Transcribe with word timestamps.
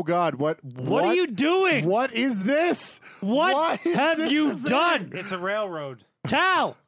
Oh 0.00 0.02
God, 0.02 0.36
what? 0.36 0.64
What, 0.64 1.04
are 1.04 1.14
you 1.14 1.26
doing? 1.26 1.84
What 1.84 2.14
is 2.14 2.44
this? 2.44 3.00
What, 3.20 3.78
is 3.84 3.94
have 3.94 4.16
this 4.16 4.32
you 4.32 4.52
thing? 4.54 4.62
done? 4.62 5.12
It's 5.14 5.30
a 5.30 5.36
railroad. 5.36 6.04
Tal, 6.26 6.78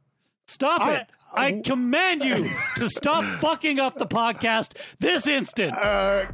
stop 0.47 0.81
I- 0.81 0.95
it. 0.95 1.07
I 1.35 1.61
command 1.63 2.25
you 2.25 2.49
to 2.77 2.89
stop 2.89 3.23
fucking 3.41 3.79
up 3.79 3.99
the 3.99 4.07
podcast 4.07 4.77
this 4.99 5.27
instant. 5.27 5.75
Uh, 5.75 6.27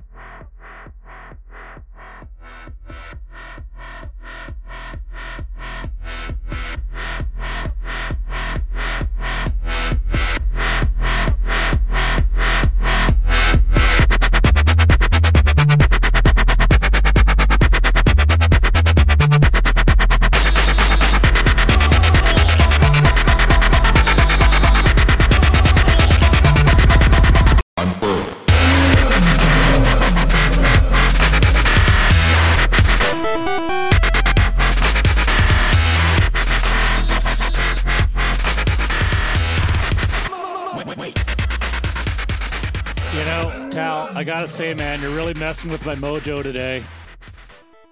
say, 44.59 44.75
man, 44.75 45.01
you're 45.01 45.15
really 45.15 45.35
messing 45.35 45.71
with 45.71 45.87
my 45.87 45.95
mojo 45.95 46.43
today. 46.43 46.83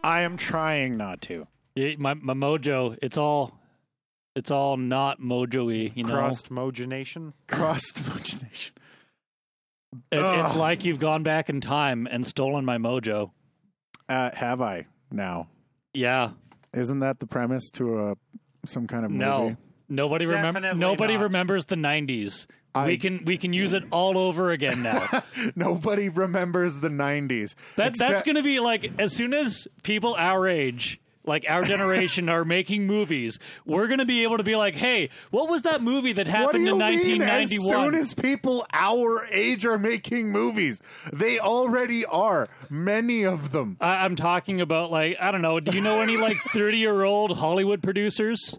I 0.03 0.23
am 0.23 0.37
trying 0.37 0.97
not 0.97 1.21
to. 1.23 1.47
Y- 1.77 1.95
My 1.97 2.15
my 2.15 2.35
mojo, 2.35 2.97
it's 3.01 3.17
all, 3.17 3.57
it's 4.35 4.51
all 4.51 4.77
not 4.77 5.21
mojo-y. 5.21 5.93
You 5.95 6.03
know, 6.03 6.11
Crossed 6.15 6.51
mogenation. 6.51 7.35
Cross 7.49 7.93
imagination. 8.05 8.75
It- 10.11 10.19
it's 10.21 10.55
like 10.57 10.85
you've 10.85 10.99
gone 10.99 11.23
back 11.23 11.49
in 11.49 11.61
time 11.61 12.07
and 12.11 12.27
stolen 12.27 12.65
my 12.65 12.77
mojo. 12.79 13.31
Uh, 14.09 14.31
have 14.35 14.61
I 14.61 14.87
now? 15.11 15.49
Yeah, 15.95 16.31
Isn't 16.75 16.99
that 17.01 17.19
the 17.21 17.27
premise 17.27 17.71
to 17.75 17.99
a 18.11 18.15
some 18.67 18.87
kind 18.89 19.05
of 19.05 19.11
movie? 19.13 19.25
no, 19.25 19.57
nobody 19.89 20.27
remember. 20.27 20.61
Definitely 20.61 20.81
Nobody 20.81 21.15
not. 21.15 21.23
remembers 21.23 21.65
the 21.67 21.77
'90s. 21.77 22.47
I- 22.77 22.87
we 22.87 22.99
can 22.99 23.25
we 23.25 23.39
can 23.39 23.53
use 23.53 23.73
it 23.75 23.85
all 23.91 24.17
over 24.19 24.51
again 24.51 24.83
now. 24.83 25.23
Nobody 25.57 26.09
remembers 26.09 26.79
the 26.81 26.89
'90s. 26.89 27.55
That 27.77 27.97
that's 27.99 28.23
going 28.23 28.37
to 28.37 28.43
be 28.43 28.61
like 28.61 28.93
as 28.99 29.15
soon 29.15 29.35
as 29.35 29.67
people 29.83 30.15
our 30.17 30.47
age, 30.47 31.01
like 31.25 31.45
our 31.49 31.63
generation, 31.73 32.29
are 32.29 32.45
making 32.45 32.87
movies, 32.87 33.39
we're 33.65 33.87
going 33.89 33.99
to 33.99 34.05
be 34.05 34.23
able 34.23 34.37
to 34.37 34.43
be 34.45 34.55
like, 34.57 34.75
"Hey, 34.75 35.11
what 35.31 35.49
was 35.49 35.63
that 35.63 35.83
movie 35.83 36.13
that 36.15 36.29
happened 36.29 36.69
in 36.69 36.79
mean? 36.79 36.83
As 37.23 37.51
1991?" 37.51 37.85
soon 37.85 37.95
as 37.95 38.15
people 38.15 38.67
our 38.73 39.27
age 39.31 39.65
are 39.65 39.79
making 39.79 40.31
movies, 40.31 40.81
they 41.13 41.39
already 41.39 42.05
are. 42.07 42.49
Many 42.71 43.25
of 43.25 43.53
them. 43.53 43.77
I, 43.81 44.05
I'm 44.05 44.15
talking 44.17 44.61
about 44.61 44.91
like 44.91 45.17
I 45.21 45.31
don't 45.33 45.43
know. 45.43 45.59
Do 45.61 45.73
you 45.73 45.81
know 45.81 46.01
any 46.01 46.17
like 46.17 46.37
30 46.53 46.79
year 46.79 47.03
old 47.05 47.37
Hollywood 47.37 47.83
producers? 47.83 48.59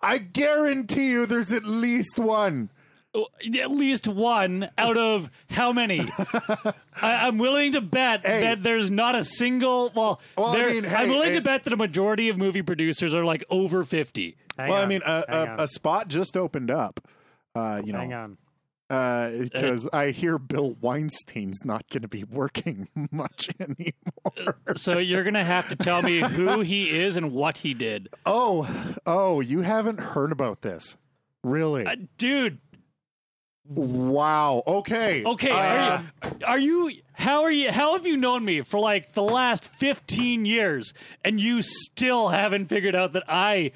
I 0.00 0.18
guarantee 0.18 1.10
you, 1.10 1.26
there's 1.26 1.52
at 1.52 1.64
least 1.64 2.18
one. 2.18 2.68
Oh, 3.14 3.26
At 3.58 3.70
least 3.70 4.06
one 4.06 4.68
out 4.76 4.96
of 4.98 5.30
how 5.48 5.72
many? 5.72 6.00
I, 6.18 6.72
I'm 7.02 7.38
willing 7.38 7.72
to 7.72 7.80
bet 7.80 8.26
Hey. 8.26 8.42
that 8.42 8.62
there's 8.62 8.90
not 8.90 9.14
a 9.14 9.24
single. 9.24 9.90
Well, 9.94 10.20
Well, 10.36 10.48
I 10.48 10.56
there- 10.56 10.70
mean, 10.70 10.84
hey, 10.84 10.94
I'm 10.96 11.08
willing 11.08 11.30
hey. 11.30 11.36
to 11.36 11.40
bet 11.40 11.64
that 11.64 11.72
a 11.72 11.76
majority 11.76 12.28
of 12.28 12.36
movie 12.36 12.62
producers 12.62 13.14
are 13.14 13.24
like 13.24 13.44
over 13.50 13.82
50. 13.84 14.36
Hang 14.58 14.68
well, 14.70 14.82
I 14.82 14.86
mean, 14.86 15.00
a, 15.06 15.24
a, 15.58 15.62
a 15.64 15.68
spot 15.68 16.08
just 16.08 16.36
opened 16.36 16.70
up. 16.70 17.00
Uh, 17.54 17.80
you 17.84 17.92
hang 17.94 18.10
know, 18.10 18.16
on. 18.90 19.38
because 19.42 19.88
I 19.92 20.10
hear 20.10 20.38
Bill 20.38 20.76
Weinstein's 20.80 21.64
not 21.64 21.88
going 21.90 22.02
to 22.02 22.08
be 22.08 22.24
working 22.24 22.88
much 23.10 23.50
anymore. 23.58 24.58
So 24.76 24.98
you're 24.98 25.24
gonna 25.24 25.44
have 25.44 25.68
to 25.70 25.76
tell 25.76 26.02
me 26.02 26.20
who 26.20 26.60
he 26.60 26.90
is 26.90 27.16
and 27.16 27.32
what 27.32 27.58
he 27.58 27.74
did, 27.74 28.08
oh, 28.26 28.68
oh, 29.06 29.40
you 29.40 29.60
haven't 29.62 29.98
heard 30.00 30.30
about 30.32 30.62
this, 30.62 30.96
really? 31.42 31.86
uh, 31.86 31.96
dude. 32.16 32.58
Wow. 33.68 34.62
Okay. 34.66 35.24
Okay, 35.24 35.50
Uh, 35.50 36.02
are 36.46 36.58
you, 36.58 36.84
are 36.84 36.90
you? 36.90 37.00
How 37.12 37.42
are 37.42 37.50
you? 37.50 37.70
How 37.72 37.94
have 37.94 38.06
you 38.06 38.16
known 38.16 38.44
me 38.44 38.62
for 38.62 38.78
like 38.80 39.12
the 39.12 39.22
last 39.22 39.64
15 39.64 40.44
years, 40.46 40.94
and 41.24 41.40
you 41.40 41.62
still 41.62 42.28
haven't 42.28 42.66
figured 42.66 42.94
out 42.94 43.12
that 43.14 43.24
I 43.28 43.72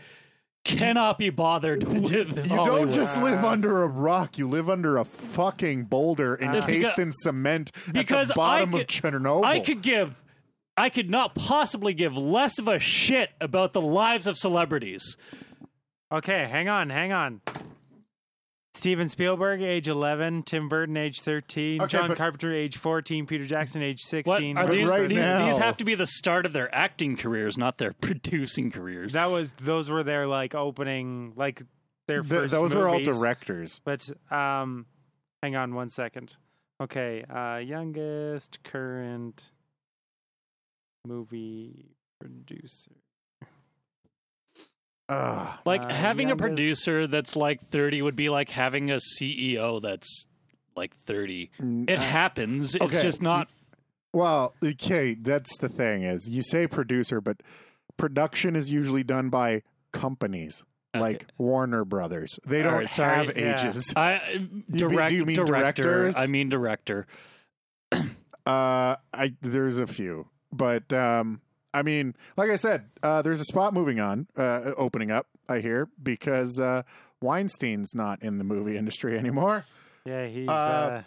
cannot 0.65 1.19
be 1.19 1.29
bothered 1.31 1.83
with 1.83 2.47
You 2.47 2.55
Hollywood? 2.57 2.67
don't 2.67 2.93
just 2.93 3.21
live 3.21 3.45
under 3.45 3.83
a 3.83 3.87
rock. 3.89 4.39
You 4.39 4.49
live 4.49 4.71
under 4.71 4.97
a 4.97 5.05
fucking 5.05 5.85
boulder 5.85 6.39
encased 6.41 6.67
because- 6.69 6.99
in 7.01 7.11
cement 7.13 7.73
because 7.93 8.31
at 8.31 8.35
the 8.35 8.39
bottom 8.39 8.75
I 8.75 8.81
of 8.83 8.87
could- 8.87 9.03
Chernobyl. 9.03 9.45
I 9.45 9.61
could 9.61 9.83
give. 9.83 10.15
I 10.77 10.89
could 10.89 11.11
not 11.11 11.35
possibly 11.35 11.93
give 11.93 12.17
less 12.17 12.59
of 12.59 12.67
a 12.69 12.79
shit 12.79 13.31
about 13.41 13.73
the 13.75 13.81
lives 13.81 14.27
of 14.27 14.39
celebrities. 14.39 15.17
Okay, 16.11 16.47
hang 16.49 16.69
on, 16.69 16.89
hang 16.91 17.13
on. 17.13 17.41
Steven 18.75 19.09
Spielberg, 19.11 19.61
age 19.61 19.87
11. 19.87 20.45
Tim 20.45 20.69
Burton, 20.69 20.97
age 20.97 21.21
13. 21.21 21.83
Okay, 21.83 21.89
John 21.91 22.09
but- 22.09 22.17
Carpenter, 22.17 22.53
age 22.53 22.79
14. 22.79 23.27
Peter 23.27 23.45
Jackson, 23.47 23.83
age 23.83 24.01
What 24.25 24.39
16. 24.39 24.57
are 24.57 24.67
But 24.67 24.73
these? 24.73 24.89
right 24.89 25.09
these, 25.09 25.19
now- 25.19 25.47
these 25.47 25.59
have 25.59 25.77
to 25.77 25.85
be 25.85 25.95
the 25.95 26.07
start 26.07 26.47
of 26.47 26.53
their 26.55 26.75
acting 26.75 27.17
careers, 27.17 27.59
not 27.59 27.77
their 27.79 27.93
producing 28.01 28.71
careers. 28.71 29.13
That 29.13 29.27
was 29.31 29.53
those 29.55 29.91
were 29.91 30.03
their 30.03 30.27
like 30.27 30.55
opening 30.55 31.35
like 31.37 31.63
their 32.09 32.23
Th- 32.23 32.29
first. 32.33 32.51
those 32.53 32.75
were 32.75 32.89
all 32.89 32.99
movies. 32.99 33.15
directors. 33.19 33.81
But 33.85 34.09
um, 34.31 34.87
hang 35.43 35.55
on 35.55 35.75
one 35.75 35.91
second. 35.91 36.37
Okay, 36.81 37.23
uh, 37.25 37.59
youngest 37.59 38.65
current 38.65 39.51
movie 41.07 41.91
producer. 42.21 42.91
Ugh. 45.13 45.59
Like 45.65 45.83
Uh, 45.83 45.93
having 45.93 46.31
a 46.31 46.37
producer 46.37 47.07
that's 47.07 47.37
like 47.37 47.69
30 47.71 48.03
would 48.03 48.17
be 48.17 48.29
like 48.29 48.49
having 48.49 48.91
a 48.91 48.97
CEO 49.19 49.81
that's 49.83 50.27
like 50.77 50.97
30. 51.07 51.51
It 51.89 51.99
happens. 51.99 52.75
It's 52.75 52.85
okay. 52.85 53.03
just 53.03 53.21
not. 53.23 53.49
Well, 54.15 54.55
okay, 54.63 55.15
that's 55.15 55.57
the 55.59 55.69
thing 55.69 56.03
is 56.03 56.29
you 56.29 56.43
say 56.43 56.67
producer, 56.67 57.21
but 57.21 57.39
production 57.97 58.57
is 58.57 58.71
usually 58.71 59.03
done 59.03 59.29
by 59.29 59.63
companies 59.93 60.63
like 60.95 61.27
Warner 61.39 61.85
Brothers. 61.87 62.39
They 62.47 62.59
All 62.63 62.71
don't 62.71 62.75
right, 62.81 62.93
sorry. 62.93 63.27
have 63.27 63.37
Yeah. 63.37 63.55
ages. 63.67 63.93
I 63.97 64.21
do 64.71 64.89
you 65.11 65.25
mean 65.25 65.37
director. 65.37 65.83
directors? 65.83 66.15
I 66.17 66.27
mean 66.27 66.49
director. 66.51 67.07
Uh, 68.45 68.97
I 69.15 69.35
there's 69.41 69.79
a 69.79 69.87
few, 69.87 70.27
but 70.53 70.93
um, 70.93 71.41
I 71.75 71.83
mean, 71.83 72.15
like 72.37 72.51
I 72.51 72.57
said, 72.57 72.85
uh, 73.03 73.23
there's 73.23 73.41
a 73.41 73.45
spot 73.45 73.73
moving 73.75 73.99
on, 74.01 74.27
uh, 74.37 74.73
opening 74.77 75.11
up. 75.11 75.27
I 75.49 75.61
hear 75.61 75.89
because 76.03 76.61
uh, 76.61 76.83
Weinstein's 77.21 77.95
not 77.95 78.23
in 78.23 78.39
the 78.39 78.45
movie 78.45 78.77
industry 78.77 79.19
anymore. 79.19 79.65
Yeah, 80.05 80.27
he's 80.27 80.49
Uh, 80.49 80.53
uh, 80.53 81.03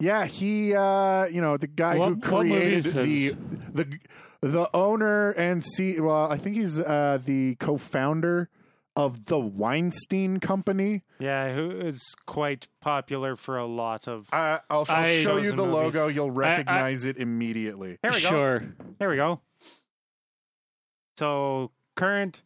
Yeah, 0.00 0.26
he, 0.26 0.74
uh, 0.74 1.26
you 1.26 1.40
know, 1.40 1.56
the 1.56 1.66
guy 1.66 1.94
who 1.94 2.00
What- 2.00 2.10
what 2.18 2.22
created 2.22 2.84
the 2.84 3.24
has- 3.24 3.36
the 3.74 3.98
the 4.40 4.70
owner 4.72 5.30
and 5.32 5.64
C. 5.64 6.00
Well, 6.00 6.30
I 6.30 6.38
think 6.38 6.54
he's 6.56 6.78
uh, 6.78 7.18
the 7.24 7.56
co-founder 7.56 8.48
of 8.94 9.26
the 9.26 9.38
Weinstein 9.38 10.38
Company. 10.40 11.02
yeah, 11.18 11.52
who 11.54 11.70
is 11.72 12.00
quite 12.26 12.68
popular 12.80 13.34
for 13.36 13.58
a 13.58 13.66
lot 13.66 14.06
of. 14.08 14.28
Uh, 14.32 14.58
I'll, 14.70 14.86
I'll 14.88 15.04
show 15.06 15.38
you 15.38 15.50
the 15.50 15.66
movies. 15.66 15.94
logo. 15.96 16.06
You'll 16.08 16.30
I- 16.30 16.34
recognize 16.34 17.04
it 17.04 17.16
immediately. 17.18 17.98
Here 18.02 18.12
we 18.12 18.22
go. 18.22 18.28
Sure. 18.28 18.64
There 19.00 19.08
we 19.08 19.16
go. 19.16 19.40
So 21.18 21.72
current 21.96 22.44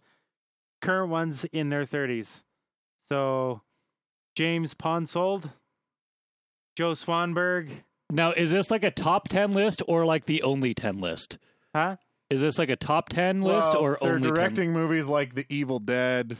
current 0.80 1.10
ones 1.10 1.44
in 1.52 1.68
their 1.68 1.84
thirties. 1.84 2.42
So 3.06 3.60
James 4.34 4.72
Ponsoldt, 4.72 5.50
Joe 6.74 6.92
Swanberg, 6.92 7.68
Now, 8.10 8.32
is 8.32 8.50
this 8.50 8.70
like 8.70 8.82
a 8.82 8.90
top 8.90 9.28
10 9.28 9.52
list 9.52 9.82
or 9.86 10.06
like 10.06 10.24
the 10.24 10.42
only 10.42 10.72
10 10.72 11.00
list? 11.02 11.36
huh? 11.74 11.96
Is 12.30 12.40
this 12.40 12.58
like 12.58 12.70
a 12.70 12.76
top 12.76 13.10
10 13.10 13.42
list 13.42 13.74
Well, 13.74 13.82
or 13.82 13.98
they're 14.00 14.12
only 14.14 14.22
10? 14.28 14.34
directing 14.34 14.72
movies 14.72 15.06
like 15.06 15.34
The 15.34 15.44
Evil 15.50 15.78
Dead. 15.80 16.38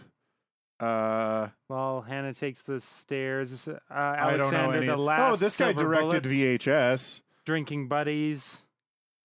Uh, 0.80 1.48
Well, 1.68 2.00
Hannah 2.00 2.32
takes 2.32 2.62
the 2.62 2.80
stairs. 2.80 3.68
Uh, 3.68 3.78
I 3.90 4.30
don't 4.30 4.38
know 4.38 4.44
Alexander 4.44 4.76
any. 4.78 4.86
the 4.86 4.96
last. 4.96 5.20
oh, 5.20 5.36
this 5.36 5.58
guy 5.58 5.74
directed 5.74 6.22
Bullets, 6.22 6.28
VHS. 6.28 7.20
Drinking 7.44 7.88
Buddies. 7.88 8.62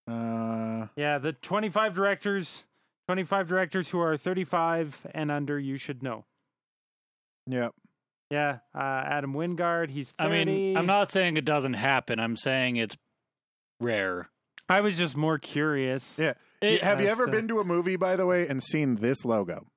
Uh, 0.10 0.88
Yeah, 0.98 1.18
the 1.19 1.33
twenty-five 1.42 1.94
directors, 1.94 2.65
twenty-five 3.07 3.48
directors 3.48 3.89
who 3.89 4.00
are 4.00 4.18
thirty-five 4.18 4.95
and 5.13 5.31
under. 5.31 5.57
You 5.59 5.77
should 5.77 6.04
know. 6.04 6.25
yep. 7.48 7.74
Yeah, 8.30 8.57
uh, 8.75 8.80
Adam 9.06 9.33
Wingard. 9.33 9.89
He's 9.89 10.13
I 10.19 10.27
mean, 10.27 10.75
I'm 10.75 10.86
not 10.86 11.09
saying 11.12 11.38
it 11.38 11.45
doesn't 11.45 11.74
happen. 11.75 12.19
I'm 12.19 12.36
saying 12.36 12.75
it's 12.75 12.98
rare. 13.80 14.30
I 14.68 14.81
was 14.81 14.98
just 14.98 15.15
more 15.15 15.38
curious. 15.39 16.19
Yeah. 16.19 16.33
It- 16.62 16.81
Have 16.81 17.00
you 17.00 17.07
ever 17.07 17.25
to- 17.27 17.31
been 17.31 17.48
to 17.48 17.62
a 17.62 17.63
movie, 17.63 17.95
by 17.95 18.18
the 18.18 18.25
way, 18.25 18.45
and 18.48 18.62
seen 18.62 18.95
this 18.98 19.24
logo? 19.24 19.68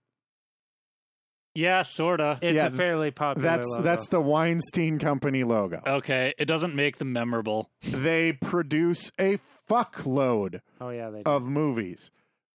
Yeah, 1.54 1.82
sorta. 1.82 2.38
It's 2.42 2.54
Yeah, 2.56 2.66
a 2.66 2.70
fairly 2.70 3.10
popular. 3.10 3.48
That's 3.48 3.68
logo. 3.68 3.82
that's 3.82 4.06
the 4.08 4.20
Weinstein 4.20 4.98
Company 4.98 5.44
logo. 5.44 5.80
Okay, 5.86 6.34
it 6.38 6.46
doesn't 6.46 6.74
make 6.74 6.98
them 6.98 7.12
memorable. 7.12 7.70
They 7.82 8.32
produce 8.32 9.12
a 9.20 9.38
fuckload 9.68 10.60
Oh 10.80 10.90
yeah, 10.90 11.10
they. 11.10 11.22
Do. 11.22 11.30
of 11.30 11.42
movies. 11.44 12.10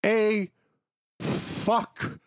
A 0.06 0.50
fuck. 1.20 2.20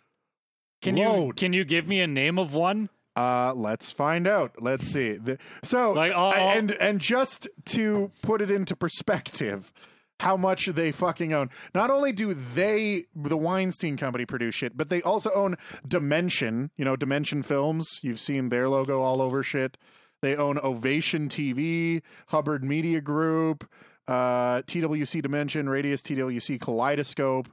Can 0.83 0.97
you 0.97 1.33
can 1.37 1.53
you 1.53 1.65
give 1.65 1.89
me 1.89 2.01
a 2.01 2.07
name 2.07 2.39
of 2.39 2.55
one? 2.55 2.89
Uh, 3.17 3.53
let's 3.55 3.91
find 3.91 4.29
out. 4.29 4.53
Let's 4.61 4.87
see. 4.87 5.15
The, 5.15 5.39
so, 5.65 5.91
Like, 5.93 6.13
I'll- 6.13 6.31
I- 6.31 6.37
I'll- 6.39 6.59
and 6.59 6.71
and 6.73 7.01
just 7.01 7.49
to 7.67 8.13
put 8.23 8.41
it 8.41 8.49
into 8.49 8.77
perspective, 8.77 9.73
how 10.21 10.37
much 10.37 10.67
they 10.67 10.93
fucking 10.93 11.33
own. 11.33 11.51
Not 11.75 11.91
only 11.91 12.13
do 12.13 12.33
they, 12.33 13.07
the 13.17 13.37
Weinstein 13.37 13.97
Company, 13.97 14.25
produce 14.25 14.55
shit, 14.55 14.77
but 14.77 14.89
they 14.89 15.03
also 15.03 15.33
own 15.35 15.57
Dimension. 15.87 16.71
You 16.77 16.85
know, 16.85 16.95
Dimension 16.95 17.43
Films. 17.43 17.99
You've 18.03 18.21
seen 18.21 18.51
their 18.51 18.69
logo 18.69 19.01
all 19.01 19.21
over 19.21 19.43
shit. 19.43 19.77
They 20.23 20.37
own 20.37 20.59
Ovation 20.59 21.29
TV, 21.29 22.03
Hubbard 22.29 22.63
Media 22.65 23.01
Group, 23.01 23.69
uh, 24.07 24.63
TWC 24.63 25.21
Dimension, 25.23 25.69
Radius 25.69 26.03
TWC 26.03 26.59
Kaleidoscope, 26.61 27.49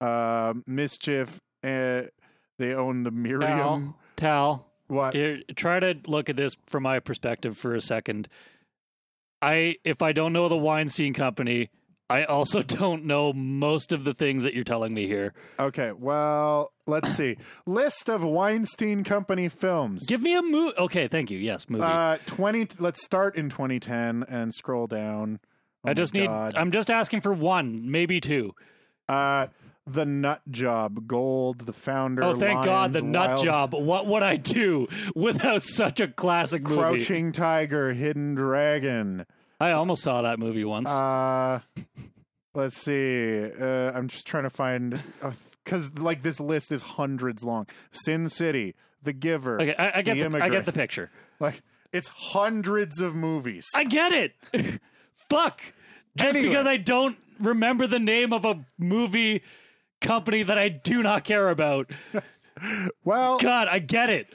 uh, 0.00 0.54
Mischief. 0.66 1.40
Uh, 1.64 2.02
they 2.58 2.72
own 2.74 3.02
the 3.02 3.10
Miriam. 3.10 3.50
Tal, 3.50 3.96
Tal, 4.16 4.66
What? 4.88 5.14
here, 5.14 5.40
try 5.56 5.80
to 5.80 5.94
look 6.06 6.28
at 6.28 6.36
this 6.36 6.56
from 6.66 6.84
my 6.84 7.00
perspective 7.00 7.58
for 7.58 7.74
a 7.74 7.80
second. 7.80 8.28
I 9.42 9.76
if 9.84 10.02
I 10.02 10.12
don't 10.12 10.32
know 10.32 10.48
the 10.48 10.56
Weinstein 10.56 11.12
Company, 11.12 11.68
I 12.08 12.24
also 12.24 12.62
don't 12.62 13.04
know 13.04 13.32
most 13.32 13.92
of 13.92 14.04
the 14.04 14.14
things 14.14 14.44
that 14.44 14.54
you're 14.54 14.64
telling 14.64 14.94
me 14.94 15.06
here. 15.06 15.34
Okay, 15.58 15.92
well, 15.92 16.72
let's 16.86 17.10
see. 17.14 17.36
List 17.66 18.08
of 18.08 18.24
Weinstein 18.24 19.04
Company 19.04 19.48
films. 19.48 20.06
Give 20.08 20.22
me 20.22 20.34
a 20.34 20.42
movie. 20.42 20.76
Okay, 20.78 21.08
thank 21.08 21.30
you. 21.30 21.38
Yes, 21.38 21.68
movie. 21.68 21.84
Uh, 21.84 22.16
20 22.26 22.68
let's 22.78 23.04
start 23.04 23.36
in 23.36 23.50
2010 23.50 24.24
and 24.28 24.54
scroll 24.54 24.86
down. 24.86 25.40
Oh 25.84 25.90
I 25.90 25.94
just 25.94 26.14
need. 26.14 26.26
God. 26.26 26.54
I'm 26.56 26.70
just 26.70 26.90
asking 26.90 27.20
for 27.20 27.32
one, 27.32 27.90
maybe 27.90 28.20
two. 28.20 28.54
uh 29.08 29.48
The 29.88 30.04
Nut 30.04 30.42
Job, 30.50 31.06
Gold, 31.06 31.60
The 31.66 31.72
Founder, 31.72 32.24
Oh, 32.24 32.36
thank 32.36 32.64
God, 32.64 32.92
Lions, 32.92 32.94
the 32.94 33.02
Nut 33.02 33.28
Wild- 33.28 33.44
Job. 33.44 33.74
What 33.74 34.06
would 34.08 34.22
I 34.24 34.36
do 34.36 34.88
without 35.14 35.62
such 35.62 36.00
a 36.00 36.08
classic 36.08 36.62
movie? 36.62 36.76
Crouching 36.76 37.30
Tiger, 37.32 37.92
Hidden 37.92 38.34
Dragon. 38.34 39.26
I 39.60 39.70
almost 39.72 40.02
saw 40.02 40.22
that 40.22 40.38
movie 40.38 40.64
once. 40.64 40.90
Uh 40.90 41.60
let's 42.54 42.76
see. 42.78 43.44
Uh 43.44 43.92
I'm 43.92 44.08
just 44.08 44.26
trying 44.26 44.42
to 44.44 44.50
find 44.50 45.00
cuz 45.64 45.90
like 45.98 46.22
this 46.22 46.40
list 46.40 46.72
is 46.72 46.82
hundreds 46.82 47.44
long. 47.44 47.66
Sin 47.92 48.28
City, 48.28 48.74
The 49.02 49.12
Giver. 49.12 49.60
okay, 49.60 49.74
I, 49.76 49.98
I 49.98 50.02
get 50.02 50.18
The 50.18 50.28
the, 50.28 50.42
I 50.42 50.48
get 50.48 50.64
the 50.66 50.72
picture. 50.72 51.10
Like 51.38 51.62
it's 51.92 52.08
hundreds 52.08 53.00
of 53.00 53.14
movies. 53.14 53.66
I 53.74 53.84
get 53.84 54.10
it. 54.12 54.32
Fuck. 55.30 55.60
Just 56.16 56.30
Anyway. 56.36 56.48
because 56.48 56.66
I 56.66 56.76
don't 56.78 57.16
remember 57.38 57.86
the 57.86 57.98
name 57.98 58.32
of 58.32 58.44
a 58.46 58.64
movie 58.78 59.42
company 60.06 60.42
that 60.42 60.58
I 60.58 60.68
do 60.68 61.02
not 61.02 61.24
care 61.24 61.48
about. 61.50 61.90
well, 63.04 63.38
God, 63.38 63.68
I 63.68 63.78
get 63.78 64.10
it. 64.10 64.28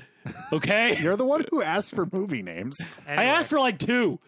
Okay? 0.53 0.97
You're 1.01 1.15
the 1.17 1.25
one 1.25 1.45
who 1.49 1.61
asked 1.61 1.91
for 1.95 2.07
movie 2.11 2.43
names. 2.43 2.77
I 3.07 3.25
asked 3.25 3.49
for 3.49 3.59
like 3.59 3.79
two. 3.79 4.19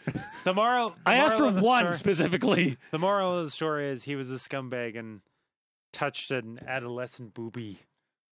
the 0.43 0.53
moral. 0.53 0.89
the 0.89 0.95
I 1.05 1.15
asked 1.15 1.35
for 1.37 1.43
moral 1.43 1.49
of 1.49 1.55
the 1.55 1.61
one 1.61 1.83
story- 1.83 1.93
specifically. 1.93 2.77
The 2.91 2.99
moral 2.99 3.37
of 3.39 3.45
the 3.45 3.51
story 3.51 3.89
is 3.89 4.03
he 4.03 4.15
was 4.15 4.31
a 4.31 4.35
scumbag 4.35 4.97
and 4.97 5.21
touched 5.91 6.31
an 6.31 6.59
adolescent 6.67 7.33
booby. 7.33 7.79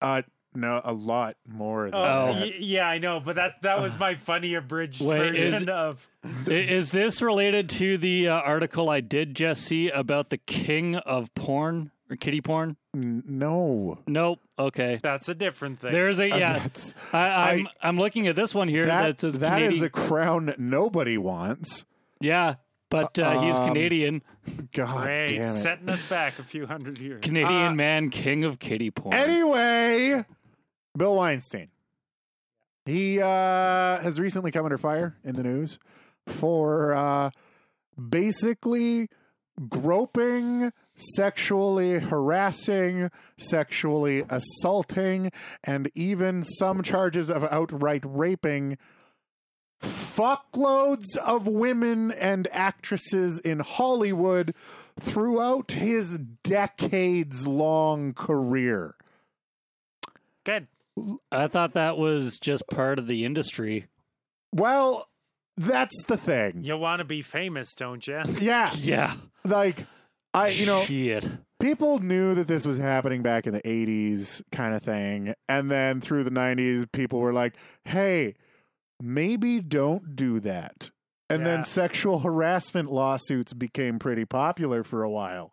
Uh, 0.02 0.24
no, 0.56 0.82
a 0.84 0.92
lot 0.92 1.38
more. 1.48 1.86
Than 1.86 1.94
Oh. 1.96 2.34
that. 2.34 2.42
y- 2.42 2.54
yeah, 2.58 2.88
I 2.88 2.98
know, 2.98 3.20
but 3.24 3.36
that 3.36 3.62
that 3.62 3.80
was 3.82 3.98
my 4.00 4.16
funny 4.16 4.56
abridged 4.56 5.02
Wait, 5.02 5.36
is- 5.36 5.50
version 5.52 5.70
of. 5.70 6.06
Is 6.48 6.92
this 6.92 7.22
related 7.22 7.70
to 7.70 7.98
the 8.00 8.30
uh, 8.30 8.34
article 8.34 8.90
I 8.90 9.00
did 9.02 9.36
just 9.36 9.64
see 9.64 9.90
about 9.90 10.30
the 10.32 10.38
king 10.40 10.96
of 10.96 11.34
porn 11.36 11.92
or 12.12 12.16
kitty 12.18 12.42
porn? 12.42 12.76
No. 12.94 13.98
Nope. 14.06 14.40
Okay. 14.60 15.00
That's 15.02 15.30
a 15.30 15.34
different 15.36 15.80
thing. 15.80 15.92
There's 15.94 16.20
a 16.20 16.30
Uh, 16.32 16.38
yeah. 16.38 16.54
that's- 16.60 16.94
I, 17.14 17.52
I'm 17.54 17.68
I'm 17.82 17.98
looking 17.98 18.28
at 18.28 18.36
this 18.36 18.54
one 18.54 18.68
here 18.68 18.86
that, 18.86 19.04
that 19.08 19.20
says 19.22 19.40
that 19.40 19.62
is 19.62 19.68
Canadian. 19.70 19.86
a 19.86 19.90
crown 19.90 20.56
nobody 20.58 21.18
wants. 21.18 21.86
yeah, 22.20 22.56
but 22.90 23.18
uh, 23.18 23.40
he's 23.42 23.56
Um, 23.56 23.70
Canadian. 23.70 24.22
God 24.74 25.06
Great, 25.06 25.28
damn 25.30 25.44
it. 25.56 25.56
setting 25.56 25.88
us 25.90 26.04
back 26.10 26.38
a 26.40 26.44
few 26.44 26.66
hundred 26.68 26.98
years. 26.98 27.22
Canadian 27.22 27.68
uh, 27.68 27.74
man, 27.74 28.10
king 28.10 28.44
of 28.44 28.60
kitty 28.60 28.92
porn. 28.92 29.16
Anyway, 29.16 30.26
Bill 30.98 31.16
Weinstein. 31.16 31.70
He 32.86 33.22
uh, 33.22 33.28
has 34.00 34.20
recently 34.20 34.52
come 34.52 34.66
under 34.66 34.78
fire 34.80 35.16
in 35.24 35.36
the 35.36 35.44
news 35.44 35.78
for 36.28 36.94
uh, 36.96 37.30
basically 38.10 39.08
groping, 39.70 40.72
sexually 40.96 42.00
harassing, 42.00 43.10
sexually 43.38 44.24
assaulting, 44.30 45.32
and 45.64 45.90
even 45.96 46.44
some 46.44 46.84
charges 46.84 47.30
of 47.30 47.44
outright 47.46 48.04
raping 48.06 48.78
fuckloads 49.82 51.18
of 51.18 51.48
women 51.48 52.12
and 52.12 52.48
actresses 52.52 53.40
in 53.40 53.60
Hollywood 53.60 54.54
throughout 55.00 55.72
his 55.72 56.20
decades 56.44 57.48
long 57.48 58.14
career. 58.14 58.96
Good. 60.44 60.68
I 61.32 61.48
thought 61.48 61.74
that 61.74 61.98
was 61.98 62.38
just 62.38 62.68
part 62.68 63.00
of 63.00 63.08
the 63.08 63.26
industry. 63.26 63.88
Well, 64.54 65.08
that's 65.58 66.04
the 66.08 66.18
thing. 66.18 66.64
You 66.64 66.78
want 66.78 67.00
to 67.00 67.06
be 67.06 67.22
famous, 67.22 67.74
don't 67.76 68.06
you? 68.06 68.22
Yeah, 68.40 68.74
Yeah. 68.76 69.16
like 69.46 69.86
I, 70.34 70.50
you 70.50 70.66
know, 70.66 70.86
Shit. 70.86 71.30
people 71.60 72.00
knew 72.00 72.36
that 72.36 72.48
this 72.48 72.66
was 72.66 72.78
happening 72.78 73.22
back 73.22 73.48
in 73.48 73.54
the 73.54 73.62
80s 73.62 74.42
kind 74.52 74.74
of 74.74 74.82
thing. 74.82 75.34
And 75.50 75.70
then 75.70 76.00
through 76.00 76.24
the 76.24 76.32
90s, 76.32 76.90
people 76.92 77.20
were 77.20 77.34
like, 77.34 77.56
hey, 77.84 78.36
maybe 79.02 79.60
don't 79.60 80.16
do 80.16 80.40
that. 80.42 80.90
And 81.30 81.40
Yeah. 81.42 81.46
then 81.46 81.64
sexual 81.66 82.20
harassment 82.28 82.92
lawsuits 82.92 83.54
became 83.54 84.00
pretty 84.00 84.26
popular 84.26 84.84
for 84.84 85.04
a 85.04 85.10
while. 85.10 85.52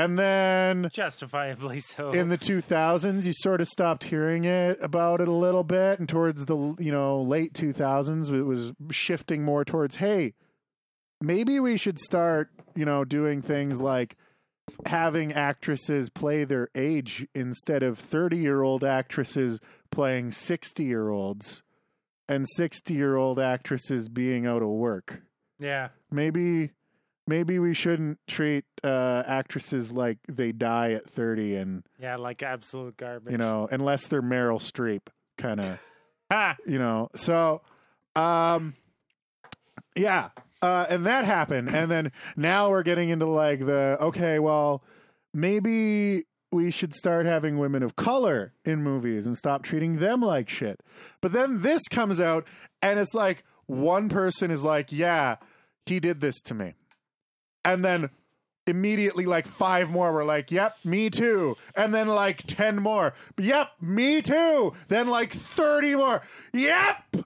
And 0.00 0.18
then 0.18 0.88
Justifiably 0.92 1.80
so. 1.80 2.10
in 2.10 2.30
the 2.30 2.38
2000s 2.38 3.26
you 3.26 3.32
sort 3.34 3.60
of 3.60 3.68
stopped 3.68 4.04
hearing 4.04 4.44
it 4.44 4.78
about 4.80 5.20
it 5.20 5.28
a 5.28 5.32
little 5.32 5.62
bit 5.62 5.98
and 5.98 6.08
towards 6.08 6.46
the 6.46 6.74
you 6.78 6.90
know 6.90 7.20
late 7.20 7.52
2000s 7.52 8.30
it 8.32 8.44
was 8.44 8.72
shifting 8.90 9.42
more 9.42 9.62
towards 9.62 9.96
hey 9.96 10.32
maybe 11.20 11.60
we 11.60 11.76
should 11.76 11.98
start 11.98 12.50
you 12.74 12.86
know 12.86 13.04
doing 13.04 13.42
things 13.42 13.78
like 13.78 14.16
having 14.86 15.32
actresses 15.34 16.08
play 16.08 16.44
their 16.44 16.68
age 16.74 17.26
instead 17.34 17.82
of 17.82 17.98
30 17.98 18.38
year 18.38 18.62
old 18.62 18.82
actresses 18.82 19.60
playing 19.90 20.32
60 20.32 20.82
year 20.82 21.10
olds 21.10 21.62
and 22.26 22.46
60 22.56 22.94
year 22.94 23.16
old 23.16 23.38
actresses 23.38 24.08
being 24.08 24.46
out 24.46 24.62
of 24.62 24.68
work 24.68 25.20
yeah. 25.58 25.88
maybe 26.10 26.70
maybe 27.26 27.58
we 27.58 27.74
shouldn't 27.74 28.18
treat 28.26 28.64
uh 28.84 29.22
actresses 29.26 29.92
like 29.92 30.18
they 30.28 30.52
die 30.52 30.92
at 30.92 31.08
30 31.10 31.56
and 31.56 31.82
Yeah, 31.98 32.16
like 32.16 32.42
absolute 32.42 32.96
garbage. 32.96 33.30
you 33.32 33.38
know 33.38 33.68
unless 33.70 34.08
they're 34.08 34.22
Meryl 34.22 34.60
Streep 34.60 35.02
kind 35.38 35.60
of 35.60 35.78
Ha! 36.32 36.56
you 36.66 36.78
know 36.78 37.08
so 37.14 37.62
um 38.16 38.74
yeah 39.96 40.30
uh 40.62 40.86
and 40.88 41.06
that 41.06 41.24
happened 41.24 41.74
and 41.74 41.90
then 41.90 42.12
now 42.36 42.70
we're 42.70 42.82
getting 42.82 43.08
into 43.08 43.26
like 43.26 43.60
the 43.60 43.96
okay 44.00 44.38
well 44.38 44.82
maybe 45.34 46.24
we 46.52 46.70
should 46.70 46.92
start 46.94 47.26
having 47.26 47.58
women 47.58 47.82
of 47.82 47.94
color 47.96 48.52
in 48.64 48.82
movies 48.82 49.26
and 49.26 49.36
stop 49.36 49.62
treating 49.62 49.98
them 49.98 50.20
like 50.20 50.48
shit 50.48 50.80
but 51.20 51.32
then 51.32 51.62
this 51.62 51.82
comes 51.88 52.20
out 52.20 52.46
and 52.82 52.98
it's 52.98 53.14
like 53.14 53.44
one 53.66 54.08
person 54.08 54.50
is 54.50 54.64
like 54.64 54.90
yeah 54.92 55.36
he 55.86 55.98
did 56.00 56.20
this 56.20 56.40
to 56.40 56.54
me 56.54 56.74
and 57.64 57.84
then 57.84 58.10
immediately 58.66 59.26
like 59.26 59.46
five 59.46 59.90
more 59.90 60.12
were 60.12 60.24
like 60.24 60.50
yep 60.50 60.76
me 60.84 61.10
too. 61.10 61.56
And 61.76 61.94
then 61.94 62.08
like 62.08 62.42
10 62.46 62.80
more. 62.82 63.14
Yep 63.38 63.70
me 63.80 64.22
too. 64.22 64.72
Then 64.88 65.08
like 65.08 65.32
30 65.32 65.96
more. 65.96 66.22
Yep 66.52 67.16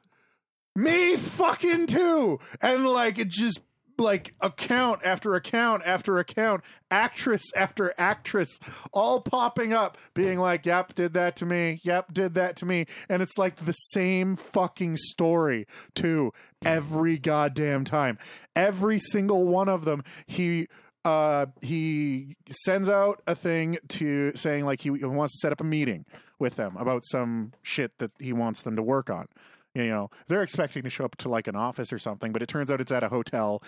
me 0.77 1.17
fucking 1.17 1.87
too. 1.87 2.41
And 2.61 2.87
like 2.87 3.19
it 3.19 3.29
just 3.29 3.61
like 3.99 4.35
account 4.41 5.01
after 5.05 5.35
account 5.35 5.83
after 5.87 6.19
account 6.19 6.63
actress 6.91 7.43
after 7.57 7.93
actress 7.99 8.59
all 8.93 9.21
popping 9.21 9.73
up 9.73 9.99
being 10.15 10.39
like 10.39 10.67
yep 10.67 10.95
did 10.95 11.15
that 11.15 11.37
to 11.37 11.47
me. 11.47 11.81
Yep 11.83 12.13
did 12.13 12.35
that 12.35 12.57
to 12.57 12.67
me. 12.67 12.87
And 13.09 13.23
it's 13.23 13.39
like 13.39 13.65
the 13.65 13.73
same 13.73 14.37
fucking 14.37 14.97
story 14.97 15.67
too 15.95 16.33
every 16.65 17.19
goddamn 17.19 17.85
time. 17.85 18.19
Every 18.57 18.99
single 18.99 19.47
one 19.47 19.69
of 19.69 19.85
them 19.85 20.05
he 20.27 20.69
uh, 21.05 21.47
he 21.61 22.37
sends 22.49 22.89
out 22.89 23.23
a 23.27 23.35
thing 23.35 23.79
to 23.89 24.33
saying 24.35 24.65
like 24.65 24.81
he 24.81 24.91
wants 24.91 25.35
to 25.35 25.39
set 25.39 25.53
up 25.53 25.61
a 25.61 25.65
meeting 25.65 26.07
with 26.39 26.57
them 26.57 26.77
about 26.79 27.03
some 27.05 27.53
shit 27.63 27.99
that 27.99 28.11
he 28.19 28.33
wants 28.33 28.63
them 28.63 28.77
to 28.77 28.83
work 28.83 29.11
on. 29.11 29.29
You 29.75 29.87
know, 29.89 30.11
they're 30.29 30.43
expecting 30.43 30.85
to 30.85 30.91
show 30.91 31.05
up 31.05 31.17
to 31.17 31.29
like 31.29 31.49
an 31.49 31.57
office 31.57 31.93
or 31.93 31.99
something, 31.99 32.33
but 32.33 32.43
it 32.43 32.49
turns 32.49 32.71
out 32.71 32.81
it's 32.81 32.93
at 32.93 33.03
a 33.03 33.09
hotel. 33.09 33.63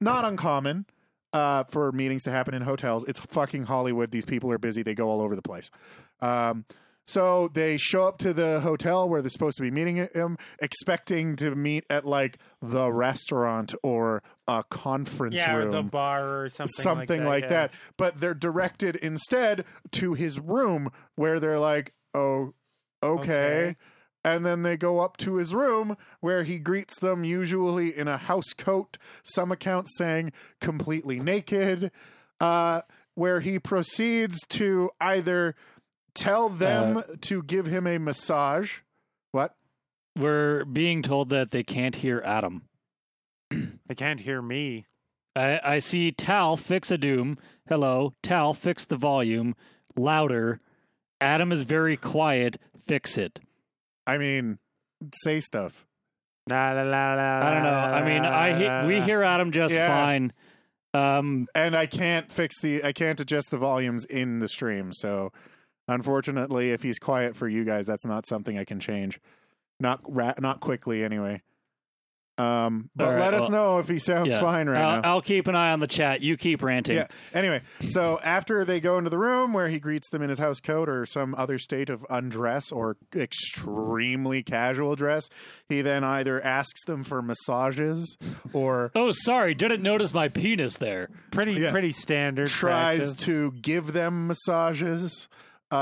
Not 0.00 0.24
uncommon 0.24 0.86
uh, 1.32 1.64
for 1.64 1.92
meetings 1.92 2.22
to 2.24 2.30
happen 2.30 2.54
in 2.54 2.62
hotels. 2.62 3.04
It's 3.06 3.20
fucking 3.20 3.64
Hollywood. 3.64 4.10
These 4.10 4.24
people 4.24 4.50
are 4.50 4.58
busy. 4.58 4.82
They 4.82 4.94
go 4.94 5.08
all 5.08 5.20
over 5.20 5.36
the 5.36 5.42
place. 5.42 5.70
Um, 6.20 6.64
so 7.06 7.50
they 7.52 7.76
show 7.78 8.04
up 8.04 8.18
to 8.18 8.32
the 8.32 8.60
hotel 8.60 9.08
where 9.08 9.20
they're 9.22 9.28
supposed 9.30 9.56
to 9.56 9.62
be 9.62 9.70
meeting 9.72 9.96
him, 9.96 10.38
expecting 10.60 11.34
to 11.36 11.54
meet 11.54 11.84
at 11.90 12.04
like 12.04 12.38
the 12.62 12.92
restaurant 12.92 13.74
or 13.82 14.22
a 14.46 14.62
conference 14.70 15.34
Yeah, 15.36 15.54
or 15.56 15.58
room 15.64 15.70
the 15.72 15.82
bar 15.82 16.44
or 16.44 16.48
something. 16.48 16.82
something 16.82 17.24
like 17.24 17.42
like 17.42 17.50
that. 17.50 17.72
that. 17.72 17.78
But 17.96 18.20
they're 18.20 18.34
directed 18.34 18.96
instead 18.96 19.64
to 19.92 20.14
his 20.14 20.38
room 20.38 20.90
where 21.16 21.40
they're 21.40 21.58
like, 21.58 21.92
oh, 22.14 22.54
okay. 23.02 23.22
Okay. 23.32 23.76
And 24.24 24.46
then 24.46 24.62
they 24.62 24.76
go 24.76 25.00
up 25.00 25.16
to 25.18 25.34
his 25.36 25.52
room 25.54 25.96
where 26.20 26.44
he 26.44 26.58
greets 26.58 26.98
them, 27.00 27.24
usually 27.24 27.96
in 27.96 28.06
a 28.06 28.16
house 28.16 28.52
coat, 28.56 28.96
some 29.24 29.50
accounts 29.50 29.96
saying 29.98 30.32
completely 30.60 31.18
naked, 31.18 31.90
uh, 32.40 32.82
where 33.14 33.40
he 33.40 33.58
proceeds 33.58 34.38
to 34.50 34.90
either 35.00 35.56
tell 36.14 36.48
them 36.48 36.98
Uh, 36.98 37.02
to 37.22 37.42
give 37.42 37.66
him 37.66 37.86
a 37.86 37.98
massage. 37.98 38.74
What? 39.32 39.56
We're 40.16 40.64
being 40.66 41.02
told 41.02 41.30
that 41.30 41.50
they 41.50 41.62
can't 41.64 41.96
hear 41.96 42.22
Adam. 42.24 42.62
They 43.86 43.94
can't 43.94 44.20
hear 44.20 44.40
me. 44.40 44.86
I, 45.36 45.60
I 45.62 45.78
see 45.80 46.12
Tal 46.12 46.56
fix 46.56 46.90
a 46.90 46.96
doom. 46.96 47.36
Hello, 47.68 48.14
Tal 48.22 48.54
fix 48.54 48.84
the 48.84 48.96
volume 48.96 49.54
louder. 49.96 50.60
Adam 51.20 51.52
is 51.52 51.62
very 51.62 51.96
quiet. 51.96 52.58
Fix 52.86 53.18
it. 53.18 53.40
I 54.06 54.18
mean, 54.18 54.58
say 55.14 55.40
stuff. 55.40 55.86
La, 56.50 56.72
la, 56.72 56.82
la, 56.82 57.14
la, 57.14 57.46
I 57.46 57.50
don't 57.54 57.62
know. 57.62 57.70
la, 57.70 57.84
I 57.84 58.04
mean, 58.04 58.24
I 58.24 58.82
he- 58.82 58.86
we 58.88 59.00
hear 59.00 59.22
Adam 59.22 59.52
just 59.52 59.72
Yeah. 59.74 59.86
fine. 59.88 60.32
Um, 60.94 61.46
and 61.54 61.74
I 61.76 61.86
can't 61.86 62.30
fix 62.30 62.60
the 62.60 62.84
I 62.84 62.92
can't 62.92 63.18
adjust 63.20 63.50
the 63.50 63.58
volumes 63.58 64.04
in 64.04 64.40
the 64.40 64.48
stream. 64.48 64.92
So 64.92 65.32
unfortunately, 65.88 66.70
if 66.72 66.82
he's 66.82 66.98
quiet 66.98 67.36
for 67.36 67.48
you 67.48 67.64
guys, 67.64 67.86
that's 67.86 68.04
not 68.06 68.26
something 68.26 68.58
I 68.58 68.64
can 68.64 68.80
change. 68.80 69.20
Not 69.80 70.00
ra- 70.06 70.34
not 70.38 70.60
quickly 70.60 71.02
anyway. 71.04 71.42
Um, 72.38 72.88
but 72.96 73.04
All 73.04 73.12
right, 73.12 73.20
let 73.20 73.34
us 73.34 73.40
well, 73.42 73.50
know 73.50 73.78
if 73.78 73.88
he 73.88 73.98
sounds 73.98 74.30
yeah. 74.30 74.40
fine 74.40 74.66
right 74.66 74.80
I'll, 74.82 75.02
now. 75.02 75.08
I'll 75.14 75.20
keep 75.22 75.48
an 75.48 75.54
eye 75.54 75.70
on 75.72 75.80
the 75.80 75.86
chat. 75.86 76.22
You 76.22 76.38
keep 76.38 76.62
ranting. 76.62 76.96
Yeah. 76.96 77.06
Anyway, 77.34 77.60
so 77.86 78.18
after 78.24 78.64
they 78.64 78.80
go 78.80 78.96
into 78.96 79.10
the 79.10 79.18
room 79.18 79.52
where 79.52 79.68
he 79.68 79.78
greets 79.78 80.08
them 80.08 80.22
in 80.22 80.30
his 80.30 80.38
house 80.38 80.58
coat 80.58 80.88
or 80.88 81.04
some 81.04 81.34
other 81.36 81.58
state 81.58 81.90
of 81.90 82.06
undress 82.08 82.72
or 82.72 82.96
extremely 83.14 84.42
casual 84.42 84.96
dress, 84.96 85.28
he 85.68 85.82
then 85.82 86.04
either 86.04 86.42
asks 86.44 86.84
them 86.86 87.04
for 87.04 87.20
massages 87.22 88.16
or 88.52 88.90
Oh, 88.94 89.10
sorry. 89.12 89.54
Didn't 89.54 89.82
notice 89.82 90.14
my 90.14 90.28
penis 90.28 90.78
there. 90.78 91.10
pretty 91.30 91.52
Yeah. 91.54 91.70
pretty 91.70 91.90
standard. 91.92 92.48
tries 92.48 92.98
practice. 93.00 93.18
to 93.26 93.52
give 93.60 93.92
them 93.92 94.28
massages. 94.28 95.28
Uh, 95.70 95.74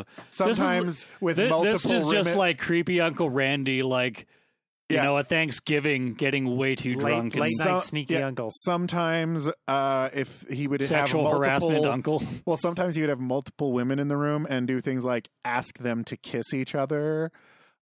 Ugh. 0.00 0.06
sometimes 0.30 1.06
with 1.20 1.36
Th- 1.36 1.48
multiple 1.50 1.72
this 1.72 1.84
is 1.86 2.08
just 2.08 2.36
like 2.36 2.58
creepy 2.58 3.00
Uncle 3.00 3.30
Randy, 3.30 3.82
like 3.82 4.26
you 4.90 4.96
know, 4.96 5.18
at 5.18 5.28
Thanksgiving, 5.28 6.14
getting 6.14 6.56
way 6.56 6.74
too 6.74 6.94
Late- 6.94 7.00
drunk 7.00 7.34
and 7.34 7.40
late 7.42 7.52
night 7.58 7.64
Some- 7.64 7.80
sneaky 7.80 8.14
yeah, 8.14 8.26
uncle. 8.26 8.50
Sometimes, 8.50 9.48
uh, 9.66 10.08
if 10.14 10.44
he 10.50 10.66
would 10.66 10.80
sexual 10.82 11.24
have 11.24 11.40
multiple, 11.40 11.70
harassment 11.70 11.86
uncle. 11.86 12.22
well, 12.46 12.56
sometimes 12.56 12.94
he 12.94 13.02
would 13.02 13.10
have 13.10 13.20
multiple 13.20 13.72
women 13.72 13.98
in 13.98 14.08
the 14.08 14.16
room 14.16 14.46
and 14.48 14.66
do 14.66 14.80
things 14.80 15.04
like 15.04 15.28
ask 15.44 15.78
them 15.78 16.04
to 16.04 16.16
kiss 16.16 16.54
each 16.54 16.74
other. 16.74 17.30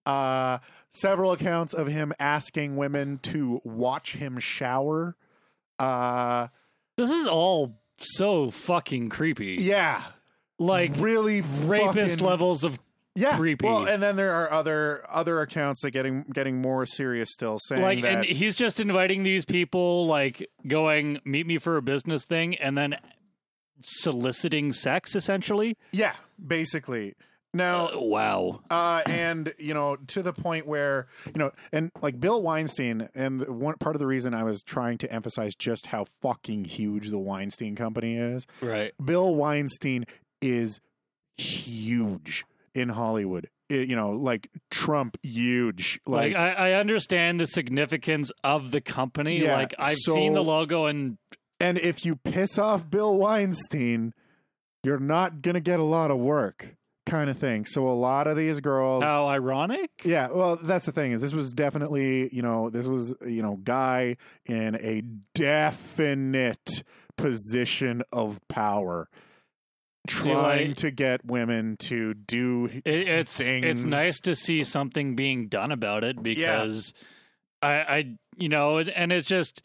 Uh, 0.05 0.59
several 0.91 1.33
accounts 1.33 1.75
of 1.75 1.87
him 1.89 2.13
asking 2.19 2.77
women 2.77 3.19
to 3.23 3.61
watch 3.65 4.15
him 4.15 4.39
shower. 4.39 5.17
Uh, 5.79 6.49
This 6.97 7.11
is 7.11 7.27
all 7.27 7.81
so 7.99 8.51
fucking 8.51 9.09
creepy. 9.11 9.57
yeah, 9.61 10.03
Like 10.59 10.93
really 10.97 11.43
rapist 11.65 12.15
fucking- 12.21 12.27
levels 12.27 12.65
of 12.65 12.79
yeah, 13.17 13.37
creepy. 13.37 13.67
Well, 13.67 13.87
and 13.87 14.01
then 14.03 14.15
there 14.17 14.33
are 14.33 14.51
other 14.53 15.03
other 15.09 15.41
accounts 15.41 15.81
that 15.83 15.91
getting 15.91 16.23
getting 16.33 16.61
more 16.61 16.87
serious 16.87 17.31
still, 17.33 17.59
saying 17.59 17.83
like 17.83 18.03
that 18.03 18.13
and 18.13 18.25
he's 18.25 18.55
just 18.55 18.79
inviting 18.79 19.23
these 19.25 19.45
people 19.45 20.07
like 20.07 20.49
going 20.67 21.19
meet 21.25 21.47
me 21.47 21.59
for 21.59 21.77
a 21.77 21.83
business 21.83 22.25
thing 22.25 22.55
and 22.57 22.77
then 22.79 22.97
soliciting 23.83 24.73
sex 24.73 25.15
essentially. 25.17 25.77
yeah, 25.93 26.15
basically. 26.45 27.15
Now, 27.55 27.89
Uh, 27.89 28.01
wow. 28.01 28.61
uh, 28.69 29.03
and 29.07 29.55
you 29.59 29.73
know, 29.73 29.97
to 30.09 30.23
the 30.23 30.33
point 30.35 30.67
where 30.67 31.07
you 31.27 31.39
know, 31.39 31.53
and 31.73 31.91
like 32.03 32.21
Bill 32.21 32.43
Weinstein, 32.43 33.09
and 33.15 33.47
one 33.49 33.77
part 33.79 33.97
of 33.97 34.01
the 34.01 34.07
reason 34.07 34.35
I 34.35 34.43
was 34.43 34.63
trying 34.63 34.99
to 34.99 35.11
emphasize 35.13 35.55
just 35.55 35.87
how 35.87 36.05
fucking 36.21 36.67
huge 36.67 37.09
the 37.09 37.19
Weinstein 37.19 37.75
Company 37.75 38.17
is. 38.17 38.47
Right. 38.61 38.93
Bill 39.03 39.35
Weinstein 39.35 40.05
is 40.43 40.81
huge 41.39 42.45
in 42.77 42.89
Hollywood. 42.91 43.49
It- 43.69 43.89
you 43.89 43.97
know, 43.97 44.11
like 44.11 44.49
Trump, 44.71 45.17
huge. 45.25 45.99
Like, 46.07 46.35
Like, 46.35 46.37
I, 46.37 46.71
I 46.71 46.73
understand 46.75 47.41
the 47.41 47.47
significance 47.47 48.31
of 48.45 48.71
the 48.71 48.81
company. 48.81 49.41
Yeah, 49.41 49.57
like 49.57 49.75
I've 49.79 49.97
so- 49.97 50.15
seen 50.15 50.33
the 50.35 50.45
logo 50.45 50.87
and 50.87 51.19
and 51.59 51.79
if 51.79 52.05
you 52.05 52.17
piss 52.17 52.59
off 52.59 52.89
Bill 52.91 53.17
Weinstein, 53.17 54.13
you're 54.85 54.99
not 55.01 55.41
gonna 55.43 55.61
get 55.61 55.81
a 55.81 55.85
lot 55.85 56.11
of 56.11 56.19
work, 56.19 56.77
kind 57.07 57.31
of 57.31 57.39
thing. 57.39 57.65
So 57.65 57.89
a 57.89 57.97
lot 57.97 58.27
of 58.27 58.37
these 58.37 58.61
girls, 58.61 59.03
how 59.03 59.27
ironic. 59.27 59.91
Yeah, 60.05 60.29
well, 60.31 60.57
that's 60.57 60.85
the 60.87 60.93
thing 60.93 61.13
is 61.13 61.23
this 61.23 61.33
was 61.33 61.53
definitely, 61.53 62.29
you 62.33 62.43
know, 62.43 62.69
this 62.71 62.87
was, 62.87 63.15
you 63.27 63.43
know, 63.43 63.57
guy 63.65 64.17
in 64.45 64.75
a 64.77 65.03
definite 65.35 66.85
position 67.17 68.03
of 68.13 68.39
power 68.49 69.09
trying 70.07 70.69
like- 70.69 70.77
to 70.79 70.91
get 70.91 71.25
women 71.25 71.77
to 71.81 72.15
do 72.15 72.67
It, 72.85 73.09
it's 73.09 73.41
it's 73.41 73.85
nice 73.85 74.21
to 74.21 74.35
see 74.35 74.65
something 74.65 75.17
being 75.17 75.49
done 75.49 75.73
about 75.73 76.05
it 76.05 76.23
because 76.23 76.95
I, 77.63 77.73
I 77.73 78.05
you 78.37 78.49
know 78.49 78.79
and- 78.79 78.91
and 78.91 79.13
it's 79.13 79.29
just 79.29 79.63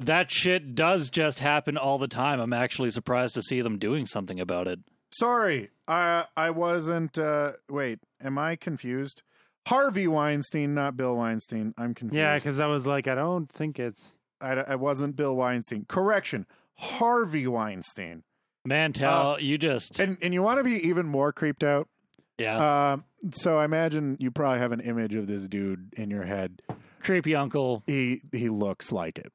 that 0.00 0.30
shit 0.30 0.74
does 0.74 1.10
just 1.10 1.38
happen 1.38 1.76
all 1.76 1.98
the 1.98 2.08
time. 2.08 2.40
I'm 2.40 2.52
actually 2.52 2.90
surprised 2.90 3.34
to 3.36 3.42
see 3.42 3.60
them 3.62 3.78
doing 3.78 4.06
something 4.06 4.40
about 4.40 4.66
it. 4.66 4.80
Sorry, 5.12 5.70
I 5.86 6.24
I 6.36 6.50
wasn't 6.50 7.18
uh 7.18 7.52
wait, 7.68 8.00
am 8.20 8.38
I 8.38 8.56
confused? 8.56 9.22
Harvey 9.68 10.08
Weinstein, 10.08 10.74
not 10.74 10.96
Bill 10.96 11.16
Weinstein. 11.16 11.72
I'm 11.78 11.94
confused. 11.94 12.18
Yeah, 12.18 12.34
because 12.34 12.58
I 12.58 12.66
was 12.66 12.86
like, 12.86 13.06
I 13.06 13.14
don't 13.14 13.48
think 13.50 13.78
it's. 13.78 14.16
I, 14.40 14.54
I 14.54 14.74
wasn't 14.74 15.14
Bill 15.14 15.36
Weinstein. 15.36 15.84
Correction, 15.88 16.46
Harvey 16.74 17.46
Weinstein. 17.46 18.24
Mantel, 18.64 19.40
you 19.40 19.58
just 19.58 19.98
And 20.00 20.18
and 20.22 20.32
you 20.32 20.42
want 20.42 20.58
to 20.58 20.64
be 20.64 20.88
even 20.88 21.06
more 21.06 21.32
creeped 21.32 21.64
out? 21.64 21.88
yeah, 22.38 22.92
Um, 22.92 23.04
so 23.32 23.58
I 23.58 23.64
imagine 23.64 24.16
you 24.20 24.30
probably 24.30 24.58
have 24.60 24.72
an 24.72 24.80
image 24.80 25.14
of 25.14 25.26
this 25.26 25.46
dude 25.48 25.92
in 25.96 26.10
your 26.10 26.24
head. 26.24 26.62
creepy 27.00 27.34
uncle. 27.34 27.82
He 27.86 28.22
he 28.32 28.48
looks 28.48 28.92
like 28.92 29.18
it, 29.18 29.32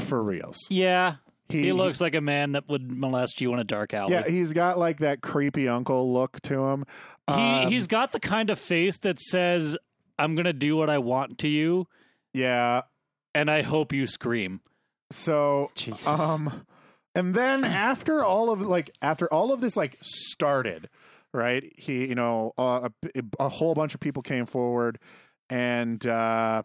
for 0.00 0.22
reals. 0.22 0.58
Yeah, 0.70 1.16
he, 1.48 1.72
looks 1.72 2.00
like 2.00 2.14
a 2.14 2.20
man 2.20 2.52
that 2.52 2.68
would 2.68 2.90
molest 2.90 3.40
you 3.40 3.52
in 3.52 3.58
a 3.60 3.64
dark 3.64 3.94
alley. 3.94 4.12
Yeah, 4.12 4.26
he's 4.28 4.52
got 4.52 4.78
like 4.78 4.98
that 4.98 5.20
creepy 5.22 5.68
uncle 5.68 6.12
look 6.12 6.40
to 6.42 6.64
him. 6.64 6.84
he 7.28 7.34
Um, 7.34 7.68
he's 7.70 7.86
got 7.86 8.12
the 8.12 8.20
kind 8.20 8.50
of 8.50 8.58
face 8.58 8.98
that 8.98 9.20
says, 9.20 9.76
"I'm 10.18 10.34
gonna 10.34 10.52
do 10.52 10.76
what 10.76 10.90
I 10.90 10.98
want 10.98 11.38
to 11.38 11.48
you, 11.48 11.86
yeah. 12.32 12.82
and 13.34 13.50
I 13.50 13.62
hope 13.62 13.92
you 13.92 14.06
scream." 14.06 14.60
So 15.10 15.70
Jesus. 15.76 16.06
um, 16.06 16.66
and 17.16 17.34
then 17.34 17.64
after 17.64 18.22
all 18.22 18.50
of 18.50 18.60
like 18.60 18.90
after 19.00 19.26
all 19.32 19.50
of 19.50 19.60
this 19.62 19.74
like 19.76 19.96
started, 20.02 20.90
right? 21.32 21.72
He 21.76 22.06
you 22.06 22.14
know 22.14 22.52
uh, 22.58 22.90
a, 23.16 23.22
a 23.40 23.48
whole 23.48 23.74
bunch 23.74 23.94
of 23.94 24.00
people 24.00 24.22
came 24.22 24.44
forward, 24.44 24.98
and 25.48 26.06
uh, 26.06 26.62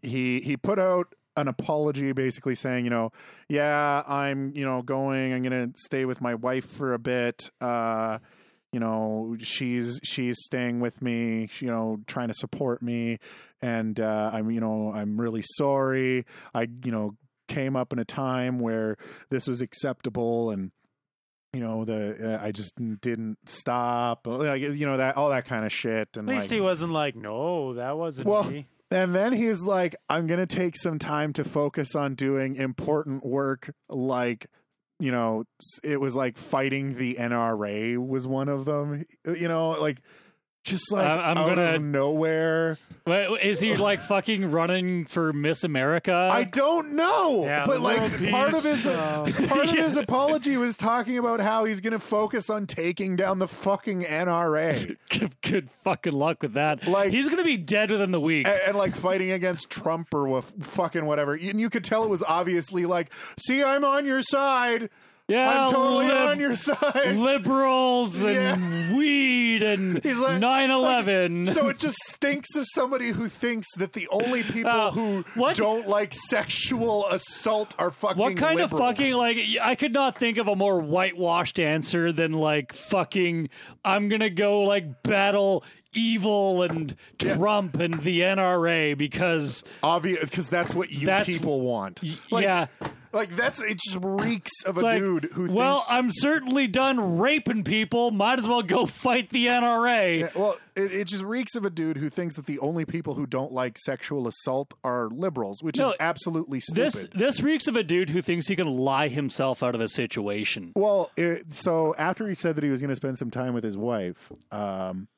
he 0.00 0.40
he 0.40 0.56
put 0.56 0.78
out 0.78 1.12
an 1.36 1.48
apology 1.48 2.12
basically 2.12 2.54
saying 2.54 2.84
you 2.84 2.90
know 2.90 3.10
yeah 3.48 4.04
i'm 4.06 4.52
you 4.54 4.64
know 4.64 4.82
going 4.82 5.32
i'm 5.34 5.42
gonna 5.42 5.66
stay 5.74 6.04
with 6.04 6.20
my 6.20 6.32
wife 6.32 6.64
for 6.64 6.94
a 6.94 6.98
bit 7.00 7.50
uh 7.60 8.18
you 8.72 8.78
know 8.78 9.36
she's 9.40 9.98
she's 10.04 10.36
staying 10.44 10.78
with 10.78 11.02
me 11.02 11.48
you 11.58 11.66
know 11.66 11.98
trying 12.06 12.28
to 12.28 12.34
support 12.34 12.82
me 12.82 13.18
and 13.60 13.98
uh 13.98 14.30
i'm 14.32 14.48
you 14.48 14.60
know 14.60 14.92
i'm 14.94 15.20
really 15.20 15.42
sorry 15.42 16.24
i 16.54 16.68
you 16.84 16.92
know 16.92 17.16
came 17.48 17.76
up 17.76 17.92
in 17.92 17.98
a 17.98 18.04
time 18.04 18.58
where 18.58 18.96
this 19.30 19.46
was 19.46 19.60
acceptable 19.60 20.50
and 20.50 20.70
you 21.52 21.60
know 21.60 21.84
the 21.84 22.34
uh, 22.34 22.44
i 22.44 22.50
just 22.50 22.74
didn't 23.00 23.38
stop 23.46 24.26
like 24.26 24.60
you 24.60 24.86
know 24.86 24.96
that 24.96 25.16
all 25.16 25.30
that 25.30 25.46
kind 25.46 25.64
of 25.64 25.72
shit 25.72 26.08
and 26.16 26.28
At 26.28 26.34
least 26.34 26.44
like, 26.46 26.54
he 26.54 26.60
wasn't 26.60 26.92
like, 26.92 27.14
no, 27.14 27.74
that 27.74 27.96
wasn't 27.96 28.26
Well, 28.26 28.44
me. 28.44 28.66
And 28.90 29.14
then 29.14 29.32
he's 29.32 29.62
like, 29.62 29.96
I'm 30.08 30.26
going 30.28 30.44
to 30.46 30.46
take 30.46 30.76
some 30.76 30.98
time 31.00 31.32
to 31.32 31.42
focus 31.44 31.96
on 31.96 32.14
doing 32.14 32.54
important 32.56 33.24
work 33.24 33.74
like, 33.88 34.46
you 35.00 35.10
know, 35.10 35.44
it 35.82 36.00
was 36.00 36.14
like 36.14 36.36
fighting 36.36 36.96
the 36.96 37.16
NRA 37.16 37.96
was 37.96 38.28
one 38.28 38.48
of 38.48 38.64
them. 38.66 39.04
You 39.26 39.48
know, 39.48 39.70
like 39.70 40.00
just 40.64 40.90
like 40.90 41.04
I'm 41.06 41.36
out 41.38 41.48
gonna- 41.50 41.74
of 41.74 41.82
nowhere. 41.82 42.78
Wait, 43.06 43.38
is 43.42 43.60
he 43.60 43.76
like 43.76 44.00
fucking 44.00 44.50
running 44.50 45.04
for 45.04 45.32
Miss 45.34 45.62
America? 45.62 46.30
I 46.32 46.44
don't 46.44 46.94
know, 46.94 47.44
Yeah, 47.44 47.66
but 47.66 47.82
like 47.82 47.98
part 48.30 48.54
of 48.54 48.64
his 48.64 48.86
uh, 48.86 49.24
part 49.48 49.68
of 49.68 49.74
Yeah. 49.74 49.82
his 49.82 49.98
apology 49.98 50.56
was 50.56 50.74
talking 50.74 51.18
about 51.18 51.40
how 51.40 51.64
he's 51.66 51.82
going 51.82 51.92
to 51.92 51.98
focus 51.98 52.48
on 52.48 52.66
taking 52.66 53.14
down 53.14 53.40
the 53.40 53.46
fucking 53.48 54.04
NRA. 54.04 54.96
good, 55.10 55.34
good 55.42 55.68
fucking 55.84 56.14
luck 56.14 56.40
with 56.42 56.54
that. 56.54 56.88
Like- 56.88 57.12
he's 57.12 57.28
gonna 57.28 57.44
be 57.44 57.58
dead 57.58 57.90
within 57.90 58.10
the 58.10 58.20
week. 58.20 58.46
and, 58.48 58.58
and 58.68 58.76
like 58.76 58.96
fighting 58.96 59.32
against 59.32 59.68
Trump 59.68 60.14
or 60.14 60.40
fucking 60.42 61.04
whatever. 61.04 61.34
And 61.34 61.60
you 61.60 61.68
could 61.68 61.84
tell 61.84 62.04
it 62.04 62.08
was 62.08 62.22
obviously 62.22 62.86
like, 62.86 63.12
see, 63.38 63.62
I'm 63.62 63.84
on 63.84 64.06
your 64.06 64.22
side. 64.22 64.88
Yeah, 65.28 65.64
I'm 65.66 65.70
totally 65.72 66.06
lib- 66.08 66.26
on 66.28 66.40
your 66.40 66.54
side. 66.54 67.16
liberals 67.16 68.20
and 68.22 68.34
Yeah. 68.34 68.94
weed 68.96 69.62
and 69.62 69.98
He's 70.04 70.18
like- 70.18 70.40
9/11. 70.40 71.52
So 71.54 71.68
it 71.68 71.78
just 71.78 71.96
stinks 72.08 72.54
of 72.56 72.66
somebody 72.74 73.10
who 73.10 73.28
thinks 73.28 73.66
that 73.76 73.92
the 73.94 74.06
only 74.08 74.42
people 74.54 74.70
Uh, 74.70 74.90
who 74.90 75.24
what- 75.34 75.56
don't 75.56 75.86
like 75.88 76.12
sexual 76.12 77.06
assault 77.08 77.74
are 77.78 77.90
fucking 77.90 78.18
What 78.18 78.36
kind 78.36 78.58
liberals. 78.58 78.80
of 78.80 78.96
fucking 78.96 79.14
like 79.14 79.38
I 79.62 79.74
could 79.74 79.92
not 79.92 80.18
think 80.18 80.36
of 80.38 80.48
a 80.48 80.56
more 80.56 80.78
whitewashed 80.80 81.58
answer 81.58 82.12
than 82.12 82.32
like 82.32 82.72
fucking 82.72 83.48
I'm 83.84 84.08
gonna 84.08 84.30
go 84.30 84.60
like 84.60 85.02
battle 85.02 85.64
evil 85.94 86.62
and 86.62 86.94
Trump 87.18 87.76
and 87.76 88.00
the 88.02 88.20
NRA 88.20 88.98
because 88.98 89.62
obvious 89.82 90.24
because 90.24 90.50
that's 90.50 90.74
what 90.74 90.90
you 90.90 91.06
That's- 91.06 91.26
people 91.26 91.60
want. 91.60 92.02
Like, 92.30 92.44
yeah 92.44 92.66
like 93.14 93.34
that's 93.36 93.62
it. 93.62 93.78
Just 93.78 93.98
reeks 94.02 94.50
of 94.66 94.76
it's 94.76 94.82
a 94.82 94.84
like, 94.86 94.98
dude 94.98 95.24
who. 95.32 95.50
well 95.52 95.86
I'm 95.88 96.10
certainly 96.10 96.66
done 96.66 97.18
raping 97.18 97.64
people 97.64 98.10
might 98.10 98.38
as 98.38 98.46
well 98.46 98.62
go 98.62 98.84
fight 98.84 99.30
the 99.30 99.46
NRA 99.46 100.20
thinks, 100.22 100.34
well, 100.34 100.56
it, 100.76 100.92
it 100.92 101.04
just 101.08 101.22
reeks 101.22 101.54
of 101.54 101.64
a 101.64 101.70
dude 101.70 101.96
who 101.96 102.10
thinks 102.10 102.36
that 102.36 102.46
the 102.46 102.58
only 102.58 102.84
people 102.84 103.14
who 103.14 103.26
don't 103.26 103.52
like 103.52 103.78
sexual 103.78 104.26
assault 104.28 104.74
are 104.84 105.08
liberals, 105.10 105.62
which 105.62 105.78
No, 105.78 105.90
is 105.90 105.94
absolutely 106.00 106.60
stupid. 106.60 106.92
this 106.92 107.06
this 107.14 107.40
reeks 107.40 107.66
of 107.68 107.76
a 107.76 107.82
dude 107.82 108.10
who 108.10 108.20
thinks 108.20 108.46
he 108.48 108.56
can 108.56 108.66
lie 108.68 109.08
himself 109.08 109.62
out 109.62 109.74
of 109.74 109.80
a 109.80 109.88
situation 109.88 110.72
Well, 110.76 111.10
it, 111.16 111.54
so 111.54 111.94
after 111.96 112.28
he 112.28 112.34
said 112.34 112.56
that 112.56 112.64
he 112.64 112.70
was 112.70 112.80
going 112.80 112.90
to 112.90 112.96
spend 112.96 113.16
some 113.18 113.30
time 113.30 113.54
with 113.54 113.64
his 113.64 113.76
wife, 113.76 114.30
um, 114.52 115.08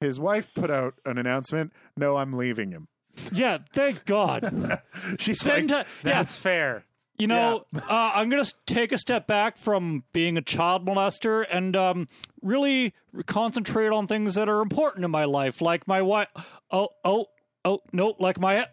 his 0.00 0.20
wife 0.20 0.46
put 0.54 0.70
out 0.70 0.94
an 1.06 1.16
announcement. 1.18 1.72
No, 1.96 2.16
I'm 2.16 2.34
leaving 2.34 2.70
him. 2.70 2.86
yeah 3.32 3.58
thank 3.72 4.04
God 4.04 4.80
She's 5.18 5.40
Send 5.40 5.70
like, 5.70 5.86
yeah 6.04 6.10
That's 6.12 6.36
fair. 6.36 6.84
You 7.18 7.26
know, 7.26 7.66
uh, 7.74 7.80
I'm 8.14 8.28
going 8.28 8.42
to 8.42 8.54
take 8.66 8.92
a 8.92 8.98
step 8.98 9.26
back 9.26 9.58
from 9.58 10.04
being 10.12 10.36
a 10.36 10.42
child 10.42 10.86
molester 10.86 11.46
and 11.50 11.76
um, 11.76 12.06
really 12.42 12.94
concentrate 13.26 13.88
on 13.88 14.06
things 14.06 14.34
that 14.34 14.48
are 14.48 14.60
important 14.60 15.04
in 15.04 15.10
my 15.10 15.24
life, 15.24 15.60
like 15.60 15.88
my 15.88 16.02
wife. 16.02 16.28
Oh, 16.70 16.88
oh, 17.04 17.26
oh, 17.64 17.80
no, 17.92 18.14
like 18.18 18.38
my. 18.38 18.66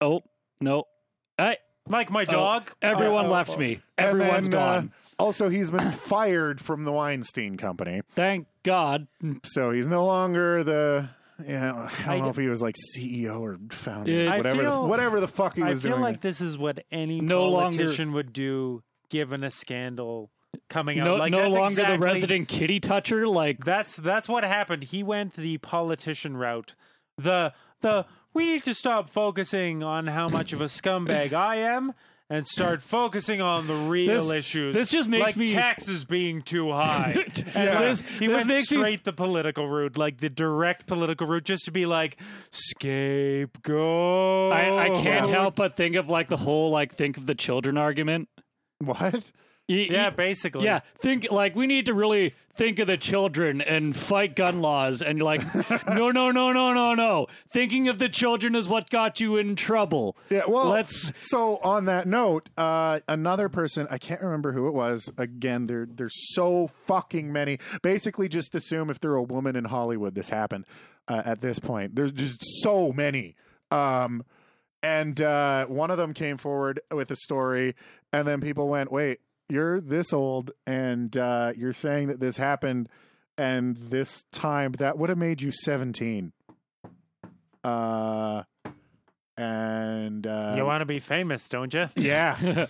Oh, 0.00 0.22
no. 0.60 0.84
I, 1.38 1.58
Like 1.88 2.10
my 2.10 2.22
oh, 2.22 2.32
dog. 2.32 2.70
everyone 2.80 3.26
oh, 3.26 3.30
left 3.32 3.52
oh. 3.52 3.58
me. 3.58 3.80
Everyone's 3.98 4.48
then, 4.48 4.60
uh, 4.60 4.74
gone. 4.74 4.92
also, 5.18 5.48
he's 5.48 5.70
been 5.70 5.90
fired 5.90 6.60
from 6.60 6.84
the 6.84 6.92
Weinstein 6.92 7.56
Company, 7.56 8.02
Thank 8.12 8.46
God. 8.62 9.06
so 9.44 9.70
he's 9.70 9.88
no 9.88 10.04
longer 10.06 10.64
the. 10.64 11.08
You 11.38 11.54
know, 11.54 11.88
I 11.90 12.04
don't 12.04 12.08
I 12.08 12.18
know 12.18 12.24
d- 12.24 12.30
if 12.30 12.36
he 12.36 12.46
was 12.46 12.62
like 12.62 12.76
CEO 12.96 13.40
or 13.40 13.58
founder, 13.70 14.12
Yeah. 14.12 14.32
I 14.34 14.36
whatever, 14.36 14.62
feel- 14.62 14.82
the, 14.82 14.88
whatever 14.88 15.20
the 15.20 15.28
fuck 15.28 15.56
he 15.56 15.62
I 15.62 15.70
was 15.70 15.80
feel 15.82 15.92
doing. 15.92 16.02
like 16.02 16.20
this 16.20 16.40
is 16.40 16.56
what 16.56 16.84
any 16.92 17.20
No 17.20 17.48
longer- 17.48 17.76
politician 17.78 18.12
would 18.12 18.32
do 18.32 18.82
given 19.10 19.42
a 19.42 19.50
scandal 19.50 20.30
coming 20.70 21.00
out. 21.00 21.04
No, 21.06 21.16
like, 21.16 21.32
no 21.32 21.42
that's 21.42 21.54
longer 21.54 21.74
the 21.74 21.82
exactly- 21.94 22.06
resident 22.06 22.48
kitty 22.48 22.78
toucher. 22.80 23.26
Like, 23.26 23.64
That's 23.64 23.96
that's 23.96 24.28
what 24.28 24.44
happened. 24.44 24.84
He 24.84 25.02
went 25.02 25.34
the 25.34 25.58
politician 25.58 26.36
route. 26.36 26.74
The 27.18 27.52
the 27.80 28.06
we 28.32 28.46
need 28.46 28.62
to 28.64 28.74
stop 28.74 29.08
focusing 29.10 29.82
on 29.82 30.06
how 30.06 30.28
much 30.28 30.52
of 30.52 30.60
a 30.60 30.64
scumbag 30.66 31.32
I 31.32 31.56
am 31.56 31.92
and 32.34 32.46
start 32.46 32.82
focusing 32.96 33.40
on 33.40 33.66
the 33.66 33.74
real 33.74 34.14
This- 34.14 34.32
issues. 34.32 34.74
this 34.74 34.90
just 34.90 35.08
makes 35.08 35.28
like 35.28 35.36
me- 35.36 35.52
taxes 35.52 36.04
being 36.04 36.42
too 36.42 36.70
high. 36.72 37.14
and 37.36 37.54
Yeah. 37.54 37.80
This- 37.82 38.00
he 38.18 38.26
this 38.26 38.36
went 38.36 38.46
makes 38.48 38.70
me- 38.70 38.76
straight 38.78 39.04
the 39.04 39.12
political 39.12 39.68
route, 39.68 39.96
like 39.96 40.18
the 40.20 40.30
direct 40.30 40.86
political 40.86 41.26
route, 41.26 41.44
just 41.44 41.64
to 41.66 41.70
be 41.70 41.86
like 41.86 42.18
scapegoat. 42.50 44.52
I, 44.52 44.86
I 44.86 44.88
can't 45.02 45.28
help 45.28 45.56
but 45.56 45.76
think 45.76 45.96
of 45.96 46.08
like 46.08 46.28
the 46.28 46.36
whole 46.36 46.70
like 46.70 46.94
think 46.94 47.16
of 47.16 47.26
the 47.26 47.34
children 47.34 47.76
argument. 47.78 48.28
what? 48.78 49.32
Y- 49.68 49.88
Yeah, 49.90 50.10
basically. 50.10 50.64
Yeah, 50.64 50.80
think 51.00 51.28
like 51.30 51.54
we 51.56 51.66
need 51.66 51.86
to 51.86 51.94
really 51.94 52.34
think 52.56 52.78
of 52.78 52.86
the 52.86 52.96
children 52.96 53.60
and 53.60 53.96
fight 53.96 54.36
gun 54.36 54.60
laws 54.60 55.02
and 55.02 55.18
you're 55.18 55.24
like 55.24 55.42
no 55.88 56.10
no 56.10 56.30
no 56.30 56.52
no 56.52 56.72
no 56.74 56.94
no. 56.94 57.26
Thinking 57.50 57.88
of 57.88 57.98
the 57.98 58.08
children 58.08 58.54
is 58.54 58.68
what 58.68 58.90
got 58.90 59.20
you 59.20 59.36
in 59.38 59.56
trouble. 59.56 60.16
Yeah, 60.30 60.42
well, 60.46 60.68
Let's- 60.68 61.12
So 61.20 61.56
on 61.58 61.86
that 61.86 62.06
note, 62.06 62.48
uh, 62.58 63.00
another 63.08 63.48
person 63.48 63.86
I 63.90 63.98
can't 63.98 64.20
remember 64.20 64.52
who 64.52 64.68
it 64.68 64.74
was. 64.74 65.10
Again, 65.18 65.66
there 65.66 65.86
there's 65.90 66.34
so 66.34 66.68
fucking 66.86 67.32
many. 67.32 67.58
Basically, 67.82 68.28
just 68.28 68.54
assume 68.54 68.90
if 68.90 69.00
they're 69.00 69.14
a 69.16 69.22
woman 69.22 69.56
in 69.56 69.64
Hollywood, 69.64 70.14
this 70.14 70.28
happened. 70.28 70.66
Uh, 71.08 71.22
at 71.24 71.40
this 71.40 71.58
point, 71.58 71.94
there's 71.94 72.12
just 72.12 72.38
so 72.62 72.92
many. 72.92 73.34
Um, 73.70 74.24
and 74.82 75.20
uh, 75.20 75.66
one 75.66 75.90
of 75.90 75.96
them 75.98 76.12
came 76.14 76.36
forward 76.36 76.80
with 76.90 77.10
a 77.10 77.16
story, 77.16 77.74
and 78.12 78.26
then 78.28 78.40
people 78.40 78.68
went, 78.68 78.92
"Wait, 78.92 79.20
you're 79.48 79.80
this 79.80 80.12
old, 80.12 80.50
and 80.66 81.16
uh, 81.16 81.52
you're 81.56 81.72
saying 81.72 82.08
that 82.08 82.20
this 82.20 82.36
happened, 82.36 82.88
and 83.38 83.76
this 83.76 84.24
time 84.32 84.72
that 84.72 84.98
would 84.98 85.08
have 85.10 85.18
made 85.18 85.42
you 85.42 85.50
17." 85.52 86.32
Uh, 87.62 88.42
and 89.36 90.26
uh, 90.26 90.54
You 90.56 90.64
want 90.64 90.82
to 90.82 90.86
be 90.86 91.00
famous, 91.00 91.48
don't 91.48 91.72
you? 91.72 91.86
yeah. 91.96 92.66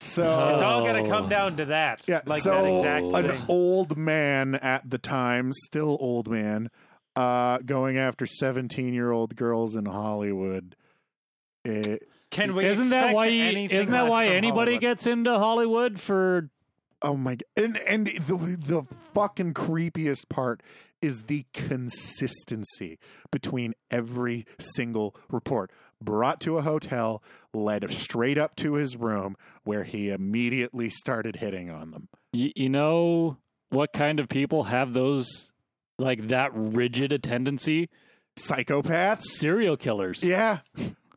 So 0.00 0.50
It's 0.52 0.62
all 0.62 0.82
going 0.84 0.96
Oh. 0.96 1.02
to 1.04 1.08
come 1.10 1.28
down 1.28 1.56
to 1.56 1.64
that. 1.66 2.02
yeah, 2.06 2.20
like 2.26 2.42
so 2.42 2.82
that 2.82 2.98
exact 3.02 3.04
an 3.26 3.28
thing. 3.38 3.46
old 3.48 3.96
man 3.96 4.54
at 4.54 4.88
the 4.88 4.98
time, 4.98 5.50
still 5.52 5.96
old 6.00 6.28
man, 6.30 6.70
uh, 7.16 7.58
going 7.58 7.98
after 7.98 8.24
seventeen-year-old 8.26 9.34
girls 9.34 9.74
in 9.74 9.86
Hollywood. 9.86 10.76
It, 11.64 12.08
Can 12.30 12.54
we? 12.54 12.66
isn't 12.66 12.90
that 12.90 13.14
why 13.14 13.26
you, 13.26 13.68
isn't 13.70 13.90
that 13.92 14.08
why 14.08 14.26
anybody 14.28 14.72
Hollywood? 14.72 14.80
gets 14.80 15.06
into 15.06 15.38
Hollywood 15.38 15.98
for 16.00 16.50
oh 17.02 17.16
my 17.16 17.36
god! 17.36 17.44
And 17.56 17.76
and 17.78 18.06
the 18.06 18.56
the 18.58 18.86
fucking 19.14 19.54
creepiest 19.54 20.28
part 20.28 20.62
is 21.00 21.24
the 21.24 21.46
consistency 21.52 22.98
between 23.30 23.74
every 23.90 24.46
single 24.58 25.14
report. 25.30 25.70
Brought 26.00 26.40
to 26.42 26.58
a 26.58 26.62
hotel, 26.62 27.22
led 27.52 27.90
straight 27.92 28.38
up 28.38 28.54
to 28.56 28.74
his 28.74 28.96
room, 28.96 29.36
where 29.64 29.82
he 29.84 30.10
immediately 30.10 30.90
started 30.90 31.36
hitting 31.36 31.70
on 31.70 31.90
them. 31.90 32.08
y- 32.32 32.52
you 32.54 32.68
know 32.68 33.36
what 33.70 33.92
kind 33.92 34.20
of 34.20 34.28
people 34.28 34.64
have 34.64 34.92
those 34.92 35.50
like 35.98 36.28
that 36.28 36.50
rigid 36.54 37.12
a 37.12 37.18
tendency? 37.18 37.88
Psychopaths. 38.36 39.22
Serial 39.24 39.76
killers. 39.76 40.22
Yeah. 40.22 40.58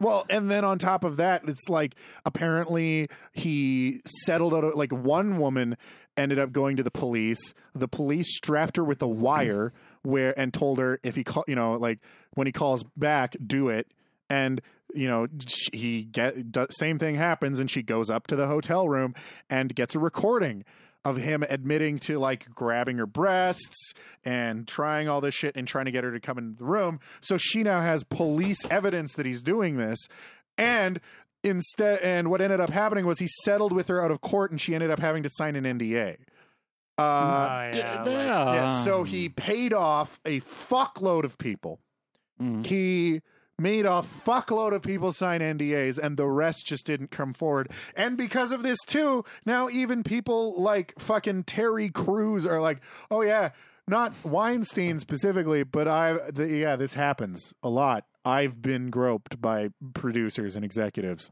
Well, 0.02 0.26
and 0.32 0.50
then 0.50 0.66
on 0.66 0.80
top 0.80 1.04
of 1.04 1.18
that, 1.18 1.44
it's 1.48 1.70
like 1.70 1.96
apparently 2.26 3.08
he 3.34 4.02
settled 4.06 4.54
out. 4.54 4.64
Of, 4.64 4.74
Like 4.74 4.92
one 4.92 5.38
woman 5.38 5.78
ended 6.18 6.40
up 6.40 6.52
going 6.52 6.76
to 6.78 6.84
the 6.84 6.92
police. 6.92 7.54
The 7.76 7.88
police 7.88 8.36
strapped 8.36 8.78
her 8.78 8.84
with 8.84 9.02
a 9.04 9.08
wire 9.08 9.74
where 10.02 10.38
and 10.38 10.52
told 10.54 10.80
her 10.80 11.00
if 11.04 11.16
he 11.16 11.24
call, 11.24 11.46
you 11.48 11.56
know, 11.56 11.74
like 11.74 12.00
when 12.34 12.48
he 12.48 12.52
calls 12.52 12.84
back, 12.98 13.36
do 13.46 13.70
it. 13.70 13.88
And 14.28 14.60
you 14.94 15.08
know, 15.08 15.28
he 15.72 16.04
get 16.04 16.36
same 16.72 16.98
thing 16.98 17.16
happens, 17.16 17.60
and 17.60 17.70
she 17.70 17.84
goes 17.84 18.10
up 18.10 18.26
to 18.28 18.36
the 18.36 18.48
hotel 18.48 18.90
room 18.90 19.14
and 19.50 19.74
gets 19.76 19.94
a 19.94 20.00
recording 20.00 20.66
of 21.04 21.18
him 21.18 21.44
admitting 21.50 21.98
to 22.00 22.20
like 22.20 22.48
grabbing 22.54 22.98
her 22.98 23.06
breasts 23.08 23.94
and 24.24 24.68
trying 24.68 25.10
all 25.10 25.20
this 25.22 25.34
shit 25.34 25.56
and 25.56 25.68
trying 25.68 25.86
to 25.86 25.92
get 25.92 26.04
her 26.04 26.12
to 26.12 26.20
come 26.20 26.38
into 26.38 26.58
the 26.60 26.66
room. 26.66 27.00
So 27.22 27.38
she 27.38 27.64
now 27.64 27.82
has 27.82 28.04
police 28.04 28.60
evidence 28.70 29.14
that 29.14 29.26
he's 29.26 29.42
doing 29.42 29.78
this. 29.78 29.98
And 30.58 31.00
instead, 31.44 32.00
and 32.02 32.30
what 32.30 32.40
ended 32.42 32.60
up 32.60 32.70
happening 32.70 33.06
was 33.08 33.18
he 33.18 33.28
settled 33.44 33.74
with 33.74 33.88
her 33.88 34.04
out 34.04 34.12
of 34.12 34.22
court 34.22 34.52
and 34.52 34.62
she 34.62 34.76
ended 34.76 34.92
up 34.92 35.00
having 35.00 35.24
to 35.24 35.30
sign 35.30 35.56
an 35.56 35.64
NDA. 35.64 36.18
Uh, 36.98 37.68
Oh, 37.68 37.72
D- 37.72 37.80
yeah, 37.80 38.04
like- 38.04 38.16
yeah, 38.16 38.70
so 38.84 39.00
um, 39.00 39.06
he 39.06 39.28
paid 39.30 39.74
off 39.74 40.20
a 40.26 40.40
fuckload 40.42 41.24
of 41.24 41.38
people. 41.40 41.80
Mm. 42.40 42.64
He 42.66 43.22
made 43.62 43.86
a 43.86 44.04
fuckload 44.26 44.74
of 44.74 44.82
people 44.82 45.14
sign 45.14 45.42
NDAs 45.42 45.98
and 45.98 46.18
the 46.18 46.28
rest 46.28 46.66
just 46.66 46.86
didn't 46.86 47.12
come 47.12 47.34
forward. 47.34 47.72
And 47.96 48.18
because 48.18 48.52
of 48.52 48.64
this 48.64 48.80
too, 48.86 49.24
now 49.46 49.70
even 49.70 50.04
people 50.04 50.60
like 50.62 50.94
fucking 51.00 51.44
Terry 51.44 51.90
Crews 51.90 52.46
are 52.46 52.60
like, 52.60 52.82
"Oh 53.10 53.22
yeah, 53.22 53.52
not 53.88 54.14
Weinstein 54.24 55.00
specifically, 55.00 55.64
but 55.64 55.88
I 55.88 56.18
yeah, 56.38 56.76
this 56.76 56.94
happens 56.94 57.54
a 57.62 57.70
lot. 57.70 58.06
I've 58.24 58.62
been 58.62 58.90
groped 58.90 59.42
by 59.42 59.70
producers 59.94 60.56
and 60.56 60.64
executives. 60.64 61.32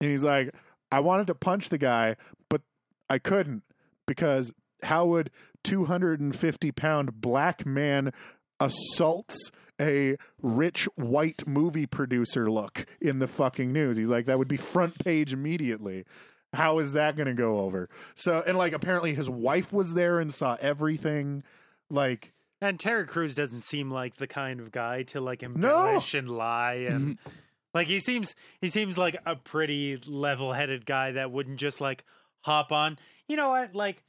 And 0.00 0.10
he's 0.10 0.24
like, 0.24 0.54
I 0.90 1.00
wanted 1.00 1.26
to 1.28 1.34
punch 1.34 1.68
the 1.68 1.78
guy, 1.78 2.16
but 2.48 2.62
I 3.08 3.18
couldn't 3.18 3.62
because 4.06 4.52
how 4.82 5.06
would 5.06 5.30
250 5.64 6.72
pound 6.72 7.20
black 7.20 7.64
man 7.64 8.12
assaults 8.58 9.50
a 9.80 10.16
rich 10.42 10.84
white 10.96 11.46
movie 11.46 11.86
producer 11.86 12.50
look 12.50 12.86
in 13.00 13.18
the 13.18 13.26
fucking 13.26 13.72
news? 13.72 13.96
He's 13.96 14.10
like, 14.10 14.26
that 14.26 14.38
would 14.38 14.48
be 14.48 14.58
front 14.58 15.02
page 15.02 15.32
immediately. 15.32 16.04
How 16.52 16.78
is 16.80 16.92
that 16.92 17.16
going 17.16 17.28
to 17.28 17.34
go 17.34 17.60
over? 17.60 17.88
So, 18.14 18.42
and 18.46 18.58
like, 18.58 18.72
apparently 18.72 19.14
his 19.14 19.30
wife 19.30 19.72
was 19.72 19.94
there 19.94 20.18
and 20.20 20.34
saw 20.34 20.56
everything. 20.60 21.42
Like, 21.88 22.32
And 22.60 22.78
Terry 22.78 23.06
Crews 23.06 23.34
doesn't 23.34 23.62
seem 23.62 23.90
like 23.90 24.16
the 24.16 24.26
kind 24.26 24.60
of 24.60 24.70
guy 24.70 25.04
to 25.04 25.20
like 25.20 25.42
embellish 25.42 26.14
and 26.14 26.28
lie 26.28 26.86
and 26.88 27.18
mm-hmm. 27.18 27.30
like 27.72 27.86
he 27.86 28.00
seems 28.00 28.34
he 28.60 28.68
seems 28.68 28.98
like 28.98 29.16
a 29.24 29.34
pretty 29.34 29.96
level-headed 30.06 30.84
guy 30.84 31.12
that 31.12 31.30
wouldn't 31.30 31.58
just 31.58 31.80
like 31.80 32.04
hop 32.42 32.70
on. 32.70 32.98
You 33.28 33.36
know 33.36 33.50
what? 33.50 33.74
Like 33.74 34.02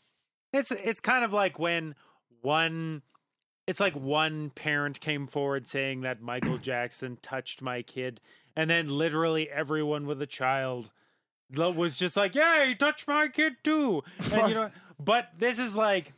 it's 0.51 0.71
it's 0.71 0.99
kind 0.99 1.23
of 1.23 1.31
like 1.31 1.59
when 1.59 1.95
one 2.41 3.03
it's 3.71 3.79
like 3.79 3.95
one 3.95 4.49
parent 4.49 4.99
came 4.99 5.27
forward 5.27 5.65
saying 5.65 6.01
that 6.01 6.21
Michael 6.21 6.57
Jackson 6.61 7.17
touched 7.21 7.61
my 7.61 7.81
kid 7.81 8.19
and 8.53 8.69
then 8.69 8.89
literally 8.89 9.49
everyone 9.49 10.05
with 10.05 10.21
a 10.21 10.27
child 10.27 10.91
was 11.55 11.97
just 11.97 12.17
like, 12.17 12.35
"Yeah, 12.35 12.65
he 12.65 12.75
touched 12.75 13.07
my 13.07 13.29
kid 13.29 13.53
too." 13.63 14.03
And 14.33 14.49
you 14.49 14.55
know, 14.55 14.71
but 14.99 15.29
this 15.39 15.57
is 15.57 15.73
like 15.73 16.11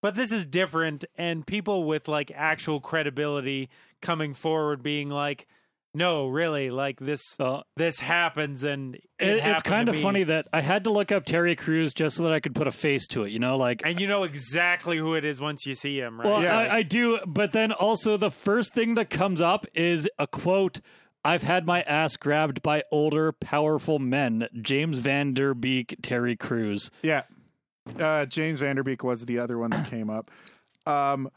but 0.00 0.14
this 0.14 0.32
is 0.32 0.46
different 0.46 1.04
and 1.18 1.46
people 1.46 1.84
with 1.84 2.08
like 2.08 2.32
actual 2.34 2.80
credibility 2.80 3.68
coming 4.00 4.32
forward 4.32 4.82
being 4.82 5.10
like 5.10 5.46
no 5.94 6.26
really 6.28 6.70
like 6.70 7.00
this 7.00 7.20
So 7.36 7.62
this 7.76 7.98
happens 7.98 8.62
and 8.64 8.94
it 8.94 9.02
it, 9.18 9.46
it's 9.46 9.62
kind 9.62 9.88
of 9.88 9.94
me. 9.96 10.02
funny 10.02 10.24
that 10.24 10.46
I 10.52 10.60
had 10.60 10.84
to 10.84 10.90
look 10.90 11.10
up 11.12 11.24
Terry 11.24 11.56
Crews 11.56 11.92
just 11.94 12.16
so 12.16 12.24
that 12.24 12.32
I 12.32 12.40
could 12.40 12.54
put 12.54 12.66
a 12.66 12.70
face 12.70 13.06
to 13.08 13.24
it. 13.24 13.32
You 13.32 13.38
know, 13.38 13.56
like 13.56 13.82
and 13.84 14.00
you 14.00 14.06
know 14.06 14.24
exactly 14.24 14.98
who 14.98 15.14
it 15.14 15.24
is 15.24 15.40
once 15.40 15.66
you 15.66 15.74
see 15.74 15.98
him 15.98 16.20
right 16.20 16.28
Well, 16.28 16.42
Yeah. 16.42 16.56
I, 16.56 16.76
I 16.76 16.82
do, 16.82 17.18
but 17.26 17.52
then 17.52 17.72
also 17.72 18.16
the 18.16 18.30
first 18.30 18.74
thing 18.74 18.94
that 18.94 19.10
comes 19.10 19.40
up 19.40 19.66
is 19.74 20.08
a 20.18 20.26
quote. 20.26 20.80
I've 21.24 21.42
had 21.42 21.66
my 21.66 21.82
ass 21.82 22.16
grabbed 22.16 22.62
by 22.62 22.84
older, 22.92 23.32
powerful 23.32 23.98
men. 23.98 24.46
James 24.62 25.00
Van 25.00 25.34
Der 25.34 25.52
Beek, 25.52 25.96
Terry 26.00 26.36
Crews. 26.36 26.90
Yeah. 27.02 27.22
Uh, 27.98 28.24
James 28.26 28.60
Van 28.60 28.76
Der 28.76 28.82
Beek 28.84 29.02
was 29.02 29.24
the 29.24 29.38
other 29.40 29.58
one 29.58 29.70
that 29.70 29.90
came 29.90 30.10
up. 30.10 30.30
Um, 30.86 31.28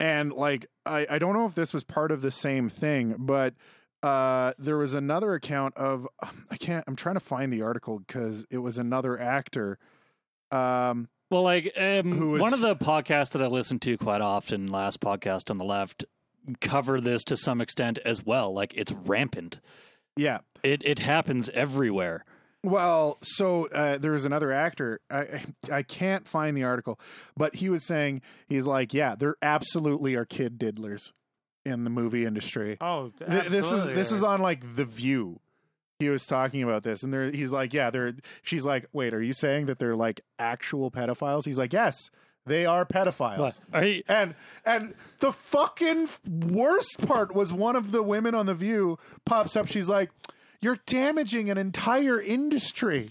and 0.00 0.32
like, 0.32 0.66
I, 0.86 1.06
I 1.10 1.18
don't 1.18 1.34
know 1.34 1.44
if 1.46 1.54
this 1.54 1.74
was 1.74 1.84
part 1.84 2.10
of 2.10 2.22
the 2.22 2.30
same 2.30 2.68
thing, 2.68 3.16
but 3.18 3.54
uh, 4.02 4.52
there 4.58 4.76
was 4.78 4.94
another 4.94 5.34
account 5.34 5.76
of, 5.76 6.06
I 6.50 6.56
can't, 6.56 6.84
I'm 6.86 6.96
trying 6.96 7.16
to 7.16 7.20
find 7.20 7.52
the 7.52 7.62
article 7.62 7.98
because 7.98 8.46
it 8.50 8.58
was 8.58 8.78
another 8.78 9.18
actor. 9.20 9.78
Um, 10.50 11.08
Well, 11.30 11.42
like 11.42 11.72
um, 11.76 12.12
Who 12.16 12.36
is- 12.36 12.40
one 12.40 12.54
of 12.54 12.60
the 12.60 12.76
podcasts 12.76 13.30
that 13.32 13.42
I 13.42 13.46
listen 13.46 13.78
to 13.80 13.98
quite 13.98 14.20
often, 14.20 14.68
last 14.68 15.00
podcast 15.00 15.50
on 15.50 15.58
the 15.58 15.64
left, 15.64 16.04
cover 16.60 17.00
this 17.00 17.24
to 17.24 17.36
some 17.36 17.60
extent 17.60 17.98
as 18.04 18.24
well. 18.24 18.54
Like 18.54 18.72
it's 18.74 18.92
rampant. 18.92 19.60
yeah. 20.16 20.38
It 20.64 20.82
it 20.84 20.98
happens 20.98 21.48
everywhere. 21.50 22.24
Well, 22.64 23.18
so 23.22 23.68
uh, 23.68 23.98
there 23.98 24.10
was 24.10 24.24
another 24.24 24.50
actor. 24.52 24.98
I 25.08 25.44
I 25.70 25.82
can't 25.84 26.26
find 26.26 26.56
the 26.56 26.64
article, 26.64 26.98
but 27.36 27.54
he 27.54 27.68
was 27.68 27.84
saying 27.84 28.22
he's 28.48 28.66
like, 28.66 28.92
yeah, 28.92 29.14
there 29.14 29.36
absolutely 29.40 30.16
are 30.16 30.24
kid 30.24 30.58
diddlers 30.58 31.12
in 31.68 31.84
the 31.84 31.90
movie 31.90 32.24
industry. 32.24 32.76
oh 32.80 33.10
Th- 33.18 33.46
this 33.46 33.70
is 33.70 33.86
this 33.86 34.12
is 34.12 34.22
on 34.22 34.40
like 34.40 34.76
the 34.76 34.84
View. 34.84 35.40
He 36.00 36.08
was 36.08 36.24
talking 36.26 36.62
about 36.62 36.84
this, 36.84 37.02
and 37.02 37.12
there 37.12 37.28
he's 37.30 37.50
like, 37.50 37.74
yeah, 37.74 37.90
they're. 37.90 38.12
She's 38.44 38.64
like, 38.64 38.86
wait, 38.92 39.12
are 39.14 39.22
you 39.22 39.32
saying 39.32 39.66
that 39.66 39.78
they're 39.80 39.96
like 39.96 40.20
actual 40.38 40.90
pedophiles? 40.92 41.44
He's 41.44 41.58
like, 41.58 41.72
yes, 41.72 42.10
they 42.46 42.66
are 42.66 42.86
pedophiles. 42.86 43.38
What? 43.38 43.58
Are 43.72 43.84
you, 43.84 44.02
And 44.08 44.34
and 44.64 44.94
the 45.18 45.32
fucking 45.32 46.08
worst 46.46 47.04
part 47.06 47.34
was 47.34 47.52
one 47.52 47.74
of 47.74 47.90
the 47.90 48.02
women 48.04 48.34
on 48.36 48.46
the 48.46 48.54
View 48.54 48.96
pops 49.24 49.56
up. 49.56 49.66
She's 49.66 49.88
like, 49.88 50.10
"You're 50.60 50.78
damaging 50.86 51.50
an 51.50 51.58
entire 51.58 52.20
industry, 52.20 53.10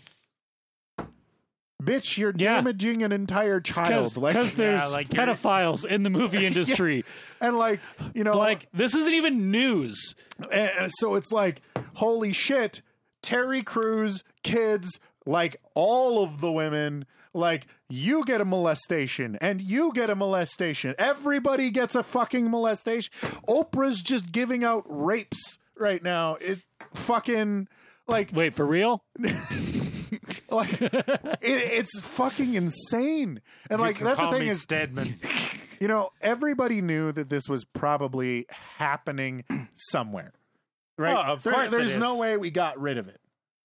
bitch. 1.84 2.18
You're 2.18 2.34
Yeah. 2.36 2.56
damaging 2.56 3.04
an 3.04 3.12
entire 3.12 3.60
child." 3.60 3.88
because 3.90 4.18
Like 4.18 4.56
there's 4.56 4.94
like, 4.94 5.14
you're- 5.14 5.26
pedophiles 5.28 5.86
in 5.86 6.04
the 6.04 6.10
movie 6.10 6.46
industry. 6.46 7.04
And 7.42 7.58
like 7.58 7.80
you 8.14 8.24
know, 8.24 8.38
Like 8.38 8.68
this 8.74 8.96
isn't 8.96 9.14
even 9.14 9.52
news. 9.52 10.16
And 10.52 10.92
so 11.00 11.16
it's 11.16 11.32
like, 11.32 11.62
holy 11.96 12.34
shit, 12.34 12.82
Terry 13.22 13.64
Crews, 13.64 14.24
kids, 14.44 15.00
like 15.26 15.58
all 15.76 16.24
of 16.24 16.42
the 16.42 16.52
women, 16.52 17.06
like 17.34 17.68
you 17.90 18.26
get 18.26 18.42
a 18.42 18.46
molestation 18.46 19.38
and 19.42 19.62
you 19.62 19.92
get 19.94 20.10
a 20.10 20.16
molestation. 20.16 20.96
Everybody 20.98 21.70
gets 21.70 21.96
a 21.96 22.04
fucking 22.04 22.50
molestation. 22.50 23.12
Oprah's 23.48 24.02
just 24.02 24.32
giving 24.32 24.64
out 24.64 24.84
rapes 24.88 25.58
right 25.78 26.02
now. 26.04 26.36
It 26.36 26.60
fucking 26.94 27.68
like 28.08 28.32
Wait, 28.34 28.56
for 28.56 28.66
real? 28.66 29.04
like 30.50 30.82
it, 30.82 31.42
it's 31.42 32.00
fucking 32.00 32.54
insane. 32.54 33.42
And 33.70 33.82
like 33.82 33.96
You 34.00 34.06
can 34.06 34.06
that's 34.06 34.22
the 34.22 34.32
thing 34.32 34.42
me 34.42 34.48
is 34.50 34.62
Stedman. 34.62 35.20
you 35.80 35.88
know, 35.88 36.12
everybody 36.22 36.82
knew 36.82 37.12
that 37.12 37.30
this 37.30 37.48
was 37.50 37.66
probably 37.66 38.46
happening 38.50 39.44
somewhere. 39.76 40.34
Right? 40.98 41.16
Oh, 41.16 41.34
of 41.34 41.44
There- 41.44 41.54
course 41.54 41.72
there's 41.72 41.98
no 41.98 42.18
way 42.18 42.38
we 42.38 42.50
got 42.52 42.80
rid 42.80 42.98
of 42.98 43.08
it. 43.08 43.20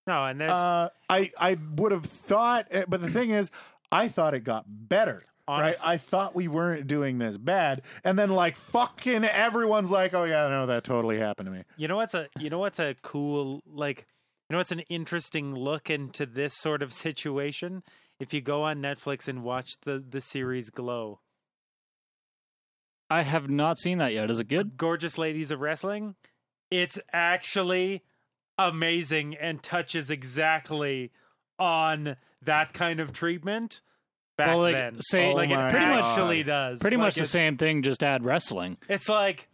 no 0.07 0.25
and 0.25 0.41
there's 0.41 0.53
Uh, 0.53 0.89
I 1.09 1.31
I 1.39 1.57
would 1.77 1.93
have 1.93 2.05
thought, 2.05 2.67
eh, 2.71 2.85
but 2.89 3.01
the 3.01 3.11
thing 3.11 3.31
is, 3.31 3.51
I 3.91 4.09
thought 4.09 4.35
it 4.35 4.41
got 4.45 4.65
better. 4.69 5.23
Honest- 5.49 5.81
Right? 5.81 5.89
I 5.95 5.97
thought 5.99 6.35
we 6.37 6.47
weren't 6.47 6.87
doing 6.87 7.19
this 7.19 7.37
bad, 7.37 7.83
and 8.05 8.17
then 8.19 8.31
like 8.31 8.57
fucking 8.57 9.25
everyone's 9.25 9.91
like, 9.91 10.15
"Oh 10.15 10.25
yeah, 10.25 10.47
no, 10.49 10.67
that 10.67 10.85
totally 10.85 11.19
happened 11.19 11.47
to 11.47 11.53
me." 11.53 11.65
You 11.77 11.89
know 11.89 11.97
what's 11.97 12.15
a 12.15 12.29
you 12.39 12.49
know 12.51 12.59
what's 12.61 12.79
a 12.79 12.95
cool 13.03 13.61
like 13.67 14.07
you 14.49 14.55
know 14.55 14.59
what's 14.59 14.71
an 14.73 14.81
interesting 14.89 15.55
look 15.55 15.91
into 15.91 16.27
this 16.27 16.55
sort 16.57 16.83
of 16.83 16.93
situation? 16.93 17.83
If 18.21 18.33
you 18.33 18.41
go 18.41 18.63
on 18.63 18.81
Netflix 18.81 19.27
and 19.27 19.43
watch 19.43 19.73
the 19.85 19.99
the 20.07 20.21
series 20.21 20.71
Glow. 20.71 21.19
I 23.13 23.23
have 23.23 23.51
not 23.51 23.79
seen 23.79 23.99
that 23.99 24.15
yet. 24.15 24.31
Is 24.31 24.41
it 24.41 24.49
good? 24.49 24.77
Gorgeous 24.79 25.19
Ladies 25.19 25.51
of 25.51 25.61
Wrestling, 25.61 26.15
it's 26.71 26.99
actually 27.13 28.03
amazing 28.59 29.35
and 29.37 29.63
touches 29.63 30.09
exactly 30.11 31.13
on 31.59 32.17
that 32.43 32.73
kind 32.73 33.01
of 33.01 33.13
treatment 33.13 33.83
back 34.39 34.49
Well, 34.49 34.61
like, 34.61 34.75
then. 34.75 35.01
say- 35.01 35.33
like 35.35 35.51
Oh 35.51 35.53
it 35.53 35.57
my 35.57 35.71
pretty 35.71 35.87
much 35.87 36.05
actually 36.05 36.43
does. 36.43 36.81
Pretty 36.81 36.97
Like, 36.97 37.05
much 37.07 37.15
the 37.17 37.27
same 37.27 37.59
thing, 37.59 37.83
just 37.83 38.03
add 38.03 38.25
wrestling. 38.25 38.79
It's 38.89 39.09
like 39.09 39.49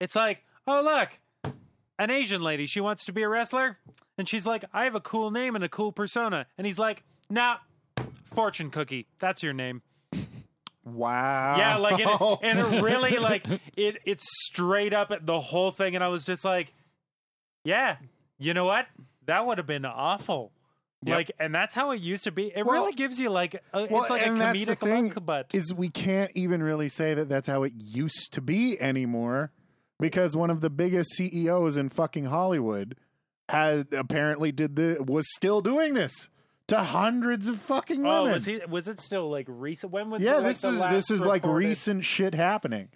it's 0.00 0.14
like, 0.14 0.44
oh 0.66 0.82
look, 0.82 1.54
an 1.98 2.10
Asian 2.10 2.42
lady, 2.42 2.66
she 2.66 2.80
wants 2.82 3.06
to 3.06 3.12
be 3.12 3.22
a 3.22 3.28
wrestler, 3.28 3.78
and 4.18 4.28
she's 4.28 4.44
like, 4.44 4.64
I 4.72 4.84
have 4.84 4.94
a 4.94 5.00
cool 5.00 5.30
name 5.30 5.54
and 5.54 5.64
a 5.64 5.68
cool 5.68 5.92
persona. 5.92 6.44
And 6.58 6.66
he's 6.66 6.78
like, 6.78 7.02
nah, 7.30 7.56
fortune 8.24 8.70
cookie. 8.70 9.08
That's 9.18 9.42
your 9.42 9.54
name. 9.54 9.80
Wow. 10.94 11.56
Yeah, 11.58 11.76
like 11.76 12.00
and 12.00 12.10
it, 12.10 12.38
and 12.42 12.74
it 12.74 12.82
really 12.82 13.16
like 13.18 13.46
it 13.76 13.98
it's 14.04 14.24
straight 14.46 14.92
up 14.92 15.10
at 15.10 15.26
the 15.26 15.40
whole 15.40 15.70
thing, 15.70 15.94
and 15.94 16.02
I 16.04 16.08
was 16.08 16.24
just 16.24 16.44
like, 16.44 16.72
Yeah, 17.64 17.96
you 18.38 18.54
know 18.54 18.64
what? 18.64 18.86
That 19.26 19.46
would 19.46 19.58
have 19.58 19.66
been 19.66 19.84
awful. 19.84 20.52
Yep. 21.04 21.16
Like, 21.16 21.30
and 21.38 21.54
that's 21.54 21.74
how 21.74 21.92
it 21.92 22.00
used 22.00 22.24
to 22.24 22.32
be. 22.32 22.50
It 22.54 22.66
Well- 22.66 22.82
really 22.82 22.92
gives 22.94 23.20
you 23.20 23.30
like 23.30 23.54
a, 23.72 23.86
Well, 23.88 24.02
it's 24.02 24.10
like 24.10 24.22
a 24.26 24.30
and 24.30 24.40
that's 24.40 24.64
the 24.64 24.74
comedic 24.74 24.78
thing 24.80 25.04
look, 25.10 25.24
but 25.24 25.54
is 25.54 25.72
we 25.72 25.90
can't 25.90 26.32
even 26.34 26.62
really 26.62 26.88
say 26.88 27.14
that 27.14 27.28
that's 27.28 27.46
how 27.46 27.62
it 27.62 27.72
used 27.76 28.32
to 28.32 28.40
be 28.40 28.80
anymore 28.80 29.52
because 30.00 30.36
one 30.36 30.50
of 30.50 30.60
the 30.60 30.70
biggest 30.70 31.10
CEOs 31.14 31.76
in 31.76 31.88
fucking 31.88 32.24
Hollywood 32.26 32.96
had 33.48 33.86
apparently 33.92 34.50
did 34.52 34.76
the 34.76 34.98
was 35.06 35.26
still 35.36 35.60
doing 35.60 35.94
this 35.94 36.28
to 36.68 36.78
hundreds 36.78 37.46
of 37.48 37.60
fucking 37.62 38.02
women. 38.02 38.12
oh, 38.28 38.32
was 38.32 38.44
he? 38.46 38.60
Was 38.68 38.88
it 38.88 39.00
still 39.00 39.30
like 39.30 39.46
recent? 39.48 39.92
When 39.92 40.10
was 40.10 40.22
yeah, 40.22 40.36
like, 40.36 40.44
this 40.44 40.60
the 40.60 40.70
is 40.70 40.78
this 40.78 41.10
is 41.10 41.26
like 41.26 41.44
recent 41.44 42.04
shit 42.04 42.34
happening. 42.34 42.88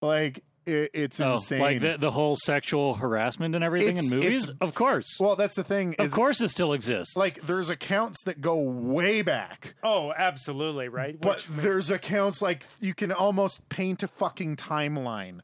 Like 0.00 0.44
it, 0.66 0.90
it's 0.94 1.20
Oh, 1.20 1.32
insane. 1.34 1.60
like 1.60 1.80
the 1.80 1.96
the 1.98 2.10
whole 2.10 2.36
sexual 2.36 2.94
harassment 2.94 3.54
and 3.54 3.64
everything 3.64 3.96
It's- 3.96 4.12
in 4.12 4.18
movies. 4.20 4.50
Of 4.60 4.74
course, 4.74 5.16
well, 5.18 5.34
that's 5.36 5.54
the 5.56 5.64
thing. 5.64 5.96
of 5.98 6.10
course, 6.12 6.40
it 6.40 6.48
still 6.48 6.72
exists. 6.72 7.16
like 7.16 7.40
there's 7.42 7.70
accounts 7.70 8.22
that 8.24 8.40
go 8.40 8.56
way 8.70 9.22
back. 9.22 9.74
Oh, 9.82 10.12
absolutely 10.16 10.88
right. 10.88 11.20
But 11.20 11.36
Which- 11.48 11.62
there's 11.62 11.90
accounts 11.90 12.40
like 12.42 12.64
you 12.80 12.94
can 12.94 13.12
almost 13.12 13.66
paint 13.68 14.02
a 14.02 14.08
fucking 14.08 14.56
timeline 14.56 15.40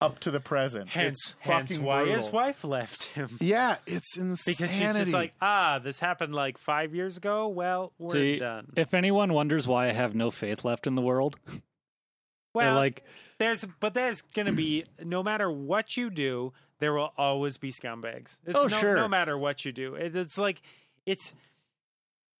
up 0.00 0.18
to 0.20 0.30
the 0.30 0.40
present. 0.40 0.90
hence, 0.90 1.16
it's 1.16 1.34
hence 1.38 1.68
fucking 1.70 1.82
why 1.84 2.06
his 2.06 2.28
wife 2.28 2.64
left 2.64 3.04
him. 3.04 3.30
Yeah, 3.40 3.76
it's 3.86 4.16
insanity. 4.16 4.52
Because 4.58 4.70
she's 4.76 4.96
just 4.96 5.12
like, 5.12 5.32
ah, 5.40 5.78
this 5.82 5.98
happened 5.98 6.34
like 6.34 6.58
five 6.58 6.94
years 6.94 7.16
ago. 7.16 7.48
Well, 7.48 7.92
we're 7.98 8.10
See, 8.10 8.38
done. 8.38 8.72
if 8.76 8.92
anyone 8.94 9.32
wonders 9.32 9.66
why 9.66 9.88
I 9.88 9.92
have 9.92 10.14
no 10.14 10.30
faith 10.30 10.64
left 10.64 10.86
in 10.86 10.94
the 10.96 11.02
world, 11.02 11.38
Well, 12.54 12.74
like 12.74 13.04
there's 13.38 13.66
but 13.80 13.92
there's 13.92 14.22
gonna 14.34 14.52
be 14.52 14.84
no 15.04 15.22
matter 15.22 15.50
what 15.50 15.96
you 15.96 16.08
do, 16.08 16.52
there 16.78 16.94
will 16.94 17.12
always 17.18 17.58
be 17.58 17.70
scumbags. 17.70 18.38
It's 18.46 18.54
Oh, 18.56 18.62
no, 18.62 18.68
sure. 18.78 18.96
no 18.96 19.08
matter 19.08 19.36
what 19.36 19.64
you 19.66 19.72
do. 19.72 19.94
It, 19.94 20.16
it's 20.16 20.38
like 20.38 20.62
it's 21.04 21.34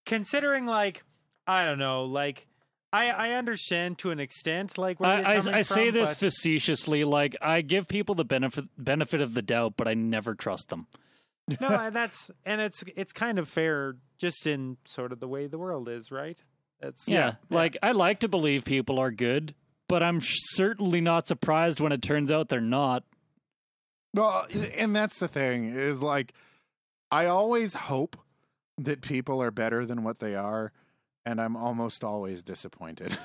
considering 0.06 0.66
like 0.66 1.04
I 1.46 1.64
don't 1.64 1.78
know, 1.78 2.04
like 2.04 2.46
I 2.92 3.08
I 3.10 3.30
understand 3.32 3.98
to 3.98 4.10
an 4.10 4.20
extent 4.20 4.78
like 4.78 5.00
where 5.00 5.18
you're 5.18 5.26
I, 5.26 5.36
I, 5.36 5.38
coming 5.40 5.54
I 5.54 5.62
say 5.62 5.86
from, 5.90 5.94
this 6.00 6.10
but- 6.10 6.18
facetiously, 6.18 7.04
like 7.04 7.36
I 7.42 7.60
give 7.60 7.88
people 7.88 8.14
the 8.14 8.24
benefit 8.24 8.64
benefit 8.78 9.20
of 9.20 9.34
the 9.34 9.42
doubt, 9.42 9.74
but 9.76 9.88
I 9.88 9.94
never 9.94 10.34
trust 10.34 10.68
them. 10.68 10.86
no, 11.60 11.68
and 11.68 11.94
that's 11.94 12.30
and 12.44 12.60
it's 12.60 12.82
it's 12.96 13.12
kind 13.12 13.38
of 13.38 13.48
fair 13.48 13.96
just 14.18 14.46
in 14.46 14.76
sort 14.86 15.12
of 15.12 15.20
the 15.20 15.28
way 15.28 15.46
the 15.46 15.58
world 15.58 15.88
is, 15.88 16.10
right? 16.10 16.42
That's 16.80 17.06
Yeah, 17.08 17.34
like 17.50 17.76
I 17.82 17.92
like 17.92 18.20
to 18.20 18.28
believe 18.28 18.64
people 18.64 18.98
are 18.98 19.10
good, 19.10 19.54
but 19.88 20.02
I'm 20.02 20.20
certainly 20.22 21.00
not 21.00 21.26
surprised 21.26 21.80
when 21.80 21.92
it 21.92 22.02
turns 22.02 22.30
out 22.30 22.48
they're 22.48 22.60
not. 22.60 23.04
Well, 24.14 24.46
and 24.76 24.94
that's 24.96 25.18
the 25.18 25.28
thing 25.28 25.74
is 25.76 26.02
like, 26.02 26.32
I 27.10 27.26
always 27.26 27.74
hope 27.74 28.16
that 28.78 29.02
people 29.02 29.42
are 29.42 29.50
better 29.50 29.84
than 29.86 30.02
what 30.04 30.18
they 30.20 30.34
are, 30.34 30.72
and 31.26 31.40
I'm 31.40 31.56
almost 31.56 32.04
always 32.04 32.42
disappointed. 32.44 33.18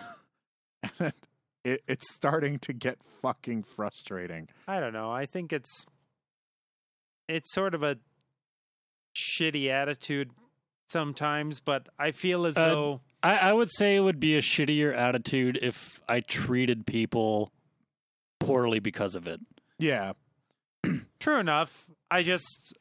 and 0.99 1.13
it, 1.63 1.83
it's 1.87 2.11
starting 2.13 2.57
to 2.59 2.73
get 2.73 2.97
fucking 3.21 3.63
frustrating. 3.63 4.49
I 4.67 4.79
don't 4.79 4.91
know. 4.93 5.11
I 5.11 5.27
think 5.27 5.53
it's 5.53 5.85
it's 7.29 7.53
sort 7.53 7.75
of 7.75 7.83
a 7.83 7.97
shitty 9.15 9.69
attitude 9.69 10.31
sometimes, 10.89 11.61
but 11.61 11.87
I 11.97 12.11
feel 12.11 12.45
as 12.45 12.57
Uh, 12.57 12.67
though 12.67 13.01
I, 13.23 13.37
I 13.37 13.53
would 13.53 13.69
say 13.71 13.95
it 13.95 13.99
would 14.01 14.19
be 14.19 14.35
a 14.35 14.41
shittier 14.41 14.97
attitude 14.97 15.59
if 15.61 16.01
I 16.09 16.21
treated 16.21 16.87
people 16.87 17.51
poorly 18.39 18.79
because 18.79 19.15
of 19.15 19.27
it. 19.27 19.39
Yeah, 19.77 20.13
true 21.19 21.37
enough. 21.37 21.85
I 22.09 22.23
just 22.23 22.73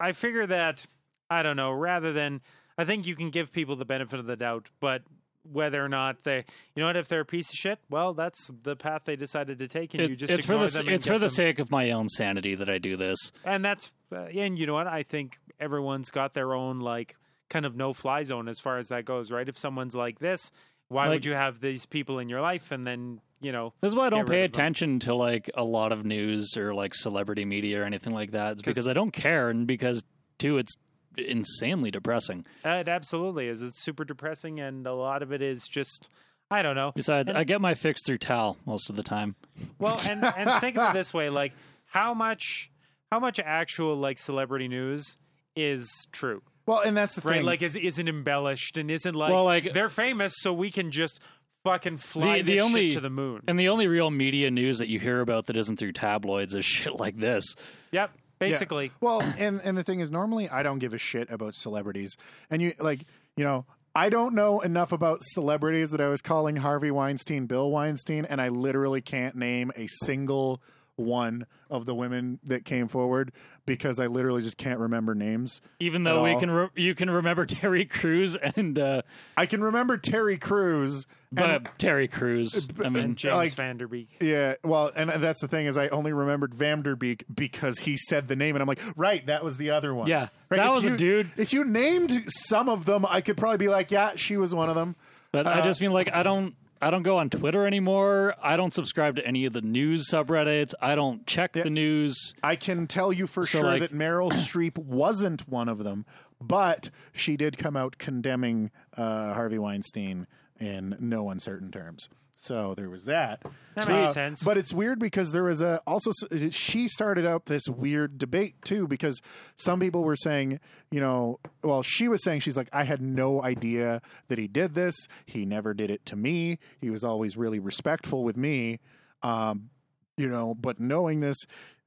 I 0.00 0.12
figure 0.12 0.46
that 0.48 0.84
I 1.30 1.44
don't 1.44 1.56
know, 1.56 1.70
rather 1.70 2.12
than 2.12 2.40
I 2.80 2.84
think 2.84 3.06
you 3.06 3.14
can 3.16 3.30
give 3.30 3.52
people 3.52 3.76
the 3.76 3.84
benefit 3.84 4.18
of 4.20 4.26
the 4.26 4.36
doubt, 4.36 4.68
but 4.80 5.02
whether 5.50 5.82
or 5.82 5.88
not 5.88 6.22
they 6.24 6.44
you 6.74 6.80
know 6.82 6.86
what 6.86 6.96
if 6.96 7.08
they're 7.08 7.20
a 7.22 7.24
piece 7.24 7.48
of 7.48 7.54
shit, 7.54 7.78
well 7.88 8.12
that's 8.12 8.50
the 8.62 8.76
path 8.76 9.02
they 9.06 9.16
decided 9.16 9.58
to 9.60 9.68
take 9.68 9.94
and 9.94 10.02
It- 10.02 10.10
you 10.10 10.16
just 10.16 10.30
it's 10.32 10.44
for 10.44 10.58
the 10.58 10.84
it's 10.92 11.06
for 11.06 11.14
the 11.14 11.20
them- 11.20 11.28
sake 11.30 11.58
of 11.58 11.70
my 11.70 11.92
own 11.92 12.08
sanity 12.10 12.54
that 12.56 12.68
I 12.68 12.76
do 12.78 12.96
this. 12.98 13.16
and 13.44 13.64
that's 13.64 13.90
uh, 14.12 14.24
and 14.24 14.58
you 14.58 14.66
know 14.66 14.74
what 14.74 14.86
i 14.86 15.02
think 15.02 15.38
everyone's 15.58 16.10
got 16.10 16.34
their 16.34 16.52
own 16.52 16.80
like 16.80 17.16
kind 17.48 17.64
of 17.64 17.74
no 17.74 17.94
fly 17.94 18.22
zone 18.22 18.48
as 18.48 18.60
far 18.60 18.76
as 18.76 18.88
that 18.88 19.06
goes 19.06 19.30
right 19.30 19.48
if 19.48 19.56
someone's 19.58 19.94
like 19.94 20.18
this 20.18 20.50
why 20.88 21.04
Like- 21.06 21.14
would 21.16 21.24
you 21.24 21.32
have 21.32 21.58
these 21.60 21.86
people 21.86 22.18
in 22.18 22.28
your 22.28 22.42
life 22.42 22.70
and 22.70 22.86
then 22.86 23.20
you 23.40 23.50
know 23.52 23.72
This 23.80 23.92
is 23.92 23.96
why 23.96 24.06
I 24.08 24.10
don't 24.10 24.28
pay 24.28 24.42
attention 24.42 24.98
to 25.00 25.14
like 25.14 25.50
a 25.54 25.64
lot 25.64 25.92
of 25.92 26.04
news 26.04 26.54
or 26.58 26.74
like 26.74 26.94
celebrity 26.94 27.46
media 27.46 27.80
or 27.80 27.84
anything 27.84 28.12
like 28.12 28.32
that. 28.32 28.52
It's 28.52 28.62
because 28.62 28.76
'Cause- 28.84 28.88
I 28.88 28.92
don't 28.92 29.10
care, 29.12 29.48
and 29.48 29.66
because 29.66 30.02
two, 30.38 30.58
it's 30.58 30.74
insanely 31.16 31.90
depressing. 31.90 32.44
it 32.64 32.88
absolutely 32.88 33.48
is 33.48 33.62
it's 33.62 33.82
super 33.82 34.04
depressing 34.04 34.60
and 34.60 34.86
a 34.86 34.94
lot 34.94 35.22
of 35.22 35.32
it 35.32 35.42
is 35.42 35.66
just 35.66 36.08
i 36.50 36.62
don't 36.62 36.76
know 36.76 36.92
Besides, 36.94 37.28
And- 37.28 37.38
I 37.38 37.44
get 37.44 37.60
my 37.60 37.74
fix 37.74 38.00
through 38.04 38.18
Tal 38.18 38.56
most 38.66 38.90
of 38.90 38.96
the 38.96 39.02
time. 39.02 39.34
well 39.78 40.00
and 40.08 40.24
and 40.36 40.60
think 40.60 40.76
of 40.78 40.90
it 40.90 40.98
this 40.98 41.12
way 41.12 41.28
like 41.30 41.52
how 41.86 42.14
much 42.14 42.70
how 43.10 43.18
much 43.18 43.40
actual 43.44 43.96
like 43.96 44.18
celebrity 44.18 44.68
news 44.68 45.18
is 45.56 45.88
true 46.12 46.42
well, 46.66 46.80
and 46.80 46.96
that's 46.96 47.16
the 47.16 47.22
right 47.22 47.38
thing. 47.38 47.44
like 47.46 47.62
is 47.62 47.74
isn't 47.74 48.08
embellished 48.08 48.76
and 48.76 48.90
isn't 48.92 49.14
like, 49.16 49.32
Well, 49.32 49.44
like- 49.44 49.72
they're 49.72 49.88
famous 49.88 50.32
so 50.36 50.52
we 50.52 50.70
can 50.70 50.92
just 50.92 51.18
fucking 51.64 51.96
fly 51.96 52.36
The- 52.36 52.42
the 52.42 52.52
this 52.54 52.62
only- 52.62 52.84
shit 52.90 52.92
to 52.94 53.00
the 53.00 53.10
moon 53.10 53.42
And 53.48 53.58
the 53.58 53.68
only 53.70 53.88
real 53.88 54.10
media 54.12 54.50
news 54.52 54.78
that 54.78 54.88
you 54.88 55.00
hear 55.00 55.20
about 55.20 55.46
that 55.46 55.56
isn't 55.56 55.78
through 55.78 55.92
tabloids 55.92 56.54
is 56.54 56.64
shit 56.76 56.94
like 56.94 57.18
this. 57.18 57.44
yep 57.90 58.12
basically. 58.40 58.90
Well, 59.00 59.20
and 59.38 59.60
and 59.62 59.78
the 59.78 59.84
thing 59.84 60.00
is, 60.00 60.10
normally 60.10 60.48
I 60.48 60.64
don't 60.64 60.80
give 60.80 60.94
a 60.94 60.98
shit 60.98 61.30
about 61.30 61.54
celebrities, 61.54 62.16
and 62.50 62.60
you 62.60 62.74
like, 62.80 63.02
you 63.36 63.44
know, 63.44 63.64
I 63.94 64.08
don't 64.08 64.34
know 64.34 64.60
enough 64.60 64.90
about 64.92 65.18
celebrities 65.22 65.92
that 65.92 66.00
I 66.00 66.08
was 66.08 66.20
calling 66.20 66.56
Harvey 66.56 66.90
Weinstein 66.90 67.46
Bill 67.46 67.70
Weinstein, 67.70 68.24
and 68.24 68.40
I 68.40 68.48
literally 68.48 69.00
can't 69.00 69.36
name 69.36 69.70
a 69.76 69.86
single 70.04 70.60
one 71.00 71.46
of 71.70 71.86
the 71.86 71.94
women 71.94 72.38
that 72.44 72.64
came 72.64 72.88
forward 72.88 73.32
because 73.66 74.00
I 74.00 74.06
literally 74.06 74.42
just 74.42 74.56
can't 74.56 74.78
remember 74.80 75.14
names. 75.14 75.60
Even 75.78 76.02
though 76.02 76.24
we 76.24 76.32
all. 76.32 76.40
can, 76.40 76.50
re- 76.50 76.68
you 76.74 76.94
can 76.94 77.08
remember 77.10 77.46
Terry 77.46 77.84
Crews 77.84 78.36
and, 78.36 78.78
uh, 78.78 79.02
I 79.36 79.46
can 79.46 79.62
remember 79.62 79.96
Terry 79.96 80.36
Crews, 80.38 81.06
but 81.30 81.50
and, 81.50 81.68
Terry 81.78 82.08
Crews. 82.08 82.68
I 82.84 82.88
mean, 82.88 83.14
James 83.14 83.34
like- 83.34 83.54
Van 83.54 83.76
Der 83.76 83.86
Beek. 83.86 84.08
yeah, 84.20 84.54
well, 84.64 84.90
and 84.96 85.10
that's 85.10 85.40
the 85.40 85.48
thing 85.48 85.66
is 85.66 85.78
I 85.78 85.88
only 85.88 86.12
remembered 86.12 86.54
Van 86.54 86.82
Der 86.82 86.96
Beek 86.96 87.24
because 87.32 87.78
he 87.78 87.96
said 87.96 88.26
the 88.28 88.36
name, 88.36 88.56
and 88.56 88.62
I'm 88.62 88.68
like, 88.68 88.80
right, 88.96 89.24
that 89.26 89.44
was 89.44 89.56
the 89.56 89.70
other 89.70 89.94
one. 89.94 90.08
yeah, 90.08 90.28
Right, 90.48 90.56
that 90.58 90.66
if 90.68 90.74
was 90.74 90.84
you- 90.84 90.94
a 90.94 90.96
dude. 90.96 91.30
If 91.36 91.52
you 91.52 91.64
named 91.64 92.24
some 92.28 92.68
of 92.68 92.84
them, 92.84 93.06
I 93.08 93.20
could 93.20 93.36
probably 93.36 93.58
be 93.58 93.68
like, 93.68 93.90
yeah, 93.92 94.12
she 94.16 94.36
was 94.36 94.52
one 94.54 94.68
of 94.68 94.74
them. 94.74 94.96
But 95.32 95.46
I 95.46 95.60
Uh, 95.60 95.64
just 95.64 95.80
mean 95.80 95.92
like 95.92 96.12
I 96.12 96.24
don't 96.24 96.54
I 96.80 96.90
don't 96.90 97.02
go 97.02 97.18
on 97.18 97.28
Twitter 97.28 97.66
anymore. 97.66 98.34
I 98.42 98.56
don't 98.56 98.72
subscribe 98.72 99.16
to 99.16 99.26
any 99.26 99.44
of 99.44 99.52
the 99.52 99.60
news 99.60 100.08
subreddits. 100.10 100.72
I 100.80 100.94
don't 100.94 101.26
check 101.26 101.54
Yeah. 101.54 101.64
the 101.64 101.70
news. 101.70 102.34
I 102.42 102.56
can 102.56 102.86
tell 102.86 103.12
you 103.12 103.26
for 103.26 103.42
So, 103.42 103.58
sure 103.60 103.64
like- 103.64 103.80
that 103.80 103.92
Meryl 103.92 104.32
Streep 104.32 104.78
wasn't 104.78 105.46
one 105.48 105.68
of 105.68 105.84
them, 105.84 106.06
but 106.40 106.90
she 107.12 107.36
did 107.36 107.58
come 107.58 107.76
out 107.76 107.98
condemning 107.98 108.70
uh, 108.96 109.34
Harvey 109.34 109.58
Weinstein 109.58 110.26
in 110.58 110.96
no 110.98 111.28
uncertain 111.30 111.70
terms. 111.70 112.08
So 112.42 112.74
there 112.74 112.88
was 112.88 113.04
that. 113.04 113.42
That 113.74 113.88
Uh, 113.88 113.92
makes 114.02 114.14
sense. 114.14 114.42
But 114.42 114.56
it's 114.56 114.72
weird 114.72 114.98
because 114.98 115.30
there 115.32 115.42
was 115.44 115.60
a 115.60 115.80
also 115.86 116.10
she 116.50 116.88
started 116.88 117.26
up 117.26 117.44
this 117.44 117.68
weird 117.68 118.16
debate 118.16 118.54
too 118.64 118.86
because 118.88 119.20
some 119.56 119.78
people 119.78 120.02
were 120.02 120.16
saying, 120.16 120.58
you 120.90 121.00
know, 121.00 121.38
well 121.62 121.82
she 121.82 122.08
was 122.08 122.22
saying 122.24 122.40
she's 122.40 122.56
like 122.56 122.70
I 122.72 122.84
had 122.84 123.02
no 123.02 123.42
idea 123.42 124.00
that 124.28 124.38
he 124.38 124.46
did 124.48 124.74
this. 124.74 124.94
He 125.26 125.44
never 125.44 125.74
did 125.74 125.90
it 125.90 126.06
to 126.06 126.16
me. 126.16 126.58
He 126.80 126.88
was 126.88 127.04
always 127.04 127.36
really 127.36 127.58
respectful 127.58 128.24
with 128.24 128.36
me. 128.38 128.80
Um, 129.22 129.68
you 130.16 130.28
know, 130.28 130.54
but 130.54 130.80
knowing 130.80 131.20
this 131.20 131.36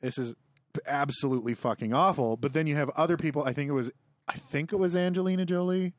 this 0.01 0.17
is 0.19 0.35
absolutely 0.87 1.55
fucking 1.55 1.93
awful. 1.93 2.37
But 2.37 2.53
then 2.53 2.67
you 2.67 2.75
have 2.75 2.89
other 2.91 3.17
people, 3.17 3.43
I 3.43 3.53
think 3.53 3.69
it 3.69 3.73
was 3.73 3.91
I 4.27 4.33
think 4.37 4.71
it 4.71 4.77
was 4.77 4.95
Angelina 4.95 5.45
Jolie 5.45 5.93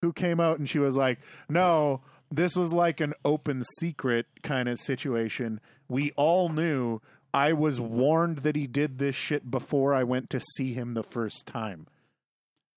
who 0.00 0.12
came 0.12 0.40
out 0.40 0.58
and 0.58 0.68
she 0.68 0.78
was 0.78 0.96
like, 0.96 1.18
"No, 1.48 2.02
this 2.36 2.56
was 2.56 2.72
like 2.72 3.00
an 3.00 3.14
open 3.24 3.62
secret 3.78 4.26
kind 4.42 4.68
of 4.68 4.80
situation. 4.80 5.60
We 5.88 6.12
all 6.16 6.48
knew. 6.48 7.00
I 7.32 7.52
was 7.52 7.80
warned 7.80 8.38
that 8.38 8.54
he 8.54 8.68
did 8.68 8.98
this 8.98 9.16
shit 9.16 9.50
before 9.50 9.92
I 9.92 10.04
went 10.04 10.30
to 10.30 10.40
see 10.56 10.72
him 10.72 10.94
the 10.94 11.02
first 11.02 11.46
time." 11.46 11.86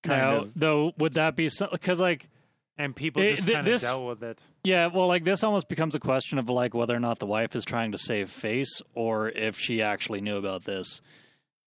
Kind 0.02 0.20
now, 0.20 0.36
of. 0.42 0.54
though, 0.54 0.92
would 0.98 1.14
that 1.14 1.36
be 1.36 1.48
because 1.72 2.00
like 2.00 2.28
and 2.76 2.94
people 2.94 3.22
It- 3.22 3.30
just 3.36 3.46
th- 3.46 3.54
kind 3.56 3.68
of 3.68 3.80
dealt 3.80 4.06
with 4.08 4.22
it. 4.22 4.40
yeah, 4.64 4.86
well, 4.86 5.06
like 5.08 5.24
this 5.24 5.42
almost 5.42 5.68
becomes 5.68 5.94
a 5.96 6.00
question 6.00 6.38
of 6.38 6.48
like 6.48 6.74
whether 6.74 6.94
or 6.94 7.00
not 7.00 7.18
the 7.18 7.26
wife 7.26 7.56
is 7.56 7.64
trying 7.64 7.92
to 7.92 7.98
save 7.98 8.30
face 8.30 8.80
or 8.94 9.28
if 9.30 9.58
she 9.58 9.82
actually 9.82 10.20
knew 10.20 10.36
about 10.36 10.64
this. 10.64 11.00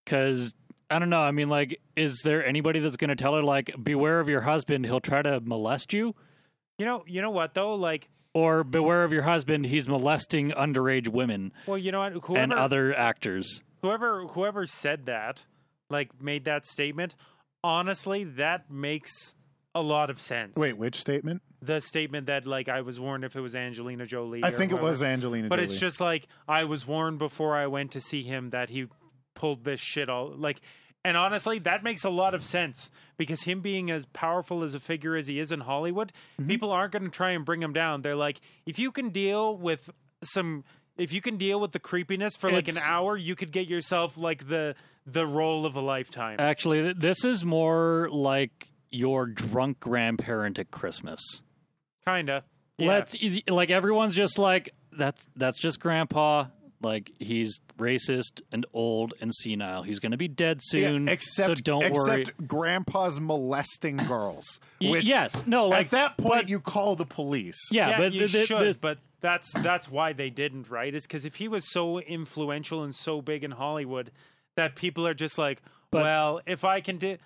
Because 0.04 0.54
I 0.90 0.98
don't 0.98 1.10
know. 1.10 1.20
I 1.20 1.30
mean, 1.30 1.48
like, 1.48 1.80
is 1.96 2.20
there 2.24 2.44
anybody 2.44 2.80
that's 2.80 2.96
going 2.96 3.08
to 3.10 3.16
tell 3.16 3.34
her 3.34 3.42
like, 3.42 3.74
beware 3.82 4.20
of 4.20 4.28
your 4.28 4.40
husband? 4.42 4.84
He'll 4.84 5.00
try 5.00 5.22
to 5.22 5.40
molest 5.40 5.92
you. 5.92 6.14
You 6.82 6.88
know, 6.88 7.04
you 7.06 7.22
know 7.22 7.30
what 7.30 7.54
though? 7.54 7.76
Like, 7.76 8.08
Or 8.34 8.64
beware 8.64 9.04
of 9.04 9.12
your 9.12 9.22
husband, 9.22 9.64
he's 9.66 9.86
molesting 9.88 10.50
underage 10.50 11.06
women 11.06 11.52
well, 11.68 11.78
you 11.78 11.92
know 11.92 12.00
what? 12.00 12.14
Whoever 12.14 12.42
and 12.42 12.52
other 12.52 12.92
actors. 12.92 13.62
whoever 13.82 14.26
whoever 14.26 14.66
said 14.66 15.06
that, 15.06 15.46
like, 15.90 16.20
made 16.20 16.46
that 16.46 16.66
statement. 16.66 17.14
Honestly, 17.62 18.24
that 18.24 18.68
makes 18.68 19.36
a 19.76 19.80
lot 19.80 20.10
of 20.10 20.20
sense. 20.20 20.56
Wait, 20.56 20.76
which 20.76 20.96
statement? 20.96 21.40
the 21.64 21.80
statement 21.80 22.26
that 22.26 22.46
like 22.46 22.68
I 22.68 22.80
was 22.80 22.98
warned 22.98 23.22
if 23.22 23.36
it 23.36 23.40
was 23.40 23.54
Angelina 23.54 24.04
Jolie. 24.04 24.42
I 24.42 24.48
or 24.48 24.58
think 24.58 24.72
it 24.72 24.82
was 24.82 25.04
Angelina 25.04 25.48
But 25.48 25.60
Jolie. 25.60 25.68
it's 25.68 25.78
just 25.78 26.00
like 26.00 26.26
I 26.48 26.64
was 26.64 26.84
warned 26.84 27.20
before 27.20 27.56
I 27.56 27.68
went 27.68 27.92
to 27.92 28.00
see 28.00 28.24
him 28.24 28.50
that 28.50 28.70
he 28.70 28.86
pulled 29.36 29.62
this 29.62 29.80
shit 29.80 30.08
all 30.08 30.34
like 30.36 30.60
and 31.04 31.16
honestly 31.16 31.58
that 31.60 31.82
makes 31.82 32.04
a 32.04 32.10
lot 32.10 32.34
of 32.34 32.44
sense 32.44 32.90
because 33.16 33.42
him 33.42 33.60
being 33.60 33.90
as 33.90 34.06
powerful 34.06 34.62
as 34.62 34.74
a 34.74 34.80
figure 34.80 35.16
as 35.16 35.26
he 35.26 35.38
is 35.38 35.52
in 35.52 35.60
Hollywood, 35.60 36.12
Mm-hmm. 36.40 36.48
people 36.48 36.70
aren't 36.72 36.92
going 36.92 37.04
to 37.04 37.10
try 37.10 37.30
and 37.32 37.44
bring 37.44 37.62
him 37.62 37.72
down. 37.72 38.02
They're 38.02 38.16
like 38.16 38.40
if 38.66 38.78
you 38.78 38.90
can 38.92 39.10
deal 39.10 39.56
with 39.56 39.90
some 40.22 40.64
if 40.96 41.12
you 41.12 41.20
can 41.22 41.36
deal 41.38 41.58
with 41.58 41.72
the 41.72 41.78
creepiness 41.80 42.36
for 42.36 42.50
like 42.52 42.68
an 42.68 42.76
hour, 42.78 43.16
you 43.16 43.34
could 43.34 43.50
get 43.50 43.66
yourself 43.66 44.16
like 44.18 44.46
the 44.48 44.74
the 45.06 45.26
role 45.26 45.66
of 45.66 45.74
a 45.74 45.80
lifetime. 45.80 46.36
Actually, 46.38 46.92
this 46.92 47.24
is 47.24 47.44
more 47.44 48.08
like 48.12 48.68
your 48.90 49.26
drunk 49.26 49.80
grandparent 49.80 50.58
at 50.58 50.70
Christmas. 50.70 51.20
Kinda. 52.04 52.44
Yeah. 52.78 52.88
Let's 52.88 53.16
like 53.48 53.70
everyone's 53.70 54.14
just 54.14 54.38
like 54.38 54.74
that's 54.92 55.26
that's 55.36 55.58
just 55.58 55.80
grandpa. 55.80 56.46
Like 56.82 57.12
he's 57.18 57.60
racist 57.78 58.42
and 58.50 58.66
old 58.72 59.14
and 59.20 59.32
senile. 59.34 59.82
He's 59.82 60.00
going 60.00 60.12
to 60.12 60.18
be 60.18 60.28
dead 60.28 60.58
soon. 60.62 61.06
Yeah, 61.06 61.12
except, 61.12 61.46
so 61.46 61.54
don't 61.54 61.82
except 61.84 61.98
worry. 62.38 62.46
grandpa's 62.46 63.20
molesting 63.20 63.96
girls. 64.08 64.60
Which 64.80 65.04
yes, 65.04 65.46
no, 65.46 65.68
like 65.68 65.86
at 65.86 65.90
that 65.92 66.16
point 66.16 66.42
but- 66.42 66.48
you 66.48 66.60
call 66.60 66.96
the 66.96 67.06
police. 67.06 67.58
yeah, 67.70 67.90
yeah, 67.90 67.98
but 67.98 68.12
you 68.12 68.20
th- 68.20 68.32
th- 68.32 68.46
should, 68.48 68.60
this- 68.66 68.76
but 68.76 68.98
that's 69.20 69.52
that's 69.52 69.88
why 69.88 70.12
they 70.12 70.30
didn't, 70.30 70.68
right? 70.68 70.92
Is 70.94 71.04
because 71.06 71.24
if 71.24 71.36
he 71.36 71.46
was 71.48 71.70
so 71.72 72.00
influential 72.00 72.82
and 72.82 72.94
so 72.94 73.22
big 73.22 73.44
in 73.44 73.52
Hollywood 73.52 74.10
that 74.56 74.74
people 74.76 75.06
are 75.06 75.14
just 75.14 75.38
like, 75.38 75.62
But- 75.92 76.02
well, 76.02 76.40
if 76.46 76.64
I 76.64 76.80
can 76.80 76.98
do, 76.98 77.16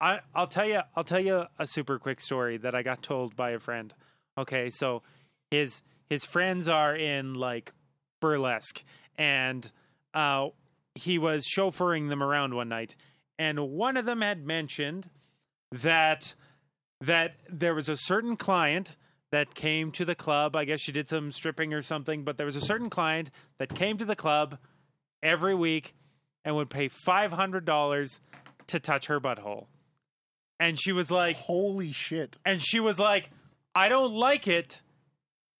I 0.00 0.20
I'll 0.34 0.46
tell 0.46 0.68
you 0.68 0.80
I'll 0.94 1.04
tell 1.04 1.20
you 1.20 1.44
a 1.58 1.66
super 1.66 1.98
quick 1.98 2.20
story 2.20 2.58
that 2.58 2.74
I 2.74 2.82
got 2.82 3.02
told 3.02 3.34
by 3.36 3.50
a 3.52 3.58
friend. 3.58 3.94
Okay, 4.36 4.68
so 4.70 5.02
his 5.50 5.80
his 6.10 6.24
friends 6.24 6.68
are 6.68 6.94
in 6.94 7.32
like 7.34 7.72
burlesque, 8.20 8.82
and 9.18 9.70
uh, 10.14 10.48
he 10.94 11.18
was 11.18 11.44
chauffeuring 11.46 12.08
them 12.08 12.22
around 12.22 12.54
one 12.54 12.68
night, 12.68 12.96
and 13.38 13.58
one 13.70 13.96
of 13.96 14.04
them 14.04 14.20
had 14.20 14.44
mentioned 14.46 15.08
that 15.72 16.34
that 17.02 17.36
there 17.48 17.74
was 17.74 17.88
a 17.88 17.96
certain 17.96 18.36
client 18.36 18.96
that 19.32 19.54
came 19.54 19.90
to 19.92 20.04
the 20.04 20.14
club. 20.14 20.54
I 20.54 20.64
guess 20.64 20.80
she 20.80 20.92
did 20.92 21.08
some 21.08 21.30
stripping 21.30 21.72
or 21.72 21.82
something, 21.82 22.24
but 22.24 22.36
there 22.36 22.46
was 22.46 22.56
a 22.56 22.60
certain 22.60 22.90
client 22.90 23.30
that 23.58 23.74
came 23.74 23.96
to 23.98 24.04
the 24.04 24.16
club 24.16 24.58
every 25.22 25.54
week 25.54 25.94
and 26.44 26.56
would 26.56 26.70
pay 26.70 26.88
five 26.88 27.32
hundred 27.32 27.64
dollars 27.64 28.20
to 28.66 28.80
touch 28.80 29.06
her 29.06 29.20
butthole. 29.20 29.66
And 30.58 30.78
she 30.78 30.92
was 30.92 31.10
like, 31.10 31.36
Holy 31.36 31.92
shit! 31.92 32.38
and 32.44 32.60
she 32.62 32.80
was 32.80 32.98
like, 32.98 33.30
I 33.74 33.88
don't 33.88 34.12
like 34.12 34.46
it. 34.46 34.82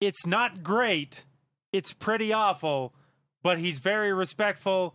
It's 0.00 0.26
not 0.26 0.62
great. 0.62 1.24
It's 1.72 1.92
pretty 1.92 2.32
awful, 2.32 2.94
but 3.42 3.58
he's 3.58 3.78
very 3.78 4.12
respectful. 4.12 4.94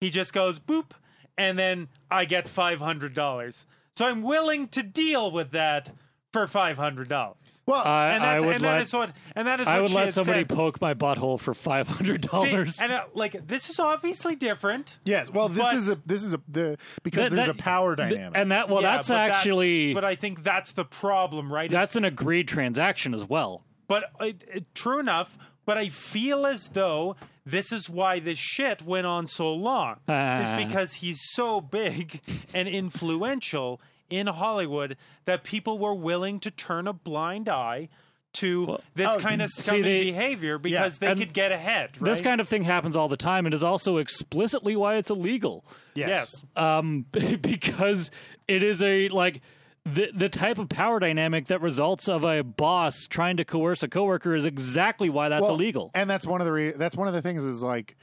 He 0.00 0.10
just 0.10 0.32
goes 0.32 0.58
boop, 0.58 0.92
and 1.38 1.58
then 1.58 1.88
I 2.10 2.24
get 2.24 2.46
$500. 2.46 3.64
So 3.96 4.06
I'm 4.06 4.22
willing 4.22 4.68
to 4.68 4.82
deal 4.82 5.30
with 5.30 5.52
that 5.52 5.90
for 6.32 6.46
$500. 6.48 7.34
Well, 7.66 7.84
I, 7.86 8.08
And 8.10 8.24
I 8.24 8.32
that's 8.34 8.44
would 8.44 8.54
and 8.56 8.64
that 8.64 8.72
let 8.72 8.82
is 8.82 8.92
what 8.92 9.12
and 9.36 9.46
that 9.46 9.60
is 9.60 9.68
I 9.68 9.78
would 9.78 9.90
she 9.90 9.94
let 9.94 10.12
somebody 10.12 10.40
said. 10.40 10.48
poke 10.48 10.80
my 10.80 10.92
butthole 10.94 11.38
for 11.38 11.54
five 11.54 11.86
hundred 11.86 12.22
dollars. 12.22 12.80
and 12.80 12.90
uh, 12.90 13.04
like 13.14 13.46
this 13.46 13.70
is 13.70 13.78
obviously 13.78 14.34
different. 14.34 14.98
yes. 15.04 15.30
Well, 15.30 15.48
this 15.48 15.72
is 15.74 15.88
a 15.88 16.00
this 16.04 16.24
is 16.24 16.34
a 16.34 16.40
the 16.48 16.76
because 17.04 17.30
That- 17.30 17.36
there's 17.36 17.46
that- 17.46 17.60
a 17.60 17.62
power 17.62 17.94
dynamic. 17.94 18.36
And 18.36 18.50
that 18.50 18.68
well, 18.68 18.82
Yeah, 18.82 18.96
that's 18.96 19.08
but 19.10 19.16
actually 19.18 19.94
but 19.94 20.04
I 20.04 20.16
think 20.16 20.42
that's 20.42 20.72
the 20.72 20.84
problem, 20.84 21.52
right? 21.52 21.70
Is 21.70 21.72
that's 21.72 21.94
an 21.94 22.04
agreed 22.04 22.48
transaction 22.48 23.14
as 23.14 23.22
well. 23.22 23.62
But 23.86 24.04
uh, 24.18 24.24
uh, 24.24 24.60
true 24.74 24.98
enough, 24.98 25.38
but 25.64 25.76
I 25.78 25.88
feel 25.88 26.46
as 26.46 26.68
though 26.72 27.16
this 27.46 27.72
is 27.72 27.88
why 27.90 28.20
this 28.20 28.38
shit 28.38 28.82
went 28.82 29.06
on 29.06 29.26
so 29.26 29.52
long. 29.52 29.96
it's 30.08 30.50
Ah. 30.50 30.56
because 30.56 30.94
he's 30.94 31.20
so 31.32 31.60
big 31.60 32.20
and 32.54 32.66
influential 32.68 33.80
in 34.10 34.26
Hollywood 34.26 34.96
that 35.24 35.44
people 35.44 35.78
were 35.78 35.94
willing 35.94 36.40
to 36.40 36.50
turn 36.50 36.86
a 36.86 36.92
blind 36.92 37.48
eye 37.48 37.88
to 38.34 38.78
this 38.96 39.08
oh, 39.12 39.18
kind 39.18 39.40
of 39.42 39.48
see, 39.50 39.62
scummy 39.62 39.82
they- 39.82 40.02
behavior 40.04 40.58
because 40.58 40.98
they 40.98 41.14
could 41.14 41.32
get 41.32 41.52
ahead. 41.52 41.90
Right? 42.00 42.04
This 42.10 42.20
kind 42.20 42.40
of 42.40 42.48
thing 42.48 42.64
happens 42.64 42.96
all 42.96 43.06
the 43.08 43.16
time, 43.16 43.46
and 43.46 43.54
is 43.54 43.62
also 43.62 43.98
explicitly 43.98 44.74
why 44.74 44.96
it's 44.96 45.10
illegal. 45.10 45.64
yes. 45.94 46.08
yes. 46.08 46.44
um, 46.56 47.06
because 47.12 48.10
it 48.48 48.62
is 48.64 48.82
a 48.82 49.08
like 49.10 49.40
the 49.86 50.10
the 50.14 50.28
type 50.28 50.58
of 50.58 50.68
power 50.68 50.98
dynamic 50.98 51.46
that 51.48 51.60
results 51.60 52.08
of 52.08 52.24
a 52.24 52.42
boss 52.42 53.06
trying 53.08 53.36
to 53.36 53.44
coerce 53.44 53.82
a 53.82 53.88
coworker 53.88 54.34
is 54.34 54.44
exactly 54.46 55.10
why 55.10 55.28
that's 55.28 55.42
Well, 55.42 55.54
illegal. 55.54 55.90
And 55.94 56.08
that's 56.08 56.26
one 56.26 56.40
of 56.40 56.46
the 56.46 56.52
re- 56.52 56.70
that's 56.72 56.96
one 56.96 57.06
of 57.08 57.14
the 57.14 57.20
things 57.22 57.44
is 57.44 57.62
like 57.62 57.96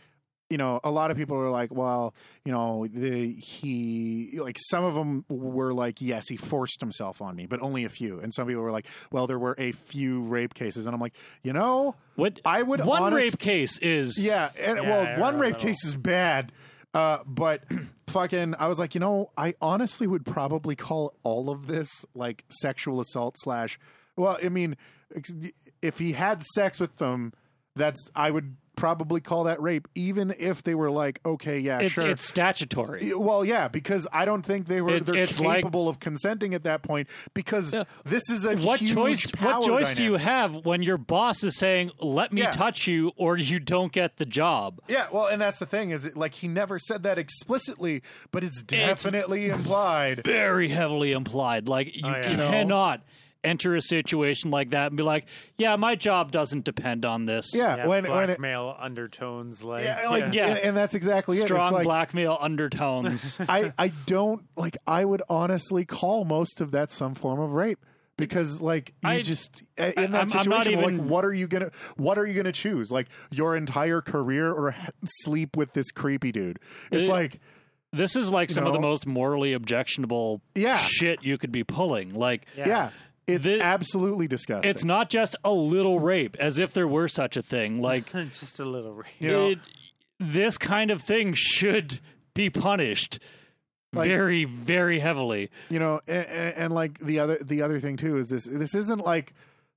you 0.52 0.58
know 0.58 0.80
a 0.84 0.92
lot 0.92 1.10
of 1.12 1.18
people 1.18 1.38
are 1.38 1.50
like 1.50 1.74
well 1.74 2.14
you 2.46 2.52
know 2.52 2.86
the 2.86 3.32
he 3.34 4.38
like 4.40 4.58
some 4.60 4.84
of 4.84 4.94
them 4.94 5.24
were 5.30 5.74
like 5.74 6.02
yes 6.02 6.28
he 6.28 6.36
forced 6.38 6.82
himself 6.82 7.22
on 7.22 7.36
me 7.36 7.46
but 7.48 7.62
only 7.62 7.86
a 7.86 7.90
few. 7.90 8.20
And 8.20 8.32
some 8.34 8.48
people 8.48 8.62
were 8.62 8.72
like 8.72 8.86
well 9.12 9.26
there 9.26 9.40
were 9.40 9.56
a 9.58 9.72
few 9.72 10.22
rape 10.22 10.54
cases. 10.54 10.86
And 10.86 10.94
I'm 10.94 11.02
like 11.02 11.14
you 11.42 11.54
know 11.54 11.96
what 12.16 12.42
I 12.46 12.62
would 12.62 12.86
one 12.86 13.02
honest- 13.02 13.24
rape 13.24 13.40
case 13.40 13.80
is 13.80 14.24
yeah 14.24 14.52
and 14.60 14.78
Yeah, 14.84 14.90
well 15.16 15.20
one 15.20 15.40
rape 15.40 15.58
case 15.58 15.84
is 15.84 15.96
bad 15.96 16.52
uh, 16.94 17.20
but 17.26 17.64
fucking, 18.08 18.56
I 18.60 18.68
was 18.68 18.80
like, 18.80 18.94
you 18.96 19.00
know, 19.00 19.32
I 19.38 19.56
honestly 19.62 20.08
would 20.08 20.26
probably 20.26 20.76
call 20.76 21.16
all 21.24 21.50
of 21.50 21.68
this 21.68 22.06
like 22.14 22.44
sexual 22.50 23.00
assault 23.00 23.36
slash. 23.40 23.80
Well, 24.16 24.38
I 24.44 24.50
mean, 24.50 24.76
if 25.82 26.00
he 26.00 26.12
had 26.14 26.44
sex 26.44 26.80
with 26.80 26.98
them, 26.98 27.34
that's 27.76 28.02
I 28.16 28.32
would 28.32 28.58
probably 28.76 29.22
call 29.22 29.44
that 29.44 29.62
rape, 29.62 29.88
even 29.96 30.34
if 30.40 30.64
they 30.64 30.74
were 30.76 30.90
like, 30.90 31.20
okay, 31.26 31.60
yeah, 31.60 31.80
it's, 31.80 31.94
sure. 31.94 32.08
it's 32.10 32.26
statutory. 32.26 33.14
Well, 33.14 33.44
yeah, 33.46 33.68
because 33.68 34.08
I 34.12 34.26
don't 34.26 34.44
think 34.44 34.68
they 34.68 34.82
were 34.82 34.96
It- 34.96 35.06
they're 35.06 35.16
it's 35.16 35.40
like- 35.40 35.58
capable 35.58 35.88
of 35.90 36.00
consenting 36.00 36.54
at 36.54 36.64
that 36.64 36.82
point 36.82 37.08
because 37.34 37.74
Yeah. 37.74 37.84
this 38.06 38.30
is 38.30 38.46
a 38.46 38.56
What 38.58 38.80
huge 38.80 38.94
choice? 38.94 39.26
power 39.28 39.56
What 39.60 39.66
choice 39.66 39.94
do 39.94 40.04
you 40.04 40.16
have 40.16 40.66
when 40.66 40.82
your 40.84 40.98
boss 40.98 41.44
is 41.44 41.58
saying, 41.58 41.92
"Let 42.00 42.32
me 42.34 42.42
Yeah. 42.42 42.52
touch 42.52 42.88
you," 42.88 43.12
or 43.18 43.38
you 43.38 43.60
don't 43.60 43.92
get 43.92 44.18
the 44.18 44.26
job? 44.26 44.80
Yeah, 44.88 45.08
well, 45.12 45.28
and 45.28 45.42
that's 45.42 45.60
the 45.60 45.66
thing 45.66 45.92
is, 45.92 46.06
it, 46.06 46.18
like 46.18 46.36
he 46.36 46.48
never 46.48 46.80
said 46.80 47.04
that 47.04 47.18
explicitly, 47.18 48.02
but 48.32 48.44
it's 48.44 48.64
definitely 48.64 49.50
implied. 49.50 50.24
Very 50.24 50.70
heavily 50.70 51.12
implied. 51.12 51.68
Like 51.68 51.96
you 51.96 52.02
Oh, 52.06 52.10
yeah. 52.10 52.32
You 52.32 52.38
know? 52.38 52.50
Cannot 53.44 53.50
enter 53.52 53.76
a 53.76 53.82
situation 53.82 54.52
like 54.52 54.72
that 54.72 54.88
and 54.88 54.98
be 54.98 55.04
like, 55.04 55.26
"Yeah, 55.58 55.76
my 55.76 55.96
job 55.96 56.32
doesn't 56.32 56.64
depend 56.66 57.06
on 57.06 57.26
this." 57.26 57.52
Yeah, 57.54 57.78
Yeah, 57.78 57.88
when 57.88 58.04
when 58.04 58.30
it, 58.30 58.38
blackmail 58.40 58.76
undertones, 58.80 59.64
like, 59.64 59.84
yeah, 59.84 60.10
like 60.10 60.34
Yeah. 60.34 60.48
and, 60.48 60.60
and 60.60 60.78
that's 60.78 60.96
exactly 60.96 61.38
it. 61.38 61.42
strong 61.42 61.64
It's 61.68 61.72
like, 61.74 61.84
blackmail 61.84 62.38
undertones. 62.40 63.40
I 63.50 63.74
I 63.78 63.92
don't 64.06 64.44
like. 64.56 64.78
I 64.88 65.04
would 65.06 65.22
honestly 65.30 65.86
call 65.86 66.26
most 66.26 66.62
of 66.62 66.72
that 66.72 66.92
some 66.92 67.16
form 67.16 67.40
of 67.40 67.52
rape. 67.52 67.80
Because 68.18 68.62
like 68.62 68.90
you 69.04 69.10
I- 69.10 69.22
just 69.24 69.62
in 69.78 69.86
that 69.96 69.98
I'm- 69.98 70.16
I'm 70.16 70.28
situation, 70.28 70.80
not 70.80 70.84
like 70.84 71.02
what 71.10 71.26
are 71.26 71.34
you 71.34 71.48
gonna 71.48 71.72
what 71.98 72.20
are 72.20 72.26
you 72.28 72.36
gonna 72.36 72.52
choose? 72.52 72.92
Like 72.92 73.08
your 73.32 73.56
entire 73.56 74.02
career 74.02 74.52
or 74.52 74.76
sleep 75.24 75.58
with 75.58 75.74
this 75.74 75.90
creepy 75.92 76.32
dude? 76.32 76.60
It's 76.92 77.08
It- 77.08 77.12
like 77.12 77.40
This 77.94 78.16
is 78.16 78.30
like 78.30 78.52
some 78.52 78.68
of 78.68 78.74
the 78.74 78.80
most 78.80 79.08
morally 79.08 79.54
objectionable 79.54 80.42
Yeah. 80.56 80.78
shit 80.78 81.24
you 81.24 81.38
could 81.40 81.52
be 81.52 81.64
pulling. 81.64 82.14
Like 82.14 82.46
yeah, 82.56 82.92
it's 83.34 83.46
The- 83.46 83.62
absolutely 83.62 84.28
disgusting. 84.28 84.70
it's 84.70 84.84
not 84.86 85.10
just 85.10 85.36
a 85.44 85.52
little 85.52 86.00
rape, 86.00 86.36
as 86.40 86.60
if 86.60 86.74
there 86.74 86.88
were 86.88 87.08
such 87.08 87.38
a 87.38 87.42
thing. 87.42 87.82
Like 87.82 88.12
just 88.34 88.60
a 88.60 88.66
little. 88.66 88.94
rape. 88.94 89.08
you 89.20 89.32
know 89.32 89.50
it, 89.52 89.60
this 90.20 90.58
kind 90.58 90.92
of 90.92 91.02
thing 91.02 91.34
should 91.36 92.00
be 92.36 92.50
punished 92.50 93.20
Like- 93.94 94.08
very, 94.08 94.46
very 94.46 95.00
heavily. 95.00 95.50
you 95.70 95.80
know 95.80 96.00
and, 96.08 96.28
and 96.28 96.74
like 96.74 97.00
the 97.00 97.20
other 97.20 97.38
the 97.44 97.62
other 97.64 97.80
thing 97.80 97.98
too 97.98 98.18
is 98.18 98.30
this 98.30 98.46
this 98.46 98.76
isn't 98.76 99.04
like 99.06 99.34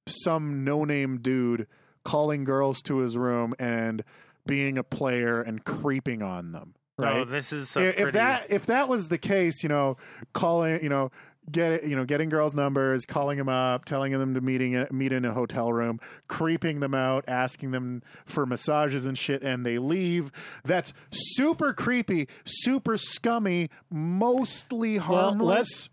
some 0.07 0.65
no 0.65 0.85
name 0.85 1.19
dude 1.19 1.67
calling 2.05 2.45
girls 2.45 2.83
to 2.83 2.99
his 2.99 3.17
room 3.17 3.55
and 3.59 4.05
being 4.47 4.77
a 4.77 4.85
player 4.85 5.41
and 5.41 5.65
creeping 5.65 6.21
on 6.23 6.53
them 6.53 6.75
oh, 6.99 7.03
right 7.03 7.17
Oh, 7.17 7.25
this 7.25 7.51
is 7.53 7.75
a 7.77 7.81
if, 7.81 7.89
if 7.89 7.95
pretty- 8.03 8.19
that 8.19 8.47
if 8.51 8.67
that 8.67 8.89
was 8.89 9.09
the 9.09 9.17
case 9.17 9.63
you 9.63 9.71
know 9.71 9.97
calling 10.35 10.83
you 10.83 10.91
know 10.91 11.11
get 11.51 11.85
you 11.85 11.95
know 11.95 12.05
getting 12.05 12.29
girls 12.29 12.55
numbers 12.55 13.05
calling 13.05 13.37
them 13.39 13.49
up 13.49 13.85
telling 13.85 14.13
them 14.13 14.35
to 14.35 14.41
meeting 14.41 14.87
meet 14.91 15.13
in 15.13 15.25
a 15.25 15.33
hotel 15.33 15.73
room 15.73 16.01
creeping 16.27 16.81
them 16.81 16.95
out 16.95 17.25
asking 17.29 17.71
them 17.71 18.03
for 18.25 18.47
massages 18.47 19.05
and 19.05 19.19
shit 19.19 19.43
and 19.43 19.65
they 19.65 19.79
leave 19.79 20.33
that's 20.65 20.93
super 21.11 21.75
creepy 21.75 22.29
super 22.45 22.97
scummy 22.97 23.69
mostly 23.91 24.97
harmless 24.97 25.91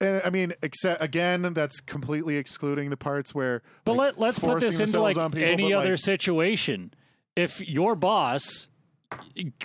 Uh, 0.00 0.20
I 0.24 0.30
mean, 0.30 0.52
except 0.62 1.00
again, 1.00 1.52
that's 1.54 1.80
completely 1.80 2.36
excluding 2.36 2.90
the 2.90 2.96
parts 2.96 3.32
where. 3.32 3.62
But 3.84 3.92
like, 3.92 3.98
let, 3.98 4.18
let's 4.18 4.38
put 4.40 4.58
this 4.58 4.80
into 4.80 5.00
like 5.00 5.14
people, 5.14 5.38
any 5.38 5.72
other 5.72 5.90
like, 5.90 6.00
situation. 6.00 6.92
If 7.36 7.60
your 7.60 7.94
boss 7.94 8.66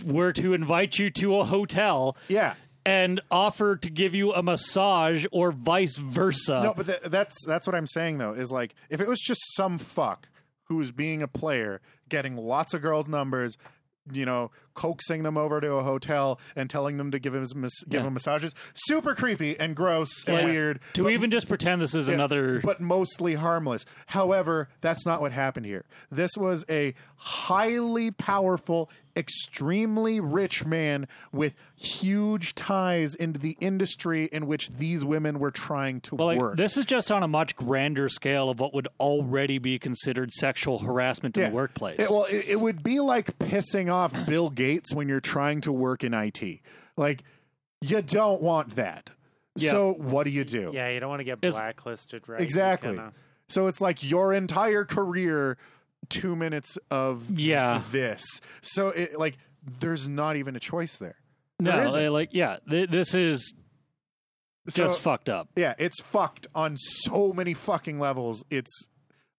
were 0.05 0.33
to 0.33 0.53
invite 0.53 0.99
you 0.99 1.09
to 1.09 1.39
a 1.39 1.45
hotel 1.45 2.17
yeah, 2.27 2.53
and 2.87 3.19
offer 3.29 3.75
to 3.75 3.89
give 3.89 4.15
you 4.15 4.33
a 4.33 4.41
massage 4.41 5.25
or 5.33 5.51
vice 5.51 5.97
versa, 5.97 6.61
no, 6.63 6.73
but 6.73 6.85
th- 6.85 7.01
that's 7.07 7.35
that's 7.45 7.67
what 7.67 7.75
I'm 7.75 7.85
saying 7.85 8.17
though. 8.17 8.31
Is 8.31 8.49
like 8.49 8.75
if 8.89 9.01
it 9.01 9.07
was 9.09 9.19
just 9.19 9.41
some 9.55 9.77
fuck 9.77 10.29
who 10.63 10.77
was 10.77 10.91
being 10.93 11.21
a 11.21 11.27
player, 11.27 11.81
getting 12.07 12.37
lots 12.37 12.73
of 12.73 12.81
girls' 12.81 13.09
numbers, 13.09 13.57
you 14.11 14.25
know, 14.25 14.51
coaxing 14.77 15.23
them 15.23 15.35
over 15.37 15.59
to 15.59 15.73
a 15.73 15.83
hotel 15.83 16.39
and 16.55 16.69
telling 16.69 16.95
them 16.97 17.11
to 17.11 17.19
give 17.19 17.35
him 17.35 17.43
mas- 17.55 17.83
give 17.89 17.99
Yeah. 18.01 18.07
him 18.07 18.13
massages, 18.13 18.53
super 18.75 19.13
creepy 19.13 19.59
and 19.59 19.75
gross 19.75 20.23
and 20.25 20.35
Like, 20.37 20.45
weird. 20.45 20.79
to 20.93 21.03
but- 21.03 21.09
even 21.11 21.31
just 21.31 21.49
pretend 21.49 21.81
this 21.81 21.95
is 21.95 22.07
another. 22.07 22.61
but 22.63 22.79
mostly 22.79 23.33
harmless. 23.33 23.85
However, 24.05 24.69
that's 24.79 25.05
not 25.05 25.19
what 25.19 25.31
happened 25.33 25.65
here. 25.65 25.83
This 26.11 26.31
was 26.37 26.63
a 26.69 26.93
highly 27.17 28.11
powerful, 28.11 28.89
extremely 29.15 30.19
rich 30.19 30.63
man 30.65 31.07
with 31.31 31.53
huge 31.75 32.53
ties 32.53 33.15
into 33.15 33.39
the 33.39 33.57
industry 33.59 34.29
in 34.31 34.45
which 34.45 34.69
these 34.69 35.03
women 35.03 35.39
were 35.39 35.49
trying 35.51 35.99
to 36.01 36.15
well, 36.15 36.27
like, 36.27 36.37
work. 36.39 36.57
this 36.57 36.77
is 36.77 36.85
just 36.85 37.11
on 37.11 37.23
a 37.23 37.27
much 37.27 37.55
grander 37.55 38.09
scale 38.09 38.49
of 38.51 38.59
what 38.59 38.73
would 38.75 38.87
already 38.99 39.57
be 39.57 39.79
considered 39.79 40.31
sexual 40.31 40.77
harassment 40.79 41.35
in 41.37 41.41
Yeah. 41.43 41.49
the 41.49 41.55
workplace. 41.55 41.99
It- 41.99 42.09
well, 42.11 42.25
it, 42.25 42.45
it 42.49 42.59
would 42.59 42.83
be 42.83 42.99
like 42.99 43.37
pissing 43.39 43.91
off 43.91 44.13
Bill 44.27 44.49
Gates 44.51 44.66
when 44.93 45.07
you're 45.07 45.19
trying 45.19 45.61
to 45.61 45.71
work 45.71 46.03
in 46.03 46.13
IT. 46.13 46.59
Like, 46.95 47.23
you 47.81 48.01
don't 48.01 48.41
want 48.41 48.75
that. 48.75 49.09
Yeah. 49.55 49.71
So, 49.71 49.93
what 49.93 50.23
do 50.23 50.29
you 50.29 50.43
do? 50.43 50.71
Yeah, 50.73 50.89
you 50.89 50.99
don't 50.99 51.09
want 51.09 51.19
to 51.19 51.23
get 51.23 51.41
blacklisted, 51.41 52.27
right? 52.27 52.41
Exactly. 52.41 52.89
kinda- 52.95 53.13
So 53.49 53.67
it's 53.67 53.79
like 53.81 54.03
your 54.03 54.33
entire 54.33 54.83
career 54.85 55.57
two 56.09 56.35
minutes 56.35 56.77
of 56.91 57.29
Yeah. 57.39 57.81
this. 57.91 58.23
So 58.61 58.89
it 58.89 59.17
like 59.17 59.37
there's 59.79 60.07
not 60.07 60.35
even 60.37 60.55
a 60.55 60.59
choice 60.59 60.97
there. 60.97 61.15
There 61.59 61.73
No, 61.81 61.87
isn't. 61.87 62.05
uh, 62.07 62.11
like 62.11 62.29
yeah, 62.33 62.57
th- 62.69 62.89
this 62.89 63.15
is 63.15 63.53
So 64.69 64.83
just 64.85 64.99
fucked 64.99 65.29
up. 65.29 65.49
yeah, 65.55 65.73
it's 65.79 66.01
fucked 66.01 66.47
on 66.53 66.77
so 66.77 67.31
many 67.33 67.53
fucking 67.53 67.97
levels. 67.99 68.43
It's 68.49 68.87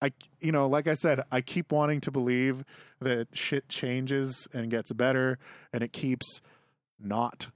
I 0.03 0.12
you 0.41 0.53
know, 0.53 0.66
like 0.66 0.87
I 0.89 0.95
said, 0.95 1.20
I 1.31 1.41
keep 1.43 1.70
wanting 1.70 2.01
to 2.03 2.11
believe 2.11 2.64
that 3.01 3.28
shit 3.32 3.68
changes 3.68 4.49
and 4.53 4.70
gets 4.70 4.92
better 4.92 5.38
and 5.72 5.82
it 5.82 5.92
keeps 5.92 6.40
not. 7.01 7.49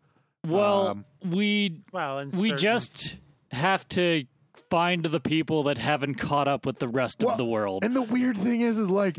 Well, 0.47 0.89
Um, 0.89 1.05
we 1.25 1.83
Well, 1.93 2.19
and 2.19 2.33
we 2.33 2.49
certain- 2.49 2.59
just 2.59 3.17
have 3.53 3.89
to 3.91 4.25
find 4.71 5.05
the 5.05 5.21
people 5.21 5.65
that 5.65 5.79
haven't 5.79 6.15
caught 6.17 6.49
up 6.49 6.65
with 6.67 6.79
the 6.79 6.89
rest 6.89 7.17
Well, 7.23 7.33
of 7.33 7.39
the 7.39 7.45
world. 7.45 7.85
And 7.85 7.95
the 7.95 8.03
weird 8.03 8.39
thing 8.39 8.61
is, 8.63 8.79
is 8.79 8.91
like 8.91 9.19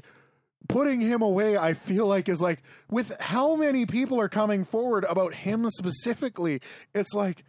putting 0.67 1.01
him 1.01 1.21
away. 1.21 1.57
I 1.57 1.73
feel 1.73 2.07
like 2.07 2.27
is 2.27 2.41
like 2.41 2.63
with 2.89 3.15
how 3.19 3.55
many 3.55 3.85
people 3.85 4.19
are 4.19 4.29
coming 4.29 4.63
forward 4.63 5.05
about 5.07 5.33
him 5.33 5.69
specifically. 5.69 6.61
It's 6.95 7.13
like, 7.13 7.43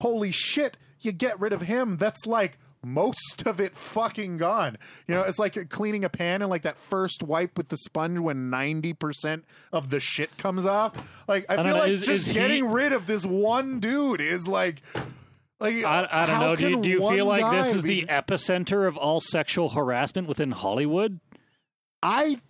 holy 0.00 0.30
shit! 0.30 0.76
You 1.00 1.12
get 1.12 1.38
rid 1.40 1.52
of 1.52 1.62
him. 1.62 1.96
That's 1.96 2.26
like 2.26 2.58
most 2.84 3.42
of 3.46 3.60
it 3.60 3.76
fucking 3.76 4.36
gone. 4.36 4.78
You 5.06 5.14
know, 5.14 5.22
it's 5.22 5.38
like 5.38 5.68
cleaning 5.70 6.04
a 6.04 6.08
pan 6.08 6.42
and 6.42 6.50
like 6.50 6.62
that 6.62 6.76
first 6.90 7.22
wipe 7.22 7.56
with 7.56 7.68
the 7.68 7.76
sponge 7.76 8.18
when 8.18 8.50
ninety 8.50 8.92
percent 8.92 9.44
of 9.72 9.90
the 9.90 10.00
shit 10.00 10.36
comes 10.38 10.66
off. 10.66 10.92
Like 11.26 11.46
I, 11.48 11.56
don't 11.56 11.64
feel 11.66 11.74
know, 11.74 11.80
like 11.80 11.90
is- 11.90 12.00
just 12.00 12.10
is 12.10 12.26
he- 12.26 12.34
getting 12.34 12.68
rid 12.70 12.92
of 12.92 13.06
this 13.06 13.24
one 13.24 13.80
dude 13.80 14.20
is 14.20 14.46
like. 14.48 14.82
Like, 15.60 15.82
I, 15.82 16.06
I 16.08 16.26
don't 16.26 16.38
know. 16.38 16.54
Do 16.54 16.70
you, 16.70 16.80
do 16.82 16.88
you 16.88 17.00
feel 17.10 17.26
like 17.26 17.50
this 17.50 17.74
is 17.74 17.82
be- 17.82 18.02
the 18.02 18.06
epicenter 18.06 18.86
of 18.86 18.96
all 18.96 19.18
sexual 19.18 19.68
harassment 19.68 20.28
within 20.28 20.52
Hollywood? 20.52 21.18
I 22.00 22.40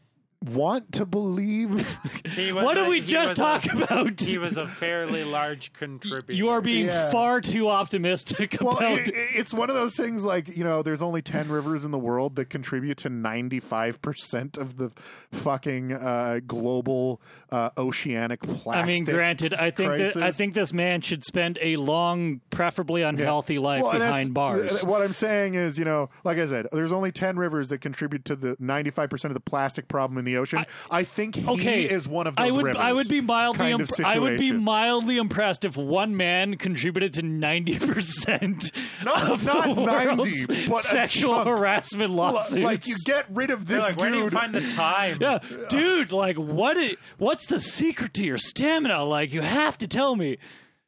want 0.44 0.92
to 0.92 1.04
believe 1.04 1.70
He 2.24 2.52
was 2.52 2.64
What 2.64 2.76
a- 2.76 2.82
did 2.82 2.88
we 2.88 3.00
just 3.00 3.30
was 3.30 3.38
a- 3.38 3.42
talk 3.42 3.64
about? 3.72 4.20
He 4.20 4.38
was 4.38 4.56
a 4.56 4.66
fairly 4.66 5.24
large 5.24 5.72
contributor. 5.72 6.32
you 6.32 6.50
are 6.50 6.60
being 6.60 6.86
Yeah. 6.86 7.10
far 7.10 7.40
too 7.40 7.68
optimistic 7.68 8.56
well 8.60 8.76
about. 8.76 8.98
it, 8.98 9.12
it's 9.14 9.52
one 9.52 9.68
of 9.68 9.74
those 9.74 9.96
things 9.96 10.24
like 10.24 10.48
you 10.56 10.62
know 10.64 10.82
there's 10.82 11.02
only 11.02 11.22
10 11.22 11.48
rivers 11.48 11.84
in 11.84 11.90
the 11.90 11.98
world 11.98 12.36
that 12.36 12.50
contribute 12.50 12.98
to 12.98 13.10
95% 13.10 14.56
of 14.58 14.76
the 14.76 14.90
fucking 15.32 15.92
uh, 15.92 16.40
global 16.46 17.20
uh, 17.50 17.70
oceanic 17.76 18.40
plastic 18.42 18.68
I 18.74 18.84
mean, 18.86 19.04
granted, 19.04 19.54
I 19.54 19.70
think 19.70 19.96
that 19.96 20.16
I 20.22 20.30
think 20.32 20.54
this 20.54 20.72
man 20.72 21.00
should 21.00 21.24
spend 21.24 21.58
a 21.60 21.76
long, 21.76 22.40
preferably 22.50 23.02
unhealthy 23.02 23.58
life 23.58 23.82
Well, 23.82 23.92
behind 23.92 24.34
bars. 24.34 24.84
What 24.84 25.02
I'm 25.02 25.12
saying 25.12 25.54
is, 25.54 25.78
you 25.78 25.84
know, 25.84 26.10
like 26.24 26.38
I 26.38 26.46
said, 26.46 26.66
there's 26.72 26.92
only 26.92 27.10
10 27.12 27.36
rivers 27.38 27.70
that 27.70 27.80
contribute 27.80 28.24
to 28.26 28.36
the 28.36 28.56
95% 28.56 29.24
of 29.26 29.34
the 29.34 29.40
plastic 29.40 29.88
problem 29.88 30.18
in 30.18 30.24
the 30.28 30.38
ocean. 30.38 30.64
I, 30.90 31.04
think 31.04 31.34
he 31.36 31.46
okay, 31.48 31.84
is 31.84 32.06
one 32.08 32.26
of 32.26 32.36
those 32.36 32.48
I 32.48 32.50
would 32.50 32.64
rivers. 32.64 32.80
I 32.80 32.92
would 32.92 33.08
be 33.08 33.20
mildly 33.20 33.58
kind 33.70 33.80
of 33.82 33.90
imp- 33.98 34.06
I 34.06 34.18
would 34.18 34.38
be 34.38 34.52
mildly 34.52 35.16
impressed 35.16 35.64
if 35.64 35.76
one 35.76 36.16
man 36.16 36.56
contributed 36.56 37.14
to 37.14 37.22
ninety 37.22 37.78
percent 37.78 38.70
of 39.06 39.44
not 39.44 39.74
the 39.74 39.84
90, 39.84 40.66
but 40.68 40.82
sexual 40.82 41.44
harassment 41.44 42.10
lawsuits. 42.12 42.64
like 42.64 42.86
you 42.86 42.96
get 43.04 43.26
rid 43.30 43.50
of 43.50 43.66
this 43.66 43.82
like, 43.82 43.96
where 43.98 44.10
do 44.10 44.16
you 44.16 44.22
dude. 44.24 44.32
find 44.32 44.54
the 44.54 44.72
time? 44.72 45.18
yeah, 45.20 45.38
dude, 45.68 46.12
like 46.12 46.36
what? 46.36 46.76
i- 46.78 46.96
what's 47.18 47.46
the 47.46 47.60
secret 47.60 48.14
to 48.14 48.24
your 48.24 48.38
stamina? 48.38 49.04
Like 49.04 49.32
you 49.32 49.40
have 49.42 49.78
to 49.78 49.88
tell 49.88 50.14
me. 50.16 50.38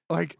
like 0.08 0.36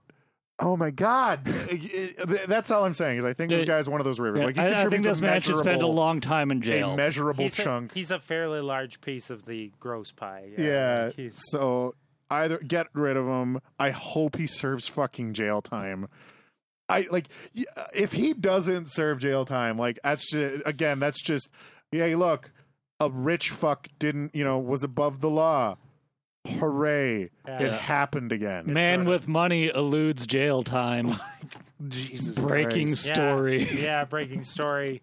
oh 0.61 0.77
my 0.77 0.91
god. 0.91 1.45
That's 2.47 2.71
all 2.71 2.85
i'm 2.85 2.95
saying 2.95 3.19
is 3.19 3.25
i 3.25 3.33
think 3.33 3.51
this 3.51 3.61
Yeah. 3.61 3.67
guy's 3.77 3.89
one 3.89 4.01
of 4.01 4.05
those 4.05 4.21
rivers. 4.21 4.43
Like 4.43 4.57
he 4.57 4.61
I, 4.61 4.65
I 4.65 4.69
think 4.69 4.81
contributes 4.81 5.07
this 5.09 5.19
a 5.19 5.23
man 5.23 5.41
should 5.41 5.57
spend 5.57 5.83
a 5.83 5.87
long 5.87 6.21
time 6.21 6.51
in 6.51 6.61
jail. 6.63 6.93
a 6.93 6.97
measurable 6.97 7.45
he's 7.45 7.55
chunk. 7.55 7.93
A, 7.93 7.95
he's 7.95 8.11
a 8.11 8.19
fairly 8.19 8.61
large 8.61 9.01
piece 9.01 9.31
of 9.31 9.47
the 9.47 9.73
gross 9.81 10.13
pie. 10.13 10.51
yeah 10.59 11.11
like, 11.17 11.33
so 11.33 11.95
either 12.31 12.59
get 12.59 12.87
rid 12.93 13.17
of 13.17 13.27
him. 13.27 13.61
I 13.79 13.91
hope 13.91 14.37
he 14.37 14.47
serves 14.47 14.87
fucking 14.87 15.33
jail 15.35 15.61
time. 15.63 16.09
I 16.89 17.07
like 17.11 17.27
uh, 17.77 17.85
if 17.95 18.13
he 18.13 18.33
doesn't 18.35 18.91
serve 18.93 19.19
jail 19.21 19.45
time 19.45 19.79
like 19.79 19.99
that's 20.03 20.29
just 20.31 20.63
again 20.67 20.99
that's 20.99 21.23
just 21.23 21.49
hey 21.93 22.17
look 22.17 22.51
a 22.99 23.09
rich 23.09 23.51
fuck 23.51 23.89
didn't 24.01 24.35
you 24.35 24.43
know 24.45 24.59
was 24.59 24.83
above 24.83 25.21
the 25.21 25.31
law 25.31 25.77
hooray 26.47 27.29
it 27.47 27.73
happened 27.73 28.33
again 28.33 28.73
man 28.73 29.01
sort 29.01 29.01
of- 29.01 29.07
with 29.07 29.29
money 29.29 29.69
eludes 29.69 30.27
jail 30.27 30.63
time. 30.63 31.15
jesus 31.89 32.39
Breaking 32.39 32.89
Christ. 32.89 33.07
yeah, 33.09 33.15
story. 33.15 33.81
Yeah, 33.83 34.05
breaking 34.05 34.45
story. 34.45 35.03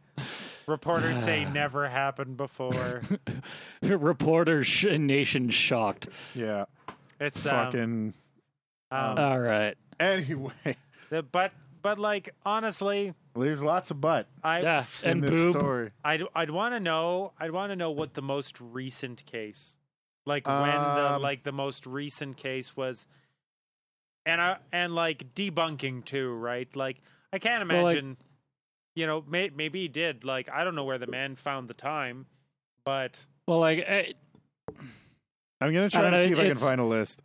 Reporters 0.68 1.24
say 1.24 1.46
never 1.54 1.88
happened 1.88 2.38
before. 2.38 3.02
Reporters 3.82 4.68
sh- 4.68 4.86
nation 4.98 5.50
shocked. 5.50 6.08
yeah 6.36 6.66
It's 7.20 7.46
um, 7.46 7.52
fucking 7.52 8.14
um, 8.92 9.18
All 9.18 9.40
right. 9.40 9.76
anyway 10.00 10.52
the, 11.10 11.22
but 11.24 11.52
but 11.82 12.00
like 12.00 12.34
honestly, 12.46 13.14
There's 13.36 13.62
lots 13.62 13.92
of 13.92 14.02
butt 14.02 14.28
I 14.44 14.62
Yeah, 14.62 14.86
in 15.04 15.10
and 15.12 15.24
this 15.24 15.32
boob. 15.32 15.54
story. 15.54 15.92
I'd 16.04 16.24
I'd 16.36 16.50
want 16.52 16.74
to 16.74 16.80
know 16.80 17.32
I'd 17.40 17.52
want 17.52 17.72
to 17.72 17.76
know 17.76 17.92
what 17.92 18.14
the 18.14 18.22
most 18.24 18.60
recent 18.60 19.26
case, 19.26 19.76
like 20.28 20.48
when 20.48 20.56
the 20.72 21.14
Um, 21.16 21.22
like 21.22 21.44
the 21.44 21.52
most 21.52 21.88
recent 21.88 22.38
case 22.38 22.76
was, 22.78 23.08
and 24.26 24.40
I 24.40 24.58
and 24.72 24.94
like 24.94 25.34
debunking 25.34 26.06
too, 26.06 26.32
right? 26.34 26.68
Like 26.76 26.98
I 27.34 27.40
can't 27.40 27.68
Well, 27.68 27.84
like- 27.84 27.94
imagine, 27.94 28.18
you 28.96 29.08
know, 29.08 29.24
may, 29.28 29.50
maybe 29.50 29.82
he 29.84 29.88
did. 29.88 30.24
Like 30.26 30.50
I 30.50 30.64
don't 30.64 30.76
know 30.76 30.84
where 30.84 30.98
the 31.00 31.08
man 31.08 31.36
found 31.36 31.68
the 31.70 31.74
time, 31.74 32.26
but 32.86 33.18
Well, 33.48 33.60
like 33.60 33.80
eh, 33.88 34.12
I'm 35.62 35.74
gonna 35.74 35.90
try 35.90 36.02
don't 36.04 36.12
to 36.12 36.18
know, 36.20 36.24
see 36.26 36.32
if 36.34 36.38
I 36.40 36.48
can 36.50 36.58
find 36.58 36.80
a 36.82 36.86
list. 36.86 37.22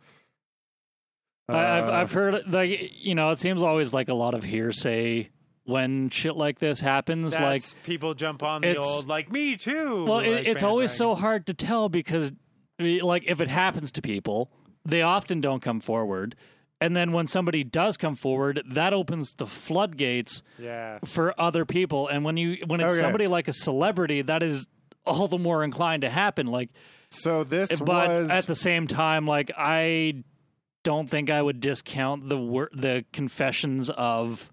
I, 1.49 1.79
I've 1.79 1.89
Uh, 1.89 1.91
I've 1.91 2.11
heard 2.11 2.51
like 2.51 2.91
you 3.03 3.15
know 3.15 3.31
it 3.31 3.39
seems 3.39 3.61
always 3.61 3.93
like 3.93 4.07
a 4.09 4.13
lot 4.13 4.33
of 4.33 4.43
hearsay 4.43 5.29
when 5.65 6.09
shit 6.09 6.35
like 6.35 6.59
this 6.59 6.79
happens. 6.81 7.33
like 7.39 7.63
people 7.83 8.13
jump 8.13 8.43
on 8.43 8.61
the 8.61 8.69
it's- 8.71 8.85
old 8.85 9.07
like 9.07 9.31
me 9.31 9.55
too. 9.57 10.05
Well, 10.05 10.19
it, 10.19 10.47
it's 10.47 10.63
always 10.63 10.91
so 10.91 11.15
hard 11.15 11.47
to 11.47 11.53
tell 11.53 11.89
because, 11.89 12.31
eh, 12.79 12.99
like, 13.01 13.23
if 13.27 13.41
it 13.41 13.47
happens 13.47 13.91
to 13.93 14.01
people, 14.01 14.51
they 14.85 15.01
often 15.01 15.41
don't 15.41 15.61
come 15.61 15.79
forward. 15.79 16.35
And 16.81 16.95
then 16.95 17.13
when 17.13 17.27
somebody 17.27 17.63
does 17.63 17.95
come 17.95 18.15
forward, 18.15 18.61
that 18.71 18.93
opens 18.93 19.33
the 19.35 19.45
floodgates 19.47 20.41
Yeah, 20.59 20.99
for 21.05 21.33
other 21.39 21.63
people. 21.65 22.09
And 22.09 22.25
when 22.25 22.35
you 22.35 22.57
when 22.67 22.81
it's 22.81 22.95
Okay. 22.95 23.01
somebody 23.01 23.27
like 23.27 23.47
a 23.47 23.53
celebrity, 23.53 24.21
that 24.23 24.43
is 24.43 24.67
all 25.05 25.27
the 25.29 25.37
more 25.37 25.63
inclined 25.63 26.01
to 26.01 26.09
happen. 26.09 26.47
Like, 26.47 26.69
so 27.09 27.43
this 27.45 27.79
but 27.79 27.87
was 28.09 28.29
at 28.29 28.47
the 28.47 28.55
same 28.55 28.87
time, 28.87 29.25
like, 29.25 29.51
I 29.57 30.23
don't 30.83 31.09
think 31.09 31.29
I 31.29 31.41
would 31.41 31.61
discount 31.61 32.27
the 32.27 32.37
wor- 32.37 32.69
the 32.73 33.05
confessions 33.13 33.89
of, 33.89 34.51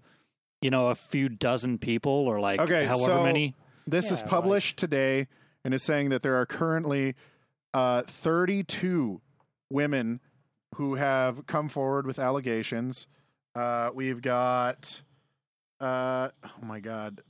you 0.61 0.69
know, 0.69 0.87
a 0.87 0.95
few 0.95 1.27
dozen 1.27 1.79
people 1.79 2.11
or 2.13 2.39
like 2.39 2.61
Okay, 2.61 2.85
however 2.85 3.05
so- 3.05 3.23
many. 3.25 3.55
this 3.87 4.05
is 4.05 4.19
Yeah, 4.19 4.25
like- 4.25 4.29
published 4.29 4.77
today, 4.77 5.27
and 5.65 5.73
it's 5.73 5.83
saying 5.83 6.09
that 6.09 6.21
there 6.23 6.35
are 6.37 6.45
currently 6.45 7.15
uh, 7.73 8.03
32 8.03 9.21
women 9.69 10.19
who 10.75 10.95
have 10.95 11.45
come 11.47 11.69
forward 11.69 12.05
with 12.07 12.19
allegations. 12.19 13.07
Uh, 13.55 13.89
we've 13.93 14.21
got, 14.21 15.01
uh, 15.79 16.29
oh 16.43 16.65
my 16.65 16.79
god. 16.79 17.21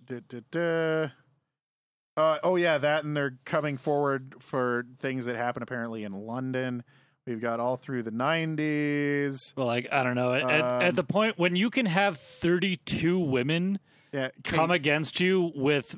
Uh, 2.17 2.37
oh 2.43 2.55
yeah, 2.57 2.77
that, 2.77 3.03
and 3.03 3.15
they're 3.15 3.37
coming 3.45 3.77
forward 3.77 4.35
for 4.39 4.85
things 4.99 5.25
that 5.25 5.35
happened 5.37 5.63
apparently 5.63 6.03
in 6.03 6.11
London. 6.13 6.83
We've 7.25 7.39
got 7.39 7.59
all 7.59 7.77
through 7.77 8.03
the 8.03 8.11
90s. 8.11 9.53
Well, 9.55 9.67
like 9.67 9.87
I 9.91 10.03
don't 10.03 10.15
know. 10.15 10.33
At, 10.33 10.43
at- 10.43 10.51
at 10.83 10.89
Um, 10.89 10.95
the 10.95 11.03
point 11.03 11.37
when 11.39 11.55
you 11.55 11.69
can 11.69 11.85
have 11.85 12.17
thirty-two 12.17 13.17
women 13.19 13.79
Yeah, 14.11 14.29
come 14.43 14.71
against 14.71 15.19
you 15.19 15.51
with 15.55 15.97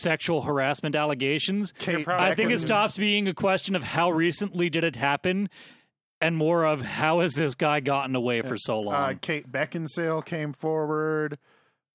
sexual 0.00 0.42
harassment 0.42 0.94
allegations, 0.94 1.72
Kate 1.78 2.06
I 2.08 2.34
think 2.34 2.50
it 2.50 2.54
Beckinsale- 2.54 2.60
stops 2.60 2.96
being 2.96 3.28
a 3.28 3.34
question 3.34 3.74
of 3.76 3.82
how 3.82 4.10
recently 4.10 4.70
did 4.70 4.84
it 4.84 4.96
happen, 4.96 5.48
and 6.20 6.36
more 6.36 6.64
of 6.64 6.80
how 6.80 7.20
has 7.20 7.34
this 7.34 7.54
guy 7.54 7.80
gotten 7.80 8.14
away 8.16 8.42
for 8.42 8.56
so 8.56 8.80
long. 8.80 8.94
Uh, 8.94 9.14
Kate 9.20 9.50
Beckinsale 9.50 10.24
came 10.24 10.52
forward. 10.52 11.38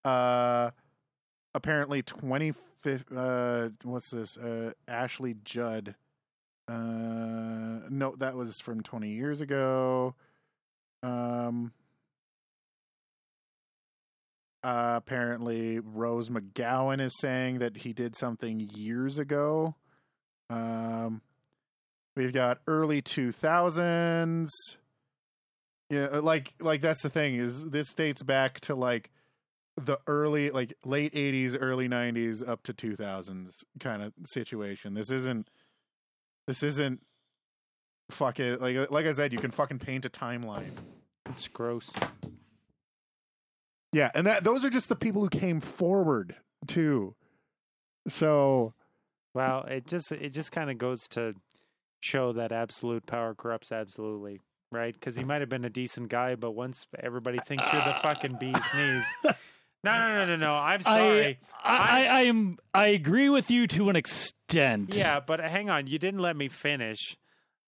Uh, 0.05 0.71
apparently, 1.55 2.01
twenty 2.01 2.53
fifth. 2.81 3.11
Uh, 3.11 3.69
what's 3.83 4.09
this? 4.11 4.37
Uh, 4.37 4.71
Ashley 4.87 5.35
Judd. 5.43 5.95
Uh, 6.67 7.81
no, 7.89 8.15
that 8.17 8.35
was 8.35 8.59
from 8.59 8.81
twenty 8.81 9.09
years 9.11 9.41
ago. 9.41 10.15
Um. 11.03 11.73
Uh, 14.63 14.93
apparently, 14.95 15.79
Rose 15.79 16.29
McGowan 16.29 17.01
is 17.01 17.17
saying 17.19 17.59
that 17.59 17.77
he 17.77 17.93
did 17.93 18.15
something 18.15 18.59
years 18.59 19.17
ago. 19.17 19.75
Um, 20.49 21.21
we've 22.15 22.33
got 22.33 22.59
early 22.67 23.01
two 23.01 23.31
thousands. 23.31 24.51
Yeah, 25.89 26.19
like 26.21 26.53
like 26.59 26.81
that's 26.81 27.01
the 27.01 27.09
thing 27.09 27.35
is 27.35 27.69
this 27.69 27.93
dates 27.93 28.21
back 28.23 28.59
to 28.61 28.75
like 28.75 29.09
the 29.77 29.97
early 30.05 30.51
like 30.51 30.73
late 30.85 31.13
80s 31.13 31.57
early 31.59 31.87
90s 31.89 32.47
up 32.47 32.61
to 32.63 32.73
2000s 32.73 33.63
kind 33.79 34.03
of 34.03 34.13
situation 34.25 34.93
this 34.93 35.09
isn't 35.09 35.47
this 36.45 36.61
isn't 36.61 37.01
fucking 38.11 38.59
like 38.59 38.91
like 38.91 39.05
i 39.05 39.11
said 39.13 39.31
you 39.31 39.39
can 39.39 39.49
fucking 39.49 39.79
paint 39.79 40.05
a 40.05 40.09
timeline 40.09 40.71
It's 41.29 41.47
gross. 41.47 41.89
Yeah 43.93 44.09
and 44.15 44.25
that 44.27 44.43
those 44.43 44.63
are 44.65 44.69
just 44.69 44.89
the 44.89 44.95
people 44.95 45.21
who 45.21 45.29
came 45.29 45.59
forward 45.61 46.35
too 46.67 47.15
so 48.07 48.73
Well, 49.33 49.63
it 49.69 49.85
just 49.85 50.11
it 50.11 50.29
just 50.31 50.51
kind 50.51 50.69
of 50.71 50.77
goes 50.77 51.07
to 51.09 51.33
show 52.01 52.33
that 52.33 52.51
absolute 52.51 53.05
power 53.05 53.35
corrupts 53.35 53.71
absolutely, 53.71 54.41
right? 54.71 54.93
Because 54.93 55.15
he 55.15 55.23
might 55.23 55.41
have 55.41 55.49
been 55.49 55.65
a 55.65 55.69
decent 55.69 56.09
guy, 56.09 56.35
but 56.35 56.51
once 56.51 56.87
everybody 56.99 57.37
thinks 57.45 57.63
you're 57.71 57.83
the 57.83 57.95
fucking 58.01 58.37
bee's 58.39 58.55
knees. 58.75 59.05
No, 59.83 59.91
no, 59.97 60.07
no, 60.07 60.25
no, 60.25 60.35
no. 60.35 60.51
I'm 60.51 60.81
sorry. 60.81 61.39
I, 61.63 61.77
I, 61.77 62.05
I 62.05 62.21
am. 62.23 62.57
I 62.73 62.87
agree 62.87 63.29
with 63.29 63.49
you 63.51 63.67
to 63.67 63.89
an 63.89 63.95
extent. 63.95 64.95
Yeah, 64.95 65.19
but 65.19 65.39
hang 65.39 65.69
on, 65.69 65.87
you 65.87 65.97
didn't 65.99 66.21
let 66.21 66.35
me 66.35 66.49
finish. 66.49 67.17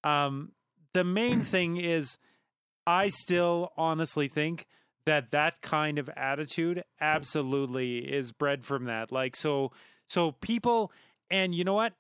Um, 0.04 0.52
the 0.94 1.04
main 1.04 1.44
thing 1.44 1.78
is, 1.78 2.18
I 2.86 3.10
still 3.10 3.72
honestly 3.78 4.28
think 4.28 4.66
that 5.06 5.32
that 5.32 5.62
kind 5.62 6.00
of 6.00 6.10
attitude 6.16 6.84
absolutely 7.02 8.00
is 8.00 8.32
bred 8.32 8.66
from 8.66 8.86
that. 8.86 9.12
Like, 9.12 9.36
so, 9.36 9.72
so 10.08 10.32
people, 10.32 10.92
and 11.30 11.54
you 11.54 11.64
know 11.64 11.74
what? 11.74 11.94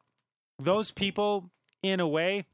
Those 0.59 0.91
people, 0.91 1.49
in 1.81 1.99
a 1.99 2.07
way, 2.07 2.45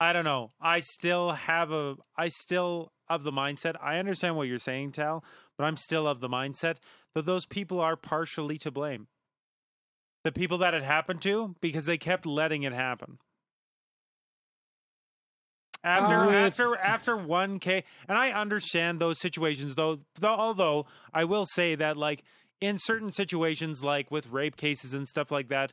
I 0.00 0.12
don't 0.12 0.24
know. 0.24 0.50
I 0.60 0.80
still 0.80 1.30
have 1.30 1.70
a, 1.70 1.96
I 2.16 2.28
still 2.28 2.92
of 3.08 3.22
the 3.22 3.32
mindset. 3.32 3.76
I 3.82 3.98
understand 3.98 4.36
what 4.36 4.48
you're 4.48 4.58
saying, 4.58 4.92
Tal, 4.92 5.24
but 5.56 5.64
I'm 5.64 5.76
still 5.76 6.06
of 6.06 6.20
the 6.20 6.28
mindset 6.28 6.76
that 7.14 7.26
those 7.26 7.46
people 7.46 7.80
are 7.80 7.96
partially 7.96 8.58
to 8.58 8.70
blame 8.70 9.06
the 10.24 10.32
people 10.32 10.58
that 10.58 10.74
it 10.74 10.82
happened 10.82 11.20
to 11.22 11.54
because 11.60 11.84
they 11.84 11.98
kept 11.98 12.26
letting 12.26 12.62
it 12.62 12.72
happen. 12.72 13.18
After 15.84 16.14
Uh, 16.14 16.46
after 16.46 16.76
after 16.76 17.16
one 17.16 17.58
K, 17.58 17.82
and 18.08 18.16
I 18.16 18.30
understand 18.30 19.00
those 19.00 19.18
situations 19.20 19.74
though, 19.74 19.98
though. 20.20 20.28
Although 20.28 20.86
I 21.12 21.24
will 21.24 21.46
say 21.46 21.74
that, 21.74 21.96
like 21.96 22.22
in 22.60 22.78
certain 22.78 23.10
situations, 23.10 23.82
like 23.82 24.10
with 24.10 24.28
rape 24.28 24.56
cases 24.56 24.94
and 24.94 25.08
stuff 25.08 25.30
like 25.32 25.48
that, 25.48 25.72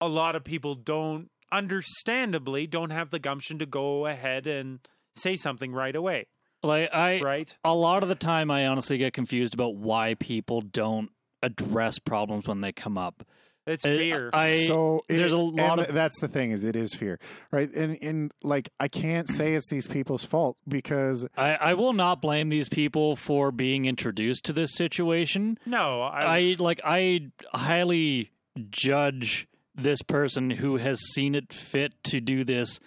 a 0.00 0.08
lot 0.08 0.36
of 0.36 0.44
people 0.44 0.74
don't, 0.74 1.30
understandably, 1.50 2.66
don't 2.66 2.90
have 2.90 3.10
the 3.10 3.18
gumption 3.18 3.58
to 3.58 3.66
go 3.66 4.06
ahead 4.06 4.46
and 4.46 4.80
say 5.14 5.36
something 5.36 5.72
right 5.72 5.96
away, 5.96 6.26
Like 6.62 6.90
I, 6.92 7.20
right? 7.20 7.56
a 7.64 7.74
lot 7.74 8.02
of 8.02 8.08
the 8.08 8.14
time, 8.14 8.50
I 8.50 8.66
honestly 8.66 8.98
get 8.98 9.12
confused 9.14 9.54
about 9.54 9.76
why 9.76 10.14
people 10.14 10.60
don't 10.60 11.10
address 11.42 11.98
problems 11.98 12.46
when 12.46 12.60
they 12.60 12.72
come 12.72 12.96
up. 12.98 13.24
It's 13.66 13.84
fear. 13.84 14.30
I 14.32 14.64
so 14.66 15.04
it- 15.08 15.16
there's 15.16 15.32
a 15.32 15.38
lot 15.38 15.78
of- 15.78 15.94
that's 15.94 16.20
the 16.20 16.28
thing 16.28 16.50
is 16.50 16.64
it 16.64 16.74
is 16.74 16.94
fear 16.94 17.18
right 17.52 17.72
and 17.72 17.96
and 18.02 18.32
like 18.42 18.70
i 18.80 18.88
can't 18.88 19.28
say 19.28 19.54
it's 19.54 19.70
these 19.70 19.86
people's 19.86 20.24
fault 20.24 20.56
because 20.66 21.26
I, 21.36 21.54
I 21.54 21.74
will 21.74 21.92
not 21.92 22.20
blame 22.20 22.48
these 22.48 22.68
people 22.68 23.14
for 23.14 23.52
being 23.52 23.84
introduced 23.84 24.44
to 24.46 24.52
this 24.52 24.74
situation. 24.74 25.58
no, 25.64 26.02
I, 26.02 26.38
I 26.38 26.56
like 26.58 26.80
I 26.84 27.30
highly 27.54 28.32
judge 28.70 29.46
this 29.74 30.02
person 30.02 30.50
who 30.50 30.76
has 30.76 30.98
seen 31.14 31.34
it 31.34 31.52
fit 31.52 31.92
to 32.04 32.20
do 32.20 32.44
this 32.44 32.80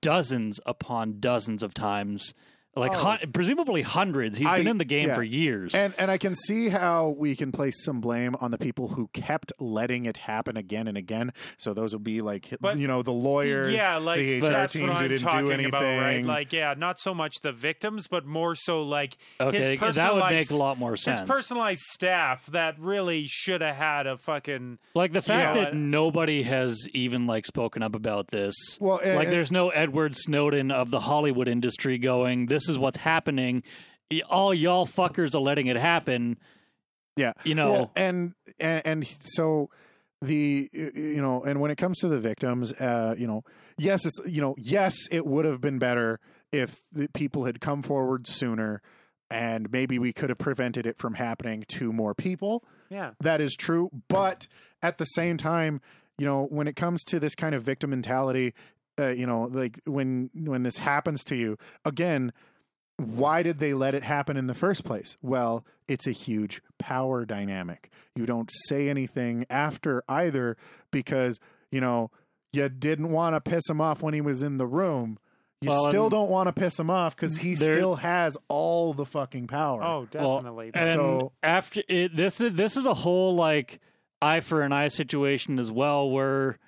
dozens 0.00 0.60
upon 0.66 1.18
dozens 1.20 1.62
of 1.62 1.74
times. 1.74 2.34
Like 2.74 2.92
Oh. 2.92 2.98
hun- 2.98 3.18
presumably 3.34 3.82
hundreds. 3.82 4.38
He's 4.38 4.48
I- 4.48 4.56
been 4.58 4.66
in 4.66 4.78
the 4.78 4.84
game 4.86 5.08
yeah. 5.08 5.14
for 5.14 5.22
years. 5.22 5.74
And 5.74 5.92
and 5.98 6.10
I 6.10 6.16
can 6.16 6.34
see 6.34 6.70
how 6.70 7.14
we 7.18 7.36
can 7.36 7.52
place 7.52 7.84
some 7.84 8.00
blame 8.00 8.34
on 8.40 8.50
the 8.50 8.56
people 8.56 8.88
who 8.88 9.08
kept 9.12 9.52
letting 9.60 10.06
it 10.06 10.16
happen 10.16 10.56
again 10.56 10.88
and 10.88 10.96
again. 10.96 11.32
So 11.58 11.74
those 11.74 11.92
would 11.92 12.02
be 12.02 12.22
like 12.22 12.48
But- 12.60 12.78
you 12.78 12.86
know 12.86 13.02
the 13.02 13.12
lawyers, 13.12 13.74
yeah, 13.74 13.96
like 13.98 14.20
the 14.20 14.38
HR 14.38 14.40
that's 14.48 14.72
teams 14.72 14.88
what 14.88 14.96
who 14.98 15.02
I'm 15.04 15.08
didn't 15.10 15.22
talking 15.22 15.44
do 15.46 15.50
anything. 15.52 15.68
about, 15.68 15.82
right? 16.00 16.24
Like, 16.24 16.52
yeah, 16.54 16.74
not 16.76 16.98
so 16.98 17.12
much 17.12 17.34
the 17.42 17.52
victims, 17.52 18.06
but 18.08 18.24
more 18.24 18.54
so 18.54 18.82
like 18.82 19.18
okay, 19.38 19.76
his 19.76 19.96
that 19.96 20.14
would 20.14 20.30
make 20.30 20.50
a 20.50 20.56
lot 20.56 20.78
more 20.78 20.96
sense. 20.96 21.18
his 21.20 21.28
personalized 21.28 21.82
staff 21.82 22.46
that 22.46 22.78
really 22.78 23.26
should 23.26 23.60
have 23.60 23.76
had 23.76 24.06
a 24.06 24.16
fucking. 24.16 24.78
like 24.94 25.12
the 25.12 25.20
fact 25.20 25.56
Yeah. 25.56 25.64
that 25.64 25.74
nobody 25.76 26.42
has 26.44 26.88
even 26.94 27.26
like 27.26 27.44
spoken 27.44 27.82
up 27.82 27.94
about 27.94 28.28
this. 28.28 28.54
Well, 28.80 28.98
and- 29.04 29.16
like 29.16 29.26
and- 29.26 29.32
there's 29.36 29.52
no 29.52 29.68
Edward 29.68 30.16
Snowden 30.16 30.70
of 30.70 30.90
the 30.90 31.00
Hollywood 31.00 31.48
industry 31.48 31.98
going, 31.98 32.46
"This 32.46 32.61
is 32.68 32.78
what's 32.78 32.98
happening." 32.98 33.62
All 34.28 34.52
y'all 34.52 34.86
fuckers 34.86 35.34
are 35.34 35.40
letting 35.40 35.68
it 35.68 35.76
happen. 35.76 36.38
Yeah. 37.16 37.32
You 37.44 37.54
know, 37.54 37.72
Well, 37.72 37.92
and, 37.96 38.34
and 38.60 38.86
and 38.86 39.06
so 39.20 39.70
the 40.20 40.70
you 40.72 41.20
know, 41.20 41.42
and 41.42 41.60
when 41.60 41.70
it 41.70 41.76
comes 41.76 41.98
to 41.98 42.08
the 42.08 42.20
victims, 42.20 42.72
uh, 42.74 43.14
you 43.18 43.26
know, 43.26 43.42
yes, 43.78 44.06
it's 44.06 44.20
you 44.26 44.40
know, 44.40 44.54
yes, 44.58 44.96
it 45.10 45.26
would 45.26 45.44
have 45.44 45.60
been 45.60 45.78
better 45.78 46.20
if 46.52 46.76
the 46.92 47.08
people 47.08 47.44
had 47.44 47.60
come 47.60 47.82
forward 47.82 48.26
sooner, 48.26 48.82
and 49.30 49.70
maybe 49.72 49.98
we 49.98 50.12
could 50.12 50.28
have 50.28 50.38
prevented 50.38 50.86
it 50.86 50.98
from 50.98 51.14
happening 51.14 51.64
to 51.68 51.92
more 51.92 52.14
people. 52.14 52.64
Yeah, 52.88 53.12
That 53.20 53.40
is 53.40 53.56
true, 53.56 53.90
but 54.08 54.46
at 54.82 54.98
the 54.98 55.06
same 55.06 55.38
time, 55.38 55.80
you 56.18 56.26
know, 56.26 56.44
when 56.44 56.68
it 56.68 56.76
comes 56.76 57.02
to 57.04 57.18
this 57.18 57.34
kind 57.34 57.54
of 57.54 57.62
victim 57.62 57.90
mentality, 57.90 58.54
uh, 59.00 59.08
you 59.08 59.26
know, 59.26 59.42
like 59.44 59.80
when 59.86 60.30
when 60.34 60.62
this 60.62 60.76
happens 60.76 61.24
to 61.24 61.36
you, 61.36 61.58
again, 61.84 62.32
why 63.02 63.42
did 63.42 63.58
they 63.58 63.74
let 63.74 63.94
it 63.94 64.02
happen 64.04 64.36
in 64.36 64.46
the 64.46 64.54
first 64.54 64.84
place? 64.84 65.16
Well, 65.22 65.64
it's 65.88 66.06
a 66.06 66.12
huge 66.12 66.62
power 66.78 67.24
dynamic. 67.24 67.90
You 68.14 68.26
don't 68.26 68.50
say 68.68 68.88
anything 68.88 69.46
after 69.50 70.02
either 70.08 70.56
because, 70.90 71.38
you 71.70 71.80
know, 71.80 72.10
you 72.52 72.68
didn't 72.68 73.10
want 73.10 73.34
to 73.34 73.40
piss 73.40 73.68
him 73.68 73.80
off 73.80 74.02
when 74.02 74.14
he 74.14 74.20
was 74.20 74.42
in 74.42 74.58
the 74.58 74.66
room. 74.66 75.18
You 75.60 75.70
Well, 75.70 75.88
still 75.88 76.10
don't 76.10 76.28
want 76.28 76.48
to 76.48 76.52
piss 76.52 76.78
him 76.78 76.90
off 76.90 77.14
because 77.16 77.36
he 77.38 77.54
There- 77.54 77.72
still 77.72 77.94
has 77.96 78.36
all 78.48 78.92
the 78.94 79.06
fucking 79.06 79.46
power. 79.46 79.82
oh, 79.82 80.06
Well, 80.14 80.36
definitely. 80.36 80.70
And 80.74 80.98
So- 80.98 81.32
after 81.42 81.82
it, 81.88 82.16
this 82.16 82.40
is 82.40 82.54
this 82.54 82.76
is 82.76 82.84
a 82.84 82.94
whole 82.94 83.34
like 83.36 83.80
eye 84.20 84.40
for 84.40 84.62
an 84.62 84.72
eye 84.72 84.88
situation 84.88 85.58
as 85.58 85.70
well, 85.70 86.10
where 86.10 86.58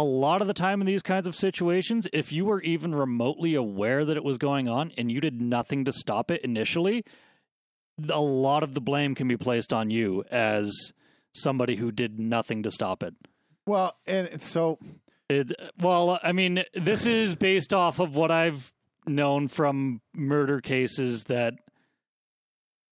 a 0.00 0.02
lot 0.02 0.40
of 0.40 0.46
the 0.46 0.54
time 0.54 0.80
in 0.80 0.86
these 0.86 1.02
kinds 1.02 1.26
of 1.26 1.34
situations, 1.34 2.08
if 2.12 2.32
you 2.32 2.46
were 2.46 2.62
even 2.62 2.94
remotely 2.94 3.54
aware 3.54 4.04
that 4.04 4.16
it 4.16 4.24
was 4.24 4.38
going 4.38 4.68
on 4.68 4.92
and 4.96 5.12
you 5.12 5.20
did 5.20 5.40
nothing 5.40 5.84
to 5.84 5.92
stop 5.92 6.30
it 6.30 6.42
initially, 6.42 7.04
a 8.08 8.20
lot 8.20 8.62
of 8.62 8.72
the 8.74 8.80
blame 8.80 9.14
can 9.14 9.28
be 9.28 9.36
placed 9.36 9.72
on 9.72 9.90
you 9.90 10.24
as 10.30 10.92
somebody 11.34 11.76
who 11.76 11.92
did 11.92 12.18
nothing 12.18 12.62
to 12.62 12.70
stop 12.70 13.02
it. 13.02 13.14
Well, 13.66 13.94
and 14.06 14.40
so 14.40 14.78
It, 15.28 15.52
well, 15.78 16.18
I 16.22 16.32
mean, 16.32 16.64
this 16.74 17.06
is 17.06 17.36
based 17.36 17.72
off 17.72 18.00
of 18.00 18.16
what 18.16 18.32
I've 18.32 18.72
known 19.06 19.46
from 19.46 20.00
murder 20.12 20.60
cases 20.60 21.24
that 21.24 21.54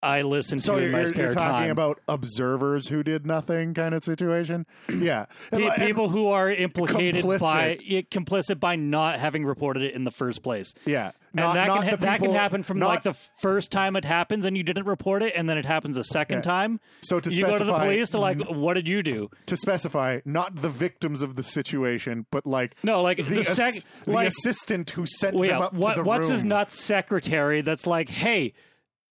I 0.02 0.22
listen 0.22 0.60
So 0.60 0.76
to 0.78 0.84
in 0.84 0.92
my 0.92 0.98
you're 1.00 1.32
talking 1.32 1.34
time. 1.34 1.70
about 1.70 2.00
observers 2.08 2.86
who 2.88 3.02
did 3.02 3.26
nothing 3.26 3.74
kind 3.74 3.94
of 3.94 4.04
situation? 4.04 4.66
Yeah. 4.98 5.26
And 5.52 5.62
Pe- 5.62 5.68
and- 5.68 5.82
people 5.86 6.08
who 6.08 6.28
are 6.28 6.50
implicated 6.50 7.24
Complicit. 7.24 7.40
by 7.40 7.78
it, 7.84 8.10
complicit 8.10 8.60
by 8.60 8.76
not 8.76 9.18
having 9.18 9.44
reported 9.44 9.82
it 9.82 9.94
in 9.94 10.04
the 10.04 10.10
first 10.10 10.42
place, 10.42 10.74
yeah. 10.86 11.12
and 11.32 11.36
Not, 11.36 11.54
that 11.54 11.66
not 11.68 11.78
can 11.80 11.88
ha- 11.90 11.96
the 11.96 12.06
that 12.06 12.20
can 12.20 12.32
happen 12.32 12.62
from 12.62 12.78
not- 12.78 12.88
like 12.88 13.02
the 13.04 13.14
first 13.40 13.70
time 13.70 13.96
it 13.96 14.04
happens 14.04 14.44
and 14.46 14.56
you 14.56 14.62
didn't 14.62 14.86
report 14.86 15.22
it, 15.22 15.32
and 15.36 15.48
then 15.48 15.56
it 15.58 15.64
happens 15.64 15.96
a 15.96 16.04
second 16.04 16.38
Yeah. 16.38 16.42
time. 16.42 16.80
So 17.02 17.20
to 17.20 17.30
you 17.30 17.46
go 17.46 17.58
to 17.58 17.64
the 17.64 17.76
police 17.78 18.10
to 18.10 18.18
like, 18.18 18.38
mm-hmm. 18.38 18.58
what 18.60 18.74
did 18.74 18.88
you 18.88 19.02
do? 19.02 19.30
to 19.46 19.56
specify 19.56 20.20
not 20.24 20.56
the 20.56 20.68
victims 20.70 21.22
of 21.22 21.36
the 21.36 21.42
situation, 21.42 22.26
but 22.30 22.46
like 22.46 22.74
No, 22.82 23.02
like 23.02 23.16
the, 23.18 23.22
the, 23.36 23.44
sec, 23.44 23.74
ass- 23.74 23.84
the 24.06 24.16
assistant 24.18 24.90
who 24.90 25.06
sent 25.06 25.36
well, 25.36 25.48
them 25.48 25.62
up 25.62 25.72
what, 25.74 25.94
to 25.94 26.02
the 26.02 26.04
what's 26.04 26.28
room. 26.28 26.34
his 26.34 26.44
nuts 26.44 26.80
secretary 26.80 27.60
that's 27.62 27.86
like, 27.86 28.08
hey. 28.08 28.52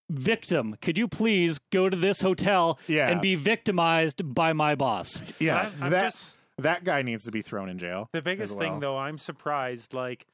Victim, 0.10 0.76
could 0.82 0.98
you 0.98 1.08
please 1.08 1.60
go 1.72 1.90
to 1.90 1.98
this 1.98 2.22
hotel 2.22 2.80
Yeah. 2.88 3.10
and 3.10 3.20
be 3.22 3.36
victimized 3.36 4.34
by 4.34 4.54
my 4.54 4.76
boss? 4.76 5.22
Yeah, 5.40 5.58
I'm- 5.58 5.74
I'm 5.84 5.92
that 5.92 6.04
just- 6.14 6.38
that 6.58 6.84
guy 6.84 7.02
needs 7.02 7.24
to 7.26 7.32
be 7.32 7.42
thrown 7.42 7.70
in 7.70 7.78
jail. 7.78 8.10
The 8.14 8.22
biggest 8.22 8.54
as 8.54 8.58
thing, 8.58 8.80
though, 8.80 8.98
I'm 8.98 9.18
surprised. 9.18 9.94
Like, 9.94 10.26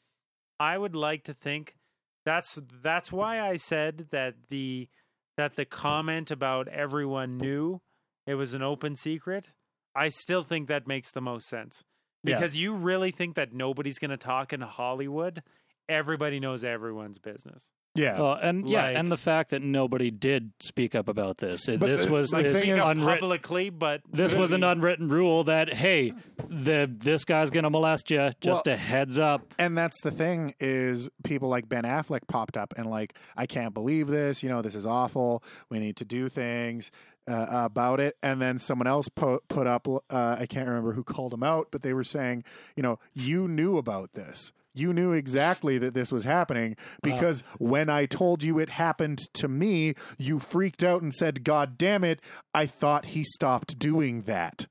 I 0.59 0.77
would 0.77 0.95
like 0.95 1.23
to 1.25 1.33
think 1.33 1.75
that's 2.25 2.59
that's 2.81 3.11
why 3.11 3.41
I 3.41 3.57
said 3.57 4.07
that 4.11 4.35
the 4.49 4.87
that 5.35 5.55
the 5.55 5.65
comment 5.65 6.29
about 6.31 6.67
everyone 6.67 7.37
knew 7.37 7.81
it 8.27 8.35
was 8.35 8.53
an 8.53 8.61
open 8.61 8.95
secret. 8.95 9.51
I 9.95 10.09
still 10.09 10.43
think 10.43 10.67
that 10.69 10.87
makes 10.87 11.11
the 11.11 11.21
most 11.21 11.47
sense 11.47 11.83
Yeah. 12.23 12.35
because 12.35 12.55
you 12.55 12.73
really 12.75 13.11
think 13.11 13.35
that 13.35 13.51
nobody's 13.51 13.97
going 13.99 14.11
to 14.11 14.17
talk 14.17 14.53
in 14.53 14.61
Hollywood. 14.61 15.43
Everybody 15.89 16.39
knows 16.39 16.63
everyone's 16.63 17.17
business. 17.19 17.71
Yeah, 17.95 18.19
Uh, 18.19 18.39
and 18.41 18.67
yeah, 18.67 18.85
Like- 18.87 18.97
and 18.97 19.11
the 19.11 19.17
fact 19.17 19.51
that 19.51 19.61
nobody 19.61 20.09
did 20.09 20.51
speak 20.59 20.95
up 20.95 21.07
about 21.07 21.37
this. 21.37 21.67
But 21.67 21.79
this 21.81 22.07
was 22.09 22.33
like 22.33 22.43
this 22.45 22.53
thing 22.53 22.61
Speak 22.63 22.73
is- 22.77 22.79
unwritten. 22.83 23.19
publicly, 23.19 23.69
but 23.69 24.01
This 24.11 24.33
was 24.33 24.51
an 24.51 24.63
unwritten 24.63 25.09
rule 25.09 25.43
that 25.43 25.71
hey, 25.71 26.13
the 26.49 26.89
this 26.91 27.23
guy's 27.23 27.51
gonna 27.51 27.69
molest 27.69 28.09
you. 28.09 28.31
Just 28.41 28.65
Well- 28.65 28.73
a 28.73 28.77
heads 28.77 29.19
up. 29.19 29.53
and 29.59 29.77
that's 29.77 30.01
the 30.01 30.09
thing 30.09 30.55
is 30.59 31.07
people 31.23 31.49
like 31.49 31.69
Ben 31.69 31.83
Affleck 31.83 32.27
popped 32.27 32.57
up 32.57 32.73
and 32.77 32.87
like 32.87 33.13
I 33.37 33.45
can't 33.45 33.75
believe 33.75 34.07
this. 34.07 34.41
You 34.41 34.49
know, 34.49 34.63
this 34.63 34.73
is 34.73 34.87
awful. 34.87 35.43
We 35.69 35.77
need 35.77 35.97
to 35.97 36.05
do 36.05 36.29
things 36.29 36.89
uh, 37.25 37.45
about 37.49 37.99
it. 38.01 38.17
And 38.21 38.41
then 38.41 38.59
someone 38.59 38.85
else 38.87 39.07
po- 39.07 39.39
put 39.47 39.65
up. 39.65 39.87
Uh, 39.87 40.35
I 40.39 40.45
can't 40.45 40.67
remember 40.67 40.91
who 40.91 41.03
called 41.05 41.33
him 41.33 41.41
out, 41.43 41.67
but 41.71 41.81
they 41.81 41.93
were 41.93 42.03
saying, 42.03 42.43
you 42.75 42.83
know, 42.83 42.99
you 43.13 43.47
knew 43.47 43.77
about 43.77 44.11
this. 44.13 44.51
You 44.73 44.91
knew 44.91 45.11
exactly 45.11 45.77
that 45.77 45.93
this 45.93 46.11
was 46.11 46.23
happening 46.23 46.75
because 47.01 47.41
uh. 47.41 47.57
when 47.59 47.89
I 47.89 48.05
told 48.05 48.41
you 48.43 48.59
it 48.59 48.69
happened 48.69 49.19
to 49.35 49.47
me, 49.47 49.93
you 50.17 50.39
freaked 50.39 50.83
out 50.83 51.01
and 51.01 51.13
said, 51.13 51.43
"God 51.43 51.77
damn 51.77 52.03
it! 52.03 52.19
I 52.53 52.65
thought 52.65 53.05
he 53.05 53.23
stopped 53.23 53.77
doing 53.77 54.21
that." 54.23 54.67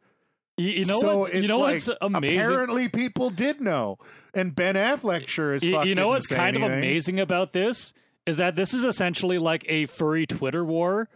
You, 0.56 0.68
you 0.68 0.84
know 0.84 1.00
so 1.00 1.18
what's 1.18 1.34
you 1.34 1.48
know 1.48 1.60
like, 1.60 1.74
what's 1.74 1.88
amazing. 2.00 2.38
Apparently, 2.38 2.88
people 2.88 3.30
did 3.30 3.60
know, 3.60 3.98
and 4.34 4.54
Ben 4.54 4.74
Affleck 4.74 5.28
sure 5.28 5.54
is. 5.54 5.62
You, 5.62 5.82
you 5.84 5.94
know 5.94 6.08
what's 6.08 6.26
kind 6.26 6.56
of 6.56 6.62
amazing 6.62 7.20
about 7.20 7.52
this 7.52 7.94
is 8.26 8.36
that 8.36 8.56
this 8.56 8.74
is 8.74 8.84
essentially 8.84 9.38
like 9.38 9.64
a 9.68 9.86
furry 9.86 10.26
Twitter 10.26 10.64
war 10.64 11.08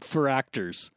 for 0.00 0.28
actors. 0.28 0.90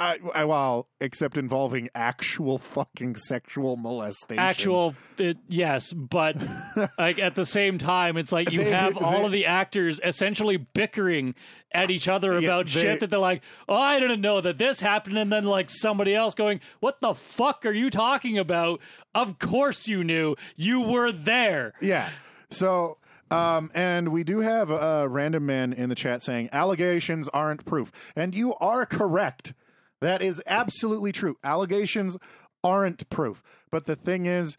I, 0.00 0.18
I, 0.34 0.44
well, 0.44 0.88
except 1.00 1.36
involving 1.36 1.90
actual 1.94 2.56
fucking 2.58 3.16
sexual 3.16 3.76
molestation. 3.76 4.38
Actual, 4.42 4.94
it, 5.18 5.36
yes, 5.46 5.92
but 5.92 6.36
like 6.98 7.18
at 7.18 7.34
the 7.34 7.44
same 7.44 7.76
time, 7.76 8.16
it's 8.16 8.32
like 8.32 8.50
you 8.50 8.64
They- 8.64 8.70
have 8.70 8.96
all 8.96 9.18
they- 9.20 9.24
of 9.26 9.32
the 9.32 9.46
actors 9.46 10.00
essentially 10.02 10.56
bickering 10.56 11.34
at 11.72 11.90
each 11.90 12.08
other 12.08 12.32
Yeah, 12.40 12.48
about 12.48 12.66
they- 12.66 12.80
shit 12.80 13.00
that 13.00 13.10
they're 13.10 13.18
like, 13.20 13.42
"Oh, 13.68 13.74
I 13.76 14.00
didn't 14.00 14.22
know 14.22 14.40
that 14.40 14.56
this 14.56 14.80
happened," 14.80 15.18
and 15.18 15.30
then 15.30 15.44
like 15.44 15.68
somebody 15.70 16.14
else 16.14 16.34
going, 16.34 16.60
"What 16.80 17.02
the 17.02 17.14
fuck 17.14 17.66
are 17.66 17.72
you 17.72 17.90
talking 17.90 18.38
about? 18.38 18.80
Of 19.14 19.38
course 19.38 19.86
you 19.86 20.02
knew. 20.02 20.34
You 20.56 20.80
were 20.80 21.12
there." 21.12 21.74
Yeah. 21.82 22.08
So, 22.48 22.96
um, 23.30 23.70
and 23.74 24.08
we 24.08 24.24
do 24.24 24.40
have 24.40 24.70
a 24.70 25.06
random 25.08 25.44
man 25.44 25.72
in 25.74 25.88
the 25.90 25.94
chat 25.94 26.22
saying 26.22 26.48
allegations 26.52 27.28
aren't 27.28 27.64
proof, 27.66 27.92
and 28.16 28.34
you 28.34 28.54
are 28.54 28.86
correct. 28.86 29.52
That 30.00 30.22
is 30.22 30.42
absolutely 30.46 31.12
true. 31.12 31.36
Allegations 31.44 32.16
aren't 32.64 33.08
proof. 33.10 33.42
But 33.70 33.86
the 33.86 33.96
thing 33.96 34.26
is, 34.26 34.56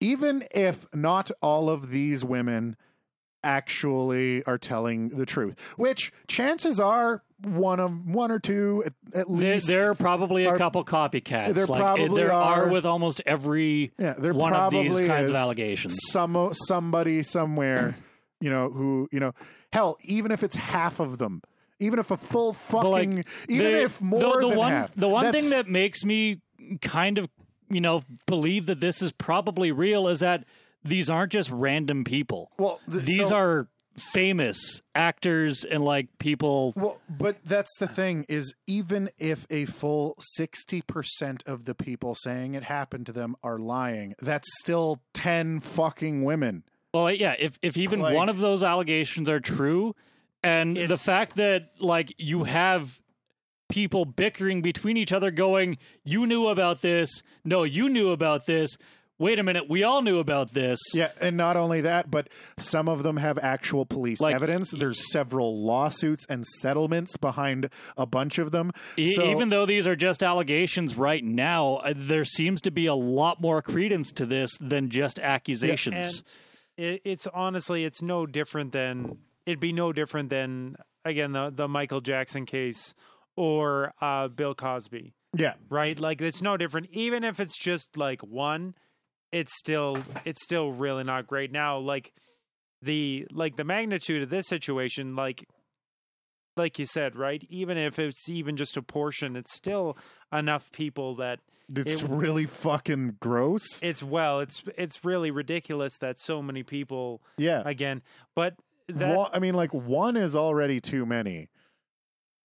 even 0.00 0.44
if 0.54 0.86
not 0.92 1.30
all 1.40 1.70
of 1.70 1.90
these 1.90 2.24
women 2.24 2.76
actually 3.44 4.44
are 4.44 4.58
telling 4.58 5.10
the 5.10 5.26
truth, 5.26 5.56
which 5.76 6.12
chances 6.28 6.78
are 6.78 7.22
one 7.44 7.80
of 7.80 8.06
one 8.06 8.30
or 8.30 8.38
two 8.38 8.84
at, 8.86 8.92
at 9.14 9.30
least. 9.30 9.66
there 9.66 9.90
are 9.90 9.94
probably 9.94 10.44
a 10.44 10.50
are- 10.50 10.58
couple 10.58 10.84
copycats. 10.84 11.54
there 11.54 11.66
like, 11.66 11.80
probably 11.80 12.22
there 12.22 12.32
are. 12.32 12.68
with 12.68 12.86
almost 12.86 13.20
every 13.26 13.92
yeah, 13.98 14.14
there 14.16 14.32
one 14.32 14.52
of 14.52 14.58
probably 14.58 14.88
these 14.88 15.08
kinds 15.08 15.30
of 15.30 15.36
allegations. 15.36 15.98
Some 16.08 16.50
somebody 16.52 17.22
somewhere, 17.22 17.96
you 18.40 18.50
know, 18.50 18.70
who 18.70 19.08
you 19.10 19.20
know, 19.20 19.32
hell, 19.72 19.98
even 20.02 20.30
if 20.30 20.42
it's 20.42 20.56
half 20.56 21.00
of 21.00 21.18
them, 21.18 21.42
even 21.82 21.98
if 21.98 22.10
a 22.10 22.16
full 22.16 22.52
fucking, 22.54 22.90
like, 23.16 23.26
even 23.48 23.72
the- 23.72 23.82
if 23.82 24.00
more 24.00 24.20
the, 24.20 24.40
the 24.40 24.48
than 24.48 24.58
one 24.58 24.72
half, 24.72 24.94
the 24.94 25.08
one 25.08 25.32
thing 25.32 25.50
that 25.50 25.68
makes 25.68 26.04
me 26.04 26.40
kind 26.80 27.18
of 27.18 27.28
you 27.70 27.80
know 27.80 28.00
believe 28.26 28.66
that 28.66 28.80
this 28.80 29.02
is 29.02 29.12
probably 29.12 29.72
real 29.72 30.08
is 30.08 30.20
that 30.20 30.44
these 30.84 31.08
aren't 31.10 31.32
just 31.32 31.50
random 31.50 32.04
people. 32.04 32.50
well, 32.58 32.80
th- 32.90 33.04
These 33.04 33.28
so- 33.28 33.36
are 33.36 33.68
famous 34.12 34.80
actors 34.94 35.64
and 35.64 35.84
like 35.84 36.08
people. 36.18 36.72
Well, 36.76 36.98
but 37.10 37.36
that's 37.44 37.70
the 37.78 37.86
thing 37.86 38.24
is 38.28 38.54
even 38.66 39.10
if 39.18 39.46
a 39.50 39.66
full 39.66 40.16
60% 40.38 41.46
of 41.46 41.64
the 41.66 41.74
people 41.74 42.14
saying 42.14 42.54
it 42.54 42.62
happened 42.64 43.06
to 43.06 43.12
them 43.12 43.36
are 43.42 43.58
lying, 43.58 44.14
that's 44.20 44.48
still 44.60 45.00
10 45.14 45.60
fucking 45.60 46.24
women. 46.24 46.62
Well, 46.94 47.10
yeah, 47.10 47.34
if 47.38 47.58
if 47.62 47.76
even 47.76 48.00
Like- 48.00 48.14
one 48.16 48.28
of 48.28 48.38
those 48.38 48.62
allegations 48.62 49.28
are 49.28 49.40
true, 49.40 49.94
and 50.42 50.76
the 50.76 50.96
fact 50.96 51.36
that 51.36 51.70
like 51.80 52.14
you 52.18 52.44
have 52.44 52.98
people 53.68 54.04
bickering 54.04 54.62
between 54.62 54.96
each 54.96 55.12
other, 55.12 55.30
going, 55.30 55.78
"You 56.04 56.26
knew 56.26 56.48
about 56.48 56.82
this," 56.82 57.22
"No, 57.44 57.62
you 57.64 57.88
knew 57.88 58.10
about 58.10 58.46
this." 58.46 58.76
Wait 59.18 59.38
a 59.38 59.42
minute, 59.44 59.68
we 59.70 59.84
all 59.84 60.02
knew 60.02 60.18
about 60.18 60.52
this. 60.52 60.80
Yeah, 60.94 61.12
and 61.20 61.36
not 61.36 61.56
only 61.56 61.82
that, 61.82 62.10
but 62.10 62.28
some 62.58 62.88
of 62.88 63.04
them 63.04 63.18
have 63.18 63.38
actual 63.38 63.86
police 63.86 64.20
Like- 64.20 64.34
evidence. 64.34 64.72
There's 64.72 65.12
several 65.12 65.64
lawsuits 65.64 66.26
and 66.28 66.44
settlements 66.44 67.16
behind 67.16 67.68
a 67.96 68.04
bunch 68.04 68.38
of 68.38 68.50
them. 68.50 68.72
E- 68.96 69.12
So- 69.12 69.30
Even 69.30 69.50
though 69.50 69.64
these 69.64 69.86
are 69.86 69.94
just 69.94 70.24
allegations 70.24 70.96
right 70.96 71.22
now, 71.22 71.76
uh, 71.84 71.92
there 71.94 72.24
seems 72.24 72.60
to 72.62 72.72
be 72.72 72.86
a 72.86 72.94
lot 72.96 73.40
more 73.40 73.62
credence 73.62 74.10
to 74.12 74.26
this 74.26 74.50
than 74.60 74.90
just 74.90 75.20
accusations. 75.20 76.24
it, 76.76 77.02
it's 77.04 77.28
honestly 77.28 77.84
it's 77.84 78.02
no 78.02 78.26
different 78.26 78.72
than 78.72 79.18
it'd 79.46 79.60
be 79.60 79.72
no 79.72 79.92
different 79.92 80.30
than 80.30 80.76
again 81.04 81.32
the 81.32 81.50
the 81.54 81.68
Michael 81.68 82.00
Jackson 82.00 82.46
case 82.46 82.94
or 83.36 83.92
uh, 84.00 84.28
Bill 84.28 84.54
Cosby, 84.54 85.14
yeah, 85.36 85.54
right? 85.70 85.98
Like 85.98 86.20
it's 86.20 86.42
no 86.42 86.56
different. 86.56 86.88
Even 86.92 87.24
if 87.24 87.40
it's 87.40 87.58
just 87.58 87.96
like 87.96 88.22
one, 88.22 88.74
it's 89.32 89.52
still 89.58 89.98
it's 90.24 90.42
still 90.42 90.70
really 90.72 91.04
not 91.04 91.26
great. 91.26 91.50
Now, 91.52 91.78
like 91.78 92.12
the 92.82 93.26
like 93.30 93.56
the 93.56 93.64
magnitude 93.64 94.22
of 94.22 94.30
this 94.30 94.46
situation, 94.46 95.16
like 95.16 95.44
like 96.56 96.78
you 96.78 96.84
said, 96.86 97.16
right? 97.16 97.42
Even 97.48 97.78
if 97.78 97.98
it's 97.98 98.28
even 98.28 98.56
just 98.56 98.76
a 98.76 98.82
portion, 98.82 99.36
it's 99.36 99.54
still 99.56 99.96
enough 100.32 100.70
people 100.72 101.16
that 101.16 101.38
it's 101.74 102.02
It- 102.02 102.08
really 102.08 102.44
fucking 102.44 103.16
gross. 103.20 103.62
it's 103.82 104.02
well, 104.02 104.40
it's 104.40 104.62
it's 104.76 105.04
really 105.04 105.30
ridiculous 105.30 105.96
that 106.00 106.18
so 106.20 106.42
many 106.42 106.62
people 106.62 107.22
yeah. 107.38 107.62
again, 107.64 108.02
but 108.34 108.54
that 108.88 109.16
One- 109.16 109.30
I 109.32 109.38
mean, 109.38 109.54
like, 109.54 109.72
one 109.72 110.16
is 110.16 110.34
already 110.36 110.80
too 110.80 111.06
many. 111.06 111.48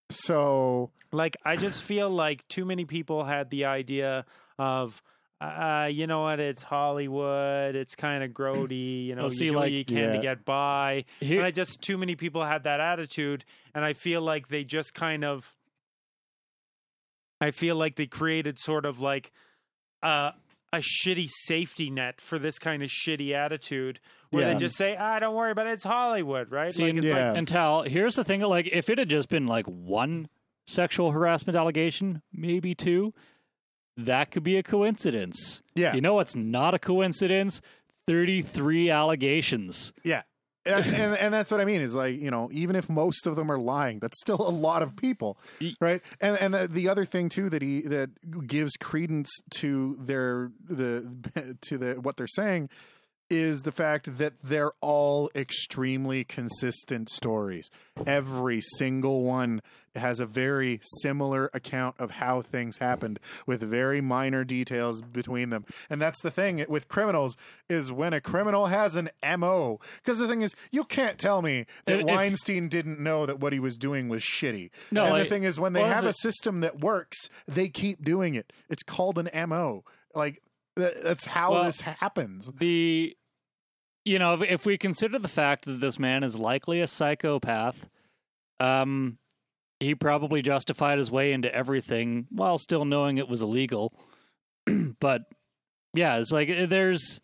So, 0.10 0.92
like 1.12 1.36
I 1.44 1.56
just 1.58 1.84
feel 1.84 2.10
like 2.10 2.48
too 2.48 2.64
many 2.66 2.86
people 2.86 3.24
had 3.26 3.50
the 3.50 3.66
idea 3.66 4.26
of 4.58 5.02
uh 5.42 5.90
you 5.92 6.08
know 6.08 6.22
what? 6.22 6.40
It's 6.40 6.64
Hollywood. 6.64 7.76
It's 7.76 7.94
kind 7.96 8.24
of 8.24 8.32
grody. 8.32 9.06
You 9.08 9.16
know 9.16 9.24
Well, 9.24 9.30
see, 9.30 9.46
you 9.46 9.52
do 9.52 9.58
what 9.58 9.72
you 9.72 9.84
can 9.86 10.14
to 10.14 10.20
get 10.20 10.46
by. 10.46 11.04
Here- 11.20 11.40
and 11.40 11.46
I 11.46 11.52
just 11.52 11.82
too 11.82 11.98
many 11.98 12.16
people 12.16 12.44
had 12.44 12.64
that 12.64 12.80
attitude 12.80 13.44
and 13.76 13.84
I 13.84 13.94
feel 13.94 14.22
like 14.22 14.48
they 14.48 14.64
just 14.64 14.94
kind 14.94 15.26
of 15.26 15.54
I 17.42 17.52
feel 17.52 17.76
like 17.76 17.96
they 17.96 18.08
created 18.08 18.60
sort 18.60 18.86
of 18.86 19.00
like 19.00 19.32
uh 20.02 20.32
a 20.74 20.78
shitty 20.80 21.28
safety 21.30 21.90
net 21.90 22.20
for 22.20 22.38
this 22.38 22.60
kind 22.60 22.84
of 22.84 22.90
shitty 22.90 23.34
attitude 23.34 24.00
where 24.32 24.44
Yeah. 24.48 24.54
they 24.54 24.60
just 24.60 24.76
say 24.76 24.98
ah 25.00 25.18
don't 25.20 25.34
worry 25.36 25.52
about 25.52 25.68
it 25.68 25.74
it's 25.74 25.84
Hollywood 25.84 26.52
right 26.52 26.74
See, 26.74 26.84
like 26.84 26.90
and, 26.90 26.98
it's 27.00 27.08
yeah. 27.08 27.30
like 27.30 27.38
and 27.38 27.48
Tal, 27.48 27.84
here's 27.84 28.16
the 28.16 28.24
thing: 28.26 28.42
like, 28.42 28.68
if 28.72 28.90
it 28.90 28.98
had 28.98 29.10
just 29.10 29.30
been 29.30 29.48
like 29.48 29.66
one 29.66 30.28
sexual 30.66 31.12
harassment 31.12 31.56
allegation, 31.58 32.22
maybe 32.34 32.76
two, 32.76 33.14
that 33.96 34.30
could 34.32 34.44
be 34.44 34.58
a 34.58 34.64
coincidence. 34.64 35.62
yeah. 35.76 35.94
You 35.96 36.02
know 36.02 36.14
what's 36.16 36.36
not 36.36 36.74
a 36.74 36.80
coincidence? 36.80 37.62
Thirty-three 38.08 38.90
allegations. 38.90 39.94
Yeah. 40.04 40.22
And, 40.68 40.86
and 40.96 41.18
and 41.18 41.34
that's 41.34 41.52
what 41.52 41.62
I 41.62 41.66
mean 41.66 41.82
is 41.82 41.96
like 41.96 42.20
you 42.20 42.32
know 42.32 42.50
even 42.52 42.76
if 42.76 42.90
most 42.90 43.28
of 43.28 43.36
them 43.36 43.52
are 43.52 43.58
lying, 43.58 44.00
that's 44.00 44.20
still 44.20 44.42
a 44.42 44.52
lot 44.52 44.82
of 44.82 44.96
people, 44.96 45.38
right? 45.80 46.02
And 46.22 46.38
and 46.38 46.54
the, 46.54 46.68
the 46.68 46.90
other 46.90 47.06
thing 47.06 47.30
too 47.30 47.50
that 47.50 47.62
he 47.62 47.82
that 47.84 48.48
gives 48.48 48.74
credence 48.78 49.30
to 49.56 49.98
their 50.00 50.52
the 50.70 51.58
to 51.62 51.78
the 51.78 51.94
what 51.94 52.18
they're 52.18 52.28
saying 52.28 52.70
is 53.30 53.64
the 53.64 53.72
fact 53.72 54.18
that 54.18 54.34
they're 54.44 54.72
all 54.82 55.30
extremely 55.36 56.24
consistent 56.24 57.10
stories. 57.10 57.70
Every 58.06 58.62
single 58.62 59.24
one 59.24 59.62
has 59.96 60.20
a 60.20 60.26
very 60.26 60.80
similar 61.02 61.50
account 61.54 61.96
of 61.98 62.12
how 62.12 62.42
things 62.42 62.78
happened 62.78 63.20
with 63.46 63.62
very 63.62 64.00
minor 64.00 64.44
details 64.44 65.02
between 65.02 65.50
them. 65.50 65.66
And 65.90 66.00
that's 66.02 66.22
the 66.22 66.30
thing 66.32 66.64
with 66.70 66.88
criminals 66.88 67.36
is 67.68 67.92
when 67.92 68.14
a 68.14 68.22
criminal 68.22 68.68
has 68.68 68.96
an 68.96 69.10
MO 69.38 69.80
because 70.04 70.20
the 70.20 70.28
thing 70.28 70.44
is 70.44 70.56
you 70.72 70.84
can't 70.84 71.18
tell 71.18 71.42
me 71.42 71.66
that 71.86 72.02
If- 72.02 72.06
Weinstein 72.06 72.70
didn't 72.70 73.00
know 73.00 73.26
that 73.26 73.40
what 73.40 73.54
he 73.54 73.60
was 73.60 73.76
doing 73.78 74.08
was 74.08 74.22
shitty. 74.22 74.70
No, 74.92 75.06
and 75.16 75.26
the 75.26 75.30
thing 75.30 75.44
is 75.44 75.60
when 75.60 75.74
they 75.74 75.82
have 75.84 76.06
a 76.06 76.14
system 76.14 76.62
that 76.62 76.80
works, 76.80 77.30
they 77.48 77.68
keep 77.68 78.04
doing 78.04 78.36
it. 78.36 78.54
It's 78.70 78.84
called 78.84 79.18
an 79.18 79.30
MO. 79.50 79.84
Like 80.14 80.42
that's 80.78 81.26
how 81.26 81.52
Well, 81.54 81.64
this 81.66 81.82
happens. 81.82 82.52
the 82.60 83.16
you 84.06 84.20
know 84.20 84.34
if, 84.36 84.42
if 84.50 84.66
we 84.66 84.78
consider 84.78 85.20
the 85.20 85.28
fact 85.28 85.66
that 85.66 85.80
this 85.82 86.00
man 86.00 86.24
is 86.24 86.38
likely 86.38 86.80
a 86.82 86.88
psychopath 86.88 87.90
um 88.60 89.18
he 89.80 89.94
probably 89.96 90.42
justified 90.42 90.98
his 90.98 91.12
way 91.12 91.34
into 91.34 91.54
everything 91.54 92.26
while 92.32 92.58
still 92.58 92.86
knowing 92.86 93.18
it 93.18 93.28
was 93.28 93.42
illegal 93.42 93.94
but 95.00 95.22
yeah 95.94 96.18
it's 96.18 96.32
like 96.32 96.50
uh, 96.50 96.66
there's 96.68 97.20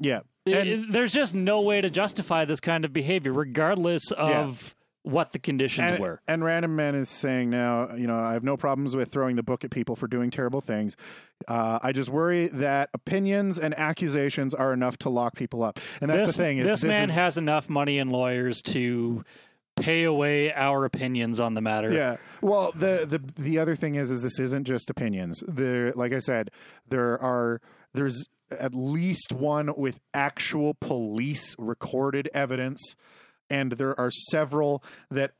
Yeah. 0.00 0.20
it- 0.46 0.54
And- 0.56 0.68
it- 0.68 0.92
there's 0.92 1.12
just 1.12 1.34
no 1.34 1.60
way 1.62 1.80
to 1.80 1.90
justify 1.90 2.44
this 2.44 2.60
kind 2.60 2.84
of 2.84 2.92
behavior 2.92 3.32
regardless 3.32 4.10
of 4.12 4.74
what 5.04 5.32
the 5.32 5.38
conditions 5.38 5.92
and, 5.92 6.00
were. 6.00 6.20
And 6.28 6.44
Random 6.44 6.76
Man 6.76 6.94
is 6.94 7.08
saying 7.08 7.50
now, 7.50 7.94
you 7.94 8.06
know, 8.06 8.16
I 8.16 8.34
have 8.34 8.44
no 8.44 8.56
problems 8.56 8.94
with 8.94 9.10
throwing 9.10 9.36
the 9.36 9.42
book 9.42 9.64
at 9.64 9.70
people 9.70 9.96
for 9.96 10.06
doing 10.06 10.30
terrible 10.30 10.60
things. 10.60 10.96
Uh, 11.48 11.78
I 11.82 11.92
just 11.92 12.08
worry 12.08 12.46
that 12.48 12.90
opinions 12.94 13.58
and 13.58 13.76
accusations 13.76 14.54
are 14.54 14.72
enough 14.72 14.96
to 14.98 15.08
lock 15.08 15.34
people 15.34 15.62
up. 15.62 15.80
And 16.00 16.08
that's 16.08 16.26
this, 16.26 16.36
the 16.36 16.42
thing 16.42 16.58
is 16.58 16.66
this, 16.66 16.80
this 16.82 16.88
man 16.88 17.08
is, 17.08 17.14
has 17.14 17.38
enough 17.38 17.68
money 17.68 17.98
and 17.98 18.12
lawyers 18.12 18.62
to 18.62 19.24
pay 19.76 20.04
away 20.04 20.52
our 20.52 20.84
opinions 20.84 21.40
on 21.40 21.54
the 21.54 21.60
matter. 21.60 21.92
Yeah. 21.92 22.18
Well, 22.40 22.72
the 22.72 23.06
the 23.08 23.42
the 23.42 23.58
other 23.58 23.74
thing 23.74 23.96
is 23.96 24.10
is 24.10 24.22
this 24.22 24.38
isn't 24.38 24.64
just 24.64 24.90
opinions. 24.90 25.42
There 25.48 25.92
like 25.92 26.12
I 26.12 26.20
said, 26.20 26.50
there 26.88 27.20
are 27.20 27.60
there's 27.92 28.26
at 28.50 28.74
least 28.74 29.32
one 29.32 29.72
with 29.76 29.98
actual 30.14 30.74
police 30.74 31.54
recorded 31.58 32.28
evidence 32.34 32.94
and 33.52 33.72
there 33.72 33.98
are 34.00 34.10
several 34.10 34.82
that 35.10 35.32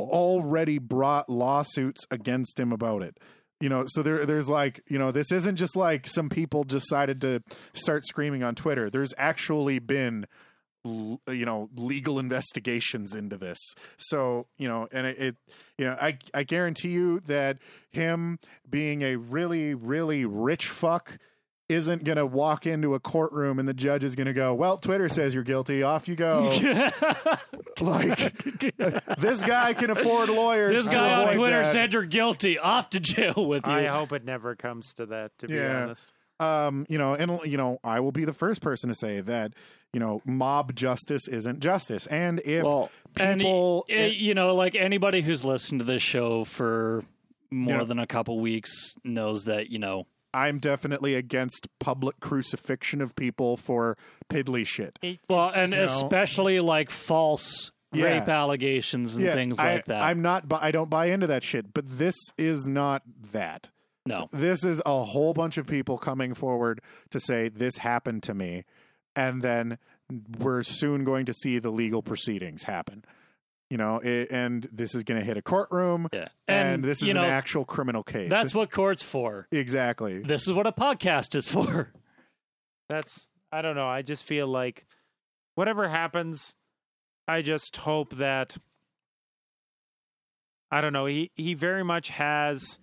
already 0.00 0.78
brought 0.78 1.30
lawsuits 1.30 2.04
against 2.10 2.58
him 2.58 2.72
about 2.72 3.02
it. 3.02 3.16
You 3.60 3.68
know, 3.68 3.84
so 3.86 4.02
there 4.02 4.26
there's 4.26 4.50
like, 4.50 4.82
you 4.88 4.98
know, 4.98 5.12
this 5.12 5.30
isn't 5.30 5.56
just 5.56 5.76
like 5.76 6.08
some 6.08 6.28
people 6.28 6.64
decided 6.64 7.20
to 7.20 7.42
start 7.72 8.04
screaming 8.04 8.42
on 8.42 8.56
Twitter. 8.56 8.90
There's 8.90 9.14
actually 9.16 9.78
been 9.78 10.26
you 10.84 11.46
know 11.46 11.70
legal 11.76 12.18
investigations 12.18 13.14
into 13.14 13.38
this 13.38 13.56
so 13.96 14.46
you 14.58 14.68
know 14.68 14.86
and 14.92 15.06
it, 15.06 15.18
it 15.18 15.36
you 15.78 15.84
know 15.86 15.96
i 15.98 16.18
i 16.34 16.42
guarantee 16.42 16.90
you 16.90 17.20
that 17.20 17.56
him 17.90 18.38
being 18.68 19.00
a 19.00 19.16
really 19.16 19.72
really 19.72 20.26
rich 20.26 20.68
fuck 20.68 21.16
isn't 21.68 22.04
going 22.04 22.16
to 22.18 22.26
walk 22.26 22.66
into 22.66 22.94
a 22.94 23.00
courtroom 23.00 23.58
and 23.58 23.66
the 23.68 23.72
judge 23.74 24.04
is 24.04 24.14
going 24.14 24.26
to 24.26 24.32
go 24.34 24.52
well 24.54 24.76
twitter 24.76 25.08
says 25.08 25.32
you're 25.32 25.42
guilty 25.42 25.82
off 25.82 26.06
you 26.08 26.14
go 26.14 26.50
like 27.80 28.18
this 29.18 29.42
guy 29.44 29.74
can 29.74 29.90
afford 29.90 30.28
lawyers 30.28 30.84
this 30.84 30.92
guy 30.94 31.24
on 31.26 31.34
Twitter 31.34 31.62
that. 31.62 31.68
said 31.72 31.92
you're 31.92 32.04
guilty. 32.04 32.58
Off 32.58 32.90
to 32.90 33.00
jail 33.00 33.46
with 33.46 33.66
you. 33.66 33.72
I 33.72 33.86
hope 33.86 34.12
it 34.12 34.24
never 34.24 34.54
comes 34.54 34.94
to 34.94 35.06
that. 35.06 35.32
To 35.38 35.48
be 35.48 35.54
Yeah. 35.54 35.82
honest, 35.84 36.12
um 36.40 36.84
you 36.88 36.98
know 36.98 37.14
and 37.14 37.40
you 37.44 37.56
know 37.56 37.78
i 37.84 38.00
will 38.00 38.10
be 38.12 38.24
the 38.24 38.32
first 38.32 38.60
person 38.60 38.88
to 38.88 38.94
say 38.94 39.20
that 39.20 39.52
you 39.92 40.00
know 40.00 40.20
mob 40.24 40.74
justice 40.74 41.28
isn't 41.28 41.60
justice 41.60 42.06
and 42.08 42.40
if 42.44 42.64
well, 42.64 42.90
and 43.20 43.40
people 43.40 43.84
y- 43.88 44.06
you 44.06 44.34
know, 44.34 44.54
like 44.54 44.74
anybody 44.74 45.20
who's 45.20 45.44
listened 45.44 45.78
to 45.78 45.84
this 45.84 46.02
show 46.02 46.44
for 46.44 47.04
more 47.52 47.78
Yeah. 47.78 47.84
than 47.84 47.98
a 48.00 48.06
couple 48.06 48.40
weeks 48.40 48.94
knows 49.04 49.44
that 49.44 49.70
you 49.70 49.78
know 49.78 50.06
I'm 50.34 50.58
definitely 50.58 51.14
against 51.14 51.68
public 51.78 52.18
crucifixion 52.20 53.00
of 53.00 53.14
people 53.16 53.56
for 53.56 53.96
piddly 54.28 54.66
shit. 54.66 54.98
Well, 55.30 55.48
and 55.54 55.70
just- 55.72 56.02
especially 56.02 56.60
like 56.60 56.90
false 56.90 57.70
Yeah. 57.92 58.06
rape 58.06 58.28
allegations 58.28 59.14
and 59.14 59.24
things 59.26 59.58
I, 59.58 59.74
like 59.74 59.84
that. 59.86 60.02
I'm 60.02 60.20
not. 60.20 60.52
I 60.52 60.72
don't 60.72 60.90
buy 60.90 61.06
into 61.06 61.28
that 61.28 61.44
shit. 61.44 61.72
But 61.72 61.84
this 61.98 62.16
is 62.36 62.66
not 62.66 63.02
that. 63.32 63.70
no, 64.06 64.28
This 64.32 64.64
is 64.64 64.82
a 64.84 65.04
whole 65.04 65.32
bunch 65.32 65.56
of 65.56 65.66
people 65.66 65.96
coming 65.96 66.34
forward 66.34 66.80
to 67.10 67.20
say 67.20 67.48
this 67.48 67.76
happened 67.78 68.22
to 68.24 68.34
me, 68.34 68.64
and 69.16 69.40
then 69.40 69.78
we're 70.40 70.62
soon 70.62 71.04
going 71.04 71.24
to 71.26 71.32
see 71.32 71.58
the 71.58 71.70
legal 71.70 72.02
proceedings 72.02 72.64
happen. 72.64 73.04
You 73.70 73.78
know, 73.78 73.98
it, 73.98 74.30
and 74.30 74.68
this 74.72 74.94
is 74.94 75.04
going 75.04 75.18
to 75.18 75.26
hit 75.26 75.36
a 75.36 75.42
courtroom, 75.42 76.08
yeah, 76.12 76.28
and, 76.46 76.84
this 76.84 77.00
is 77.00 77.08
you 77.08 77.10
an 77.12 77.16
know 77.16 77.24
actual 77.24 77.64
criminal 77.64 78.02
case. 78.02 78.28
that's 78.30 78.54
what 78.54 78.70
court's 78.70 79.02
for. 79.02 79.48
exactly. 79.50 80.20
This 80.20 80.42
is 80.42 80.52
what 80.52 80.66
a 80.66 80.72
podcast 80.72 81.34
is 81.34 81.46
for. 81.46 81.92
that's 82.88 83.26
I 83.50 83.62
don't 83.62 83.74
know. 83.74 83.88
I 83.88 84.02
just 84.02 84.24
feel 84.24 84.46
like 84.46 84.84
whatever 85.54 85.88
happens, 85.88 86.54
I 87.26 87.42
just 87.42 87.76
hope 87.78 88.16
that 88.16 88.56
I 90.70 90.80
don't 90.80 90.92
know. 90.92 91.06
He 91.06 91.30
he 91.34 91.54
very 91.54 91.84
much 91.84 92.10
has 92.10 92.78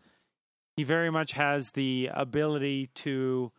he 0.78 0.84
very 0.84 1.12
much 1.12 1.34
has 1.34 1.72
the 1.72 2.10
ability 2.14 2.90
to 2.96 3.52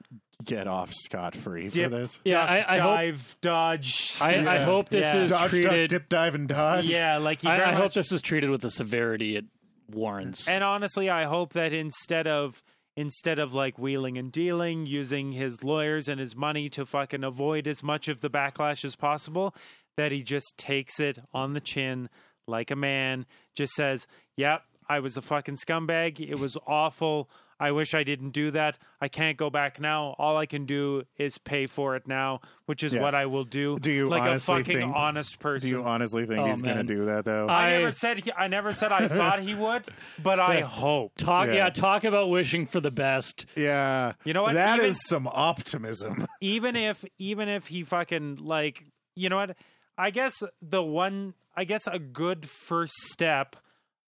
Get 0.45 0.67
off 0.67 0.93
scot 0.93 1.35
free 1.35 1.69
for 1.69 1.75
Dip. 1.75 1.91
this. 1.91 2.19
Yeah, 2.25 2.41
duck, 2.41 2.49
I, 2.69 2.75
I 2.77 2.79
hope 3.11 3.17
dodge. 3.41 4.19
I, 4.21 4.47
I 4.47 4.59
hope 4.59 4.89
this 4.89 5.13
Yeah. 5.15 5.23
is 5.23 5.31
Dodge, 5.31 5.41
duck, 5.41 5.51
treated. 5.51 5.91
dip, 5.91 6.09
dive, 6.09 6.35
and 6.35 6.49
dodge. 6.49 6.85
yeah, 6.87 7.19
like 7.19 7.43
he 7.43 7.49
I, 7.49 7.57
very 7.57 7.69
I 7.71 7.75
hope 7.75 7.93
this 7.93 8.11
is 8.13 8.23
treated 8.23 8.51
with 8.51 8.61
the 8.63 8.71
severity 8.71 9.37
it 9.37 9.45
warrants. 9.91 10.49
And 10.49 10.65
honestly, 10.65 11.11
I 11.11 11.25
hope 11.25 11.53
that 11.53 11.73
instead 11.73 12.27
of 12.27 12.63
instead 12.97 13.39
of 13.39 13.55
like 13.55 13.79
wheeling 13.79 14.19
and 14.19 14.31
dealing, 14.33 14.85
using 14.87 15.33
his 15.33 15.63
lawyers 15.65 16.09
and 16.09 16.21
his 16.21 16.37
money 16.37 16.69
to 16.71 16.85
fucking 16.85 17.25
avoid 17.25 17.67
as 17.67 17.83
much 17.83 18.09
of 18.09 18.21
the 18.21 18.29
backlash 18.31 18.85
as 18.85 18.97
possible, 18.97 19.55
that 19.97 20.13
he 20.13 20.23
just 20.23 20.55
takes 20.59 21.01
it 21.01 21.19
on 21.33 21.53
the 21.55 21.61
chin 21.61 22.09
like 22.47 22.71
a 22.71 22.77
man, 22.77 23.25
just 23.55 23.73
says, 23.75 24.07
"Yep, 24.37 24.63
I 24.89 24.99
was 24.99 25.17
a 25.17 25.23
fucking 25.23 25.57
scumbag. 25.57 26.21
It 26.21 26.39
was 26.39 26.57
awful. 26.67 27.31
I 27.63 27.71
wish 27.71 27.95
I 27.95 28.03
didn't 28.03 28.31
do 28.31 28.51
that. 28.51 28.77
I 29.01 29.09
can't 29.09 29.37
go 29.39 29.49
back 29.51 29.79
now. 29.81 30.15
All 30.19 30.37
I 30.37 30.47
can 30.47 30.67
do 30.67 31.05
is 31.17 31.39
pay 31.39 31.67
for 31.67 31.95
it 31.97 32.07
now, 32.09 32.41
which 32.67 32.83
is 32.83 32.93
Yeah. 32.95 33.03
what 33.03 33.15
I 33.15 33.27
will 33.27 33.45
do. 33.45 33.79
Do 33.79 33.93
you 33.93 34.09
like 34.09 34.25
a 34.29 34.41
fucking 34.41 34.65
think- 34.79 34.97
honest 34.97 35.39
person? 35.39 35.71
Do 35.71 35.77
you 35.77 35.85
honestly 35.85 36.27
think 36.27 36.41
Oh, 36.41 36.47
he's 36.47 36.61
going 36.61 36.79
to 36.79 36.83
do 36.83 37.05
that 37.07 37.25
though? 37.25 37.47
I- 37.49 37.67
I 37.67 37.71
never 37.79 37.93
said 37.93 38.25
he, 38.25 38.33
I 38.33 38.49
never 38.49 38.73
said 38.73 38.91
I 38.93 39.07
thought 39.19 39.41
he 39.43 39.55
would, 39.55 39.87
but 40.23 40.41
I 40.41 40.61
hope. 40.61 41.13
talk, 41.17 41.47
yeah. 41.47 41.55
Yeah. 41.55 41.71
talk 41.71 42.05
about 42.05 42.29
wishing 42.31 42.67
for 42.67 42.81
the 42.81 42.91
best. 42.91 43.47
yeah, 43.57 44.15
You 44.25 44.33
know 44.35 44.43
what? 44.43 44.55
That 44.55 44.81
is 44.81 44.85
Even- 44.85 44.95
some 44.95 45.29
optimism. 45.33 46.27
even 46.41 46.75
if 46.77 47.05
even 47.19 47.49
if 47.49 47.69
he 47.69 47.85
fucking 47.85 48.37
like 48.41 48.85
you 49.15 49.29
know 49.29 49.37
what 49.37 49.55
i 49.99 50.11
guess 50.11 50.33
the 50.63 50.83
one 50.83 51.35
i 51.55 51.65
guess 51.65 51.87
a 51.87 51.99
good 51.99 52.49
first 52.49 52.95
step 53.13 53.57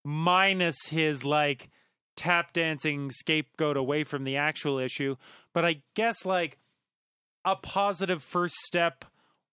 minus 0.05 0.77
his 0.89 1.25
like 1.25 1.71
tap 2.17 2.53
dancing 2.53 3.11
scapegoat 3.11 3.77
away 3.77 4.05
from 4.05 4.25
the 4.25 4.37
actual 4.37 4.79
issue 4.79 5.17
but 5.53 5.65
i 5.65 5.77
guess 5.95 6.25
like 6.25 6.59
a 7.45 7.57
positive 7.57 8.23
first 8.23 8.55
step 8.67 9.05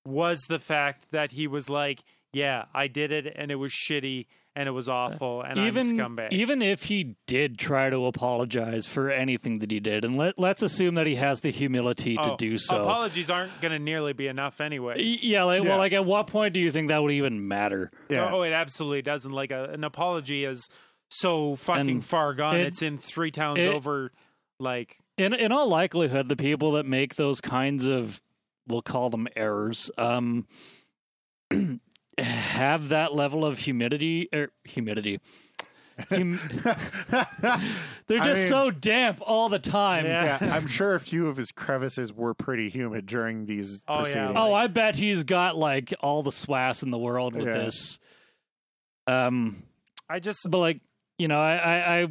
was 0.06 0.42
the 0.50 0.60
fact 0.60 1.06
that 1.12 1.32
he 1.32 1.48
was 1.48 1.70
like 1.70 2.00
yeah 2.34 2.66
i 2.74 2.88
did 2.88 3.12
it 3.12 3.32
and 3.36 3.52
it 3.52 3.56
was 3.56 3.72
shitty 3.72 4.26
and 4.56 4.68
it 4.68 4.72
was 4.72 4.90
uh, 4.90 4.94
awful 4.94 5.42
and 5.42 5.58
even 5.60 5.88
i'm 5.90 6.00
a 6.00 6.04
scumbag 6.04 6.32
even 6.32 6.62
if 6.62 6.84
he 6.84 7.16
did 7.26 7.58
try 7.58 7.90
to 7.90 8.06
apologize 8.06 8.86
for 8.86 9.10
anything 9.10 9.60
that 9.60 9.72
he 9.72 9.80
did, 9.80 10.04
and 10.04 10.18
let 10.18 10.38
let's 10.38 10.62
assume 10.62 10.96
that 10.96 11.08
he 11.08 11.16
has 11.16 11.40
the 11.42 11.52
humility 11.52 12.16
to 12.18 12.34
Oh, 12.34 12.36
do 12.38 12.58
so. 12.58 12.82
apologies 12.82 13.30
aren't 13.30 13.62
going 13.62 13.72
to 13.72 13.80
nearly 13.80 14.12
be 14.12 14.28
enough 14.28 14.60
anyway. 14.60 14.96
Y- 14.98 15.20
yeah, 15.22 15.44
like, 15.44 15.64
Yeah. 15.64 15.70
well, 15.70 15.78
like 15.78 15.94
at 15.94 16.04
what 16.06 16.28
point 16.28 16.54
do 16.54 16.60
you 16.60 16.70
think 16.72 16.90
that 16.90 17.02
would 17.02 17.14
even 17.14 17.48
matter? 17.48 17.92
Yeah. 18.10 18.30
Oh, 18.34 18.42
it 18.42 18.52
absolutely 18.52 19.02
doesn't. 19.04 19.32
Like 19.32 19.52
a, 19.52 19.66
an 19.70 19.86
apology 19.86 20.44
is 20.44 20.68
so 21.12 21.56
fucking 21.58 21.90
And 21.90 22.06
far 22.06 22.34
gone. 22.34 22.56
it- 22.58 22.68
it's 22.68 22.82
in 22.82 22.98
three 22.98 23.30
towns 23.32 23.60
it- 23.60 23.68
over. 23.68 24.12
Like 24.60 24.98
In 25.18 25.34
in 25.34 25.52
all 25.52 25.68
likelihood, 25.68 26.30
the 26.30 26.36
people 26.36 26.74
that 26.74 26.86
make 26.86 27.16
those 27.16 27.42
kinds 27.42 27.86
of 27.88 28.22
we'll 28.68 28.82
call 28.84 29.10
them 29.10 29.28
errors, 29.36 29.90
um, 29.98 30.46
have 32.18 32.90
that 32.90 33.14
level 33.16 33.44
of 33.46 33.58
humidity 33.58 34.30
or 34.34 34.50
humidity. 34.64 35.20
Hum- 36.10 36.40
they're 38.08 38.22
I 38.22 38.26
just 38.26 38.42
mean- 38.42 38.48
so 38.50 38.72
damp 38.72 39.20
all 39.22 39.50
the 39.50 39.60
time. 39.60 40.06
Yeah. 40.06 40.38
yeah, 40.42 40.56
I'm 40.56 40.68
sure 40.68 40.96
a 40.96 41.00
few 41.00 41.28
of 41.28 41.38
his 41.38 41.52
crevices 41.52 42.14
were 42.14 42.34
pretty 42.34 42.70
humid 42.70 43.06
during 43.06 43.46
these 43.46 43.84
Oh, 43.88 44.08
yeah. 44.08 44.32
Oh, 44.36 44.54
I 44.54 44.68
bet 44.68 44.96
he's 44.96 45.24
got 45.24 45.58
like 45.58 45.94
all 46.02 46.24
the 46.24 46.32
swass 46.32 46.84
in 46.84 46.92
the 46.92 46.98
world 46.98 47.36
with 47.36 47.48
Yeah. 47.48 47.54
this. 47.54 48.00
Um, 49.08 49.64
I 50.10 50.20
just 50.20 50.40
but 50.50 50.58
like 50.60 50.82
you 51.22 51.28
know, 51.28 51.40
I, 51.40 52.02
I 52.02 52.08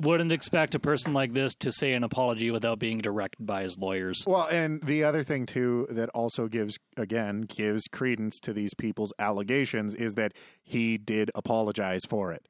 wouldn't 0.00 0.32
expect 0.32 0.74
a 0.74 0.80
person 0.80 1.14
like 1.14 1.32
this 1.32 1.54
to 1.60 1.70
say 1.70 1.92
an 1.92 2.02
apology 2.02 2.50
without 2.50 2.80
being 2.80 2.98
directed 2.98 3.46
by 3.46 3.62
his 3.62 3.78
lawyers. 3.78 4.24
Well, 4.26 4.48
and 4.50 4.82
the 4.82 5.04
other 5.04 5.22
thing 5.22 5.46
too 5.46 5.86
that 5.90 6.08
also 6.08 6.48
gives 6.48 6.76
again 6.96 7.42
gives 7.42 7.84
credence 7.92 8.40
to 8.40 8.52
these 8.52 8.74
people's 8.74 9.12
allegations 9.20 9.94
is 9.94 10.14
that 10.14 10.32
he 10.60 10.98
did 10.98 11.30
apologize 11.36 12.00
for 12.08 12.32
it. 12.32 12.48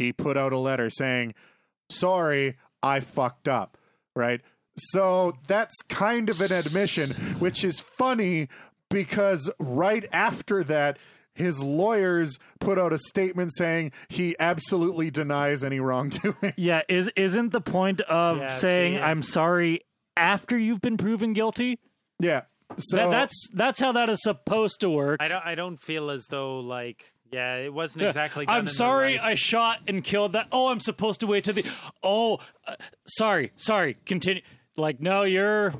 He 0.00 0.12
put 0.12 0.36
out 0.36 0.52
a 0.52 0.58
letter 0.58 0.90
saying, 0.90 1.34
"Sorry, 1.88 2.56
I 2.82 2.98
fucked 2.98 3.46
up." 3.46 3.78
Right? 4.16 4.40
So 4.76 5.34
that's 5.46 5.76
kind 5.88 6.28
of 6.28 6.40
an 6.40 6.52
admission, 6.52 7.10
which 7.38 7.62
is 7.62 7.78
funny 7.78 8.48
because 8.90 9.48
right 9.60 10.04
after 10.12 10.64
that 10.64 10.98
his 11.38 11.62
lawyers 11.62 12.38
put 12.60 12.78
out 12.78 12.92
a 12.92 12.98
statement 12.98 13.54
saying 13.54 13.92
he 14.08 14.36
absolutely 14.38 15.10
denies 15.10 15.64
any 15.64 15.80
wrongdoing. 15.80 16.34
Yeah, 16.56 16.82
is 16.88 17.10
isn't 17.16 17.52
the 17.52 17.60
point 17.60 18.00
of 18.02 18.38
Yeah, 18.38 18.56
saying 18.56 18.94
see, 18.96 19.00
I'm 19.00 19.22
sorry 19.22 19.80
after 20.16 20.58
you've 20.58 20.80
been 20.80 20.96
proven 20.96 21.32
guilty? 21.32 21.78
yeah. 22.18 22.42
So 22.76 22.96
That, 22.98 23.10
that's 23.10 23.48
that's 23.54 23.80
how 23.80 23.92
that 23.92 24.10
is 24.10 24.18
supposed 24.22 24.80
to 24.80 24.90
work. 24.90 25.22
I 25.22 25.28
don't 25.28 25.44
I 25.46 25.54
don't 25.54 25.78
feel 25.78 26.10
as 26.10 26.26
though 26.28 26.60
like 26.60 27.14
yeah 27.32 27.56
it 27.56 27.72
wasn't 27.72 28.04
exactly. 28.04 28.44
Done 28.44 28.54
I'm 28.54 28.64
the 28.66 28.70
sorry 28.70 29.16
right- 29.16 29.24
I 29.30 29.34
shot 29.36 29.78
and 29.86 30.04
killed 30.04 30.34
that. 30.34 30.48
Oh, 30.52 30.68
I'm 30.68 30.80
supposed 30.80 31.20
to 31.20 31.26
wait 31.26 31.44
to 31.44 31.54
the. 31.54 31.64
Oh, 32.02 32.38
uh, 32.66 32.74
sorry, 33.06 33.52
sorry. 33.56 33.96
Continue. 34.04 34.42
Like 34.76 35.00
no, 35.00 35.22
you're 35.22 35.72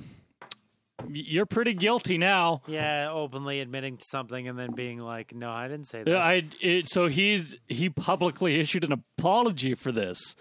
you're 1.09 1.47
pretty 1.47 1.75
guilty 1.75 2.19
now. 2.19 2.63
Yeah, 2.67 3.11
openly 3.13 3.61
admitting 3.61 3.97
to 3.99 4.05
something 4.05 4.49
and 4.49 4.59
then 4.59 4.73
being 4.75 4.99
like, 4.99 5.35
"No, 5.35 5.51
I 5.51 5.69
didn't 5.69 5.87
say 5.87 6.03
that." 6.03 6.17
I 6.17 6.45
it, 6.61 6.89
so 6.89 7.07
he's 7.07 7.57
he 7.69 7.89
publicly 7.91 8.59
issued 8.61 8.85
an 8.85 8.93
apology 8.93 9.75
for 9.75 9.93
this. 9.93 10.35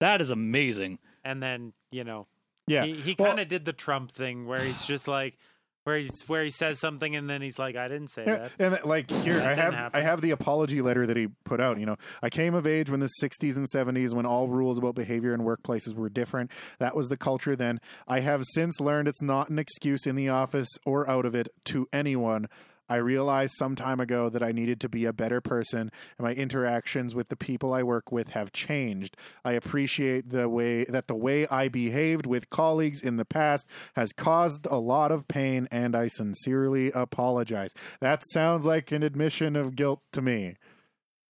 That 0.00 0.20
is 0.20 0.30
amazing. 0.30 0.98
and 1.24 1.42
then 1.42 1.72
you 1.90 2.04
know, 2.04 2.26
Yeah. 2.66 2.84
he, 2.84 2.94
he 2.94 3.14
kind 3.14 3.40
of 3.40 3.48
did 3.48 3.64
the 3.64 3.72
Trump 3.72 4.12
thing 4.12 4.46
where 4.46 4.60
he's 4.64 4.86
just 4.86 5.06
like, 5.08 5.36
where 5.84 5.98
he's 5.98 6.22
where 6.26 6.44
he 6.44 6.50
says 6.50 6.78
something 6.78 7.16
and 7.16 7.28
then 7.28 7.42
he's 7.42 7.58
like, 7.58 7.76
"I 7.76 7.88
didn't 7.88 8.08
say 8.08 8.24
Yeah, 8.26 8.36
that." 8.36 8.52
and 8.58 8.74
that, 8.74 8.86
like 8.86 9.10
here, 9.10 9.34
That 9.38 9.58
I 9.58 9.62
have 9.62 9.74
happen. 9.74 10.00
I 10.00 10.02
have 10.02 10.20
the 10.20 10.30
apology 10.30 10.80
letter 10.82 11.06
that 11.06 11.16
he 11.16 11.28
put 11.44 11.60
out. 11.60 11.78
You 11.78 11.86
know, 11.86 11.96
I 12.22 12.30
came 12.30 12.54
of 12.54 12.66
age 12.66 12.90
when 12.90 13.00
the 13.00 13.08
'60s 13.22 13.56
and 13.56 13.66
'70s, 13.70 14.14
when 14.14 14.26
all 14.26 14.48
rules 14.48 14.78
about 14.78 14.94
behavior 14.94 15.32
in 15.34 15.40
workplaces 15.40 15.94
were 15.94 16.08
different. 16.08 16.50
That 16.78 16.94
was 16.94 17.08
the 17.08 17.16
culture 17.16 17.56
then. 17.56 17.80
I 18.06 18.20
have 18.20 18.44
since 18.54 18.80
learned 18.80 19.08
it's 19.08 19.22
not 19.22 19.48
an 19.48 19.58
excuse 19.58 20.06
in 20.06 20.16
the 20.16 20.28
office 20.28 20.68
or 20.84 21.08
out 21.08 21.24
of 21.26 21.34
it 21.34 21.48
to 21.66 21.88
anyone. 21.92 22.48
I 22.90 22.96
realized 22.96 23.54
some 23.56 23.76
time 23.76 24.00
ago 24.00 24.28
that 24.28 24.42
I 24.42 24.50
needed 24.50 24.80
to 24.80 24.88
be 24.88 25.04
a 25.04 25.12
better 25.12 25.40
person, 25.40 25.80
and 25.80 25.90
my 26.18 26.34
interactions 26.34 27.14
with 27.14 27.28
the 27.28 27.36
people 27.36 27.72
I 27.72 27.84
work 27.84 28.10
with 28.10 28.30
have 28.30 28.52
changed. 28.52 29.16
I 29.44 29.52
appreciate 29.52 30.30
the 30.30 30.48
way 30.48 30.84
that 30.84 31.06
the 31.06 31.14
way 31.14 31.46
I 31.46 31.68
behaved 31.68 32.26
with 32.26 32.50
colleagues 32.50 33.00
in 33.00 33.16
the 33.16 33.24
past 33.24 33.66
has 33.94 34.12
caused 34.12 34.66
a 34.66 34.76
lot 34.78 35.12
of 35.12 35.28
pain, 35.28 35.68
and 35.70 35.94
I 35.94 36.08
sincerely 36.08 36.90
apologize. 36.90 37.72
That 38.00 38.24
sounds 38.32 38.66
like 38.66 38.90
an 38.90 39.04
admission 39.04 39.54
of 39.54 39.76
guilt 39.76 40.00
to 40.12 40.20
me. 40.20 40.56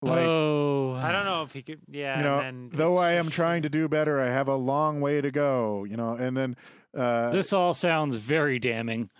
Like, 0.02 0.24
oh, 0.26 0.94
I 0.94 1.12
don't 1.12 1.26
know 1.26 1.42
if 1.42 1.52
he 1.52 1.61
could. 1.61 1.80
Yeah, 1.86 2.16
you 2.16 2.24
know, 2.24 2.38
and 2.38 2.70
then 2.70 2.78
though 2.78 2.96
I 2.96 3.12
am 3.12 3.28
trying 3.28 3.62
to 3.62 3.68
do 3.68 3.86
better, 3.86 4.18
I 4.18 4.30
have 4.30 4.48
a 4.48 4.54
long 4.54 5.02
way 5.02 5.20
to 5.20 5.30
go. 5.30 5.84
You 5.84 5.98
know, 5.98 6.14
and 6.14 6.34
then 6.34 6.56
uh, 6.96 7.30
This 7.32 7.52
all 7.52 7.74
sounds 7.74 8.16
very 8.16 8.58
damning. 8.58 9.11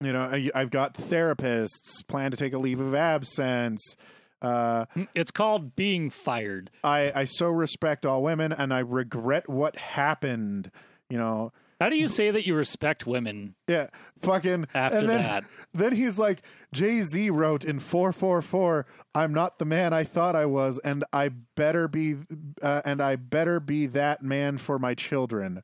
You 0.00 0.12
know, 0.12 0.20
I, 0.22 0.50
I've 0.54 0.70
got 0.70 0.94
therapists 0.94 2.06
plan 2.06 2.30
to 2.30 2.36
take 2.36 2.52
a 2.52 2.58
leave 2.58 2.80
of 2.80 2.94
absence. 2.94 3.96
Uh, 4.42 4.84
It's 5.14 5.30
called 5.30 5.74
being 5.76 6.10
fired. 6.10 6.70
I 6.84 7.10
I 7.14 7.24
so 7.24 7.48
respect 7.48 8.04
all 8.04 8.22
women, 8.22 8.52
and 8.52 8.72
I 8.72 8.80
regret 8.80 9.48
what 9.48 9.76
happened. 9.76 10.70
You 11.08 11.16
know, 11.18 11.52
How 11.80 11.88
do 11.88 11.96
you 11.96 12.08
say 12.08 12.30
that 12.30 12.46
you 12.46 12.54
respect 12.54 13.06
women 13.06 13.54
yeah, 13.66 13.86
fucking. 14.20 14.66
after 14.74 14.98
and 14.98 15.08
then, 15.08 15.22
that? 15.22 15.44
Then 15.72 15.92
he's 15.94 16.18
like, 16.18 16.42
Jay 16.72 17.00
Z 17.02 17.30
wrote 17.30 17.64
in 17.64 17.78
four 17.78 18.12
four 18.12 18.42
four, 18.42 18.86
"I'm 19.14 19.32
not 19.32 19.58
the 19.58 19.64
man 19.64 19.94
I 19.94 20.04
thought 20.04 20.36
I 20.36 20.44
was, 20.46 20.78
and 20.84 21.04
I 21.12 21.30
better 21.54 21.88
be, 21.88 22.16
uh, 22.60 22.82
and 22.84 23.00
I 23.00 23.16
better 23.16 23.58
be 23.60 23.86
that 23.86 24.22
man 24.22 24.58
for 24.58 24.78
my 24.78 24.94
children." 24.94 25.62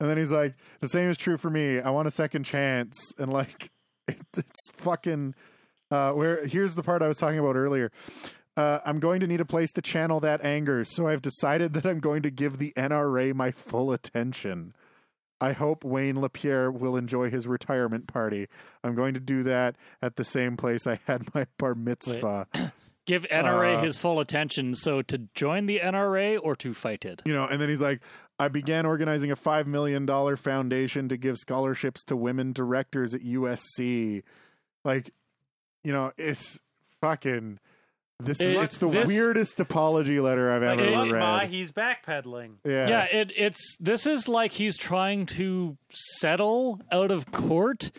And 0.00 0.08
then 0.08 0.16
he's 0.16 0.30
like, 0.30 0.54
"The 0.80 0.88
same 0.88 1.10
is 1.10 1.16
true 1.16 1.36
for 1.36 1.50
me. 1.50 1.80
I 1.80 1.90
want 1.90 2.06
a 2.08 2.12
second 2.12 2.44
chance." 2.44 3.12
And 3.18 3.32
like, 3.32 3.70
it, 4.08 4.18
it's 4.36 4.70
fucking. 4.76 5.34
Uh, 5.90 6.12
where 6.12 6.46
here's 6.46 6.74
the 6.74 6.82
part 6.82 7.00
I 7.02 7.08
was 7.08 7.16
talking 7.16 7.38
about 7.38 7.56
earlier. 7.56 7.90
Uh, 8.56 8.80
I'm 8.84 8.98
going 9.00 9.20
to 9.20 9.26
need 9.26 9.40
a 9.40 9.44
place 9.44 9.70
to 9.72 9.82
channel 9.82 10.20
that 10.20 10.44
anger, 10.44 10.84
so 10.84 11.06
I've 11.06 11.22
decided 11.22 11.72
that 11.74 11.86
I'm 11.86 12.00
going 12.00 12.22
to 12.22 12.30
give 12.30 12.58
the 12.58 12.72
NRA 12.76 13.32
my 13.34 13.52
full 13.52 13.92
attention. 13.92 14.74
I 15.40 15.52
hope 15.52 15.84
Wayne 15.84 16.20
LaPierre 16.20 16.68
will 16.70 16.96
enjoy 16.96 17.30
his 17.30 17.46
retirement 17.46 18.08
party. 18.08 18.48
I'm 18.82 18.96
going 18.96 19.14
to 19.14 19.20
do 19.20 19.44
that 19.44 19.76
at 20.02 20.16
the 20.16 20.24
same 20.24 20.56
place 20.56 20.86
I 20.88 20.98
had 21.06 21.32
my 21.34 21.46
bar 21.56 21.76
mitzvah. 21.76 22.48
Give 23.06 23.22
NRA 23.22 23.78
Uh, 23.78 23.82
his 23.82 23.96
full 23.96 24.18
attention. 24.18 24.74
So 24.74 25.00
to 25.02 25.18
join 25.36 25.66
the 25.66 25.78
NRA 25.78 26.38
or 26.42 26.56
to 26.56 26.74
fight 26.74 27.04
it? 27.04 27.22
You 27.24 27.32
know, 27.34 27.44
and 27.46 27.60
then 27.62 27.68
he's 27.68 27.80
like, 27.80 28.00
I 28.38 28.48
began 28.48 28.86
organizing 28.86 29.30
a 29.30 29.36
$5 29.36 29.66
million 29.66 30.06
foundation 30.36 31.08
to 31.08 31.16
give 31.16 31.38
scholarships 31.38 32.04
to 32.04 32.16
women 32.16 32.52
directors 32.52 33.14
at 33.14 33.22
USC. 33.22 34.22
Like, 34.84 35.10
you 35.82 35.92
know, 35.92 36.12
it's 36.16 36.58
fucking. 37.00 37.58
This 38.20 38.40
is 38.40 38.54
It- 38.54 38.62
it's 38.62 38.78
the 38.78 38.88
this- 38.90 39.08
weirdest 39.08 39.60
apology 39.60 40.18
letter 40.20 40.50
I've 40.50 40.62
Like, 40.62 40.78
ever 40.80 40.90
look, 40.90 41.12
read. 41.12 41.20
Ma, 41.20 41.40
he's 41.46 41.70
backpedaling. 41.72 42.54
yeah. 42.64 42.88
Yeah, 42.88 43.04
it, 43.04 43.32
it's 43.36 43.76
this 43.78 44.06
is 44.06 44.28
like 44.28 44.52
he's 44.52 44.76
trying 44.76 45.26
to 45.26 45.76
settle 45.90 46.80
out 46.90 47.10
of 47.12 47.30
court, 47.30 47.92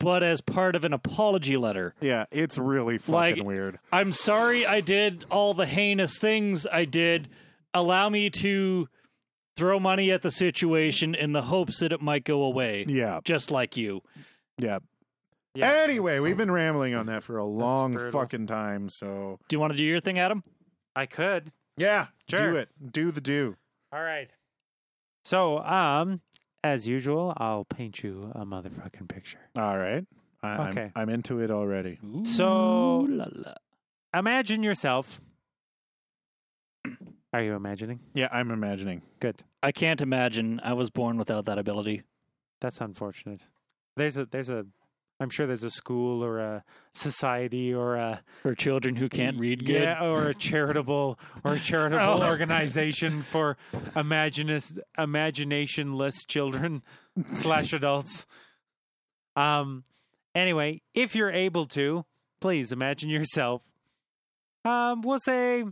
but 0.00 0.24
as 0.24 0.40
part 0.40 0.74
of 0.74 0.84
an 0.84 0.92
apology 0.92 1.56
letter. 1.56 1.94
Yeah, 2.00 2.26
it's 2.32 2.58
really 2.58 2.98
fucking 2.98 3.36
Like- 3.38 3.44
weird. 3.46 3.78
I'm 3.92 4.10
sorry 4.10 4.66
I 4.66 4.80
did 4.80 5.24
all 5.30 5.54
the 5.54 5.66
heinous 5.66 6.18
things 6.18 6.66
I 6.66 6.84
did. 6.84 7.28
Allow 7.72 8.08
me 8.08 8.30
to 8.30 8.88
throw 9.56 9.78
money 9.78 10.10
at 10.10 10.22
the 10.22 10.30
situation 10.30 11.14
in 11.14 11.32
the 11.32 11.42
hopes 11.42 11.78
that 11.80 11.92
it 11.92 12.00
might 12.00 12.24
go 12.24 12.42
away. 12.44 12.84
Yeah, 12.88 13.20
Just 13.24 13.50
like 13.50 13.76
you. 13.76 14.02
yeah. 14.58 14.78
Yeah, 15.54 15.70
Anyway, 15.70 16.18
we've 16.18 16.36
been 16.38 16.50
rambling 16.50 16.94
on 16.94 17.04
that 17.06 17.22
for 17.22 17.36
a 17.36 17.44
long 17.44 17.92
brutal. 17.92 18.18
fucking 18.20 18.46
time, 18.46 18.88
so 18.88 19.38
Do 19.48 19.54
you 19.54 19.60
want 19.60 19.72
to 19.72 19.76
do 19.76 19.84
your 19.84 20.00
thing, 20.00 20.18
Adam? 20.18 20.42
I 20.96 21.04
could. 21.04 21.52
yeah, 21.76 22.06
do 22.26 22.56
it. 22.56 22.70
Do 22.90 23.10
the 23.10 23.20
do. 23.20 23.56
All 23.92 24.02
right. 24.02 24.30
So, 25.26 25.58
um, 25.58 26.22
as 26.64 26.88
usual, 26.88 27.34
I'll 27.36 27.64
paint 27.66 28.02
you 28.02 28.32
a 28.34 28.46
motherfucking 28.46 29.08
picture. 29.08 29.40
All 29.54 29.76
right. 29.76 30.06
I, 30.42 30.68
Okay. 30.70 30.90
I'm, 30.96 31.02
I'm 31.02 31.08
into 31.10 31.40
it 31.40 31.50
already. 31.50 31.98
So- 32.24 33.00
la 33.10 33.26
la. 33.30 33.52
Imagine 34.14 34.62
yourself. 34.62 35.20
Are 37.32 37.42
you 37.42 37.54
imagining? 37.54 38.00
Yeah, 38.14 38.28
I'm 38.30 38.50
imagining. 38.50 39.02
Good. 39.20 39.42
I 39.62 39.72
can't 39.72 40.00
imagine 40.00 40.60
I 40.62 40.74
was 40.74 40.90
born 40.90 41.16
without 41.16 41.46
that 41.46 41.58
ability. 41.58 42.02
That's 42.60 42.80
unfortunate. 42.80 43.42
There's 43.96 44.18
a 44.18 44.26
there's 44.26 44.50
a 44.50 44.66
I'm 45.20 45.30
sure 45.30 45.46
there's 45.46 45.62
a 45.62 45.70
school 45.70 46.24
or 46.24 46.38
a 46.40 46.64
society 46.94 47.72
or 47.72 47.94
a 47.96 48.22
For 48.42 48.54
children 48.54 48.96
who 48.96 49.08
can't 49.08 49.36
read 49.38 49.64
good. 49.64 49.82
yeah 49.82 50.02
or 50.04 50.28
a 50.28 50.34
charitable 50.34 51.18
or 51.44 51.52
a 51.52 51.58
charitable 51.70 52.22
Oh. 52.22 52.26
organization 52.26 53.22
for 53.22 53.56
imaginous 53.96 54.78
imaginationless 54.98 56.26
children 56.26 56.82
slash 57.32 57.72
adults. 57.72 58.26
Um. 59.36 59.84
Anyway, 60.34 60.80
if 60.94 61.14
you're 61.14 61.30
able 61.30 61.66
to, 61.66 62.04
please 62.40 62.72
imagine 62.72 63.08
yourself. 63.10 63.62
Um. 64.64 65.02
We'll 65.02 65.18
say, 65.20 65.64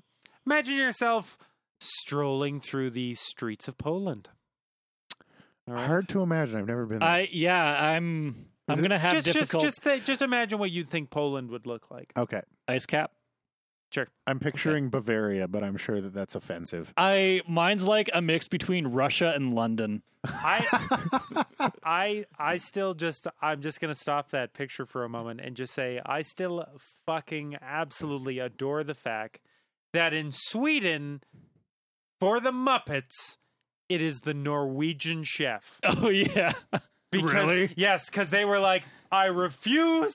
imagine 0.46 0.76
yourself 0.76 1.38
strolling 1.80 2.60
through 2.60 2.90
the 2.90 3.14
streets 3.14 3.68
of 3.68 3.78
Poland. 3.78 4.28
All 5.68 5.74
right? 5.74 5.86
Hard 5.86 6.08
to 6.10 6.22
imagine. 6.22 6.58
I've 6.58 6.66
never 6.66 6.86
been. 6.86 6.98
There. 7.00 7.08
I 7.08 7.28
yeah, 7.32 7.62
I'm 7.62 8.46
I'm 8.68 8.78
it- 8.78 8.82
gonna 8.82 8.98
have 8.98 9.12
just, 9.12 9.26
just, 9.26 9.38
difficult 9.38 9.62
just, 9.62 9.82
th- 9.82 10.04
just 10.04 10.22
imagine 10.22 10.58
what 10.58 10.70
you'd 10.70 10.90
think 10.90 11.10
Poland 11.10 11.50
would 11.50 11.66
look 11.66 11.90
like. 11.90 12.12
okay, 12.16 12.42
ice 12.68 12.86
cap. 12.86 13.12
Sure. 13.92 14.06
I'm 14.24 14.38
picturing 14.38 14.88
Bavaria, 14.88 15.48
but 15.48 15.64
I'm 15.64 15.76
sure 15.76 16.00
that 16.00 16.14
that's 16.14 16.36
offensive. 16.36 16.94
I 16.96 17.42
mine's 17.48 17.88
like 17.88 18.08
a 18.14 18.22
mix 18.22 18.46
between 18.46 18.86
Russia 18.86 19.32
and 19.34 19.52
London. 19.52 20.02
I, 20.22 21.44
I, 21.82 22.24
I 22.38 22.58
still 22.58 22.94
just, 22.94 23.26
I'm 23.42 23.62
just 23.62 23.80
gonna 23.80 23.96
stop 23.96 24.30
that 24.30 24.54
picture 24.54 24.86
for 24.86 25.02
a 25.02 25.08
moment 25.08 25.40
and 25.40 25.56
just 25.56 25.74
say, 25.74 26.00
I 26.06 26.22
still 26.22 26.64
fucking 27.04 27.56
absolutely 27.60 28.38
adore 28.38 28.84
the 28.84 28.94
fact 28.94 29.40
that 29.92 30.12
in 30.14 30.30
Sweden, 30.30 31.22
for 32.20 32.38
the 32.40 32.52
Muppets, 32.52 33.36
it 33.88 34.00
is 34.02 34.20
the 34.20 34.34
Norwegian 34.34 35.24
chef. 35.24 35.80
Oh 35.84 36.08
yeah. 36.08 36.52
Because, 37.10 37.32
Really? 37.32 37.72
Yes, 37.76 38.08
because 38.08 38.30
they 38.30 38.44
were 38.44 38.60
like, 38.60 38.84
I 39.10 39.24
refuse 39.26 40.14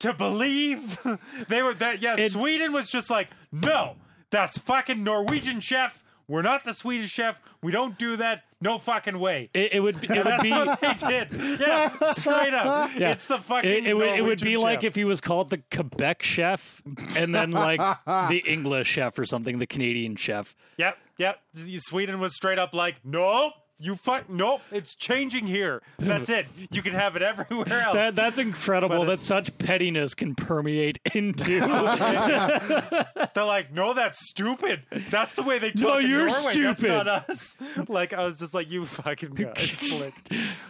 to 0.00 0.12
believe 0.12 0.98
they 1.48 1.62
were 1.62 1.74
that. 1.74 2.02
Yes, 2.02 2.18
It- 2.18 2.32
Sweden 2.32 2.72
was 2.72 2.88
just 2.90 3.10
like, 3.10 3.28
no, 3.52 3.94
that's 4.30 4.58
fucking 4.58 5.04
Norwegian 5.04 5.60
chef. 5.60 6.02
We're 6.28 6.42
not 6.42 6.64
the 6.64 6.72
Swedish 6.72 7.10
chef. 7.10 7.36
We 7.62 7.72
don't 7.72 7.98
do 7.98 8.16
that. 8.16 8.44
No 8.60 8.78
fucking 8.78 9.18
way. 9.18 9.50
It, 9.52 9.74
it 9.74 9.80
would 9.80 10.02
it 10.02 10.08
would 10.16 10.24
That's 10.24 10.42
be 10.42 10.50
what 10.50 10.80
they 10.80 10.94
did. 10.94 11.60
Yeah, 11.60 12.12
straight 12.12 12.54
up. 12.54 12.90
Yeah. 12.96 13.10
It's 13.10 13.26
the 13.26 13.38
fucking. 13.38 13.68
it, 13.70 13.86
it 13.88 13.94
would 13.94 14.08
it 14.08 14.22
would 14.22 14.40
be 14.40 14.54
Norwegian 14.54 14.62
like 14.62 14.84
if 14.84 14.94
he 14.94 15.04
was 15.04 15.20
called 15.20 15.50
the 15.50 15.58
Quebec 15.72 16.22
chef 16.22 16.80
and 17.16 17.34
then 17.34 17.50
like 17.50 17.80
the 18.06 18.42
English 18.46 18.88
chef 18.88 19.18
or 19.18 19.26
something, 19.26 19.58
the 19.58 19.66
Canadian 19.66 20.16
chef. 20.16 20.54
Yep, 20.78 20.96
yep. 21.18 21.40
Sweden 21.78 22.20
was 22.20 22.34
straight 22.34 22.58
up 22.58 22.74
like, 22.74 22.96
nope. 23.04 23.54
You 23.82 23.96
fuck. 23.96 24.30
Nope. 24.30 24.60
It's 24.70 24.94
changing 24.94 25.48
here. 25.48 25.82
That's 25.98 26.28
it. 26.28 26.46
You 26.70 26.82
can 26.82 26.92
have 26.92 27.16
it 27.16 27.22
everywhere 27.22 27.66
else. 27.82 27.94
That 27.94 28.14
that's 28.14 28.38
incredible 28.38 29.04
that 29.06 29.18
such 29.18 29.58
pettiness 29.58 30.14
can 30.14 30.36
permeate 30.36 31.00
into 31.12 31.58
They're 33.34 33.44
like, 33.44 33.72
no, 33.72 33.92
that's 33.92 34.28
stupid. 34.28 34.82
That's 35.10 35.34
the 35.34 35.42
way 35.42 35.58
they 35.58 35.70
talk. 35.72 35.82
No, 35.82 35.98
you're 35.98 36.26
Norway. 36.26 36.52
stupid. 36.52 37.06
That's 37.06 37.06
not 37.06 37.30
us. 37.30 37.56
Like 37.88 38.12
I 38.12 38.24
was 38.24 38.38
just 38.38 38.54
like, 38.54 38.70
you 38.70 38.84
fucking 38.84 39.30
guys. 39.30 40.02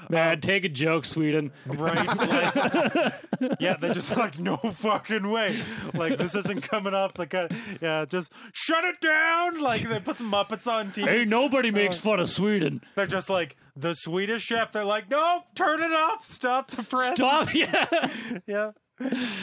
Man, 0.08 0.32
um, 0.32 0.40
take 0.40 0.64
a 0.64 0.70
joke, 0.70 1.04
Sweden. 1.04 1.52
Right? 1.66 2.06
Like, 2.06 3.14
yeah, 3.60 3.76
they're 3.76 3.92
just 3.92 4.16
like, 4.16 4.38
no 4.38 4.56
fucking 4.56 5.28
way. 5.28 5.58
Like 5.92 6.16
this 6.16 6.34
isn't 6.34 6.62
coming 6.62 6.94
off 6.94 7.12
the 7.12 7.26
cut. 7.26 7.52
Yeah, 7.82 8.06
just 8.06 8.32
shut 8.54 8.84
it 8.84 9.02
down. 9.02 9.60
Like 9.60 9.82
they 9.82 10.00
put 10.00 10.16
the 10.16 10.24
Muppets 10.24 10.66
on 10.66 10.92
TV. 10.92 11.04
Hey, 11.06 11.24
nobody 11.26 11.70
makes 11.70 11.98
uh, 11.98 12.02
fun 12.02 12.20
of 12.20 12.30
Sweden. 12.30 12.82
They 12.94 13.01
they're 13.02 13.18
just 13.18 13.28
like 13.28 13.56
the 13.74 13.94
Swedish 13.94 14.42
chef. 14.42 14.70
They're 14.70 14.84
like, 14.84 15.10
no, 15.10 15.42
turn 15.56 15.82
it 15.82 15.92
off, 15.92 16.24
stop 16.24 16.70
the 16.70 16.84
press. 16.84 17.14
Stop! 17.16 17.52
Yeah. 17.52 18.10
Yeah. 18.46 18.70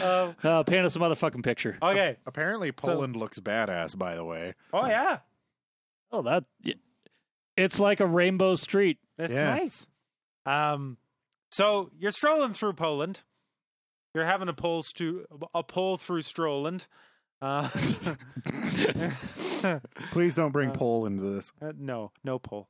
Um, 0.01 0.35
Uh, 0.41 0.63
paint 0.63 0.85
us 0.85 0.95
a 0.95 0.99
motherfucking 0.99 1.43
picture. 1.43 1.77
okay. 1.81 2.15
Apparently, 2.25 2.71
Poland 2.71 3.17
looks 3.17 3.39
badass. 3.39 3.97
By 3.97 4.15
the 4.15 4.23
way, 4.23 4.53
Oh 4.71 4.87
yeah, 4.87 5.17
Oh, 6.11 6.21
that. 6.21 6.45
It's 7.57 7.79
like 7.79 7.99
a 7.99 8.05
rainbow 8.05 8.55
street. 8.55 8.99
that's 9.17 9.33
Yeah. 9.33 9.55
nice. 9.57 9.85
Um, 10.45 10.97
so 11.51 11.89
you're 11.99 12.11
strolling 12.11 12.53
through 12.53 12.73
Poland. 12.73 13.21
You're 14.15 14.25
having 14.25 14.47
a 14.47 14.53
pull 14.53 14.83
stu- 14.83 15.25
a 15.53 15.63
pull 15.63 15.97
through 15.97 16.21
Stroland. 16.21 16.87
Uh, 17.41 17.67
please 20.11 20.35
don't 20.35 20.51
bring 20.51 20.69
Uh, 20.73 20.73
Pole 20.73 21.05
into 21.05 21.23
this. 21.23 21.51
Uh, 21.61 21.71
no, 21.77 22.11
no 22.23 22.39
pull. 22.39 22.69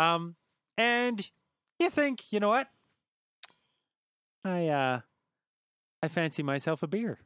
Um, 0.00 0.36
and 0.78 1.30
you 1.78 1.90
think, 1.90 2.32
you 2.32 2.40
know 2.40 2.48
what? 2.48 2.68
I 4.44 4.68
uh, 4.68 5.00
I 6.02 6.08
fancy 6.08 6.42
myself 6.42 6.82
a 6.82 6.86
beer. 6.86 7.18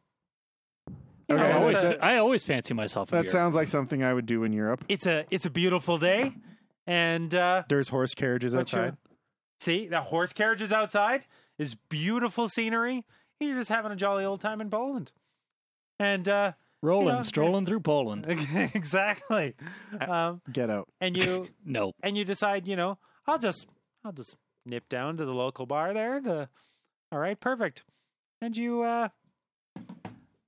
You 1.28 1.36
Okay, 1.36 1.44
I 1.44 1.52
always, 1.52 1.82
a, 1.84 2.04
I 2.04 2.16
always 2.18 2.42
fancy 2.42 2.74
myself 2.74 3.08
a 3.10 3.12
That 3.16 3.22
beer. 3.22 3.30
sounds 3.30 3.54
like 3.54 3.68
something 3.68 4.02
I 4.02 4.12
would 4.12 4.26
do 4.26 4.44
in 4.44 4.52
Europe. 4.52 4.84
it's 4.88 5.06
a 5.06 5.24
it's 5.30 5.46
a 5.46 5.50
beautiful 5.50 5.98
day, 5.98 6.34
and 6.86 7.34
uh, 7.34 7.62
There's 7.68 7.88
horse 7.88 8.14
carriages 8.14 8.54
outside. 8.54 8.96
see 9.60 9.86
the 9.86 10.00
horse 10.02 10.32
carriages 10.32 10.72
outside 10.72 11.26
is 11.58 11.76
beautiful 11.88 12.48
scenery. 12.48 13.04
and 13.40 13.48
You're 13.48 13.56
just 13.58 13.70
having 13.70 13.92
a 13.92 13.96
jolly 13.96 14.24
old 14.24 14.40
time 14.40 14.60
in 14.60 14.68
Poland, 14.70 15.12
and 16.00 16.28
uh, 16.28 16.52
Rolling, 16.84 17.14
Yeah. 17.16 17.20
strolling 17.22 17.64
through 17.64 17.80
Poland. 17.80 18.26
exactly. 18.74 19.54
Um, 20.00 20.42
Get 20.52 20.68
out. 20.68 20.86
and 21.00 21.16
you 21.16 21.48
No. 21.64 21.92
and 22.02 22.16
you 22.16 22.24
decide, 22.24 22.68
you 22.68 22.76
know, 22.76 22.98
I'll 23.26 23.38
just 23.38 23.66
I'll 24.04 24.12
just 24.12 24.36
nip 24.66 24.88
down 24.88 25.16
to 25.16 25.24
the 25.24 25.32
local 25.32 25.64
bar 25.66 25.94
there. 25.94 26.20
The 26.20 26.48
all 27.10 27.18
right, 27.18 27.38
perfect. 27.40 27.84
And 28.42 28.54
you 28.56 28.82
uh 28.82 29.08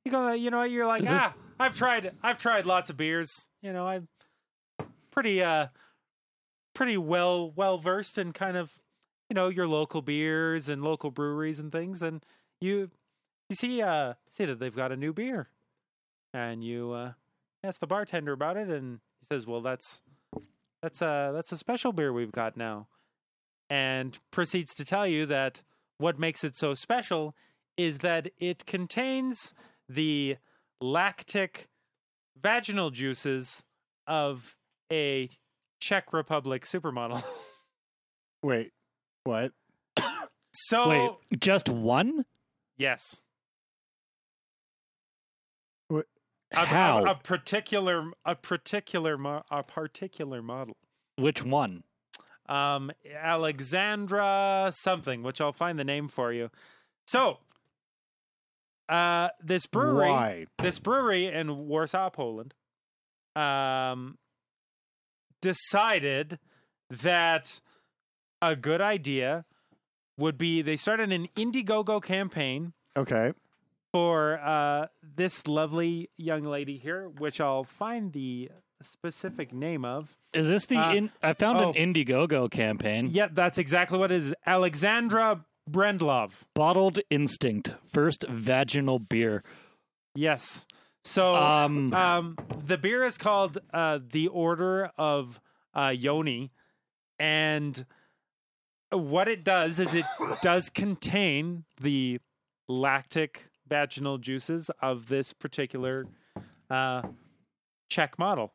you 0.05 0.11
go 0.13 0.33
you 0.33 0.51
know, 0.51 0.63
you're 0.63 0.87
like, 0.87 1.03
Is 1.03 1.09
this- 1.09 1.21
ah, 1.23 1.35
I've 1.59 1.75
tried 1.75 2.13
I've 2.23 2.37
tried 2.39 2.67
lots 2.67 2.91
of 2.91 2.97
beers. 2.97 3.31
You 3.63 3.73
know, 3.73 3.87
I'm 3.87 4.09
pretty 5.11 5.43
uh 5.43 5.69
pretty 6.75 6.99
well 6.99 7.51
well 7.51 7.79
versed 7.79 8.19
in 8.19 8.33
kind 8.33 8.57
of 8.59 8.73
you 9.31 9.35
know, 9.35 9.49
your 9.49 9.67
local 9.67 10.03
beers 10.03 10.69
and 10.69 10.85
local 10.85 11.11
breweries 11.11 11.59
and 11.59 11.73
things 11.73 12.03
and 12.03 12.23
you 12.61 12.91
you 13.49 13.57
see 13.57 13.81
uh 13.81 14.15
see 14.29 14.45
that 14.45 14.59
they've 14.59 14.77
got 14.77 14.93
a 14.93 14.97
new 14.97 15.13
beer. 15.15 15.49
And 16.37 16.63
you 16.63 16.93
uh 16.93 17.13
ask 17.65 17.81
the 17.81 17.87
bartender 17.87 18.33
about 18.33 18.59
it 18.59 18.69
and 18.69 19.01
he 19.19 19.27
says, 19.27 19.47
Well 19.47 19.63
that's 19.63 20.03
that's 20.83 21.01
a 21.01 21.33
that's 21.35 21.51
a 21.51 21.57
special 21.57 21.93
beer 21.93 22.13
we've 22.13 22.33
got 22.33 22.57
now 22.57 22.89
and 23.71 24.19
proceeds 24.31 24.75
to 24.75 24.85
tell 24.85 25.07
you 25.07 25.27
that 25.27 25.63
what 25.99 26.19
makes 26.19 26.45
it 26.45 26.57
so 26.57 26.75
special 26.75 27.35
is 27.77 27.99
that 27.99 28.29
it 28.39 28.67
contains 28.67 29.55
the 29.89 30.37
lactic 30.81 31.69
vaginal 32.41 32.91
juices 32.91 33.65
of 34.07 34.57
a 34.93 35.29
Czech 35.81 36.13
Republic 36.13 36.65
supermodel. 36.65 37.23
Wait, 38.43 38.73
what? 39.25 39.53
so 40.53 40.89
Wait, 40.89 41.41
just 41.41 41.69
one? 41.69 42.25
yes, 42.77 43.21
What? 46.53 46.63
a, 46.63 46.67
How? 46.67 47.05
a, 47.05 47.11
a 47.11 47.15
particular 47.15 48.11
a 48.25 48.35
particular 48.35 49.19
mo- 49.19 49.43
a 49.51 49.63
particular 49.63 50.43
model. 50.43 50.77
Which 51.17 51.43
one? 51.45 51.83
um, 52.49 52.93
Alexandra 53.21 54.71
something, 54.73 55.23
which 55.25 55.41
I'll 55.41 55.53
find 55.53 55.79
the 55.79 55.85
name 55.85 56.07
for 56.09 56.33
you. 56.33 56.51
So, 57.07 57.39
uh, 58.89 59.31
this 59.43 59.67
brewery, 59.67 60.09
Why? 60.11 60.47
this 60.59 60.79
brewery 60.79 61.27
in 61.27 61.67
Warsaw, 61.67 62.11
Poland, 62.11 62.55
um, 63.35 64.17
decided 65.41 66.39
that 66.89 67.61
a 68.41 68.55
good 68.55 68.81
idea 68.81 69.45
would 70.19 70.39
be 70.39 70.63
they 70.63 70.77
started 70.77 71.13
an 71.13 71.29
Indiegogo 71.37 72.03
campaign 72.03 72.73
Okay. 72.97 73.33
For 73.97 74.39
uh, 74.41 74.89
this 75.17 75.47
lovely 75.49 76.11
young 76.19 76.45
lady 76.45 76.77
here, 76.77 77.09
which 77.17 77.41
I'll 77.41 77.65
find 77.65 78.13
the 78.13 78.51
specific 78.83 79.55
name 79.55 79.87
of. 79.87 80.15
Is 80.35 80.49
this 80.49 80.67
the? 80.67 80.77
Uh, 80.77 80.93
in, 80.93 81.11
I 81.23 81.33
found 81.33 81.61
oh. 81.61 81.71
an 81.71 81.75
Indiegogo 81.75 82.51
campaign. 82.51 83.09
Yep, 83.11 83.31
that's 83.33 83.57
exactly 83.57 83.99
what 83.99 84.13
it 84.13 84.17
is. 84.17 84.35
Alexandra 84.45 85.47
Brendlov. 85.71 86.33
Bottled 86.55 86.99
Instinct, 87.09 87.75
first 87.91 88.27
vaginal 88.29 88.99
beer. 88.99 89.43
Yes. 90.15 90.67
So 91.05 91.35
Um, 91.35 91.95
um, 91.95 92.37
the 92.67 92.77
beer 92.77 93.03
is 93.03 93.17
called 93.17 93.57
uh, 93.73 94.01
the 94.11 94.29
Order 94.29 94.91
of 94.99 95.41
uh, 95.73 95.95
Yoni, 95.97 96.53
and 97.19 97.87
what 98.91 99.27
it 99.27 99.43
does 99.43 99.81
is 99.81 99.95
it 99.95 100.05
does 100.43 100.69
contain 100.69 101.65
the 101.81 102.21
lactic 102.69 103.47
vaginal 103.69 104.19
juices 104.19 104.71
of 104.81 105.09
this 105.09 105.33
particular 105.33 106.07
uh, 106.71 107.03
Czech 107.89 108.19
model. 108.19 108.53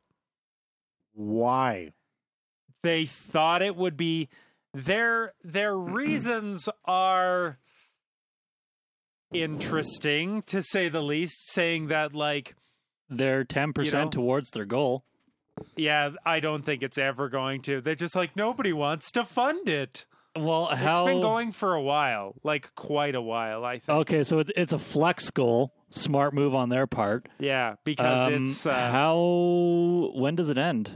Why? 1.14 1.94
They 2.84 3.06
thought 3.06 3.62
it 3.62 3.76
would 3.76 3.98
be 3.98 4.30
their 4.74 5.34
their 5.44 5.76
reasons 5.78 6.68
are 6.86 7.58
interesting 9.34 10.42
to 10.44 10.62
say 10.62 10.90
the 10.90 11.02
least 11.02 11.52
saying 11.52 11.88
that 11.88 12.14
like 12.14 12.56
they're 13.10 13.44
ten 13.44 13.74
percent 13.74 14.14
You 14.16 14.20
know? 14.22 14.26
towards 14.26 14.52
their 14.52 14.66
goal. 14.66 15.04
Yeah, 15.76 16.12
I 16.26 16.40
don't 16.40 16.64
think 16.64 16.82
it's 16.82 16.98
ever 16.98 17.30
going 17.30 17.62
to. 17.64 17.82
They're 17.82 17.94
just 17.96 18.16
like 18.16 18.36
nobody 18.36 18.74
wants 18.74 19.12
to 19.12 19.26
fund 19.26 19.68
it. 19.70 20.06
Well, 20.38 20.68
how? 20.68 21.06
It's 21.06 21.12
been 21.14 21.22
going 21.22 21.52
for 21.52 21.74
a 21.76 21.82
while, 21.82 22.36
like 22.44 22.74
quite 22.76 23.16
a 23.16 23.22
while. 23.22 23.66
I 23.66 23.80
think. 23.80 24.00
Okay, 24.00 24.24
so 24.24 24.40
it's 24.40 24.52
it's 24.56 24.74
a 24.74 24.80
flex 24.80 25.30
goal. 25.30 25.74
Smart 25.90 26.34
move 26.34 26.56
on 26.56 26.70
their 26.70 26.88
part. 26.88 27.28
Yeah, 27.38 27.76
because 27.84 28.28
Um, 28.34 28.44
it's 28.46 28.66
uh, 28.66 28.74
how? 28.92 30.12
When 30.16 30.36
does 30.36 30.50
it 30.50 30.58
end? 30.58 30.92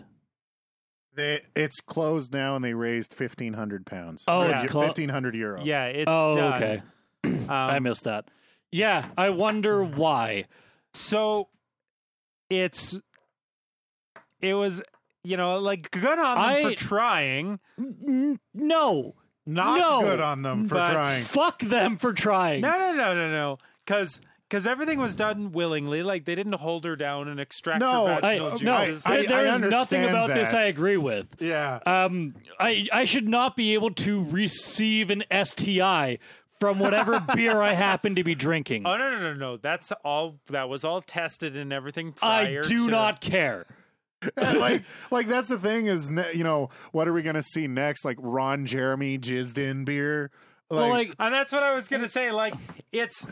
They, 1.17 1.41
it's 1.55 1.79
closed 1.81 2.33
now, 2.33 2.55
and 2.55 2.63
they 2.63 2.73
raised 2.73 3.13
fifteen 3.13 3.53
hundred 3.53 3.86
pounds. 3.86 4.23
Oh, 4.27 4.47
Yeah. 4.47 4.61
it's 4.61 4.71
closed. 4.71 4.88
fifteen 4.88 5.09
hundred 5.09 5.36
euro. 5.36 5.61
yeah, 5.63 5.86
it's 5.86 6.05
oh, 6.07 6.33
done. 6.33 6.53
okay. 6.53 6.81
Um, 7.25 7.49
I 7.49 7.79
missed 7.79 8.03
that. 8.05 8.29
Yeah, 8.71 9.07
I 9.17 9.29
wonder 9.31 9.83
why. 9.83 10.45
So 10.93 11.47
it's 12.49 12.99
it 14.41 14.53
was 14.53 14.81
you 15.23 15.36
know 15.38 15.59
like 15.59 15.91
good 15.91 16.19
on 16.19 16.36
them 16.38 16.39
I- 16.39 16.61
for 16.61 16.75
trying. 16.75 17.59
N- 17.77 18.39
no, 18.53 19.15
Not 19.45 19.77
No, 19.79 20.01
good 20.01 20.19
on 20.19 20.41
them 20.41 20.67
for 20.67 20.75
but- 20.75 20.91
trying. 20.91 21.23
fuck 21.23 21.59
them 21.59 21.97
for 21.97 22.13
trying. 22.13 22.61
No, 22.61 22.71
no, 22.77 22.93
no, 22.93 23.13
no, 23.15 23.29
no, 23.31 23.57
because. 23.85 24.19
Because 24.47 24.67
everything 24.67 24.99
was 24.99 25.15
done 25.15 25.53
willingly, 25.53 26.03
like 26.03 26.25
they 26.25 26.35
didn't 26.35 26.53
hold 26.53 26.85
her 26.85 26.95
down 26.95 27.29
and 27.29 27.39
extract 27.39 27.79
No, 27.79 28.05
her 28.05 28.13
I, 28.23 28.37
vaginal 28.37 28.59
no, 28.61 28.85
juices. 28.85 29.03
I- 29.03 29.25
there 29.25 29.47
is 29.47 29.59
nothing 29.59 30.03
understand 30.03 30.09
about 30.11 30.27
this. 30.29 30.53
I 30.53 30.65
agree 30.65 30.97
with. 30.97 31.27
Yeah. 31.39 31.79
Um, 31.83 32.35
I 32.59 32.87
I 32.93 33.05
should 33.05 33.27
not 33.27 33.55
be 33.57 33.73
able 33.73 33.89
to 33.95 34.23
receive 34.25 35.09
an 35.09 35.23
STI 35.31 36.19
from 36.59 36.77
whatever 36.77 37.19
beer 37.35 37.59
I 37.59 37.73
happen 37.73 38.13
to 38.15 38.23
be 38.23 38.35
drinking. 38.35 38.83
Oh 38.85 38.95
no 38.97 39.09
no 39.09 39.19
no 39.19 39.33
no! 39.33 39.57
That's 39.57 39.91
all. 40.05 40.35
That 40.51 40.69
was 40.69 40.85
all 40.85 41.01
tested 41.01 41.57
and 41.57 41.73
everything. 41.73 42.13
I 42.21 42.59
do 42.61 42.85
to- 42.85 42.87
not 42.87 43.21
care. 43.21 43.65
like, 44.38 44.84
like 45.11 45.28
that's 45.28 45.49
the 45.49 45.57
thing 45.59 45.88
is, 45.88 46.09
ne- 46.09 46.34
you 46.34 46.43
know, 46.43 46.69
what 46.91 47.07
are 47.07 47.13
we 47.13 47.21
gonna 47.21 47.43
see 47.43 47.67
next? 47.67 48.05
Like 48.05 48.17
Ron 48.19 48.65
Jeremy 48.65 49.17
jizzed 49.17 49.57
in 49.57 49.86
beer. 49.86 50.32
well, 50.69 50.89
like 50.89 51.13
And 51.19 51.34
that's 51.34 51.51
what 51.51 51.63
I 51.63 51.73
was 51.73 51.88
gonna 51.88 52.09
say. 52.09 52.32
Like 52.32 52.53
it's, 52.91 53.26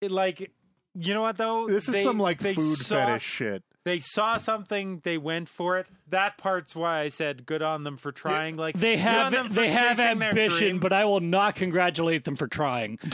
it, 0.00 0.10
like 0.10 0.50
you 0.94 1.14
know 1.14 1.22
what 1.22 1.36
though? 1.36 1.66
this 1.66 1.88
is 1.88 1.94
They- 1.94 2.02
some 2.02 2.18
like 2.18 2.40
food 2.40 2.78
saw, 2.78 3.06
fetish 3.06 3.22
shit. 3.22 3.62
They 3.84 4.00
saw 4.00 4.36
something, 4.36 5.00
they 5.04 5.16
went 5.16 5.48
for 5.48 5.78
it. 5.78 5.86
That 6.08 6.38
part's 6.38 6.74
why 6.74 7.02
I 7.02 7.08
said 7.08 7.46
good 7.46 7.62
on 7.62 7.84
them 7.84 7.98
for 7.98 8.10
trying. 8.10 8.56
Like 8.56 8.76
they 8.76 8.96
good 8.96 9.04
them 9.04 9.32
have 9.32 9.54
they 9.54 9.70
have 9.70 10.00
ambition, 10.00 10.80
but 10.80 10.92
I 10.92 11.04
will 11.04 11.20
not 11.20 11.54
congratulate 11.54 12.24
them 12.24 12.34
for 12.34 12.48
trying. 12.48 12.98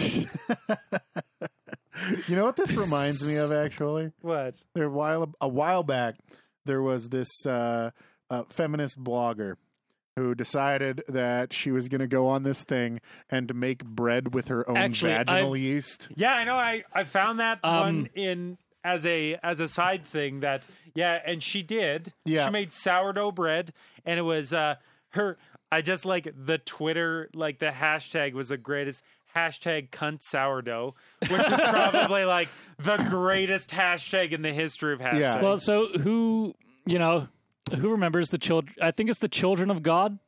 You 2.27 2.37
know 2.37 2.45
what 2.45 2.57
this 2.57 2.73
reminds 2.73 3.27
me 3.27 3.37
of? 3.37 3.53
Actually, 3.53 4.12
what? 4.23 4.55
there 4.75 4.85
a 4.85 4.91
while 4.91 5.35
a 5.41 5.49
while 5.49 5.83
back, 5.83 6.16
there 6.65 6.83
was 6.83 7.09
this 7.09 7.29
uh, 7.47 7.91
uh, 8.31 8.45
feminist 8.49 9.03
blogger 9.03 9.55
who 10.17 10.35
decided 10.35 11.03
that 11.09 11.53
she 11.55 11.71
was 11.71 11.89
going 11.89 12.01
to 12.01 12.07
go 12.07 12.29
on 12.29 12.43
this 12.43 12.63
thing 12.65 13.01
and 13.31 13.49
to 13.49 13.55
make 13.55 13.83
bread 13.85 14.35
with 14.35 14.49
her 14.49 14.69
own 14.69 14.77
Actually, 14.77 15.13
vaginal 15.13 15.55
I- 15.55 15.57
yeast. 15.57 16.09
Yeah, 16.15 16.35
I 16.35 16.45
know. 16.45 16.57
I 16.57 16.85
I 16.93 17.05
found 17.05 17.41
that 17.41 17.61
Um, 17.65 17.73
one 17.81 18.09
in 18.15 18.59
as 18.85 19.07
a 19.07 19.39
as 19.43 19.61
a 19.61 19.69
side 19.69 20.05
thing 20.05 20.41
that 20.41 20.67
yeah, 20.95 21.19
and 21.25 21.43
she 21.43 21.63
did. 21.63 22.13
Yeah. 22.25 22.45
she 22.47 22.51
made 22.53 22.73
sourdough 22.73 23.33
bread, 23.33 23.73
and 24.05 24.19
it 24.19 24.23
was 24.23 24.53
uh 24.53 24.75
her 25.11 25.39
I 25.71 25.81
just 25.81 26.05
like 26.05 26.29
the 26.37 26.59
Twitter, 26.59 27.31
like 27.33 27.59
the 27.59 27.71
hashtag 27.71 28.35
was 28.35 28.49
the 28.51 28.59
greatest 28.59 29.03
hashtag 29.35 29.91
cunt 29.91 30.22
sourdough, 30.22 30.95
which 31.20 31.30
is 31.33 31.61
probably 31.61 32.24
like 32.26 32.49
the 32.78 32.97
greatest 33.11 33.70
hashtag 33.70 34.33
in 34.33 34.43
the 34.43 34.53
history 34.53 34.93
of 34.93 35.01
hashtags. 35.01 35.18
Yeah. 35.20 35.41
Well, 35.43 35.59
so 35.59 35.87
who 35.87 36.55
you 36.87 36.99
know 36.99 37.28
who 37.76 37.91
remembers 37.91 38.28
the 38.30 38.39
children? 38.39 38.74
I 38.83 38.91
think 38.91 39.09
it's 39.11 39.20
the 39.20 39.28
Children 39.28 39.70
of 39.70 39.83
God 39.83 40.18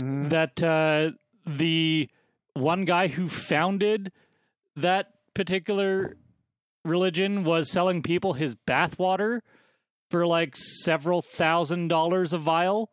Mhm. 0.00 0.30
that 0.30 0.62
uh, 0.62 1.10
the 1.46 2.08
one 2.54 2.86
guy 2.86 3.08
who 3.08 3.28
founded 3.28 4.10
that 4.76 5.12
particular 5.34 6.16
religion 6.84 7.44
was 7.44 7.70
selling 7.70 8.02
people 8.02 8.32
his 8.32 8.54
bathwater 8.54 9.40
for 10.10 10.26
like 10.26 10.56
several 10.56 11.20
thousand 11.22 11.88
dollars 11.88 12.32
a 12.32 12.38
vial. 12.38 12.90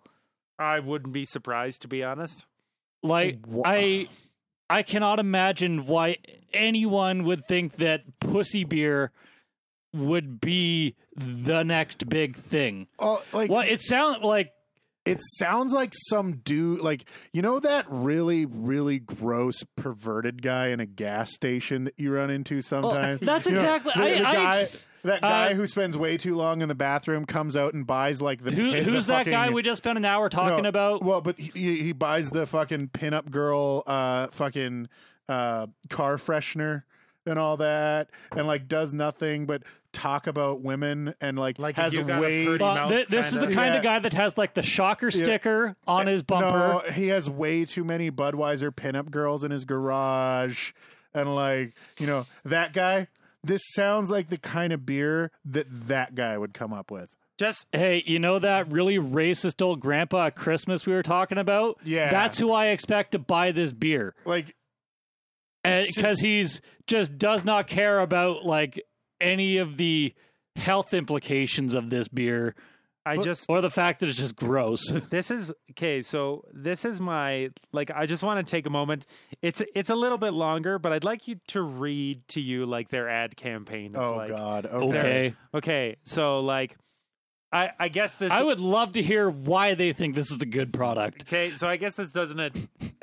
I 0.60 0.80
wouldn't 0.82 1.14
be 1.14 1.24
surprised 1.26 1.84
to 1.84 1.88
be 1.88 2.04
honest. 2.04 2.46
Like 3.02 3.40
Wha- 3.48 3.64
I 3.66 4.08
I 4.70 4.84
cannot 4.84 5.20
imagine 5.20 5.88
why 5.88 6.18
anyone 6.54 7.24
would 7.24 7.48
think 7.48 7.78
that 7.78 8.20
pussy 8.20 8.64
beer 8.64 9.12
would 9.94 10.40
be 10.40 10.96
the 11.16 11.64
next 11.64 12.08
big 12.10 12.36
thing. 12.36 12.88
Oh, 13.00 13.24
like 13.34 13.50
Well, 13.50 13.66
it 13.68 13.82
sounds 13.82 14.24
like 14.24 14.52
it 15.06 15.20
sounds 15.38 15.74
like 15.74 15.94
some 16.10 16.34
dude 16.44 16.82
like 16.82 17.06
you 17.34 17.42
know 17.42 17.60
that 17.60 17.86
really 17.90 18.46
really 18.46 19.00
gross 19.00 19.64
perverted 19.76 20.42
guy 20.44 20.68
in 20.68 20.80
a 20.80 20.86
gas 20.86 21.34
station 21.34 21.86
that 21.86 21.94
you 21.98 22.12
run 22.12 22.30
into 22.30 22.58
oh, 22.58 22.62
sometimes 22.62 23.22
that's 23.22 23.48
You 23.48 23.54
know, 23.54 23.60
exactly- 23.60 23.94
the, 23.96 24.04
I- 24.04 24.20
the 24.20 24.28
I 24.28 24.60
ex- 24.60 24.78
that 25.04 25.22
guy 25.22 25.52
uh, 25.52 25.54
who 25.56 25.66
spends 25.68 25.98
way 25.98 26.18
too 26.18 26.36
long 26.36 26.62
in 26.62 26.68
the 26.70 26.76
bathroom 26.76 27.26
comes 27.26 27.56
out 27.58 27.74
and 27.74 27.86
buys 27.88 28.22
like 28.22 28.44
the 28.44 28.52
who, 28.52 28.72
pin- 28.72 28.84
the 28.86 28.92
who's 28.92 29.06
that 29.08 29.26
guy 29.26 29.50
we 29.50 29.62
just 29.62 29.78
spent 29.78 29.98
an 29.98 30.06
hour 30.06 30.30
talking 30.30 30.64
No, 30.64 30.70
about? 30.70 31.04
well 31.04 31.22
but 31.22 31.40
he, 31.40 31.82
he 31.82 31.92
buys 31.92 32.30
the 32.32 32.46
fucking 32.48 32.90
pinup 32.90 33.30
girl 33.32 33.84
uh 33.88 34.28
fucking 34.32 34.90
uh 35.28 35.68
car 35.90 36.18
freshener 36.18 36.84
and 37.26 37.38
all 37.40 37.58
that 37.58 38.10
and 38.36 38.48
like 38.48 38.68
does 38.68 38.94
nothing 38.94 39.46
but 39.46 39.64
talk 39.92 40.28
about 40.28 40.62
women 40.62 41.16
and 41.20 41.40
like, 41.40 41.58
Like 41.58 41.76
has 41.76 41.94
you 41.94 42.04
got 42.04 42.20
a 42.20 42.22
way 42.22 42.46
pretty 42.46 42.64
Well, 42.64 42.76
mouth 42.76 42.90
thi- 42.92 43.06
this 43.10 43.28
is 43.34 43.34
the 43.40 43.40
kinda- 43.48 43.56
kind 43.56 43.74
Yeah. 43.74 43.78
of 43.80 43.84
guy 43.84 44.00
that 44.00 44.14
has 44.14 44.38
like 44.38 44.54
the 44.54 44.62
shocker 44.62 45.10
sticker 45.10 45.76
on 45.88 46.06
his 46.06 46.22
bumper. 46.22 46.82
No, 46.86 46.92
he 46.94 47.08
has 47.08 47.28
way 47.28 47.66
too 47.66 47.84
many 47.84 48.12
Budweiser 48.12 48.70
pinup 48.72 49.10
girls 49.10 49.44
in 49.44 49.50
his 49.50 49.66
garage, 49.66 50.74
and 51.14 51.34
like 51.34 51.74
you 51.98 52.06
know 52.06 52.28
that 52.46 52.74
guy. 52.74 53.08
This 53.44 53.62
sounds 53.74 54.10
like 54.10 54.30
the 54.30 54.38
kind 54.38 54.74
of 54.74 54.86
beer 54.86 55.32
that 55.46 55.68
that 55.88 56.16
guy 56.16 56.38
would 56.38 56.54
come 56.54 56.74
up 56.74 56.92
with. 56.92 57.10
Just 57.38 57.66
Hey, 57.72 58.04
you 58.06 58.20
know 58.20 58.38
that 58.40 58.72
really 58.72 58.98
racist 58.98 59.62
old 59.62 59.80
grandpa 59.80 60.28
at 60.28 60.36
Christmas 60.36 60.86
we 60.86 60.94
were 60.94 61.04
talking 61.04 61.38
about? 61.38 61.78
Yeah. 61.86 62.12
That's 62.12 62.38
who 62.38 62.52
I 62.52 62.68
expect 62.68 63.14
to 63.14 63.20
buy 63.20 63.52
this 63.54 63.72
beer. 63.72 64.14
Like, 64.26 64.56
Because 65.64 66.20
he's 66.20 66.62
just 66.88 67.18
does 67.18 67.46
not 67.46 67.68
care 67.68 68.00
about 68.00 68.46
like 68.46 68.82
any 69.22 69.58
of 69.58 69.78
the 69.78 70.14
health 70.56 70.94
implications 70.94 71.76
of 71.76 71.90
this 71.90 72.08
beer 72.10 72.56
I 73.10 73.16
But- 73.16 73.26
just 73.26 73.46
or 73.50 73.62
the 73.62 73.72
fact 73.72 74.02
that 74.02 74.10
it's 74.10 74.20
just 74.20 74.36
gross. 74.36 74.92
this 75.10 75.32
is 75.32 75.52
okay 75.72 76.02
so 76.02 76.44
this 76.54 76.86
is 76.86 77.02
my 77.02 77.50
like 77.72 77.90
i 77.92 78.06
just 78.06 78.22
want 78.22 78.46
to 78.46 78.50
take 78.50 78.68
a 78.68 78.70
moment 78.70 79.06
it's 79.42 79.62
it's 79.74 79.90
a 79.90 79.96
little 79.96 80.18
bit 80.18 80.34
longer 80.34 80.78
but 80.78 80.94
i'd 80.94 81.04
like 81.04 81.28
you 81.28 81.40
to 81.48 81.62
read 81.62 82.28
to 82.28 82.40
you 82.42 82.66
like 82.66 82.90
their 82.90 83.10
ad 83.10 83.36
campaign 83.36 83.96
of, 83.96 84.02
oh 84.02 84.16
like, 84.18 84.30
god, 84.30 84.66
okay. 84.68 84.84
okay. 84.84 85.36
okay 85.54 85.96
so 86.04 86.40
like 86.42 86.78
i 87.52 87.72
i 87.80 87.88
guess 87.88 88.16
this 88.18 88.32
I 88.32 88.44
would 88.44 88.60
love 88.60 88.94
to 88.94 89.02
hear 89.02 89.30
why 89.30 89.74
they 89.74 89.94
think 89.94 90.16
this 90.16 90.32
is 90.32 90.42
a 90.42 90.46
good 90.46 90.72
product. 90.72 91.24
okay 91.28 91.54
so 91.54 91.68
i 91.68 91.78
guess 91.78 91.96
this 91.96 92.12
doesn't 92.12 92.40
uh, 92.40 92.50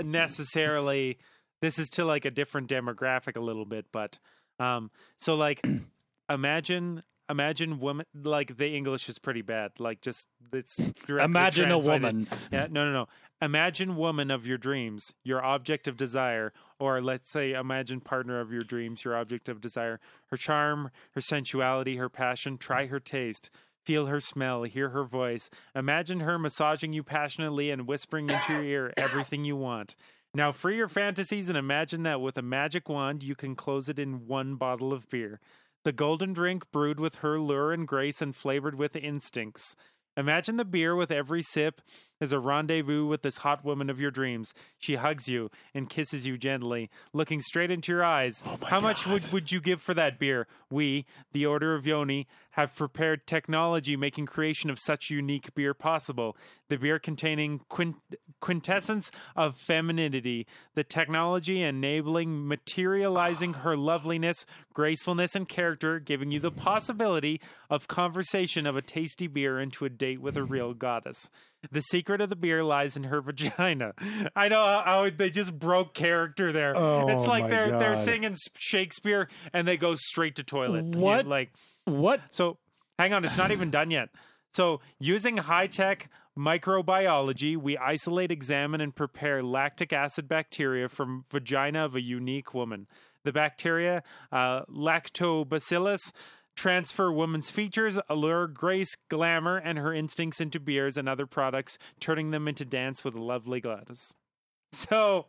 necessarily 0.04 1.18
this 1.62 1.78
is 1.78 1.88
to 1.90 2.04
like 2.04 2.24
a 2.24 2.30
different 2.30 2.68
demographic 2.68 3.36
a 3.36 3.40
little 3.40 3.64
bit 3.64 3.86
but 3.92 4.18
um 4.60 4.90
so 5.18 5.34
like 5.34 5.66
imagine 6.30 7.02
imagine 7.28 7.80
women 7.80 8.06
like 8.14 8.56
the 8.56 8.68
english 8.68 9.08
is 9.08 9.18
pretty 9.18 9.42
bad 9.42 9.70
like 9.78 10.00
just 10.00 10.28
it's 10.52 10.80
Imagine 11.08 11.70
a 11.70 11.78
woman. 11.78 12.28
Yeah, 12.50 12.66
no, 12.70 12.84
no, 12.86 12.92
no. 12.92 13.06
Imagine 13.42 13.96
woman 13.96 14.30
of 14.30 14.46
your 14.46 14.58
dreams, 14.58 15.12
your 15.24 15.44
object 15.44 15.88
of 15.88 15.96
desire, 15.96 16.52
or 16.78 17.02
let's 17.02 17.30
say 17.30 17.52
imagine 17.52 18.00
partner 18.00 18.40
of 18.40 18.52
your 18.52 18.62
dreams, 18.62 19.04
your 19.04 19.16
object 19.16 19.48
of 19.48 19.60
desire. 19.60 20.00
Her 20.26 20.36
charm, 20.36 20.90
her 21.14 21.20
sensuality, 21.20 21.96
her 21.96 22.08
passion. 22.08 22.58
Try 22.58 22.86
her 22.86 23.00
taste. 23.00 23.50
Feel 23.84 24.06
her 24.06 24.20
smell, 24.20 24.64
hear 24.64 24.88
her 24.90 25.04
voice. 25.04 25.48
Imagine 25.74 26.20
her 26.20 26.38
massaging 26.38 26.92
you 26.92 27.04
passionately 27.04 27.70
and 27.70 27.86
whispering 27.86 28.28
into 28.28 28.52
your 28.54 28.64
ear 28.64 28.92
everything 28.96 29.44
you 29.44 29.56
want. 29.56 29.94
Now, 30.34 30.52
free 30.52 30.76
your 30.76 30.88
fantasies 30.88 31.48
and 31.48 31.56
imagine 31.56 32.02
that 32.02 32.20
with 32.20 32.36
a 32.36 32.42
magic 32.42 32.88
wand, 32.88 33.22
you 33.22 33.34
can 33.34 33.54
close 33.54 33.88
it 33.88 33.98
in 33.98 34.26
one 34.26 34.56
bottle 34.56 34.92
of 34.92 35.08
beer. 35.08 35.40
The 35.86 35.92
golden 35.92 36.32
drink 36.32 36.72
brewed 36.72 36.98
with 36.98 37.14
her 37.16 37.38
lure 37.38 37.72
and 37.72 37.86
grace 37.86 38.20
and 38.20 38.34
flavored 38.34 38.74
with 38.74 38.96
instincts. 38.96 39.76
Imagine 40.16 40.56
the 40.56 40.64
beer 40.64 40.96
with 40.96 41.12
every 41.12 41.44
sip 41.44 41.80
is 42.20 42.32
a 42.32 42.38
rendezvous 42.38 43.06
with 43.06 43.22
this 43.22 43.38
hot 43.38 43.64
woman 43.64 43.90
of 43.90 44.00
your 44.00 44.10
dreams. 44.10 44.54
She 44.78 44.94
hugs 44.94 45.28
you 45.28 45.50
and 45.74 45.88
kisses 45.88 46.26
you 46.26 46.38
gently, 46.38 46.90
looking 47.12 47.40
straight 47.40 47.70
into 47.70 47.92
your 47.92 48.04
eyes. 48.04 48.42
Oh 48.46 48.58
How 48.66 48.80
much 48.80 49.06
would, 49.06 49.30
would 49.32 49.52
you 49.52 49.60
give 49.60 49.82
for 49.82 49.94
that 49.94 50.18
beer? 50.18 50.46
We, 50.70 51.06
the 51.32 51.46
Order 51.46 51.74
of 51.74 51.86
Yoni, 51.86 52.26
have 52.56 52.74
prepared 52.74 53.26
technology 53.26 53.96
making 53.96 54.24
creation 54.24 54.70
of 54.70 54.78
such 54.78 55.10
unique 55.10 55.54
beer 55.54 55.74
possible. 55.74 56.36
The 56.70 56.78
beer 56.78 56.98
containing 56.98 57.60
quint- 57.68 57.96
quintessence 58.40 59.10
of 59.36 59.56
femininity, 59.56 60.46
the 60.74 60.82
technology 60.82 61.62
enabling 61.62 62.48
materializing 62.48 63.54
ah. 63.56 63.58
her 63.58 63.76
loveliness, 63.76 64.46
gracefulness, 64.72 65.34
and 65.34 65.46
character, 65.46 66.00
giving 66.00 66.30
you 66.30 66.40
the 66.40 66.50
possibility 66.50 67.40
of 67.68 67.88
conversation 67.88 68.66
of 68.66 68.76
a 68.76 68.82
tasty 68.82 69.26
beer 69.26 69.60
into 69.60 69.84
a 69.84 69.90
date 69.90 70.22
with 70.22 70.36
a 70.36 70.44
real 70.44 70.72
goddess. 70.72 71.30
The 71.72 71.80
secret 71.80 72.20
of 72.20 72.28
the 72.30 72.36
beer 72.36 72.62
lies 72.64 72.96
in 72.96 73.04
her 73.04 73.20
vagina. 73.22 73.92
I 74.34 74.48
know 74.48 74.64
how, 74.64 74.82
how 74.84 75.10
they 75.10 75.30
just 75.30 75.58
broke 75.58 75.94
character 75.94 76.52
there. 76.52 76.76
Oh, 76.76 77.08
it's 77.08 77.26
like 77.26 77.44
my 77.44 77.50
they're 77.50 77.78
they're 77.78 77.96
singing 77.96 78.36
Shakespeare 78.58 79.28
and 79.52 79.66
they 79.66 79.76
go 79.76 79.94
straight 79.96 80.36
to 80.36 80.42
toilet. 80.44 80.84
What? 80.96 81.26
Like 81.26 81.50
What? 81.84 82.20
so, 82.30 82.58
hang 82.98 83.12
on, 83.12 83.24
it's 83.24 83.36
not 83.36 83.50
even 83.50 83.70
done 83.70 83.90
yet. 83.90 84.08
So, 84.54 84.80
using 84.98 85.36
high 85.36 85.66
tech 85.66 86.08
microbiology, 86.38 87.56
we 87.56 87.76
isolate, 87.76 88.30
examine, 88.30 88.80
and 88.80 88.94
prepare 88.94 89.42
lactic 89.42 89.92
acid 89.92 90.28
bacteria 90.28 90.88
from 90.88 91.24
vagina 91.30 91.84
of 91.84 91.96
a 91.96 92.00
unique 92.00 92.54
woman. 92.54 92.86
The 93.24 93.32
bacteria, 93.32 94.02
uh, 94.30 94.62
lactobacillus, 94.70 96.12
transfer 96.56 97.12
woman's 97.12 97.50
features, 97.50 97.98
allure, 98.08 98.48
grace, 98.48 98.96
glamour, 99.08 99.58
and 99.58 99.78
her 99.78 99.94
instincts 99.94 100.40
into 100.40 100.58
beers 100.58 100.96
and 100.96 101.08
other 101.08 101.26
products, 101.26 101.78
turning 102.00 102.30
them 102.32 102.48
into 102.48 102.64
dance 102.64 103.04
with 103.04 103.14
lovely 103.14 103.60
goddess. 103.60 104.14
So, 104.72 105.26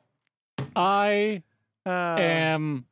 I 0.76 1.44
uh, 1.86 1.90
am 1.90 2.86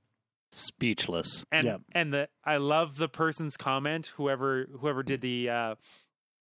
speechless. 0.52 1.44
and 1.52 1.66
Yep. 1.66 1.82
and 1.94 2.14
the 2.14 2.30
I 2.46 2.58
love 2.58 2.96
the 2.98 3.10
person's 3.10 3.58
comment. 3.58 4.14
Whoever 4.16 4.68
whoever 4.80 5.04
did 5.04 5.22
the 5.22 5.50
uh, 5.50 5.76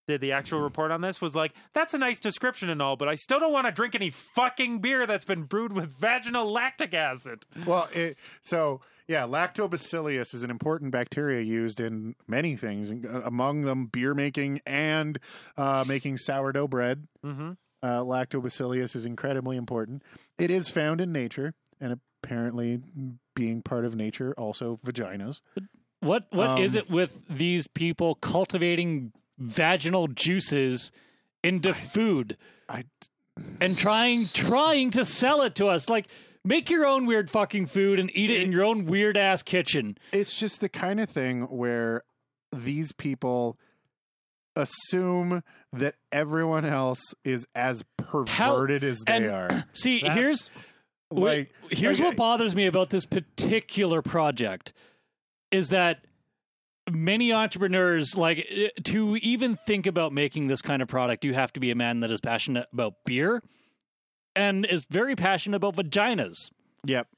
did 0.06 0.20
the 0.20 0.32
actual 0.32 0.60
report 0.60 0.90
on 0.90 1.00
this 1.00 1.20
was 1.20 1.34
like, 1.34 1.52
"That's 1.72 1.94
a 1.94 1.98
nice 1.98 2.18
description 2.18 2.68
and 2.70 2.80
all, 2.82 2.96
but 2.96 3.08
I 3.08 3.14
still 3.14 3.40
don't 3.40 3.52
want 3.52 3.66
to 3.66 3.72
drink 3.72 3.94
any 3.94 4.10
fucking 4.10 4.80
beer 4.80 5.06
that's 5.06 5.24
been 5.24 5.44
brewed 5.44 5.72
with 5.72 5.90
vaginal 5.98 6.50
lactic 6.50 6.94
acid." 6.94 7.46
Well, 7.66 7.88
it, 7.92 8.16
so 8.42 8.80
yeah, 9.06 9.22
lactobacillus 9.26 10.34
is 10.34 10.42
an 10.42 10.50
important 10.50 10.90
bacteria 10.90 11.42
used 11.42 11.80
in 11.80 12.14
many 12.26 12.56
things, 12.56 12.90
in- 12.90 13.06
uh, 13.06 13.22
among 13.24 13.62
them 13.62 13.86
beer 13.86 14.14
making 14.14 14.60
and 14.66 15.18
uh, 15.56 15.84
making 15.86 16.18
sourdough 16.18 16.68
bread. 16.68 17.06
Mm-hmm. 17.24 17.52
Uh, 17.82 18.00
lactobacillus 18.00 18.96
is 18.96 19.04
incredibly 19.04 19.56
important. 19.56 20.02
It 20.38 20.50
is 20.50 20.68
found 20.68 21.00
in 21.02 21.12
nature, 21.12 21.54
and 21.80 21.98
apparently, 22.22 22.80
being 23.34 23.60
part 23.60 23.84
of 23.84 23.94
nature, 23.94 24.32
also 24.38 24.80
vaginas. 24.86 25.40
What 26.00 26.26
What 26.30 26.60
is 26.60 26.76
Um, 26.76 26.80
it 26.82 26.90
with 26.90 27.18
these 27.28 27.66
people 27.66 28.14
cultivating 28.14 29.12
vaginal 29.38 30.08
juices 30.08 30.92
into 31.42 31.74
food 31.74 32.36
I 32.68 32.84
and 33.60 33.76
trying 33.76 34.24
trying 34.34 34.90
to 34.92 35.04
sell 35.04 35.42
it 35.42 35.54
to 35.56 35.66
us? 35.66 35.88
Like, 35.88 36.08
make 36.44 36.70
your 36.70 36.86
own 36.86 37.06
weird 37.06 37.30
fucking 37.30 37.66
food 37.66 37.98
and 37.98 38.10
eat 38.14 38.30
it 38.30 38.42
in 38.42 38.52
your 38.52 38.64
own 38.64 38.84
weird 38.86 39.16
ass 39.16 39.42
kitchen. 39.42 39.98
it's 40.12 40.34
just 40.34 40.60
the 40.60 40.68
kind 40.68 41.00
of 41.00 41.08
thing 41.10 41.42
where 41.42 42.02
these 42.52 42.92
people 42.92 43.58
assume 44.56 45.42
that 45.72 45.96
everyone 46.12 46.64
else 46.64 47.00
is 47.24 47.46
as 47.54 47.82
perverted 47.96 48.84
as 48.84 49.00
they 49.06 49.12
and- 49.16 49.26
are. 49.26 49.64
See, 49.72 50.00
That's- 50.00 50.16
here's 50.16 50.50
Like, 51.10 51.52
here's 51.70 51.98
like, 51.98 52.08
what 52.10 52.16
bothers 52.16 52.54
me 52.54 52.66
about 52.66 52.90
this 52.90 53.04
particular 53.04 54.00
project 54.02 54.72
is 55.50 55.68
that 55.70 56.04
many 56.90 57.32
entrepreneurs 57.32 58.16
like 58.16 58.46
to 58.84 59.16
even 59.16 59.56
think 59.66 59.86
about 59.86 60.12
making 60.12 60.48
this 60.48 60.60
kind 60.62 60.82
of 60.82 60.88
product 60.88 61.24
you 61.24 61.34
have 61.34 61.52
to 61.54 61.60
be 61.60 61.70
a 61.70 61.74
man 61.74 62.00
that 62.00 62.10
is 62.10 62.20
passionate 62.20 62.66
about 62.72 62.94
beer 63.06 63.42
and 64.36 64.66
is 64.66 64.84
very 64.90 65.16
passionate 65.16 65.56
about 65.56 65.76
vaginas. 65.76 66.50
Yep. 66.84 67.08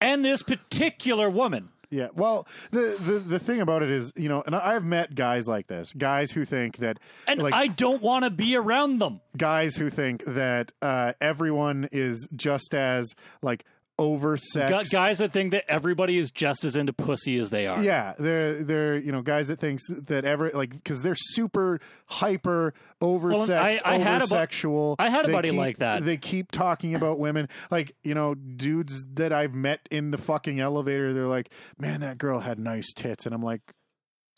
And 0.00 0.24
this 0.24 0.42
particular 0.42 1.28
woman. 1.28 1.70
Yeah. 1.90 2.08
Well, 2.14 2.46
the, 2.70 2.80
the 2.80 3.18
the 3.26 3.38
thing 3.38 3.62
about 3.62 3.82
it 3.82 3.90
is, 3.90 4.12
you 4.14 4.28
know, 4.28 4.42
and 4.44 4.54
I've 4.54 4.84
met 4.84 5.14
guys 5.14 5.48
like 5.48 5.68
this, 5.68 5.94
guys 5.96 6.30
who 6.30 6.44
think 6.44 6.76
that, 6.76 6.98
And 7.26 7.40
like, 7.40 7.54
I 7.54 7.68
don't 7.68 8.02
want 8.02 8.24
to 8.24 8.30
be 8.30 8.54
around 8.56 8.98
them. 8.98 9.22
guys 9.38 9.76
who 9.76 9.88
think 9.88 10.22
that 10.26 10.70
uh, 10.82 11.14
everyone 11.20 11.88
is 11.90 12.28
just 12.36 12.74
as 12.74 13.14
like 13.40 13.64
oversexed. 13.98 14.90
guys 14.92 15.18
that 15.18 15.32
think 15.32 15.50
that 15.52 15.64
everybody 15.68 16.18
is 16.18 16.30
just 16.30 16.64
as 16.64 16.76
into 16.76 16.92
pussy 16.92 17.38
as 17.38 17.50
they 17.50 17.66
are. 17.66 17.82
Yeah, 17.82 18.14
they're 18.18 18.62
they're 18.62 18.96
you 18.98 19.12
know 19.12 19.22
guys 19.22 19.48
that 19.48 19.58
thinks 19.58 19.82
that 19.88 20.24
ever 20.24 20.50
like 20.54 20.70
because 20.70 21.02
they're 21.02 21.16
super 21.16 21.80
hyper 22.06 22.74
oversexed, 23.02 23.80
I- 23.84 23.94
I 23.94 23.98
had 23.98 24.22
a 24.22 24.26
oversexual. 24.26 24.96
I 24.98 25.10
had 25.10 25.24
a 25.24 25.28
They 25.28 25.32
buddy 25.32 25.50
keep- 25.50 25.58
like 25.58 25.78
that. 25.78 26.04
They 26.04 26.16
keep 26.16 26.50
talking 26.52 26.94
about 26.94 27.18
women, 27.18 27.48
like 27.70 27.94
you 28.02 28.14
know 28.14 28.34
dudes 28.34 29.04
that 29.14 29.32
I've 29.32 29.54
met 29.54 29.80
in 29.90 30.10
the 30.10 30.18
fucking 30.18 30.60
elevator. 30.60 31.12
They're 31.12 31.26
like, 31.26 31.50
man, 31.78 32.00
that 32.00 32.18
girl 32.18 32.40
had 32.40 32.58
nice 32.58 32.92
tits, 32.94 33.26
and 33.26 33.34
I'm 33.34 33.42
like, 33.42 33.60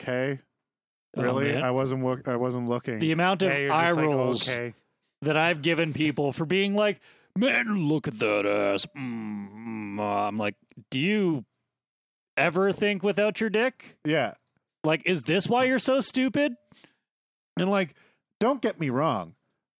okay, 0.01 0.39
Oh, 1.17 1.21
really? 1.23 1.51
man. 1.51 1.61
I 1.61 1.71
wasn't 1.71 2.03
look, 2.03 2.27
I 2.27 2.35
wasn't 2.37 2.67
looking. 2.69 2.99
The 2.99 3.11
amount 3.11 3.41
of 3.41 3.51
Yeah, 3.51 3.57
you're 3.57 3.71
eye 3.73 3.85
just 3.87 3.97
like, 3.97 4.05
rolls 4.07 4.49
okay. 4.49 4.73
that 5.21 5.37
I've 5.37 5.61
given 5.61 5.93
people 5.93 6.31
for 6.33 6.45
being 6.45 6.73
like, 6.75 6.99
man, 7.37 7.87
look 7.87 8.07
at 8.07 8.19
that 8.19 8.45
ass. 8.45 8.85
Mm, 8.97 9.99
uh," 9.99 10.27
I'm 10.27 10.35
like, 10.35 10.55
do 10.89 10.99
you 10.99 11.45
ever 12.37 12.71
think 12.71 13.03
without 13.03 13.39
your 13.41 13.49
dick? 13.49 13.97
yeah, 14.05 14.33
Like, 14.83 15.03
is 15.05 15.23
this 15.23 15.47
why 15.47 15.65
you're 15.65 15.79
so 15.79 15.99
stupid? 16.01 16.53
and 17.57 17.69
like, 17.69 17.93
don't 18.39 18.61
get 18.61 18.79
me 18.79 18.89
wrong, 18.89 19.35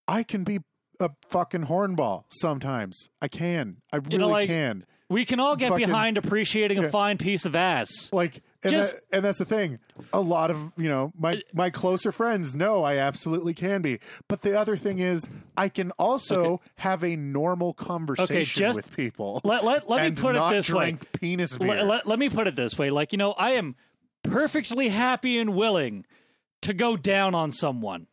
I 0.06 0.22
can 0.22 0.44
be 0.44 0.60
a 1.00 1.10
fucking 1.28 1.66
hornball 1.66 2.24
sometimes. 2.30 3.08
I 3.20 3.28
can. 3.28 3.78
I 3.92 3.96
really 3.96 4.12
You 4.12 4.18
know, 4.18 4.28
like, 4.28 4.48
can. 4.48 4.84
We 5.08 5.24
can 5.24 5.40
all 5.40 5.56
get 5.56 5.70
Fucking- 5.70 5.86
behind 5.86 6.16
appreciating 6.18 6.80
Yeah. 6.80 6.88
a 6.88 6.90
fine 6.90 7.18
piece 7.18 7.44
of 7.44 7.56
ass. 7.56 8.10
like 8.12 8.42
and, 8.64 8.70
Just- 8.72 8.94
that, 8.94 9.02
and 9.12 9.24
that's 9.24 9.38
the 9.38 9.44
thing 9.44 9.78
a 10.12 10.20
lot 10.20 10.50
of 10.50 10.58
you 10.76 10.88
know 10.88 11.12
my 11.18 11.34
uh, 11.34 11.40
my 11.52 11.70
closer 11.70 12.12
friends 12.12 12.54
know 12.54 12.82
i 12.84 12.96
absolutely 12.96 13.54
can 13.54 13.82
be 13.82 13.98
but 14.28 14.42
the 14.42 14.58
other 14.58 14.76
thing 14.76 14.98
is 14.98 15.26
i 15.56 15.68
can 15.68 15.90
also 15.92 16.60
have 16.76 17.02
a 17.02 17.16
normal 17.16 17.74
conversation 17.74 18.58
just 18.58 18.76
with 18.76 18.94
people 18.94 19.40
Let, 19.44 19.64
let, 19.64 19.88
let 19.88 20.02
me 20.10 20.14
put 20.16 20.36
it 20.36 20.50
this 20.50 20.70
way. 20.70 20.98
penis 21.12 21.56
beer. 21.58 21.68
Let, 21.68 21.86
let, 21.86 22.06
let 22.06 22.18
me 22.18 22.28
put 22.28 22.46
it 22.46 22.54
this 22.56 22.78
way. 22.78 22.90
Like, 22.90 23.12
you 23.12 23.18
know, 23.18 23.32
I 23.32 23.52
am 23.52 23.74
perfectly 24.22 24.88
happy 24.88 25.38
and 25.38 25.54
willing 25.54 26.04
to 26.62 26.72
go 26.74 26.96
down 26.96 27.34
on 27.34 27.50
someone 27.52 28.06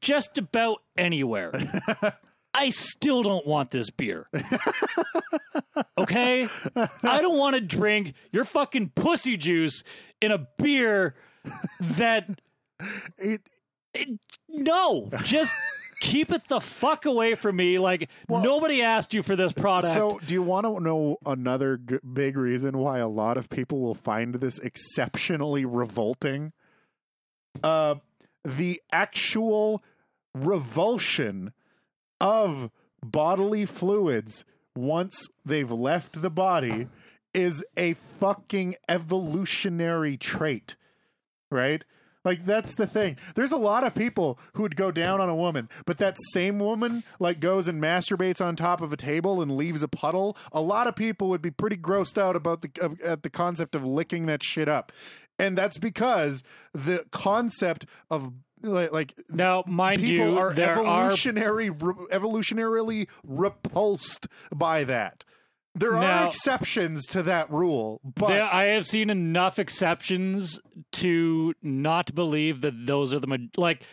just 0.00 0.38
about 0.38 0.78
anywhere. 0.96 1.52
I 2.52 2.70
still 2.70 3.22
don't 3.22 3.46
want 3.46 3.70
this 3.70 3.90
beer. 3.90 4.26
Okay? 5.98 6.48
I 6.76 7.20
don't 7.20 7.38
want 7.38 7.54
to 7.54 7.60
drink 7.60 8.14
your 8.32 8.44
fucking 8.44 8.90
pussy 8.94 9.36
juice 9.36 9.82
in 10.20 10.32
a 10.32 10.46
beer 10.58 11.14
that. 11.80 12.28
It- 13.18 13.48
it- 13.94 14.20
no, 14.48 15.10
just 15.24 15.52
keep 16.00 16.30
it 16.32 16.48
the 16.48 16.60
fuck 16.60 17.04
away 17.06 17.34
from 17.34 17.56
me. 17.56 17.78
Like, 17.78 18.08
nobody 18.28 18.82
asked 18.82 19.12
you 19.14 19.22
for 19.22 19.36
this 19.36 19.52
product. 19.52 19.94
so 19.94 20.18
do 20.26 20.32
you 20.32 20.42
want 20.42 20.64
to 20.64 20.80
know 20.80 21.18
another 21.26 21.76
g- 21.76 21.98
big 22.12 22.36
reason 22.36 22.78
why 22.78 22.98
a 22.98 23.08
lot 23.08 23.36
of 23.36 23.48
people 23.50 23.80
will 23.80 23.94
find 23.94 24.36
this 24.36 24.58
exceptionally 24.60 25.64
revolting 25.64 26.52
uh 27.64 27.96
the 28.44 28.80
actual 28.92 29.82
revulsion 30.34 31.52
of 32.20 32.70
bodily 33.02 33.64
fluids 33.66 34.44
once 34.76 35.26
they've 35.44 35.70
left 35.70 36.20
the 36.20 36.30
body 36.30 36.88
is 37.32 37.64
a 37.76 37.94
fucking 38.18 38.76
evolutionary 38.88 40.16
trait, 40.16 40.76
right? 41.50 41.84
Like 42.24 42.44
that's 42.44 42.74
the 42.74 42.86
thing. 42.86 43.16
There's 43.34 43.52
a 43.52 43.56
lot 43.56 43.84
of 43.84 43.94
people 43.94 44.38
who 44.52 44.62
would 44.62 44.76
go 44.76 44.90
down 44.90 45.20
on 45.20 45.28
a 45.28 45.34
woman, 45.34 45.68
but 45.86 45.98
that 45.98 46.18
same 46.32 46.58
woman 46.58 47.02
like 47.18 47.40
goes 47.40 47.66
and 47.66 47.80
masturbates 47.80 48.44
on 48.44 48.56
top 48.56 48.82
of 48.82 48.92
a 48.92 48.96
table 48.96 49.40
and 49.40 49.56
leaves 49.56 49.82
a 49.82 49.88
puddle. 49.88 50.36
A 50.52 50.60
lot 50.60 50.86
of 50.86 50.94
people 50.94 51.30
would 51.30 51.40
be 51.40 51.50
pretty 51.50 51.76
grossed 51.76 52.18
out 52.18 52.36
about 52.36 52.60
the 52.60 52.70
of, 52.80 53.00
at 53.00 53.22
the 53.22 53.30
concept 53.30 53.74
of 53.74 53.84
licking 53.84 54.26
that 54.26 54.42
shit 54.42 54.68
up. 54.68 54.92
And 55.38 55.56
that's 55.56 55.78
because 55.78 56.42
the 56.74 57.06
concept 57.10 57.86
of 58.10 58.34
like, 58.62 58.92
like 58.92 59.14
now, 59.28 59.64
mind 59.66 60.00
people 60.00 60.26
you, 60.32 60.38
are 60.38 60.52
there 60.52 60.76
are 60.78 61.06
evolutionary 61.10 61.70
re- 61.70 61.94
evolutionarily 62.12 63.08
repulsed 63.26 64.28
by 64.54 64.84
that. 64.84 65.24
There 65.76 65.96
are 65.96 66.26
exceptions 66.26 67.06
to 67.06 67.22
that 67.22 67.50
rule, 67.50 68.00
but 68.04 68.28
There, 68.28 68.42
I 68.42 68.64
have 68.74 68.86
seen 68.86 69.08
enough 69.08 69.58
exceptions 69.60 70.60
to 70.92 71.54
not 71.62 72.12
believe 72.14 72.62
that 72.62 72.74
those 72.86 73.14
are 73.14 73.20
the 73.20 73.48
like. 73.56 73.84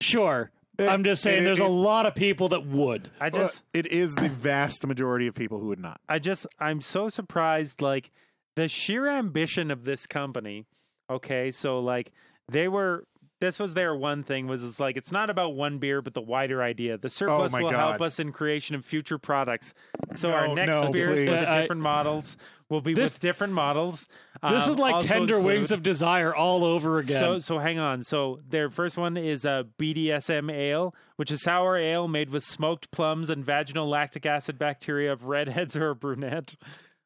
Sure, 0.00 0.50
It- 0.78 0.86
I'm 0.88 1.02
just 1.04 1.22
saying. 1.22 1.42
it- 1.42 1.44
there's 1.46 1.58
a 1.58 1.66
lot 1.66 2.06
of 2.06 2.14
people 2.14 2.48
that 2.48 2.64
would. 2.66 3.10
I 3.20 3.30
Well, 3.30 3.46
just, 3.46 3.64
it 3.72 3.86
is 3.86 4.14
the 4.14 4.28
vast 4.28 4.86
majority 4.86 5.26
of 5.26 5.34
people 5.34 5.58
who 5.58 5.68
would 5.68 5.80
not. 5.80 6.00
I 6.08 6.18
just, 6.18 6.46
I'm 6.60 6.80
so 6.80 7.08
surprised. 7.08 7.80
Like 7.80 8.10
the 8.54 8.68
sheer 8.68 9.08
ambition 9.08 9.70
of 9.70 9.84
this 9.84 10.06
company. 10.06 10.66
Okay, 11.10 11.50
so 11.50 11.80
like 11.80 12.12
they 12.50 12.68
were. 12.68 13.04
This 13.40 13.58
was 13.60 13.74
their 13.74 13.94
one 13.94 14.24
thing 14.24 14.48
was 14.48 14.64
it's 14.64 14.80
like 14.80 14.96
it's 14.96 15.12
not 15.12 15.30
about 15.30 15.54
one 15.54 15.78
beer, 15.78 16.02
but 16.02 16.12
the 16.14 16.20
wider 16.20 16.60
idea. 16.62 16.98
The 16.98 17.08
surplus 17.08 17.54
Oh 17.54 17.62
will 17.62 17.70
God. 17.70 17.78
help 17.78 18.00
us 18.02 18.18
in 18.18 18.32
creation 18.32 18.74
of 18.74 18.84
future 18.84 19.18
products. 19.18 19.74
So 20.16 20.30
No, 20.30 20.34
our 20.36 20.54
next 20.54 20.72
no, 20.72 20.90
beers 20.90 21.16
please. 21.18 21.30
with 21.30 21.48
I- 21.48 21.60
different 21.60 21.82
models 21.82 22.36
will 22.68 22.80
be 22.80 22.94
This- 22.94 23.12
with 23.14 23.20
different 23.20 23.52
models. 23.52 24.08
This 24.50 24.66
Um, 24.66 24.72
is 24.72 24.78
like 24.78 25.00
Tender 25.00 25.36
include- 25.36 25.46
Wings 25.54 25.70
of 25.72 25.82
Desire 25.84 26.34
all 26.34 26.64
over 26.64 26.98
again. 26.98 27.20
So 27.20 27.38
so 27.38 27.58
hang 27.58 27.78
on. 27.78 28.02
So 28.02 28.40
their 28.48 28.70
first 28.70 28.98
one 28.98 29.16
is 29.16 29.44
a 29.44 29.66
BDSM 29.78 30.50
ale, 30.50 30.92
which 31.16 31.30
is 31.30 31.40
sour 31.42 31.76
ale 31.76 32.08
made 32.08 32.30
with 32.30 32.42
smoked 32.44 32.90
plums 32.90 33.30
and 33.30 33.44
vaginal 33.44 33.88
lactic 33.88 34.26
acid 34.26 34.58
bacteria 34.58 35.12
of 35.12 35.24
redheads 35.24 35.76
or 35.76 35.90
a 35.90 35.94
brunette. 35.94 36.56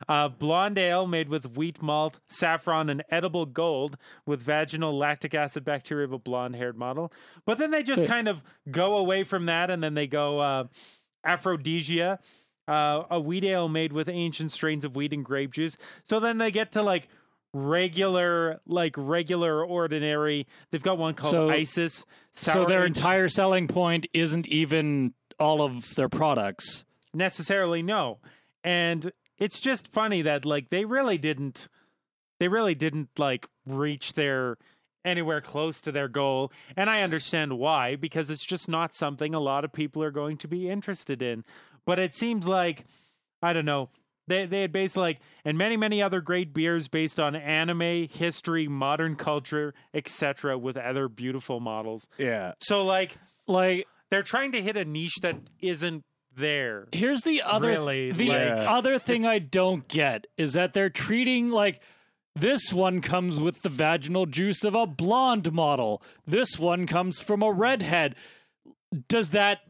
Uh, 0.09 0.29
blonde 0.29 0.79
ale 0.79 1.07
made 1.07 1.29
with 1.29 1.57
wheat 1.57 1.83
malt, 1.83 2.20
saffron, 2.29 2.91
and 2.91 3.03
edible 3.11 3.47
gold 3.47 3.97
with 4.27 4.41
vaginal 4.43 4.97
lactic 4.97 5.35
acid 5.35 5.65
bacteria 5.65 6.05
of 6.05 6.12
a 6.12 6.19
blonde 6.19 6.57
haired 6.57 6.77
model. 6.77 7.12
But 7.47 7.59
then 7.59 7.70
they 7.70 7.83
just 7.83 8.07
kind 8.07 8.29
of 8.29 8.43
go 8.70 8.97
away 8.97 9.24
from 9.24 9.47
that 9.47 9.70
and 9.70 9.83
then 9.83 9.95
they 9.95 10.07
go 10.07 10.41
uh, 10.41 10.65
aphrodisia, 11.24 12.19
uh, 12.69 13.03
a 13.11 13.20
wheat 13.20 13.45
ale 13.45 13.69
made 13.69 13.93
with 13.93 14.09
ancient 14.09 14.53
strains 14.53 14.85
of 14.85 14.97
wheat 14.97 15.12
and 15.12 15.24
grape 15.24 15.53
juice. 15.53 15.77
So 16.05 16.20
then 16.20 16.39
they 16.39 16.51
get 16.51 16.73
to 16.73 16.83
like 16.83 17.09
regular, 17.55 18.61
like 18.66 18.95
regular, 18.97 19.65
ordinary. 19.65 20.47
They've 20.70 20.83
got 20.83 20.99
one 20.99 21.15
called 21.15 21.31
So- 21.33 21.51
Isis. 21.51 22.05
so 22.33 22.65
their 22.65 22.85
aged- 22.87 22.97
entire 22.97 23.29
selling 23.29 23.69
point 23.69 24.07
isn't 24.12 24.47
even 24.49 25.15
all 25.39 25.62
of 25.62 25.95
their 25.95 26.09
products. 26.09 26.85
necessarily 27.15 27.83
no, 27.83 28.19
and 28.65 29.12
it's 29.43 29.60
just 29.60 29.89
funny 29.89 30.23
that 30.23 30.44
like 30.44 30.70
they 30.70 30.85
really 30.85 31.19
didn't, 31.19 31.69
they 32.39 32.48
really 32.48 32.74
didn't 32.74 33.09
like 33.19 33.48
reach 33.66 34.12
their 34.12 34.56
anywhere 35.05 35.40
close 35.40 35.81
to 35.81 35.90
their 35.90 36.06
goal. 36.06 36.52
And 36.77 36.89
i 36.89 37.02
understand 37.02 37.59
why 37.59 37.97
because 37.97 38.31
it's 38.31 38.44
just 38.44 38.69
not 38.69 38.94
something 38.94 39.35
a 39.35 39.40
lot 39.40 39.64
of 39.64 39.73
people 39.73 40.02
are 40.05 40.12
going 40.12 40.36
to 40.39 40.48
be 40.48 40.70
interested 40.70 41.23
in. 41.23 41.44
But 41.85 41.98
it 41.98 42.14
seems 42.14 42.47
like 42.47 42.85
i 43.43 43.52
don't 43.52 43.64
know 43.64 43.90
they 44.28 44.47
they 44.47 44.60
had 44.60 44.70
based 44.70 44.97
like 44.97 45.19
and 45.44 45.59
many 45.59 45.77
many 45.77 46.01
other 46.01 46.20
great 46.20 46.55
beers 46.55 46.86
based 46.86 47.19
on 47.19 47.35
anime 47.35 48.06
history 48.09 48.69
modern 48.69 49.16
culture 49.16 49.74
etc 49.93 50.56
with 50.56 50.77
other 50.77 51.09
beautiful 51.09 51.59
models. 51.59 52.06
Yeah. 52.16 52.52
so 52.60 52.85
like 52.85 53.19
Like, 53.48 53.86
they're 54.10 54.23
trying 54.23 54.52
to 54.52 54.62
hit 54.62 54.77
a 54.77 54.85
niche 54.85 55.16
that 55.23 55.36
isn't 55.60 56.05
there 56.36 56.88
here's 56.92 57.22
the 57.22 57.42
other 57.42 57.68
Really, 57.68 58.12
the 58.12 58.28
like- 58.28 58.68
other 58.68 58.98
thing 58.98 59.26
I 59.26 59.38
don't 59.38 59.86
get 59.88 60.26
is 60.36 60.54
that 60.54 60.72
they're 60.74 60.90
treating 60.90 61.50
like 61.50 61.80
this 62.34 62.72
one 62.72 63.00
comes 63.02 63.38
with 63.40 63.60
the 63.62 63.68
vaginal 63.68 64.24
juice 64.26 64.64
of 64.64 64.74
a 64.74 64.86
blonde 64.86 65.52
model. 65.52 66.02
This 66.26 66.59
one 66.59 66.86
comes 66.86 67.20
from 67.20 67.42
a 67.42 67.52
redhead. 67.52 68.14
Does 69.09 69.30
that 69.30 69.60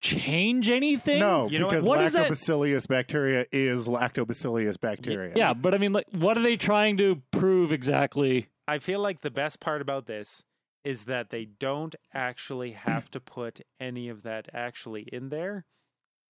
change 0.00 0.70
anything? 0.70 1.18
No, 1.18 1.48
You 1.48 1.58
know 1.58 1.68
because 1.68 1.84
what 1.84 2.00
is 2.00 2.12
that- 2.12 2.30
lactobacillus 2.30 2.86
bacteria 2.88 3.46
is 3.52 3.88
lactobacillus 3.88 4.80
bacteria. 4.80 5.34
Yeah, 5.36 5.52
but 5.54 5.74
I 5.74 5.78
mean, 5.78 5.92
like, 5.92 6.06
what 6.12 6.38
are 6.38 6.42
they 6.42 6.56
trying 6.56 6.96
to 6.98 7.20
prove 7.32 7.72
exactly? 7.72 8.48
I 8.68 8.78
feel 8.78 9.00
like 9.00 9.20
the 9.20 9.30
best 9.30 9.60
part 9.60 9.80
about 9.82 10.06
this 10.06 10.42
is 10.84 11.04
that 11.04 11.30
they 11.30 11.44
don't 11.44 11.94
actually 12.14 12.72
have 12.72 13.10
to 13.10 13.20
put 13.20 13.60
any 13.80 14.08
of 14.08 14.22
that 14.22 14.48
actually 14.54 15.02
in 15.12 15.28
there 15.28 15.64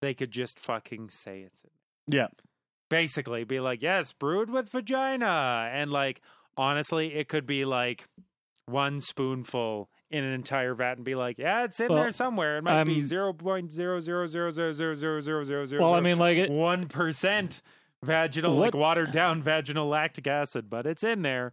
they 0.01 0.13
could 0.13 0.31
just 0.31 0.59
fucking 0.59 1.09
say 1.09 1.41
it's 1.41 1.63
in 1.63 1.69
there. 2.07 2.21
Yeah. 2.21 2.27
Basically, 2.89 3.43
be 3.43 3.59
like, 3.59 3.81
yes, 3.81 4.13
brewed 4.13 4.49
with 4.49 4.69
vagina. 4.69 5.69
And 5.73 5.91
like, 5.91 6.21
honestly, 6.55 7.15
it 7.15 7.27
could 7.27 7.45
be 7.45 7.65
like 7.65 8.07
one 8.65 9.01
spoonful 9.01 9.89
in 10.09 10.23
an 10.23 10.31
entire 10.33 10.73
vat 10.73 10.93
and 10.93 11.03
be 11.03 11.15
like, 11.15 11.37
yeah, 11.37 11.65
it's 11.65 11.77
in 11.79 11.89
well, 11.89 12.03
there 12.03 12.11
somewhere. 12.11 12.57
It 12.57 12.63
might 12.63 12.85
be 12.85 13.01
0.000000000. 13.01 15.79
Well, 15.79 15.93
I 15.93 15.99
mean, 15.99 16.17
like, 16.17 16.37
it, 16.37 16.49
1% 16.49 17.61
vaginal, 18.03 18.55
what, 18.55 18.61
like 18.61 18.75
watered 18.75 19.11
down 19.11 19.43
vaginal 19.43 19.89
lactic 19.89 20.27
acid, 20.27 20.69
but 20.69 20.85
it's 20.85 21.03
in 21.03 21.23
there. 21.23 21.51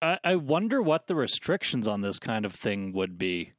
I, 0.00 0.18
I 0.22 0.36
wonder 0.36 0.80
what 0.80 1.08
the 1.08 1.16
restrictions 1.16 1.88
on 1.88 2.02
this 2.02 2.20
kind 2.20 2.44
of 2.44 2.54
thing 2.54 2.92
would 2.92 3.18
be. 3.18 3.52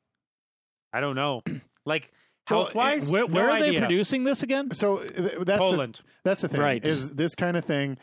I 0.93 1.01
don't 1.01 1.15
know. 1.15 1.41
like, 1.85 2.13
health 2.49 2.75
wise, 2.75 3.09
Where, 3.09 3.25
where 3.25 3.47
no 3.47 3.53
are 3.53 3.59
they 3.59 3.77
producing 3.77 4.23
this 4.23 4.43
again? 4.43 4.71
So 4.71 4.97
that's 4.97 5.45
the, 5.45 5.57
Poland. 5.57 6.01
that's 6.23 6.41
the 6.41 6.49
thing. 6.49 6.59
Right. 6.59 6.83
Is 6.83 7.13
this 7.13 7.35
kind 7.35 7.55
of 7.55 7.65
thing? 7.65 7.97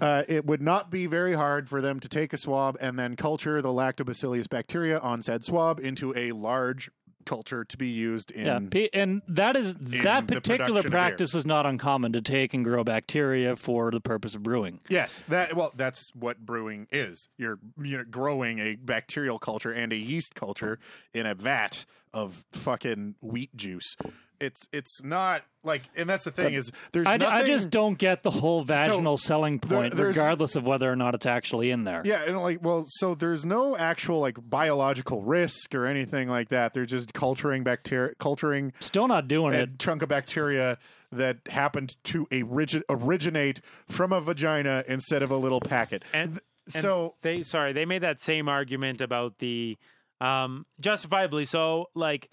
Uh, 0.00 0.22
it 0.28 0.46
would 0.46 0.62
not 0.62 0.90
be 0.90 1.06
very 1.06 1.34
hard 1.34 1.68
for 1.68 1.80
them 1.80 1.98
to 1.98 2.08
take 2.08 2.32
a 2.32 2.36
swab 2.36 2.76
and 2.80 2.96
then 2.98 3.16
culture 3.16 3.60
the 3.60 3.68
lactobacillus 3.68 4.48
bacteria 4.48 4.98
on 5.00 5.22
said 5.22 5.44
swab 5.44 5.80
into 5.80 6.16
a 6.16 6.30
large 6.32 6.88
culture 7.26 7.64
to 7.64 7.76
be 7.76 7.88
used 7.88 8.30
in. 8.30 8.70
Yeah, 8.72 8.86
and 8.92 9.22
that 9.28 9.56
is 9.56 9.74
that 9.74 10.26
particular 10.26 10.40
production 10.40 10.76
of 10.76 10.82
beer. 10.84 10.90
practice 10.90 11.34
is 11.34 11.44
not 11.44 11.66
uncommon 11.66 12.12
to 12.12 12.22
take 12.22 12.54
and 12.54 12.64
grow 12.64 12.84
bacteria 12.84 13.56
for 13.56 13.90
the 13.90 14.00
purpose 14.00 14.34
of 14.34 14.42
brewing. 14.42 14.80
Yes, 14.88 15.22
that 15.28 15.54
well, 15.54 15.72
that's 15.76 16.14
what 16.14 16.38
brewing 16.38 16.86
is. 16.90 17.28
You're 17.36 17.58
you're 17.82 18.04
growing 18.04 18.58
a 18.58 18.76
bacterial 18.76 19.38
culture 19.38 19.72
and 19.72 19.92
a 19.92 19.96
yeast 19.96 20.34
culture 20.34 20.78
in 21.12 21.26
a 21.26 21.34
vat 21.34 21.84
of 22.12 22.44
fucking 22.52 23.16
wheat 23.20 23.54
juice. 23.54 23.96
It's 24.40 24.68
it's 24.72 25.02
not 25.02 25.42
like, 25.64 25.82
and 25.96 26.08
that's 26.08 26.24
the 26.24 26.30
thing 26.30 26.54
is 26.54 26.70
there's 26.92 27.06
I, 27.08 27.16
d- 27.16 27.26
I 27.26 27.38
nothing- 27.40 27.52
just 27.52 27.70
don't 27.70 27.98
get 27.98 28.22
the 28.22 28.30
whole 28.30 28.62
vaginal 28.62 29.18
selling 29.18 29.58
point, 29.58 29.96
there's- 29.96 30.14
regardless 30.16 30.54
of 30.54 30.64
whether 30.64 30.90
or 30.90 30.94
not 30.94 31.14
it's 31.16 31.26
actually 31.26 31.70
in 31.72 31.82
there. 31.82 32.02
Yeah, 32.04 32.22
and 32.24 32.38
like, 32.40 32.62
well, 32.62 32.84
so 32.86 33.16
there's 33.16 33.44
no 33.44 33.76
actual 33.76 34.20
like 34.20 34.36
biological 34.48 35.22
risk 35.22 35.74
or 35.74 35.86
anything 35.86 36.28
like 36.28 36.50
that. 36.50 36.72
They're 36.72 36.86
just 36.86 37.12
culturing 37.14 37.64
bacteria, 37.64 38.14
culturing 38.20 38.72
Still 38.78 39.08
not 39.08 39.26
doing 39.26 39.54
a 39.54 39.62
it. 39.64 39.78
chunk 39.80 40.02
of 40.02 40.08
bacteria 40.08 40.78
that 41.10 41.38
happened 41.48 41.96
to 42.04 42.26
origi- 42.26 42.82
originate 42.88 43.60
from 43.88 44.12
a 44.12 44.20
vagina 44.20 44.84
instead 44.86 45.22
of 45.22 45.32
a 45.32 45.36
little 45.36 45.60
packet. 45.60 46.04
And, 46.12 46.40
and 46.74 46.82
so 46.82 47.14
they 47.22 47.42
sorry 47.42 47.72
they 47.72 47.86
made 47.86 48.02
that 48.02 48.20
same 48.20 48.48
argument 48.48 49.00
about 49.00 49.38
the 49.38 49.76
um 50.20 50.64
justifiably 50.78 51.44
so 51.46 51.86
like 51.94 52.28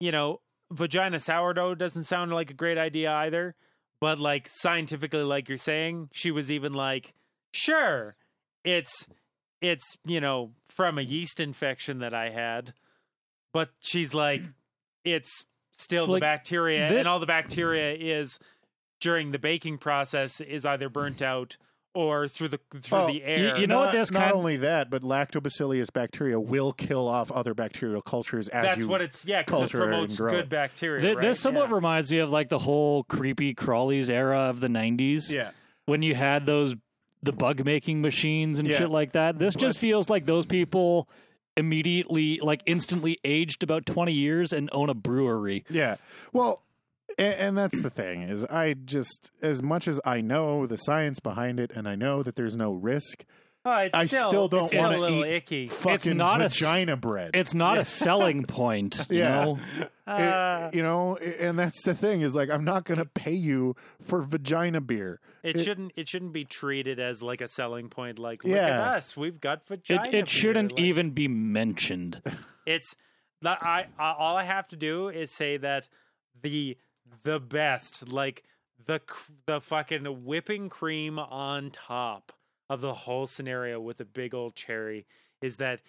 you 0.00 0.10
know 0.10 0.40
vagina 0.72 1.20
sourdough 1.20 1.74
doesn't 1.74 2.04
sound 2.04 2.32
like 2.32 2.50
a 2.50 2.54
great 2.54 2.78
idea 2.78 3.10
either 3.10 3.54
but 4.00 4.18
like 4.18 4.48
scientifically 4.48 5.22
like 5.22 5.48
you're 5.48 5.58
saying 5.58 6.08
she 6.12 6.30
was 6.30 6.50
even 6.50 6.72
like 6.72 7.14
sure 7.52 8.16
it's 8.64 9.06
it's 9.60 9.96
you 10.04 10.20
know 10.20 10.50
from 10.68 10.98
a 10.98 11.02
yeast 11.02 11.40
infection 11.40 12.00
that 12.00 12.14
i 12.14 12.30
had 12.30 12.72
but 13.52 13.70
she's 13.80 14.14
like 14.14 14.42
it's 15.04 15.44
still 15.78 16.06
the 16.06 16.20
bacteria 16.20 16.86
and 16.98 17.08
all 17.08 17.20
the 17.20 17.26
bacteria 17.26 17.94
is 17.94 18.38
during 19.00 19.30
the 19.30 19.38
baking 19.38 19.78
process 19.78 20.40
is 20.40 20.64
either 20.64 20.88
burnt 20.88 21.22
out 21.22 21.56
or 21.94 22.26
through 22.28 22.48
the 22.48 22.58
through 22.80 22.98
Oh, 22.98 23.06
the 23.06 23.22
air 23.22 23.58
you 23.58 23.66
know 23.66 23.80
what 23.80 23.86
not, 23.86 23.92
this 23.92 24.10
not 24.10 24.22
kind- 24.22 24.32
only 24.34 24.56
that, 24.58 24.88
but 24.90 25.02
lactobacillus 25.02 25.92
bacteria 25.92 26.40
will 26.40 26.72
kill 26.72 27.06
off 27.08 27.30
other 27.30 27.52
bacterial 27.54 28.00
cultures 28.02 28.48
as 28.48 28.64
That's 28.64 28.78
you. 28.80 28.88
what 28.88 29.02
it's 29.02 29.24
yeah 29.26 29.42
because 29.42 29.58
it 29.58 29.60
culture 29.60 29.82
and 29.84 29.90
promotes 29.92 30.16
grow 30.16 30.30
good 30.32 30.48
bacteria. 30.48 31.00
Th- 31.02 31.16
right? 31.16 31.22
This 31.28 31.40
somewhat 31.40 31.68
Yeah. 31.68 31.74
reminds 31.74 32.10
me 32.10 32.18
of 32.18 32.30
like 32.30 32.48
the 32.48 32.58
whole 32.58 33.04
creepy 33.04 33.54
crawlies 33.54 34.08
era 34.08 34.38
of 34.38 34.60
the 34.60 34.68
'90s, 34.68 35.30
yeah, 35.32 35.50
when 35.86 36.02
you 36.02 36.14
had 36.14 36.46
those 36.46 36.74
the 37.22 37.32
bug 37.32 37.64
making 37.64 38.00
machines 38.00 38.58
and 38.58 38.66
Yeah. 38.68 38.78
shit 38.78 38.90
like 38.90 39.12
that. 39.12 39.38
This 39.38 39.54
just 39.54 39.78
feels 39.78 40.08
like 40.10 40.26
those 40.26 40.44
people 40.46 41.08
immediately, 41.56 42.40
like 42.42 42.62
instantly 42.66 43.18
aged 43.24 43.62
about 43.62 43.86
20 43.86 44.12
years 44.12 44.52
and 44.52 44.68
own 44.72 44.88
a 44.90 44.94
brewery. 44.94 45.64
yeah. 45.68 45.96
Well, 46.32 46.62
and, 47.18 47.34
and 47.34 47.58
that's 47.58 47.80
the 47.80 47.90
thing 47.90 48.22
is, 48.22 48.44
I 48.46 48.74
just 48.74 49.30
as 49.42 49.62
much 49.62 49.86
as 49.88 50.00
I 50.04 50.20
know 50.20 50.66
the 50.66 50.76
science 50.78 51.20
behind 51.20 51.60
it, 51.60 51.70
and 51.74 51.88
I 51.88 51.94
know 51.94 52.22
that 52.22 52.36
there's 52.36 52.56
no 52.56 52.72
risk. 52.72 53.24
Oh, 53.64 53.76
it's 53.76 53.94
I 53.94 54.06
still, 54.06 54.28
still 54.28 54.48
don't 54.48 54.60
it's 54.62 54.70
still 54.70 54.82
wanna 54.82 54.96
a 54.96 54.98
little 54.98 55.24
eat 55.24 55.34
icky. 55.34 55.68
Fucking 55.68 56.16
not 56.16 56.40
a 56.40 56.46
s- 56.46 56.58
vagina 56.58 56.96
bread. 56.96 57.30
It's 57.34 57.54
not 57.54 57.78
a 57.78 57.84
selling 57.84 58.42
point, 58.48 59.06
you 59.08 59.18
Yeah. 59.18 59.44
know? 59.44 59.58
It- 59.78 59.88
Uh, 60.04 60.68
you 60.72 60.82
know, 60.82 61.16
and 61.16 61.56
that's 61.56 61.84
the 61.84 61.94
thing 61.94 62.22
is 62.22 62.34
like 62.34 62.50
I'm 62.50 62.64
not 62.64 62.84
going 62.84 62.98
to 62.98 63.04
pay 63.04 63.34
you 63.34 63.76
for 64.00 64.20
vagina 64.22 64.80
beer. 64.80 65.20
it, 65.44 65.56
it- 65.56 65.62
shouldn't 65.62 65.92
it 65.94 66.08
shouldn't 66.08 66.32
be 66.32 66.44
treated 66.44 66.98
as 66.98 67.22
like 67.22 67.40
a 67.40 67.46
selling 67.46 67.88
point. 67.88 68.18
Like, 68.18 68.42
look 68.42 68.52
Yeah. 68.56 68.66
at 68.66 68.96
us, 68.96 69.16
we've 69.16 69.40
got 69.40 69.64
vagina. 69.68 70.06
It, 70.06 70.10
beer. 70.10 70.20
it 70.22 70.28
shouldn't 70.28 70.72
Like, 70.72 70.80
even 70.80 71.10
be 71.10 71.28
mentioned. 71.28 72.20
It's 72.66 72.94
that 73.42 73.58
I, 73.62 73.86
I 73.98 74.12
all 74.18 74.36
I 74.36 74.42
have 74.44 74.66
to 74.68 74.76
do 74.76 75.08
is 75.08 75.30
say 75.30 75.56
that 75.58 75.88
the 76.42 76.76
the 77.22 77.38
best 77.40 78.08
like 78.08 78.42
the 78.86 79.00
the 79.46 79.60
fucking 79.60 80.04
whipping 80.24 80.68
cream 80.68 81.18
on 81.18 81.70
top 81.70 82.32
of 82.70 82.80
the 82.80 82.94
whole 82.94 83.26
scenario 83.26 83.80
with 83.80 84.00
a 84.00 84.04
big 84.04 84.34
old 84.34 84.54
cherry 84.54 85.06
is 85.40 85.56
that 85.56 85.80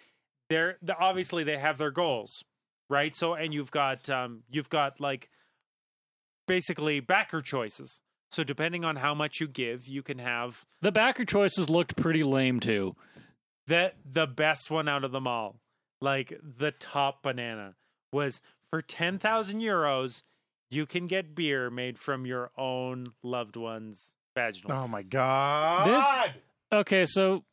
they're 0.48 0.76
the, 0.82 0.96
obviously 0.98 1.44
they 1.44 1.58
have 1.58 1.78
their 1.78 1.90
goals 1.90 2.44
right 2.90 3.16
so 3.16 3.34
and 3.34 3.54
you've 3.54 3.70
got 3.70 4.08
um 4.10 4.42
you've 4.50 4.68
got 4.70 5.00
like 5.00 5.28
basically 6.46 7.00
backer 7.00 7.40
choices 7.40 8.02
so 8.30 8.44
depending 8.44 8.84
on 8.84 8.96
how 8.96 9.14
much 9.14 9.40
you 9.40 9.48
give 9.48 9.86
you 9.88 10.02
can 10.02 10.18
have 10.18 10.64
The 10.82 10.92
backer 10.92 11.24
choices 11.24 11.70
looked 11.70 11.96
pretty 11.96 12.22
lame 12.24 12.60
too. 12.60 12.94
the 13.66 13.92
the 14.04 14.26
best 14.26 14.70
one 14.70 14.88
out 14.88 15.04
of 15.04 15.12
them 15.12 15.26
all, 15.26 15.56
like 16.00 16.38
the 16.42 16.72
top 16.72 17.22
banana, 17.22 17.74
was 18.12 18.40
for 18.70 18.82
ten 18.82 19.18
thousand 19.18 19.60
euros. 19.60 20.22
You 20.74 20.86
can 20.86 21.06
get 21.06 21.34
beer 21.34 21.70
made 21.70 21.98
from 21.98 22.26
your 22.26 22.50
own 22.58 23.06
loved 23.22 23.56
one's 23.56 24.12
vaginal. 24.34 24.72
Oh 24.76 24.88
my 24.88 25.02
god! 25.02 25.88
This, 25.88 26.34
Okay, 26.72 27.04
so 27.06 27.44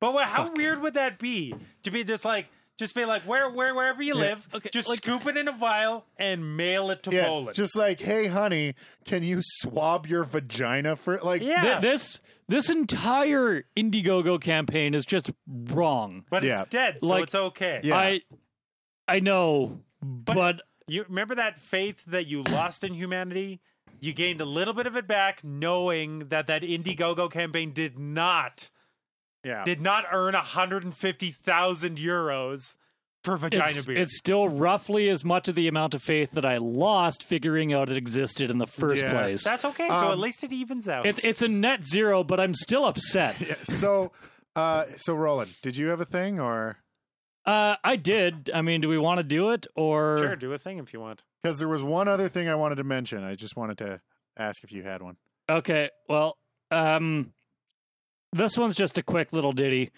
But 0.00 0.12
what, 0.12 0.26
how 0.26 0.52
weird 0.54 0.82
would 0.82 0.94
that 0.94 1.18
be 1.18 1.54
to 1.84 1.90
be 1.90 2.02
just 2.04 2.24
like 2.24 2.46
just 2.78 2.94
be 2.94 3.04
like 3.06 3.22
where 3.22 3.48
where 3.48 3.74
wherever 3.74 4.02
you 4.02 4.14
Yeah. 4.14 4.20
live, 4.20 4.48
Okay, 4.52 4.68
just 4.72 4.88
like- 4.88 4.98
scoop 4.98 5.26
it 5.26 5.36
in 5.36 5.48
a 5.48 5.52
vial 5.52 6.04
and 6.18 6.56
mail 6.56 6.90
it 6.90 7.02
to 7.04 7.10
yeah, 7.14 7.26
Poland. 7.26 7.54
just 7.56 7.74
like, 7.76 8.00
hey, 8.00 8.26
honey, 8.26 8.74
can 9.06 9.22
you 9.22 9.38
swab 9.40 10.06
your 10.06 10.24
vagina 10.24 10.96
for 10.96 11.18
like? 11.22 11.40
yeah, 11.42 11.62
th- 11.62 11.80
this 11.80 12.20
this 12.48 12.68
entire 12.68 13.64
Indiegogo 13.76 14.40
campaign 14.40 14.92
is 14.94 15.06
just 15.06 15.30
wrong. 15.46 16.24
but 16.30 16.42
yeah. 16.42 16.60
it's 16.62 16.70
dead, 16.70 16.98
so 17.00 17.06
Like- 17.06 17.22
it's 17.24 17.34
okay. 17.34 17.80
Yeah. 17.82 17.96
I 17.96 18.20
I 19.08 19.20
know, 19.20 19.80
but, 20.02 20.34
but, 20.34 20.62
You 20.88 21.04
remember 21.08 21.34
that 21.34 21.58
faith 21.58 22.02
that 22.06 22.26
you 22.26 22.42
lost 22.42 22.84
in 22.84 22.94
humanity? 22.94 23.60
You 24.00 24.12
gained 24.12 24.40
a 24.40 24.44
little 24.44 24.74
bit 24.74 24.86
of 24.86 24.94
it 24.96 25.06
back, 25.08 25.42
knowing 25.42 26.28
that 26.28 26.46
that 26.46 26.62
Indiegogo 26.62 27.30
campaign 27.30 27.72
did 27.72 27.98
not 27.98 28.70
yeah. 29.44 29.64
did 29.64 29.80
not 29.80 30.04
earn 30.12 30.34
150,000 30.34 31.98
euros 31.98 32.76
for 33.24 33.36
vagina 33.36 33.64
it's, 33.70 33.86
beer. 33.86 33.96
it's 33.96 34.16
still 34.16 34.48
roughly 34.48 35.08
as 35.08 35.24
much 35.24 35.48
of 35.48 35.54
the 35.56 35.66
amount 35.68 35.94
of 35.94 36.02
faith 36.02 36.32
that 36.32 36.44
I 36.44 36.58
lost 36.58 37.24
figuring 37.24 37.72
out 37.72 37.88
it 37.88 37.96
existed 37.96 38.50
in 38.50 38.58
the 38.58 38.66
first 38.66 39.02
Yeah. 39.02 39.12
place. 39.12 39.42
That's 39.44 39.64
okay. 39.64 39.88
so 39.88 39.94
Um, 39.94 40.12
at 40.12 40.18
least 40.18 40.44
it 40.44 40.52
evens 40.52 40.88
out. 40.88 41.06
it's 41.06 41.24
it's 41.24 41.42
a 41.42 41.48
net 41.48 41.86
zero, 41.86 42.22
but 42.22 42.38
I'm 42.38 42.54
still 42.54 42.84
upset. 42.84 43.36
Yeah, 43.40 43.54
so, 43.64 44.12
uh, 44.54 44.84
so 44.96 45.14
Roland, 45.14 45.56
did 45.62 45.76
you 45.76 45.88
have 45.88 46.00
a 46.00 46.04
thing 46.04 46.38
or 46.40 46.76
Uh, 47.46 47.76
I 47.84 47.94
did. 47.96 48.50
I 48.52 48.60
mean, 48.62 48.80
do 48.80 48.88
we 48.88 48.98
want 48.98 49.18
to 49.18 49.24
do 49.24 49.50
it 49.50 49.66
or 49.76 50.18
sure 50.18 50.34
do 50.36 50.52
a 50.52 50.58
thing 50.58 50.78
if 50.78 50.92
you 50.92 51.00
want. 51.00 51.22
because 51.42 51.58
there 51.60 51.68
was 51.68 51.82
one 51.82 52.08
other 52.08 52.28
thing 52.28 52.48
I 52.48 52.56
wanted 52.56 52.74
to 52.76 52.84
mention. 52.84 53.22
I 53.22 53.36
just 53.36 53.56
wanted 53.56 53.78
to 53.78 54.00
ask 54.36 54.64
if 54.64 54.72
you 54.72 54.82
had 54.82 55.00
one. 55.02 55.16
Okay, 55.48 55.90
well, 56.08 56.36
um, 56.72 57.32
this 58.32 58.58
one's 58.58 58.74
just 58.76 58.98
a 58.98 59.02
quick 59.02 59.32
little 59.32 59.52
ditty. 59.52 59.92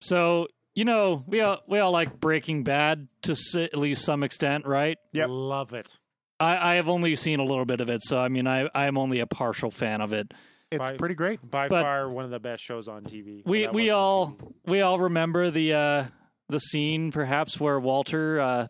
So 0.00 0.48
you 0.74 0.84
know, 0.84 1.24
we 1.26 1.40
all 1.40 1.60
we 1.66 1.78
all 1.78 1.90
like 1.90 2.20
Breaking 2.20 2.62
Bad 2.64 3.08
to 3.22 3.32
s- 3.32 3.56
at 3.56 3.76
least 3.78 4.04
some 4.04 4.22
extent, 4.22 4.66
right? 4.66 4.98
Yep. 5.12 5.28
Love 5.30 5.72
it. 5.72 5.92
I, 6.38 6.72
I 6.72 6.74
have 6.76 6.88
only 6.88 7.16
seen 7.16 7.40
a 7.40 7.44
little 7.44 7.64
bit 7.64 7.80
of 7.80 7.90
it, 7.90 8.02
so 8.02 8.18
I 8.18 8.28
mean, 8.28 8.46
I 8.46 8.68
I 8.74 8.86
am 8.86 8.96
only 8.98 9.20
a 9.20 9.26
partial 9.26 9.70
fan 9.70 10.00
of 10.00 10.12
it. 10.12 10.32
It's 10.70 10.88
Bye. 10.90 10.96
pretty 10.96 11.14
great. 11.16 11.40
By 11.50 11.68
But- 11.68 11.82
far 11.82 12.08
one 12.10 12.24
of 12.24 12.30
the 12.30 12.38
best 12.38 12.62
shows 12.62 12.86
on 12.88 13.02
TV. 13.04 13.42
We 13.44 13.62
That 13.62 13.74
we 13.74 13.84
was 13.86 13.90
on 13.92 13.98
all 13.98 14.26
TV. 14.32 14.52
we 14.66 14.80
all 14.82 14.98
remember 15.00 15.50
the 15.50 15.72
uh 15.74 16.04
the 16.50 16.60
scene, 16.60 17.10
perhaps 17.12 17.58
where 17.60 17.78
Walter 17.80 18.40
uh, 18.40 18.66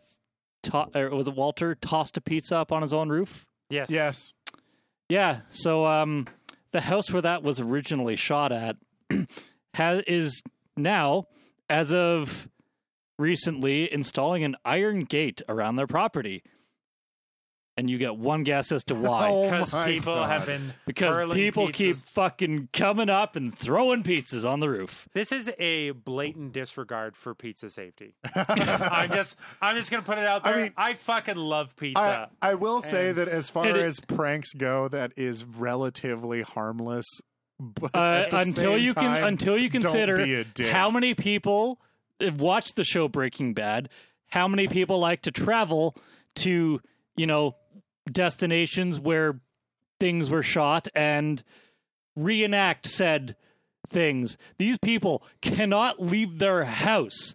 to- 0.65 0.86
or 0.94 1.11
was 1.11 1.28
it 1.28 1.35
Walter 1.35 1.74
tossed 1.74 2.16
a 2.16 2.20
pizza 2.20 2.57
up 2.59 2.73
on 2.73 2.82
his 2.82 2.93
own 2.93 3.09
roof? 3.09 3.47
Yes. 3.69 3.90
Yes. 3.90 4.32
Yeah. 5.09 5.40
So 5.51 5.86
um, 5.86 6.27
the 6.73 6.81
house 6.81 7.11
where 7.11 7.23
that 7.23 7.43
was 7.43 7.61
originally 7.61 8.16
shot 8.16 8.52
at 8.52 8.77
has 9.74 10.02
is 10.07 10.43
now, 10.77 11.24
as 11.69 11.93
of 11.93 12.48
recently, 13.19 13.93
installing 13.93 14.44
an 14.44 14.57
iron 14.65 15.01
gate 15.05 15.43
around 15.48 15.77
their 15.77 15.86
property. 15.86 16.43
And 17.81 17.90
you 17.90 17.98
get 17.98 18.16
one 18.16 18.44
guess 18.44 18.70
as 18.70 18.85
to 18.85 18.94
why. 18.94 19.28
Oh 19.32 19.43
Because 19.51 19.73
my 19.73 19.86
people 19.86 20.15
God. 20.15 20.31
have 20.31 20.47
been 20.47 20.73
because 20.86 21.15
hurling 21.16 21.35
people 21.36 21.69
keep 21.69 21.97
fucking 21.97 22.69
coming 22.73 23.09
up 23.11 23.35
and 23.36 23.57
throwing 23.57 24.02
pizzas 24.02 24.48
on 24.48 24.61
the 24.61 24.69
roof. 24.69 25.09
This 25.12 25.32
is 25.32 25.51
a 25.59 25.90
blatant 25.90 26.52
disregard 26.52 27.16
for 27.16 27.35
pizza 27.35 27.69
safety. 27.70 28.15
I'm 28.36 29.11
just 29.11 29.36
I'm 29.61 29.77
just 29.77 29.90
gonna 29.90 30.02
put 30.05 30.19
it 30.19 30.27
out 30.27 30.44
there. 30.44 30.55
I, 30.77 30.89
mean- 30.90 30.97
fucking 30.97 31.36
love 31.36 31.74
I, 31.77 31.81
pizza. 31.81 32.31
I 32.40 32.55
will 32.55 32.82
say 32.82 33.11
that 33.12 33.27
as 33.28 33.51
far 33.51 33.66
it- 33.69 33.77
as 33.77 33.98
pranks 33.98 34.52
go, 34.52 34.86
that 34.89 35.12
is 35.16 35.44
relatively 35.44 36.43
harmless. 36.43 37.07
But 37.59 37.90
Uh, 37.94 38.23
at 38.24 38.31
the 38.31 38.39
until 38.39 38.73
same 38.74 38.78
you 38.85 38.94
can 38.94 39.05
time, 39.05 39.24
until 39.24 39.59
you 39.59 39.69
don't 39.69 39.82
consider 39.82 40.16
be 40.16 40.35
a 40.35 40.44
dick. 40.44 40.69
how 40.69 40.90
many 40.90 41.15
people 41.15 41.81
have 42.20 42.40
watched 42.40 42.77
the 42.77 42.85
show 42.85 43.09
Breaking 43.09 43.52
Bad, 43.55 43.89
how 44.28 44.48
many 44.48 44.66
people 44.69 44.98
like 44.98 45.23
to 45.23 45.31
travel 45.31 45.94
to, 46.36 46.81
you 47.16 47.27
know, 47.27 47.57
destinations 48.12 48.98
where 48.98 49.40
things 49.98 50.30
were 50.30 50.42
shot 50.42 50.88
and 50.94 51.42
reenact 52.16 52.86
said 52.86 53.36
things. 53.88 54.36
These 54.58 54.78
people 54.78 55.22
cannot 55.42 56.00
leave 56.00 56.38
their 56.38 56.64
house 56.64 57.34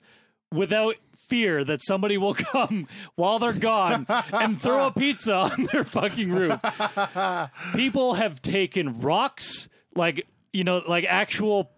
without 0.51 0.95
fear 1.15 1.63
that 1.63 1.81
somebody 1.81 2.17
will 2.17 2.33
come 2.51 2.87
while 3.15 3.39
they're 3.39 3.53
gone 3.53 4.05
and 4.31 4.61
throw 4.61 4.87
a 4.87 4.91
pizza 4.91 5.33
on 5.35 5.67
their 5.71 5.83
fucking 5.83 6.31
roof. 6.31 6.59
People 7.73 8.15
have 8.15 8.41
taken 8.41 9.01
rocks, 9.01 9.69
like, 9.95 10.27
you 10.53 10.63
know, 10.63 10.81
like 10.87 11.05
actual 11.05 11.71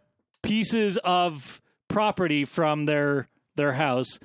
pieces 0.44 0.98
of 1.04 1.62
property 1.88 2.46
from 2.46 2.86
their 2.86 3.28
their 3.56 3.74
house 3.74 4.20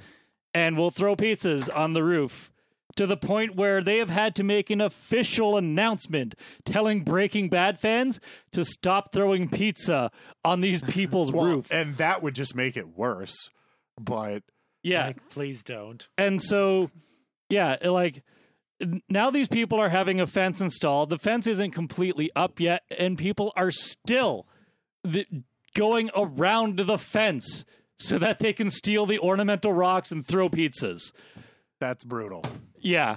and 0.53 0.77
will 0.77 0.91
throw 0.91 1.17
pizzas 1.17 1.75
on 1.75 1.95
the 1.95 2.03
roof 2.03 2.52
to 2.97 3.07
the 3.07 3.17
point 3.17 3.57
where 3.57 3.83
they 3.83 3.99
have 3.99 4.11
had 4.11 4.35
to 4.37 4.43
make 4.45 4.71
an 4.71 4.81
official 4.81 5.57
announcement 5.57 6.35
telling 6.65 7.05
Breaking 7.05 7.49
Bad 7.49 7.79
fans 7.79 8.21
to 8.53 8.65
stop 8.65 9.13
throwing 9.13 9.49
pizza 9.49 10.11
on 10.45 10.61
these 10.61 10.83
people's 10.89 11.33
Well, 11.33 11.45
roof. 11.47 11.67
and 11.71 11.97
that 11.97 12.23
would 12.23 12.35
just 12.35 12.55
make 12.55 12.77
it 12.77 12.97
worse. 12.97 13.35
But 14.01 14.43
Yeah. 14.83 15.07
Like, 15.09 15.29
please 15.31 15.63
don't. 15.63 16.07
And 16.19 16.43
so, 16.43 16.91
yeah, 17.49 17.77
like 17.85 18.23
now 19.09 19.31
these 19.31 19.49
people 19.49 19.79
are 19.81 19.89
having 19.91 20.21
a 20.21 20.27
fence 20.27 20.61
installed. 20.61 21.11
The 21.11 21.19
fence 21.19 21.47
isn't 21.47 21.71
completely 21.71 22.31
up 22.35 22.59
yet, 22.61 22.83
and 22.99 23.17
people 23.17 23.53
are 23.57 23.71
still 23.71 24.47
th- 25.11 25.29
going 25.75 26.11
around 26.17 26.79
the 26.79 26.99
fence 26.99 27.65
so 27.99 28.19
that 28.19 28.41
they 28.41 28.53
can 28.53 28.69
steal 28.71 29.07
the 29.07 29.19
ornamental 29.21 29.73
rocks 29.73 30.11
and 30.11 30.27
throw 30.27 30.49
pizzas. 30.49 31.13
that's 31.81 32.05
brutal. 32.05 32.43
Yeah. 32.83 33.17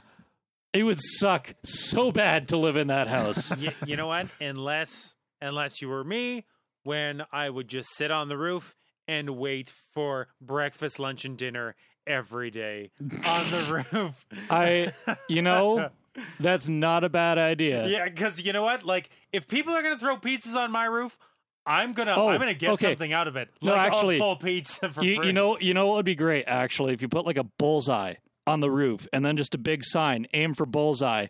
It 0.73 0.83
would 0.83 0.99
suck 1.01 1.53
so 1.63 2.11
bad 2.11 2.49
to 2.49 2.57
live 2.57 2.75
in 2.75 2.87
that 2.87 3.07
house. 3.07 3.55
you, 3.57 3.71
you 3.85 3.95
know 3.95 4.07
what? 4.07 4.27
Unless 4.41 5.15
unless 5.41 5.81
you 5.81 5.87
were 5.89 6.03
me, 6.03 6.45
when 6.83 7.23
I 7.31 7.49
would 7.49 7.67
just 7.67 7.89
sit 7.95 8.11
on 8.11 8.27
the 8.29 8.37
roof 8.37 8.75
and 9.07 9.31
wait 9.37 9.71
for 9.93 10.27
breakfast, 10.41 10.99
lunch, 10.99 11.23
and 11.25 11.37
dinner 11.37 11.75
every 12.07 12.51
day 12.51 12.91
on 13.01 13.49
the 13.51 13.85
roof. 13.93 14.25
I, 14.49 14.91
you 15.29 15.41
know, 15.41 15.89
that's 16.39 16.67
not 16.67 17.03
a 17.03 17.09
bad 17.09 17.37
idea. 17.37 17.87
yeah, 17.87 18.05
because 18.05 18.41
you 18.41 18.51
know 18.53 18.63
what? 18.63 18.83
Like, 18.83 19.09
if 19.31 19.47
people 19.47 19.73
are 19.73 19.81
gonna 19.81 19.99
throw 19.99 20.17
pizzas 20.17 20.55
on 20.55 20.71
my 20.71 20.85
roof, 20.85 21.17
I'm 21.65 21.93
gonna 21.93 22.15
Oh, 22.15 22.27
I'm 22.29 22.39
gonna 22.39 22.53
get 22.53 22.71
okay. 22.71 22.87
something 22.87 23.13
out 23.13 23.27
of 23.27 23.35
it. 23.37 23.49
No, 23.61 23.71
like 23.73 23.91
actually, 23.93 24.15
a 24.17 24.19
full 24.19 24.35
pizza 24.35 24.91
for 24.91 25.03
You, 25.03 25.17
free. 25.17 25.27
you 25.27 25.33
know, 25.33 25.57
you 25.59 25.73
know 25.73 25.87
what 25.87 25.95
would 25.97 26.05
be 26.05 26.15
great 26.15 26.45
actually 26.47 26.93
if 26.93 27.01
you 27.01 27.07
put 27.07 27.25
like 27.25 27.37
a 27.37 27.43
bullseye 27.43 28.15
on 28.47 28.59
the 28.59 28.69
roof 28.71 29.07
and 29.13 29.25
then 29.25 29.37
just 29.37 29.55
a 29.55 29.57
big 29.57 29.83
sign, 29.83 30.27
aim 30.33 30.53
for 30.53 30.65
bullseye, 30.65 31.27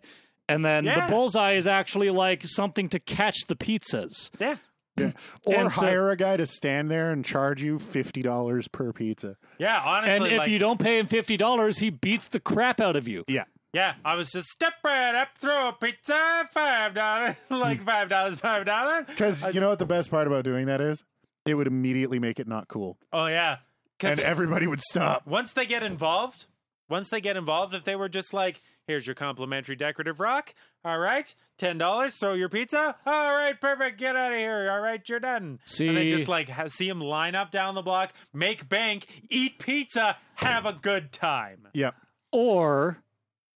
and 0.49 0.63
then 0.65 0.85
Yeah. 0.85 1.05
the 1.05 1.11
bullseye 1.11 1.53
is 1.53 1.67
actually 1.67 2.09
like 2.09 2.43
something 2.45 2.89
to 2.89 2.99
catch 2.99 3.37
the 3.47 3.55
pizzas. 3.55 4.29
yeah, 4.39 4.55
Or 5.45 5.55
And 5.55 5.71
so- 5.71 5.85
hire 5.85 6.09
a 6.11 6.15
guy 6.17 6.37
to 6.37 6.45
stand 6.47 6.89
there 6.91 7.11
and 7.11 7.23
charge 7.25 7.61
you 7.61 7.79
fifty 7.79 8.21
dollars 8.21 8.67
per 8.67 8.91
pizza. 8.93 9.37
yeah. 9.57 9.81
Honestly, 9.83 10.15
And 10.15 10.25
if 10.27 10.39
like, 10.39 10.49
you 10.51 10.59
don't 10.59 10.79
pay 10.79 10.99
him 10.99 11.07
fifty 11.07 11.37
dollars, 11.37 11.79
he 11.79 11.89
beats 11.89 12.27
the 12.29 12.39
crap 12.39 12.79
out 12.79 12.95
of 12.95 13.07
you. 13.07 13.23
Yeah. 13.27 13.43
yeah, 13.73 13.95
I 14.05 14.15
was 14.15 14.29
just 14.31 14.47
step 14.47 14.73
right 14.85 15.13
up, 15.15 15.37
throw 15.37 15.69
a 15.69 15.73
pizza, 15.73 16.47
five 16.53 16.93
dollars, 16.93 17.35
like 17.49 17.79
hmm. 17.79 17.85
five 17.85 18.07
dollars, 18.09 18.37
five 18.39 18.65
dollars. 18.65 19.05
Because 19.07 19.43
you 19.53 19.59
know 19.59 19.69
what 19.69 19.79
the 19.79 19.85
best 19.85 20.09
part 20.09 20.27
about 20.27 20.43
doing 20.45 20.67
that 20.67 20.79
is? 20.81 21.03
It 21.45 21.55
would 21.55 21.67
immediately 21.67 22.19
make 22.19 22.39
it 22.39 22.47
not 22.47 22.67
cool. 22.69 22.97
Oh 23.11 23.27
yeah, 23.27 23.57
because 23.99 24.17
And 24.17 24.25
everybody 24.27 24.65
would 24.67 24.81
stop. 24.81 25.27
once 25.27 25.51
they 25.53 25.65
get 25.65 25.83
involved, 25.83 26.45
once 26.89 27.09
they 27.09 27.21
get 27.21 27.37
involved, 27.37 27.73
if 27.73 27.83
they 27.83 27.95
were 27.95 28.09
just 28.09 28.33
like, 28.33 28.61
here's 28.87 29.07
your 29.07 29.15
complimentary 29.15 29.75
decorative 29.75 30.19
rock, 30.19 30.53
all 30.83 30.99
right, 30.99 31.33
ten 31.57 31.77
dollars, 31.77 32.15
throw 32.17 32.33
your 32.33 32.49
pizza, 32.49 32.95
all 33.05 33.33
right, 33.35 33.59
perfect, 33.59 33.99
get 33.99 34.15
out 34.15 34.31
of 34.31 34.37
here, 34.37 34.69
all 34.71 34.79
right, 34.79 35.01
you're 35.07 35.19
done. 35.19 35.59
See, 35.65 35.87
and 35.87 35.97
they 35.97 36.09
See- 36.09 36.15
just 36.17 36.27
like 36.27 36.49
ha- 36.49 36.67
see 36.67 36.87
them 36.87 37.01
line 37.01 37.35
up 37.35 37.51
down 37.51 37.75
the 37.75 37.81
block, 37.81 38.13
make 38.33 38.69
bank, 38.69 39.07
eat 39.29 39.59
pizza, 39.59 40.17
have 40.35 40.65
a 40.65 40.73
good 40.73 41.11
time. 41.11 41.67
Yep. 41.73 41.95
Or 42.31 43.01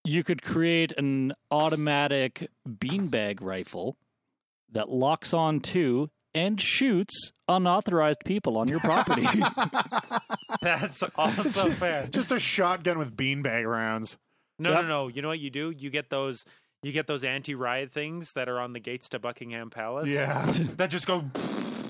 you 0.05 0.23
could 0.23 0.41
create 0.41 0.93
an 0.97 1.33
automatic 1.51 2.49
beanbag 2.67 3.41
rifle 3.41 3.97
that 4.71 4.89
locks 4.89 5.33
on 5.33 5.59
to 5.59 6.09
and 6.35 6.59
shoots 6.61 7.31
unauthorized 7.47 8.19
people 8.25 8.57
on 8.57 8.67
your 8.67 8.79
property. 8.79 9.25
That's 10.61 11.03
also 11.15 11.67
just, 11.67 11.81
fair. 11.81 12.07
just 12.07 12.31
a 12.31 12.39
shotgun 12.39 12.97
with 12.97 13.15
beanbag 13.15 13.65
rounds. 13.69 14.17
No, 14.57 14.71
Yep. 14.71 14.81
no, 14.83 14.87
no. 14.87 15.07
You 15.07 15.21
know 15.21 15.29
what 15.29 15.39
you 15.39 15.49
do? 15.49 15.73
You 15.77 15.89
get 15.89 16.09
those. 16.09 16.43
You 16.81 16.93
get 16.93 17.07
those 17.07 17.25
anti-riot 17.25 17.91
things 17.91 18.31
that 18.35 18.47
are 18.47 18.57
on 18.57 18.71
the 18.71 18.79
gates 18.79 19.09
to 19.09 19.19
Buckingham 19.19 19.69
Palace. 19.69 20.09
Yeah. 20.09 20.45
that 20.77 20.89
just 20.89 21.05
go 21.05 21.25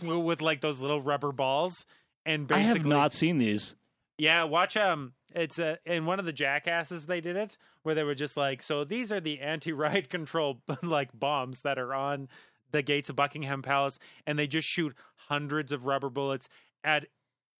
with 0.03 0.41
like 0.41 0.61
those 0.61 0.79
little 0.79 0.99
rubber 1.01 1.31
balls. 1.31 1.85
And 2.25 2.51
I 2.51 2.55
basically, 2.57 2.79
have 2.79 2.85
not 2.87 3.13
seen 3.13 3.37
these. 3.37 3.75
Yeah, 4.17 4.45
watch 4.45 4.75
um 4.77 5.13
it's 5.35 5.59
uh, 5.59 5.75
in 5.85 6.07
one 6.07 6.19
of 6.19 6.25
the 6.25 6.33
jackasses 6.33 7.05
they 7.05 7.21
did 7.21 7.35
it 7.35 7.55
where 7.83 7.93
they 7.93 8.01
were 8.03 8.15
just 8.15 8.35
like 8.35 8.63
so 8.63 8.83
these 8.83 9.11
are 9.11 9.19
the 9.21 9.41
anti-riot 9.41 10.09
control 10.09 10.59
like 10.81 11.09
bombs 11.13 11.61
that 11.61 11.77
are 11.77 11.93
on 11.93 12.27
the 12.71 12.81
gates 12.81 13.09
of 13.09 13.15
Buckingham 13.15 13.61
Palace 13.61 13.99
and 14.25 14.37
they 14.37 14.47
just 14.47 14.67
shoot 14.67 14.95
hundreds 15.27 15.71
of 15.71 15.85
rubber 15.85 16.09
bullets 16.09 16.49
at 16.83 17.05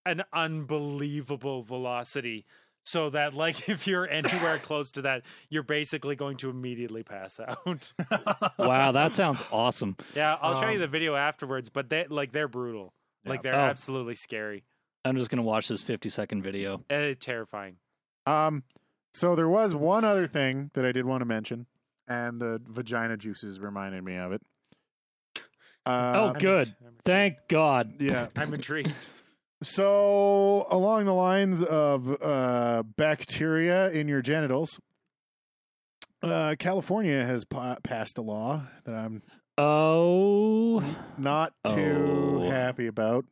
an 0.06 0.24
unbelievable 0.34 1.62
velocity 1.64 2.46
so 2.86 3.10
that 3.10 3.34
like 3.34 3.68
if 3.70 3.86
you're 3.88 4.08
anywhere 4.10 4.58
close 4.64 4.92
to 4.92 5.02
that 5.04 5.24
you're 5.50 5.64
basically 5.64 6.16
going 6.16 6.38
to 6.38 6.50
immediately 6.50 7.04
pass 7.04 7.40
out. 7.40 7.94
Wow, 8.60 8.92
that 8.92 9.16
sounds 9.16 9.42
awesome. 9.52 9.96
yeah, 10.16 10.38
I'll 10.42 10.60
show 10.60 10.68
you 10.70 10.76
Um, 10.76 10.80
the 10.82 10.88
video 10.88 11.16
afterwards 11.16 11.70
but 11.70 11.90
they 11.90 12.06
like 12.10 12.32
they're 12.32 12.48
brutal. 12.48 12.94
Like 13.26 13.44
they're 13.44 13.54
Oh. 13.54 13.58
absolutely 13.58 14.16
scary. 14.16 14.64
I'm 15.06 15.16
just 15.16 15.30
gonna 15.30 15.44
watch 15.44 15.68
this 15.68 15.82
50 15.82 16.10
second 16.10 16.42
video. 16.44 16.84
Uh, 16.90 17.14
terrifying. 17.20 17.76
Um, 18.26 18.64
so 19.14 19.36
there 19.36 19.50
was 19.50 19.74
one 19.74 20.04
other 20.06 20.28
thing 20.28 20.72
that 20.74 20.86
I 20.86 20.92
did 20.92 21.06
want 21.06 21.22
to 21.22 21.26
mention, 21.26 21.66
and 22.08 22.40
the 22.40 22.62
vagina 22.68 23.18
juices 23.18 23.60
reminded 23.60 24.04
me 24.04 24.16
of 24.18 24.32
it. 24.34 24.42
Uh, 25.86 26.12
Oh, 26.16 26.26
I'm 26.30 26.34
good. 26.40 26.68
int- 26.68 26.76
Thank 27.06 27.36
God. 27.48 27.94
yeah. 28.00 28.28
I'm 28.36 28.54
intrigued. 28.54 28.94
So 29.62 30.68
along 30.70 31.06
the 31.06 31.14
lines 31.14 31.62
of 31.64 32.22
uh, 32.22 32.84
bacteria 32.96 33.90
in 33.92 34.08
your 34.08 34.22
genitals, 34.22 34.80
uh, 36.24 36.56
California 36.60 37.26
has 37.26 37.44
pa- 37.46 37.78
passed 37.84 38.18
a 38.18 38.22
law 38.22 38.64
that 38.86 38.96
I'm 38.96 39.22
Oh, 39.58 40.82
not 41.18 41.54
too 41.68 42.42
Oh. 42.46 42.50
happy 42.50 42.88
about. 42.88 43.26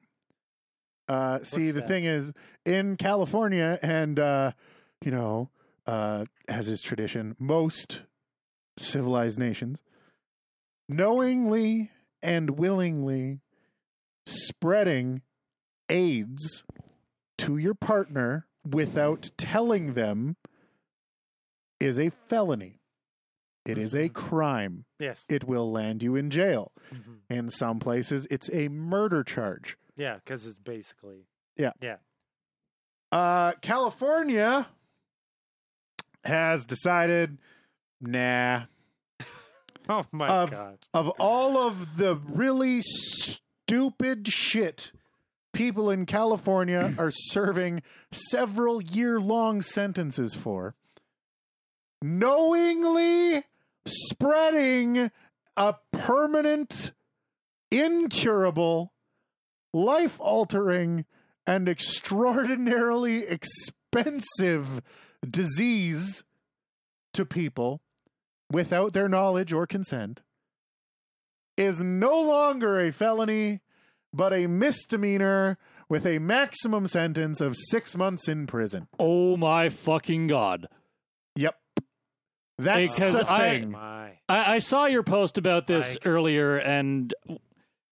Uh, 1.08 1.42
see, 1.44 1.68
What's 1.68 1.76
the 1.76 1.80
that? 1.82 1.88
thing 1.88 2.04
is, 2.04 2.34
in 2.66 2.98
California, 2.98 3.80
and 3.82 4.20
uh, 4.20 4.52
you 5.02 5.12
know, 5.12 5.50
uh, 5.86 6.26
as 6.50 6.68
is 6.68 6.82
tradition, 6.82 7.38
most 7.40 8.02
civilized 8.78 9.40
nations, 9.40 9.82
knowingly 10.90 11.92
and 12.22 12.52
willingly 12.52 13.40
spreading 14.26 15.22
AIDS 15.90 16.64
to 17.38 17.58
your 17.58 17.74
partner 17.74 18.48
without 18.70 19.32
telling 19.38 19.94
them 19.94 20.36
is 21.80 22.00
a 22.00 22.10
felony. 22.28 22.80
It 23.66 23.78
is 23.78 23.94
a 23.94 24.10
crime. 24.10 24.86
Yes. 25.00 25.26
It 25.30 25.44
will 25.44 25.72
land 25.72 26.02
you 26.02 26.16
in 26.16 26.30
jail. 26.30 26.72
Mhm. 26.92 27.20
In 27.30 27.50
some 27.50 27.80
places, 27.80 28.26
it's 28.32 28.50
a 28.52 28.70
murder 28.70 29.24
charge. 29.24 29.78
Yeah, 29.96 30.16
because 30.16 30.46
it's 30.46 30.60
basically 30.60 31.26
Yeah. 31.58 31.72
Yeah. 31.82 31.98
Uh, 33.12 33.54
California 33.62 34.68
has 36.24 36.66
decided, 36.66 37.38
nah. 38.02 38.66
Oh 39.90 40.06
my 40.12 40.28
Of- 40.28 40.52
god. 40.52 40.78
Of 40.94 41.10
all 41.20 41.58
of 41.58 41.98
the 41.98 42.16
really 42.16 42.82
stupid 42.84 44.28
shit 44.28 44.92
people 45.54 45.90
in 45.90 46.06
California 46.06 46.94
are 47.00 47.12
serving 47.12 47.82
several 48.12 48.82
year 48.82 49.20
long 49.20 49.62
sentences 49.62 50.36
for, 50.36 50.76
knowingly 52.02 53.44
spreading 53.86 55.10
a 55.56 55.76
permanent, 55.92 56.92
incurable, 57.72 58.94
life 59.74 60.18
altering, 60.20 61.06
and 61.46 61.68
extraordinarily 61.70 63.26
expensive 63.26 64.82
disease 65.28 66.24
to 67.14 67.26
people 67.26 67.82
without 68.52 68.94
their 68.94 69.10
knowledge 69.10 69.52
or 69.54 69.68
consent 69.68 70.22
is 71.58 71.82
no 71.82 72.20
longer 72.22 72.80
a 72.80 72.92
felony, 72.92 73.62
but 74.14 74.32
a 74.34 74.48
misdemeanor 74.48 75.58
with 75.90 76.06
a 76.06 76.20
maximum 76.20 76.86
sentence 76.88 77.42
of 77.42 77.56
six 77.56 77.96
months 77.98 78.28
in 78.28 78.46
prison. 78.48 78.88
Oh 79.00 79.38
my 79.38 79.70
fucking 79.70 80.28
god! 80.28 80.68
Yep. 81.36 81.56
That's 82.60 82.96
Because 82.96 83.16
a 83.16 83.32
I- 83.32 83.40
thing. 83.60 83.72
My. 83.72 84.12
I, 84.30 84.56
I 84.56 84.60
saw 84.60 84.86
your 84.86 85.04
post 85.04 85.38
about 85.38 85.68
this 85.68 85.96
Mike. 85.96 86.08
earlier, 86.08 86.58
and 86.58 87.14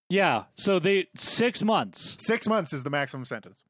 yeah, 0.10 0.44
so 0.56 0.80
they 0.80 1.08
six 1.16 1.64
months. 1.64 2.18
Six 2.26 2.48
months 2.48 2.74
is 2.74 2.84
the 2.84 2.90
maximum 2.90 3.26
sentence 3.26 3.62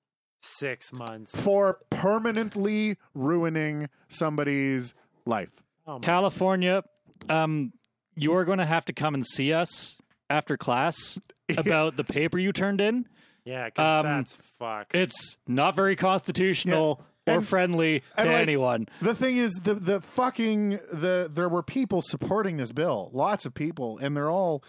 Six 0.42 0.92
months. 0.94 1.36
for 1.36 1.80
permanently 1.90 2.98
ruining 3.14 3.90
somebody's 4.08 4.94
life. 5.26 5.50
Oh. 5.88 6.00
California, 6.00 6.84
um, 7.30 7.74
you're 8.16 8.46
going 8.46 8.58
to 8.60 8.66
have 8.66 8.86
to 8.86 8.94
come 8.94 9.14
and 9.14 9.26
see 9.26 9.54
us 9.54 9.98
after 10.30 10.58
class 10.58 11.20
about 11.58 11.96
the 11.98 12.04
paper 12.04 12.38
you 12.40 12.52
turned 12.52 12.82
in. 12.82 13.08
Yeah, 13.44 13.66
because 13.66 14.06
Um, 14.06 14.12
that's 14.18 14.38
fucked. 14.58 14.96
It's 14.96 15.38
not 15.48 15.76
very 15.76 15.96
constitutional 15.96 17.04
or 17.28 17.36
And- 17.36 17.48
friendly 17.48 18.00
to 18.18 18.26
like, 18.26 18.36
anyone. 18.36 18.88
The 19.02 19.14
thing 19.16 19.38
is, 19.38 19.54
the 19.64 19.76
the 19.76 20.02
fucking 20.02 20.80
the 20.92 21.30
there 21.32 21.50
were 21.50 21.62
people 21.64 22.02
supporting 22.02 22.58
this 22.58 22.72
bill, 22.72 23.10
lots 23.14 23.46
of 23.46 23.54
people, 23.54 23.98
and 24.00 24.16
they're 24.18 24.30
all 24.32 24.64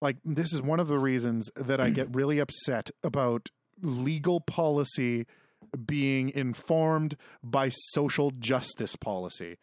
like, 0.00 0.16
this 0.24 0.52
is 0.52 0.60
one 0.62 0.80
of 0.80 0.88
the 0.88 0.98
reasons 0.98 1.50
that 1.56 1.80
I 1.80 1.90
get 1.90 2.14
really 2.14 2.38
upset 2.38 2.90
about 3.04 3.50
legal 3.82 4.40
policy 4.40 5.26
being 5.86 6.30
informed 6.30 7.16
by 7.42 7.68
social 7.70 8.30
justice 8.32 8.96
policy, 8.96 9.58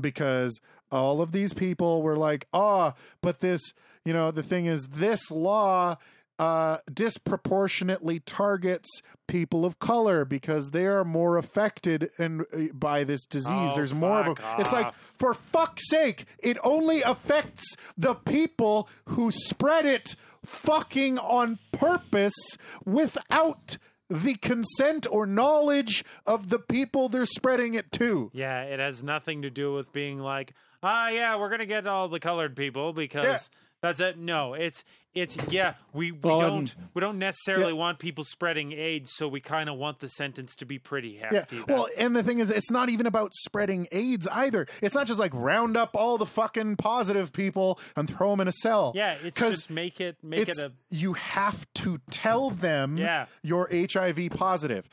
because 0.00 0.60
all 0.90 1.20
of 1.22 1.32
these 1.32 1.52
people 1.52 2.02
were 2.02 2.16
like, 2.16 2.46
oh, 2.52 2.94
but 3.22 3.40
this, 3.40 3.60
you 4.04 4.12
know, 4.12 4.30
the 4.30 4.42
thing 4.42 4.66
is, 4.66 4.86
this 4.88 5.30
law 5.30 5.96
uh, 6.40 6.78
disproportionately 6.92 8.18
targets 8.20 8.88
people 9.28 9.66
of 9.66 9.78
color 9.78 10.24
because 10.24 10.70
they 10.70 10.86
are 10.86 11.04
more 11.04 11.36
affected 11.36 12.10
and 12.16 12.40
uh, 12.52 12.72
by 12.72 13.04
this 13.04 13.26
disease. 13.26 13.52
Oh, 13.52 13.72
There's 13.76 13.92
more 13.92 14.20
of 14.20 14.28
a. 14.28 14.34
fuck 14.36 14.58
It's 14.60 14.72
like 14.72 14.94
for 15.18 15.34
fuck's 15.34 15.88
sake, 15.90 16.24
it 16.38 16.56
only 16.64 17.02
affects 17.02 17.76
the 17.98 18.14
people 18.14 18.88
who 19.04 19.30
spread 19.30 19.84
it 19.84 20.16
fucking 20.46 21.18
on 21.18 21.58
purpose 21.72 22.56
without 22.86 23.76
the 24.10 24.34
consent 24.34 25.06
or 25.10 25.24
knowledge 25.24 26.04
of 26.26 26.48
the 26.50 26.58
people 26.58 27.08
they're 27.08 27.24
spreading 27.26 27.74
it 27.74 27.90
to. 27.92 28.30
yeah, 28.34 28.62
it 28.62 28.80
has 28.80 29.02
nothing 29.02 29.42
to 29.42 29.50
do 29.50 29.72
with 29.72 29.92
being 29.92 30.18
like, 30.18 30.52
ah, 30.82 31.08
yeah, 31.08 31.36
we're 31.38 31.50
gonna 31.50 31.66
get 31.66 31.86
all 31.86 32.08
the 32.08 32.20
colored 32.20 32.56
people 32.56 32.92
because. 32.92 33.48
That's 33.82 34.00
it. 34.00 34.18
No, 34.18 34.54
it's 34.54 34.84
it's 35.14 35.36
yeah, 35.48 35.74
we, 35.92 36.12
we 36.12 36.18
Well, 36.22 36.40
don't 36.40 36.58
and- 36.58 36.74
we 36.94 37.00
don't 37.00 37.18
necessarily 37.18 37.72
Yeah. 37.72 37.78
want 37.78 37.98
people 37.98 38.22
spreading 38.24 38.72
AIDS, 38.72 39.12
so 39.14 39.26
we 39.26 39.40
kind 39.40 39.68
of 39.68 39.76
want 39.76 39.98
the 40.00 40.08
sentence 40.08 40.54
to 40.56 40.64
be 40.64 40.78
pretty 40.78 41.16
hefty. 41.16 41.56
Yeah. 41.56 41.64
Well, 41.66 41.88
and 41.98 42.14
the 42.14 42.22
thing 42.22 42.38
is, 42.38 42.50
it's 42.50 42.70
not 42.70 42.88
even 42.90 43.06
about 43.06 43.34
spreading 43.34 43.88
AIDS 43.90 44.28
either. 44.28 44.66
It's 44.82 44.94
not 44.94 45.06
just 45.06 45.18
like 45.18 45.32
round 45.34 45.76
up 45.76 45.90
all 45.94 46.16
the 46.18 46.26
fucking 46.26 46.76
positive 46.76 47.32
people 47.32 47.80
and 47.96 48.08
throw 48.08 48.30
them 48.30 48.40
in 48.40 48.48
a 48.48 48.52
cell. 48.52 48.92
yeah, 48.94 49.16
it's 49.24 49.36
'cause 49.36 49.56
just 49.56 49.70
make 49.70 50.00
it 50.00 50.16
make 50.22 50.40
it's 50.48 50.58
it 50.58 50.66
a 50.66 50.72
you 50.90 51.14
have 51.14 51.66
to 51.74 52.00
tell 52.10 52.50
them 52.50 52.96
Yeah. 52.96 53.26
you're 53.42 53.68
HIV 53.72 54.28
positive. 54.30 54.88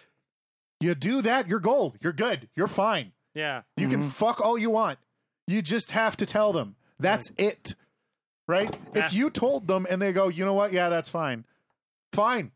You 0.79 0.95
do 0.95 1.21
that, 1.23 1.47
you're 1.47 1.59
gold. 1.59 1.97
You're 2.01 2.13
good. 2.13 2.49
You're 2.55 2.67
fine. 2.67 3.11
yeah. 3.33 3.61
You 3.75 3.87
can 3.87 3.99
mm-hmm. 4.01 4.09
fuck 4.09 4.41
all 4.41 4.57
you 4.57 4.69
want. 4.71 4.97
You 5.47 5.61
just 5.61 5.91
have 5.91 6.17
to 6.17 6.25
tell 6.25 6.53
them. 6.53 6.75
That's 6.99 7.29
it. 7.37 7.75
Right? 8.47 8.73
Yeah. 8.95 9.05
If 9.05 9.13
you 9.13 9.29
told 9.29 9.67
them 9.67 9.85
and 9.89 10.01
they 10.01 10.13
go, 10.13 10.29
you 10.29 10.45
know 10.45 10.53
what? 10.53 10.71
Yeah, 10.73 10.87
that's 10.89 11.09
fine. 11.09 11.43
Fine. 12.13 12.51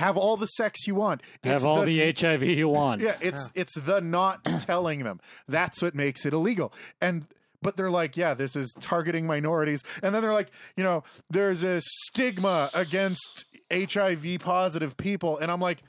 Have 0.00 0.16
all 0.16 0.36
the 0.36 0.46
sex 0.46 0.86
you 0.86 0.94
want. 0.96 1.20
It's 1.42 1.62
Have 1.62 1.64
all 1.64 1.82
the, 1.84 2.12
HIV 2.12 2.42
you 2.42 2.68
want. 2.68 3.00
yeah, 3.00 3.16
it's 3.20 3.50
it's 3.54 3.78
the 3.78 4.00
not 4.00 4.42
telling 4.60 5.04
them. 5.04 5.20
That's 5.46 5.80
what 5.82 5.94
makes 5.94 6.24
it 6.26 6.32
illegal. 6.32 6.72
And 7.00 7.26
but 7.62 7.76
they're 7.76 7.90
like, 7.90 8.16
yeah, 8.16 8.34
this 8.34 8.56
is 8.56 8.74
targeting 8.80 9.26
minorities. 9.26 9.82
And 10.02 10.14
then 10.14 10.20
they're 10.22 10.32
like, 10.34 10.50
you 10.76 10.82
know, 10.84 11.04
there's 11.30 11.62
a 11.62 11.80
stigma 11.80 12.70
against 12.74 13.44
HIV 13.72 14.40
positive 14.40 14.96
people. 14.96 15.38
And 15.38 15.50
I'm 15.50 15.60
like, 15.60 15.82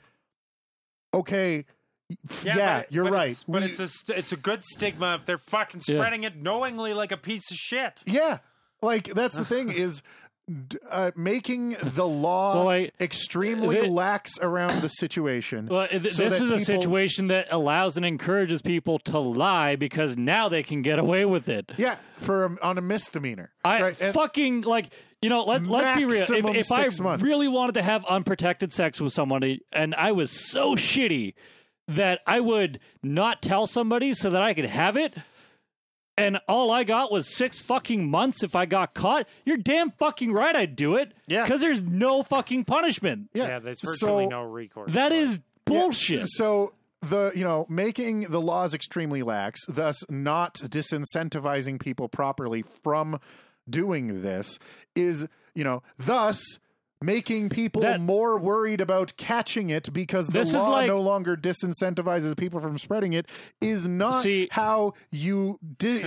okay, 1.12 1.64
yeah, 2.44 2.80
but- 2.82 2.92
you're 2.92 3.04
but 3.04 3.12
right. 3.12 3.30
It's, 3.30 3.44
but 3.44 3.62
We- 3.62 3.68
it's 3.70 3.80
a 3.80 3.88
st- 3.88 4.18
it's 4.18 4.32
a 4.32 4.36
good 4.36 4.62
stigma 4.64 5.16
if 5.20 5.26
they're 5.26 5.38
fucking 5.38 5.82
Yeah. 5.86 5.96
spreading 5.96 6.24
it 6.24 6.36
knowingly 6.36 6.94
like 6.94 7.12
a 7.12 7.16
piece 7.16 7.50
of 7.50 7.56
shit. 7.56 8.02
Yeah, 8.06 8.38
like 8.82 9.12
that's 9.14 9.36
the 9.36 9.44
thing 9.44 9.70
is 9.76 10.02
uh, 10.90 11.10
making 11.16 11.76
the 11.82 12.06
law 12.06 12.54
Well, 12.54 12.64
like, 12.66 12.94
extremely 13.00 13.80
lax 13.88 14.38
around 14.40 14.80
the 14.80 14.88
situation. 14.88 15.66
Well, 15.66 15.88
th- 15.88 16.12
so 16.12 16.22
this 16.22 16.40
is 16.40 16.50
a 16.50 16.60
situation 16.60 17.28
that 17.28 17.48
allows 17.50 17.96
and 17.96 18.06
encourages 18.06 18.62
people 18.62 19.00
to 19.00 19.18
lie 19.18 19.74
because 19.74 20.16
now 20.16 20.48
they 20.48 20.62
can 20.62 20.82
get 20.82 21.00
away 21.00 21.24
with 21.24 21.48
it. 21.48 21.72
Yeah, 21.76 21.96
for 22.18 22.44
a, 22.44 22.56
on 22.62 22.78
a 22.78 22.80
misdemeanor. 22.80 23.50
I 23.64 23.82
right? 23.82 23.96
Fucking 23.96 24.60
like 24.60 24.90
you 25.20 25.30
know. 25.30 25.44
Let 25.44 25.66
let's 25.66 25.98
be 25.98 26.04
real. 26.04 26.22
If, 26.22 26.56
if 26.56 26.72
I 26.72 26.88
months. 27.02 27.24
really 27.24 27.48
wanted 27.48 27.72
to 27.74 27.82
have 27.82 28.04
unprotected 28.04 28.72
sex 28.72 29.00
with 29.00 29.12
somebody, 29.12 29.62
and 29.72 29.96
I 29.96 30.12
was 30.12 30.30
so 30.30 30.76
shitty 30.76 31.34
that 31.88 32.20
I 32.26 32.38
would 32.38 32.78
not 33.02 33.42
tell 33.42 33.66
somebody 33.66 34.14
so 34.14 34.30
that 34.30 34.42
I 34.42 34.54
could 34.54 34.66
have 34.66 34.96
it. 34.96 35.14
And 36.18 36.40
all 36.48 36.70
I 36.70 36.84
got 36.84 37.12
was 37.12 37.36
six 37.36 37.60
fucking 37.60 38.08
months 38.08 38.42
if 38.42 38.56
I 38.56 38.64
got 38.64 38.94
caught. 38.94 39.26
You're 39.44 39.58
damn 39.58 39.90
fucking 39.90 40.32
right 40.32 40.56
I'd 40.56 40.74
do 40.74 40.96
it. 40.96 41.12
Yeah. 41.26 41.42
Because 41.42 41.60
there's 41.60 41.82
no 41.82 42.22
fucking 42.22 42.64
punishment. 42.64 43.28
yeah, 43.34 43.48
Yeah, 43.48 43.58
there's 43.58 43.80
virtually 43.82 44.24
so, 44.24 44.30
no 44.30 44.42
recourse. 44.42 44.92
That 44.92 45.12
is 45.12 45.28
for 45.28 45.32
it. 45.32 45.36
is 45.36 45.40
bullshit. 45.66 46.26
So 46.28 46.72
the 47.02 47.32
you 47.34 47.44
know 47.44 47.66
making 47.68 48.22
the 48.22 48.40
laws 48.40 48.72
extremely 48.74 49.22
lax, 49.22 49.60
thus 49.68 49.96
not 50.08 50.54
disincentivizing 50.54 51.80
people 51.80 52.08
properly 52.08 52.62
from 52.82 53.20
doing 53.68 54.22
this, 54.22 54.58
is 54.94 55.26
you 55.54 55.64
know 55.64 55.82
thus 55.98 56.58
making 57.02 57.48
people 57.50 57.82
That- 57.82 58.00
more 58.00 58.38
worried 58.38 58.80
about 58.80 59.16
catching 59.16 59.70
it 59.70 59.92
because 59.92 60.28
the 60.28 60.38
This 60.40 60.48
is 60.48 60.54
law 60.56 60.70
like- 60.70 60.86
no 60.88 61.00
longer 61.00 61.36
disincentivizes 61.36 62.36
people 62.36 62.60
from 62.60 62.78
spreading 62.78 63.12
it 63.12 63.26
is 63.60 63.86
not 63.86 64.22
See- 64.22 64.48
how 64.50 64.94
you 65.10 65.58
de- 65.78 66.04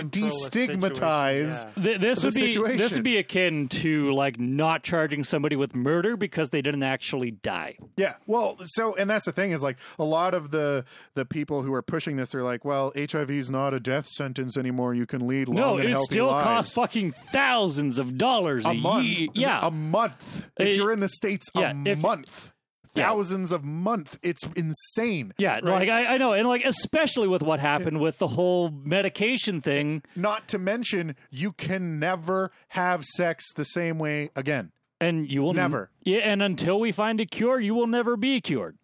destigmatize 0.60 1.64
yeah. 1.76 1.82
Th- 1.82 2.00
this 2.00 2.20
the 2.22 2.26
would 2.28 2.34
be 2.70 2.76
this 2.76 2.94
would 2.94 3.04
be 3.04 3.16
akin 3.18 3.68
to 3.68 4.12
like 4.12 4.38
not 4.38 4.82
charging 4.82 5.24
somebody 5.24 5.56
with 5.56 5.74
murder 5.74 6.16
because 6.16 6.50
they 6.50 6.62
didn't 6.62 6.82
actually 6.82 7.30
die. 7.32 7.76
Yeah, 7.96 8.14
well, 8.26 8.56
so 8.66 8.94
and 8.96 9.08
that's 9.08 9.24
the 9.24 9.32
thing 9.32 9.52
is 9.52 9.62
like 9.62 9.76
a 9.98 10.04
lot 10.04 10.34
of 10.34 10.50
the 10.50 10.84
the 11.14 11.24
people 11.24 11.62
who 11.62 11.72
are 11.74 11.82
pushing 11.82 12.16
this, 12.16 12.30
they're 12.30 12.42
like, 12.42 12.64
well, 12.64 12.92
HIV 12.96 13.30
is 13.30 13.50
not 13.50 13.74
a 13.74 13.80
death 13.80 14.06
sentence 14.06 14.56
anymore. 14.56 14.94
You 14.94 15.06
can 15.06 15.26
lead 15.26 15.48
long 15.48 15.56
No, 15.56 15.76
and 15.78 15.88
it 15.88 15.92
healthy 15.92 16.04
still 16.04 16.26
lives. 16.26 16.44
costs 16.44 16.74
fucking 16.74 17.14
thousands 17.32 17.98
of 17.98 18.16
dollars 18.18 18.66
a, 18.66 18.70
a 18.70 18.74
month. 18.74 19.04
ye- 19.04 19.30
Yeah, 19.34 19.60
a 19.62 19.70
month. 19.70 20.46
If 20.58 20.66
Uh, 20.66 20.70
you're 20.80 20.92
in 20.92 21.00
the 21.00 21.08
states, 21.08 21.46
yeah, 21.54 21.72
a 21.72 21.88
if- 21.90 22.00
month, 22.02 22.52
Yeah. 22.94 23.04
thousands 23.08 23.52
of 23.52 23.62
month. 23.64 24.18
It's 24.22 24.42
insane. 24.56 25.32
yeah. 25.38 25.54
right? 25.56 25.64
Like 25.64 25.88
I, 25.88 26.14
I 26.14 26.18
know, 26.18 26.32
and 26.32 26.48
like 26.48 26.64
especially 26.64 27.28
with 27.28 27.42
what 27.42 27.60
happened 27.60 28.00
with 28.00 28.18
the 28.18 28.26
whole 28.28 28.70
medication 28.70 29.60
thing, 29.60 30.02
Not 30.16 30.48
to 30.48 30.58
mention, 30.58 31.14
you 31.30 31.52
can 31.52 31.98
never 31.98 32.50
have 32.68 33.04
sex 33.04 33.44
the 33.54 33.64
same 33.64 33.98
way 33.98 34.30
again. 34.34 34.72
and 35.00 35.30
you 35.30 35.42
will 35.42 35.54
Never. 35.54 35.90
Yeah, 36.02 36.18
and 36.18 36.42
until 36.42 36.78
we 36.80 36.92
find 36.92 37.20
a 37.20 37.26
cure, 37.26 37.58
you 37.60 37.74
will 37.74 37.86
never 37.86 38.16
be 38.16 38.40
cured. 38.40 38.76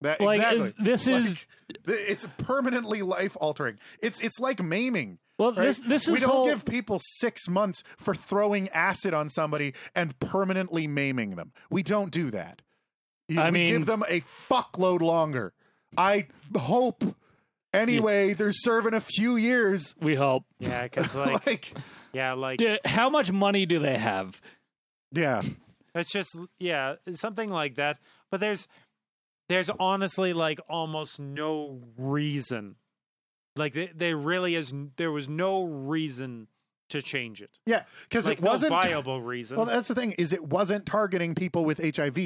That, 0.00 0.20
Like, 0.20 0.36
exactly. 0.38 0.74
this 0.78 1.06
Like, 1.08 1.24
is- 1.24 1.36
it's 1.86 2.26
permanently 2.38 3.02
life 3.02 3.36
altering. 3.40 3.78
It's 4.00 4.20
it's 4.20 4.38
like 4.38 4.62
maiming. 4.62 5.18
Well, 5.38 5.52
right? 5.52 5.66
this 5.66 5.78
this 5.80 6.02
is 6.08 6.10
we 6.10 6.18
don't 6.20 6.30
whole. 6.30 6.46
give 6.46 6.64
people 6.64 6.98
six 7.00 7.48
months 7.48 7.82
for 7.96 8.14
throwing 8.14 8.68
acid 8.70 9.14
on 9.14 9.28
somebody 9.28 9.74
and 9.94 10.18
permanently 10.18 10.86
maiming 10.86 11.36
them. 11.36 11.52
We 11.70 11.82
don't 11.82 12.10
do 12.10 12.30
that. 12.32 12.60
You- 13.28 13.40
I 13.40 13.46
we 13.50 13.52
mean- 13.60 13.68
give 13.72 13.86
them 13.86 14.02
a 14.08 14.22
fuckload 14.50 15.00
longer. 15.00 15.52
I 15.96 16.26
hope. 16.56 17.04
Anyway, 17.74 18.32
they're 18.32 18.50
serving 18.52 18.94
a 18.94 19.00
few 19.00 19.36
years. 19.36 19.94
we 20.00 20.14
hope. 20.14 20.44
Yeah, 20.58 20.84
because 20.84 21.14
like, 21.14 21.46
like, 21.46 21.74
yeah, 22.12 22.32
like 22.32 22.58
D- 22.58 22.78
How 22.84 23.10
much 23.10 23.30
money 23.30 23.66
do 23.66 23.78
they 23.78 23.98
have? 23.98 24.40
yeah, 25.12 25.42
it's 25.94 26.10
just 26.10 26.36
yeah, 26.58 26.94
something 27.12 27.50
like 27.50 27.76
that. 27.76 27.98
But 28.30 28.40
there's 28.40 28.66
there's 29.50 29.70
honestly 29.78 30.32
like 30.32 30.60
almost 30.68 31.20
no 31.20 31.80
reason 31.98 32.76
Like 33.58 33.74
they, 33.74 33.90
they 33.94 34.14
really 34.14 34.54
is 34.54 34.72
there 34.96 35.12
was 35.12 35.28
no 35.28 35.64
reason 35.64 36.48
to 36.90 37.02
change 37.02 37.42
it. 37.42 37.50
Yeah, 37.66 37.82
because 38.08 38.26
Like 38.26 38.38
it 38.38 38.44
wasn't 38.44 38.72
no 38.72 38.80
viable 38.80 39.20
reason. 39.20 39.56
Well, 39.56 39.66
that's 39.66 39.88
the 39.88 39.94
thing 39.94 40.12
is 40.12 40.32
it 40.32 40.44
wasn't 40.44 40.86
targeting 40.86 41.34
people 41.34 41.64
with 41.64 41.78
HIV. 41.96 42.18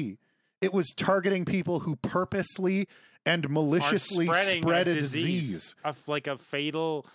It 0.61 0.73
was 0.73 0.93
targeting 0.95 1.43
people 1.43 1.81
who 1.81 1.97
purposely 1.97 2.87
and 3.25 3.49
maliciously 3.49 4.25
spread 4.27 4.87
a 4.87 4.93
disease, 4.93 5.25
disease. 5.25 5.75
a, 5.83 5.93
like 6.07 6.27
a 6.27 6.37
fatal, 6.37 7.05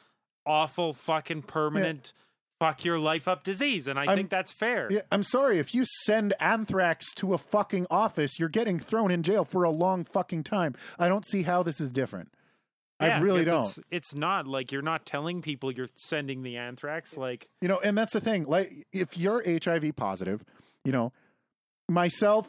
awful, 0.44 0.92
fucking 0.92 1.42
permanent, 1.42 2.12
fuck 2.58 2.84
your 2.84 2.98
life 2.98 3.28
up 3.28 3.44
disease, 3.44 3.88
and 3.88 3.98
I 3.98 4.04
I'm- 4.04 4.16
think 4.16 4.30
that's 4.30 4.52
fair. 4.52 4.88
Yeah, 4.90 5.02
I'm 5.12 5.22
sorry 5.22 5.58
if 5.58 5.74
you 5.74 5.84
send 6.04 6.34
anthrax 6.40 7.12
to 7.14 7.34
a 7.34 7.38
fucking 7.38 7.86
office, 7.90 8.38
you're 8.38 8.48
getting 8.48 8.78
thrown 8.78 9.10
in 9.10 9.22
jail 9.22 9.44
for 9.44 9.64
a 9.64 9.70
long 9.70 10.04
fucking 10.04 10.44
time. 10.44 10.74
I 10.98 11.08
don't 11.08 11.26
see 11.26 11.42
how 11.44 11.62
this 11.62 11.80
is 11.80 11.92
different. 11.92 12.30
I 13.00 13.18
really 13.18 13.44
don't. 13.44 13.64
It's, 13.64 13.80
it's 13.90 14.14
not 14.14 14.46
like 14.46 14.72
you're 14.72 14.82
not 14.82 15.06
telling 15.06 15.40
people 15.42 15.70
you're 15.72 15.88
sending 15.96 16.42
the 16.42 16.56
anthrax. 16.56 17.16
Like, 17.16 17.48
You 17.60 17.68
know, 17.68 17.78
and 17.78 17.96
that's 17.96 18.12
the 18.12 18.20
thing. 18.20 18.44
Like, 18.44 18.86
if 18.92 19.16
you're 19.16 19.42
HIV 19.46 19.94
positive, 19.96 20.44
you 20.84 20.92
know, 20.92 21.12
myself, 21.88 22.48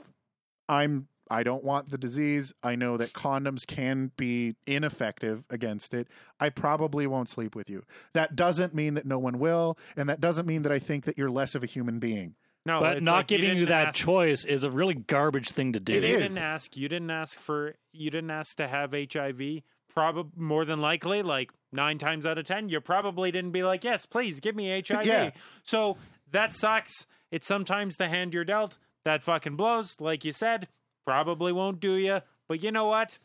I'm. 0.67 1.07
I 1.31 1.43
don't 1.43 1.63
want 1.63 1.89
the 1.89 1.97
disease. 1.99 2.53
I 2.63 2.73
know 2.75 2.97
that 2.97 3.13
condoms 3.13 3.59
can 3.67 4.11
be 4.17 4.55
ineffective 4.65 5.43
against 5.51 5.93
it. 5.93 6.07
I 6.39 6.49
probably 6.49 7.05
won't 7.05 7.29
sleep 7.29 7.55
with 7.55 7.69
you. 7.69 7.83
That 8.15 8.35
doesn't 8.35 8.73
mean 8.73 8.95
that 8.95 9.05
no 9.05 9.19
one 9.19 9.37
will, 9.37 9.77
and 9.95 10.09
that 10.09 10.19
doesn't 10.19 10.47
mean 10.47 10.63
that 10.63 10.71
I 10.71 10.79
think 10.79 11.05
that 11.05 11.19
you're 11.19 11.29
less 11.29 11.53
of 11.53 11.61
a 11.61 11.67
human 11.67 11.99
being. 11.99 12.33
no, 12.65 12.79
but 12.79 13.03
not 13.03 13.13
like 13.17 13.27
giving 13.27 13.49
you, 13.49 13.53
didn't 13.57 13.69
that 13.69 13.87
ask- 13.89 13.97
choice 13.99 14.43
is 14.43 14.63
a 14.63 14.71
really 14.71 14.95
garbage 14.95 15.51
thing 15.51 15.73
to 15.73 15.79
do. 15.79 15.93
It 15.93 16.03
You 16.03 16.15
is. 16.15 16.21
didn't 16.23 16.37
ask. 16.39 16.75
You 16.75 16.89
didn't 16.89 17.11
ask 17.11 17.37
for. 17.39 17.75
You 17.93 18.09
didn't 18.09 18.31
ask 18.31 18.57
to 18.57 18.67
have 18.67 18.93
HIV. 18.93 19.61
Probably 19.93 20.31
more 20.37 20.65
than 20.65 20.79
likely, 20.81 21.21
like 21.23 21.51
nine 21.71 21.97
times 21.97 22.25
out 22.25 22.37
of 22.37 22.45
ten, 22.45 22.69
you 22.69 22.79
probably 22.79 23.31
didn't 23.31 23.51
be 23.51 23.63
like, 23.63 23.83
"Yes, 23.83 24.05
please 24.05 24.39
give 24.39 24.55
me 24.55 24.69
HIV." 24.87 25.05
Yeah. 25.05 25.31
So 25.63 25.97
that 26.31 26.53
sucks. 26.55 27.05
It's 27.31 27.47
sometimes 27.47 27.97
the 27.97 28.07
hand 28.07 28.33
you're 28.33 28.45
dealt 28.45 28.77
that 29.05 29.23
fucking 29.23 29.55
blows. 29.55 29.95
Like 29.99 30.23
you 30.23 30.31
said, 30.31 30.67
probably 31.05 31.51
won't 31.51 31.79
do 31.79 31.93
you. 31.95 32.21
But 32.47 32.63
you 32.63 32.71
know 32.71 32.85
what? 32.85 33.17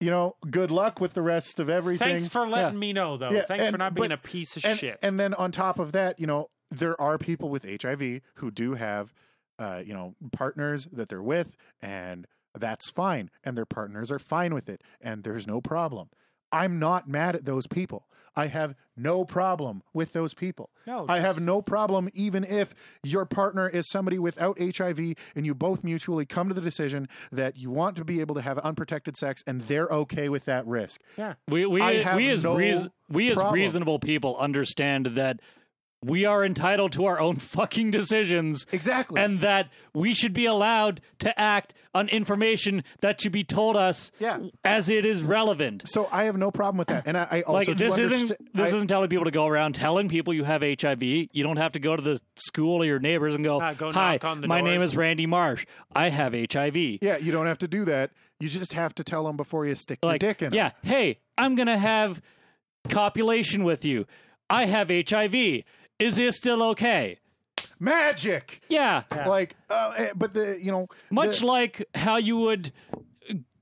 You 0.00 0.10
know, 0.10 0.36
good 0.50 0.70
luck 0.70 1.00
with 1.00 1.14
the 1.14 1.22
rest 1.22 1.58
of 1.60 1.68
everything. 1.70 2.08
Thanks 2.08 2.28
for 2.28 2.46
letting 2.48 2.74
Yeah. 2.74 2.78
me 2.80 2.92
know, 2.92 3.16
though. 3.16 3.30
Yeah, 3.30 3.42
Thanks 3.42 3.68
for 3.70 3.78
not 3.78 3.94
being 3.94 4.08
but- 4.08 4.18
a 4.18 4.22
piece 4.22 4.56
of 4.56 4.64
and, 4.64 4.78
shit. 4.78 4.98
and 5.02 5.18
then 5.18 5.34
on 5.34 5.50
top 5.52 5.78
of 5.78 5.92
that, 5.92 6.18
you 6.20 6.26
know, 6.26 6.50
there 6.70 7.00
are 7.00 7.16
people 7.16 7.48
with 7.48 7.64
HIV 7.64 8.20
who 8.36 8.50
do 8.50 8.74
have, 8.74 9.14
uh, 9.58 9.82
you 9.84 9.94
know, 9.94 10.14
partners 10.32 10.86
that 10.92 11.08
they're 11.08 11.22
with, 11.22 11.56
and 11.80 12.26
that's 12.58 12.90
fine, 12.90 13.30
and 13.44 13.56
their 13.56 13.66
partners 13.66 14.10
are 14.10 14.18
fine 14.18 14.54
with 14.54 14.68
it, 14.68 14.82
and 15.00 15.24
there's 15.24 15.46
no 15.46 15.60
problem. 15.60 16.08
I'm 16.52 16.78
not 16.78 17.08
mad 17.08 17.34
at 17.34 17.44
those 17.44 17.66
people. 17.66 18.06
I 18.36 18.46
have 18.48 18.74
no 18.96 19.24
problem 19.24 19.82
with 19.92 20.12
those 20.12 20.34
people. 20.34 20.70
no, 20.86 21.06
I 21.08 21.20
have 21.20 21.40
no 21.40 21.62
problem 21.62 22.08
even 22.14 22.42
if 22.44 22.74
your 23.04 23.24
partner 23.24 23.68
is 23.68 23.88
somebody 23.88 24.18
without 24.18 24.58
HIV 24.60 25.14
and 25.36 25.46
you 25.46 25.54
both 25.54 25.84
mutually 25.84 26.26
come 26.26 26.48
to 26.48 26.54
the 26.54 26.60
decision 26.60 27.08
that 27.30 27.56
you 27.56 27.70
want 27.70 27.96
to 27.96 28.04
be 28.04 28.20
able 28.20 28.34
to 28.34 28.40
have 28.40 28.58
unprotected 28.58 29.16
sex 29.16 29.42
and 29.46 29.60
they're 29.62 29.86
okay 29.88 30.28
with 30.28 30.44
that 30.46 30.66
risk. 30.66 31.00
yeah. 31.16 31.34
We 31.48 31.64
we 31.66 31.80
we 31.80 32.30
as 32.30 32.42
no 32.42 32.56
reas- 32.56 32.88
we 33.08 33.28
as 33.30 33.34
problem. 33.34 33.54
reasonable 33.54 33.98
people 34.00 34.36
understand 34.36 35.06
that 35.14 35.40
we 36.04 36.24
are 36.24 36.44
entitled 36.44 36.92
to 36.92 37.06
our 37.06 37.18
own 37.18 37.36
fucking 37.36 37.90
decisions 37.90 38.66
Exactly. 38.72 39.20
and 39.20 39.40
that 39.40 39.68
we 39.94 40.12
should 40.12 40.32
be 40.32 40.46
allowed 40.46 41.00
to 41.20 41.38
act 41.40 41.72
on 41.94 42.08
information 42.08 42.82
that 43.00 43.20
should 43.20 43.32
be 43.32 43.44
told 43.44 43.76
us 43.76 44.10
Yeah. 44.18 44.38
as 44.64 44.88
it 44.90 45.06
is 45.06 45.22
relevant. 45.22 45.88
so 45.88 46.08
I 46.12 46.24
have 46.24 46.36
no 46.36 46.50
problem 46.50 46.76
with 46.78 46.88
that. 46.88 47.06
And 47.06 47.16
I, 47.16 47.26
I 47.30 47.42
also 47.42 47.70
Like 47.70 47.78
this 47.78 47.96
isn't 47.98 48.30
understa- 48.30 48.36
this 48.52 48.72
I- 48.72 48.76
isn't 48.76 48.88
telling 48.88 49.08
people 49.08 49.24
to 49.24 49.30
go 49.30 49.46
around 49.46 49.74
telling 49.74 50.08
people 50.08 50.34
you 50.34 50.44
have 50.44 50.62
HIV. 50.62 51.02
You 51.02 51.42
don't 51.42 51.56
have 51.58 51.72
to 51.72 51.78
go 51.80 51.96
to 51.96 52.02
the 52.02 52.20
school 52.36 52.82
or 52.82 52.84
your 52.84 52.98
neighbors 52.98 53.34
and 53.34 53.44
go, 53.44 53.60
Ah, 53.60 53.72
go 53.74 53.92
"Hi, 53.92 54.12
knock 54.14 54.24
on 54.24 54.40
the 54.40 54.48
my 54.48 54.60
name 54.60 54.82
is 54.82 54.96
Randy 54.96 55.26
Marsh. 55.26 55.64
I 55.94 56.08
have 56.10 56.34
HIV." 56.34 56.98
Yeah, 57.02 57.16
you 57.16 57.32
don't 57.32 57.46
have 57.46 57.58
to 57.58 57.68
do 57.68 57.84
that. 57.86 58.10
You 58.40 58.48
just 58.48 58.72
have 58.72 58.94
to 58.96 59.04
tell 59.04 59.24
them 59.24 59.36
before 59.36 59.64
you 59.64 59.74
stick 59.74 60.00
like, 60.02 60.20
your 60.22 60.32
dick 60.32 60.42
in 60.42 60.46
'em. 60.48 60.54
yeah, 60.54 60.70
hey, 60.82 61.20
I'm 61.38 61.54
gonna 61.54 61.78
have 61.78 62.20
copulation 62.88 63.64
with 63.64 63.84
you. 63.84 64.06
I 64.50 64.66
have 64.66 64.90
HIV. 64.90 65.64
Is 65.98 66.16
this 66.16 66.36
still 66.36 66.62
okay? 66.70 67.18
Magic. 67.78 68.62
Yeah. 68.68 69.02
Like, 69.26 69.56
uh, 69.70 69.94
eh, 69.96 70.10
but 70.14 70.34
the 70.34 70.58
you 70.60 70.72
know 70.72 70.88
much 71.10 71.40
the- 71.40 71.46
like 71.46 71.86
how 71.94 72.16
you 72.16 72.36
would 72.36 72.72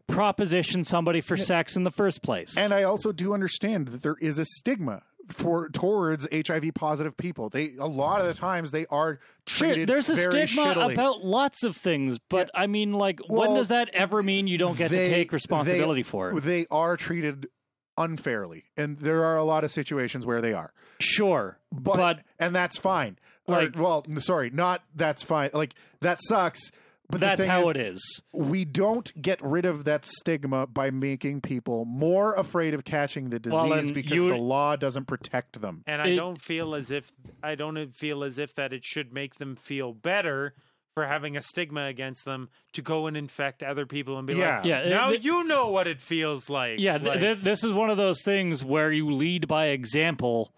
proposition 0.06 0.84
somebody 0.84 1.20
for 1.20 1.36
sex 1.36 1.76
in 1.76 1.84
the 1.84 1.90
first 1.90 2.22
place. 2.22 2.56
and 2.58 2.74
I 2.74 2.82
also 2.82 3.12
do 3.12 3.32
understand 3.32 3.88
that 3.88 4.02
there 4.02 4.16
is 4.20 4.38
a 4.38 4.44
stigma 4.44 5.02
for 5.28 5.70
towards 5.70 6.28
HIV 6.30 6.74
positive 6.74 7.16
people. 7.16 7.48
They 7.48 7.72
a 7.78 7.86
lot 7.86 8.20
of 8.20 8.26
the 8.26 8.34
times 8.34 8.70
they 8.70 8.86
are 8.86 9.20
treated. 9.46 9.76
Sure, 9.76 9.86
there's 9.86 10.10
a 10.10 10.14
very 10.14 10.46
stigma 10.46 10.74
shittily. 10.74 10.92
about 10.92 11.24
lots 11.24 11.64
of 11.64 11.76
things, 11.76 12.18
but 12.18 12.50
I 12.54 12.66
mean, 12.66 12.92
like, 12.92 13.20
when 13.28 13.50
Well, 13.50 13.54
does 13.54 13.68
that 13.68 13.88
ever 13.94 14.22
mean 14.22 14.46
you 14.46 14.58
don't 14.58 14.76
get 14.76 14.90
to 14.90 15.06
take 15.06 15.32
responsibility 15.32 16.02
they, 16.02 16.08
for 16.08 16.30
it? 16.30 16.42
They 16.42 16.66
are 16.70 16.96
treated 16.96 17.48
unfairly, 17.98 18.64
and 18.76 18.98
there 18.98 19.24
are 19.24 19.36
a 19.36 19.44
lot 19.44 19.64
of 19.64 19.70
situations 19.70 20.26
where 20.26 20.40
they 20.40 20.52
are. 20.52 20.72
Sure, 21.00 21.58
But, 21.72 21.96
but 21.96 22.20
and 22.38 22.54
that's 22.54 22.78
fine. 22.78 23.18
like- 23.46 23.76
or, 23.76 23.82
well, 23.82 24.04
sorry, 24.20 24.50
not 24.50 24.82
that's 24.94 25.22
fine. 25.22 25.50
Like 25.52 25.74
that 26.00 26.20
sucks. 26.22 26.70
But 27.10 27.20
the 27.20 27.26
that's 27.26 27.40
thing 27.42 27.50
how 27.50 27.62
is, 27.64 27.70
it 27.70 27.76
is. 27.76 28.22
we 28.32 28.64
don't 28.64 29.12
get 29.20 29.42
rid 29.42 29.66
of 29.66 29.84
that 29.84 30.06
stigma 30.06 30.66
by 30.66 30.90
making 30.90 31.42
people 31.42 31.84
more 31.84 32.32
afraid 32.34 32.72
of 32.72 32.84
catching 32.86 33.28
the 33.28 33.38
disease 33.38 33.68
Well, 33.68 33.92
because 33.92 34.12
you- 34.12 34.28
the 34.28 34.36
law 34.36 34.76
doesn't 34.76 35.06
protect 35.06 35.60
them. 35.60 35.82
And 35.86 36.00
I 36.00 36.08
It- 36.08 36.16
don't 36.16 36.40
feel 36.40 36.74
as 36.74 36.90
if 36.90 37.12
I 37.42 37.54
don't 37.54 37.90
feel 37.94 38.24
as 38.24 38.38
if 38.38 38.54
that 38.54 38.72
it 38.72 38.84
should 38.84 39.12
make 39.12 39.34
them 39.34 39.56
feel 39.56 39.92
better 39.92 40.54
for 40.94 41.06
having 41.06 41.36
a 41.36 41.42
stigma 41.42 41.86
against 41.86 42.24
them 42.24 42.48
to 42.72 42.82
go 42.82 43.06
and 43.06 43.16
infect 43.16 43.62
other 43.62 43.86
people 43.86 44.18
and 44.18 44.26
be 44.26 44.34
Yeah. 44.34 44.56
like, 44.56 44.64
Yeah, 44.66 44.88
now 44.88 45.10
th- 45.10 45.24
you 45.24 45.44
know 45.44 45.70
what 45.70 45.86
it 45.86 46.00
feels 46.02 46.50
like. 46.50 46.78
Yeah, 46.78 46.98
th- 46.98 47.08
Like, 47.08 47.20
th- 47.20 47.38
this 47.38 47.64
is 47.64 47.72
one 47.72 47.88
of 47.90 47.96
those 47.96 48.22
things 48.22 48.62
where 48.62 48.92
you 48.92 49.10
lead 49.10 49.48
by 49.48 49.66
example, 49.68 50.52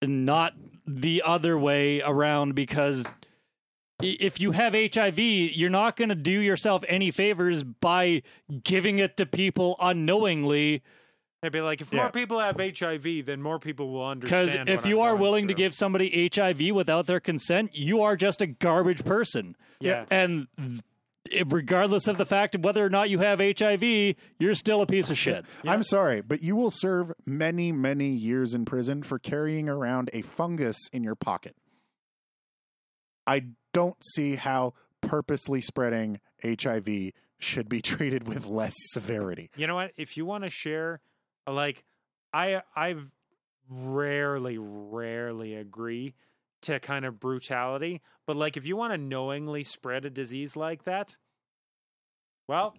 and 0.00 0.24
not 0.24 0.54
the 0.86 1.22
other 1.24 1.58
way 1.58 2.00
around. 2.00 2.54
Because 2.54 3.04
if 4.00 4.40
you 4.40 4.52
have 4.52 4.74
HIV, 4.74 5.18
you're 5.18 5.68
not 5.70 5.96
going 5.96 6.08
to 6.08 6.14
do 6.14 6.38
yourself 6.40 6.82
any 6.88 7.10
favors 7.10 7.62
by 7.64 8.22
giving 8.64 8.98
it 8.98 9.16
to 9.18 9.26
people 9.26 9.76
unknowingly. 9.80 10.82
I'd 11.42 11.52
be 11.52 11.60
like, 11.60 11.80
if 11.80 11.92
Yeah. 11.92 12.00
more 12.02 12.10
people 12.10 12.40
have 12.40 12.56
HIV, 12.58 13.22
then 13.24 13.40
more 13.40 13.58
people 13.60 13.92
will 13.92 14.06
understand. 14.06 14.46
Because 14.46 14.50
understand. 14.50 14.68
if 14.70 14.80
what 14.84 14.88
you 14.88 15.00
I'm 15.00 15.06
are 15.06 15.10
going 15.12 15.20
willing 15.22 15.48
to 15.48 15.54
give 15.54 15.72
somebody 15.74 16.28
HIV 16.34 16.72
without 16.74 17.06
their 17.06 17.20
consent, 17.20 17.70
you 17.74 18.02
are 18.02 18.16
just 18.16 18.42
a 18.42 18.46
garbage 18.46 19.04
person. 19.04 19.56
yeah, 19.80 20.04
And 20.10 20.48
regardless 21.46 22.08
of 22.08 22.18
the 22.18 22.24
fact 22.24 22.54
of 22.56 22.64
whether 22.64 22.84
or 22.84 22.90
not 22.90 23.08
you 23.10 23.20
have 23.20 23.38
HIV, 23.38 24.16
you're 24.40 24.54
still 24.54 24.82
a 24.82 24.86
piece 24.86 25.10
of 25.10 25.18
shit. 25.18 25.44
I'm 25.64 25.84
sorry, 25.84 26.22
but 26.22 26.42
you 26.42 26.56
will 26.56 26.72
serve 26.72 27.12
many, 27.24 27.70
many 27.70 28.08
years 28.10 28.52
in 28.54 28.64
prison 28.64 29.04
for 29.04 29.18
carrying 29.20 29.68
around 29.68 30.10
a 30.12 30.22
fungus 30.22 30.76
in 30.92 31.04
your 31.04 31.14
pocket. 31.14 31.54
I 33.26 33.44
don't 33.72 34.02
see 34.14 34.36
how 34.36 34.74
purposely 35.02 35.60
spreading 35.60 36.18
HIV 36.42 37.12
should 37.38 37.68
be 37.68 37.80
treated 37.82 38.26
with 38.26 38.46
less 38.46 38.74
severity. 38.90 39.50
you 39.54 39.68
know 39.68 39.76
what? 39.76 39.92
If 39.96 40.16
you 40.16 40.24
want 40.26 40.42
to 40.44 40.50
share, 40.50 41.00
like, 41.52 41.84
I 42.32 42.62
I've 42.76 43.10
rarely, 43.68 44.58
rarely 44.58 45.54
agree 45.54 46.14
to 46.62 46.80
kind 46.80 47.04
of 47.04 47.20
brutality, 47.20 48.00
but 48.26 48.36
like, 48.36 48.56
if 48.56 48.66
you 48.66 48.76
want 48.76 48.92
to 48.92 48.98
knowingly 48.98 49.62
spread 49.64 50.04
a 50.04 50.10
disease 50.10 50.56
like 50.56 50.84
that, 50.84 51.16
well, 52.48 52.74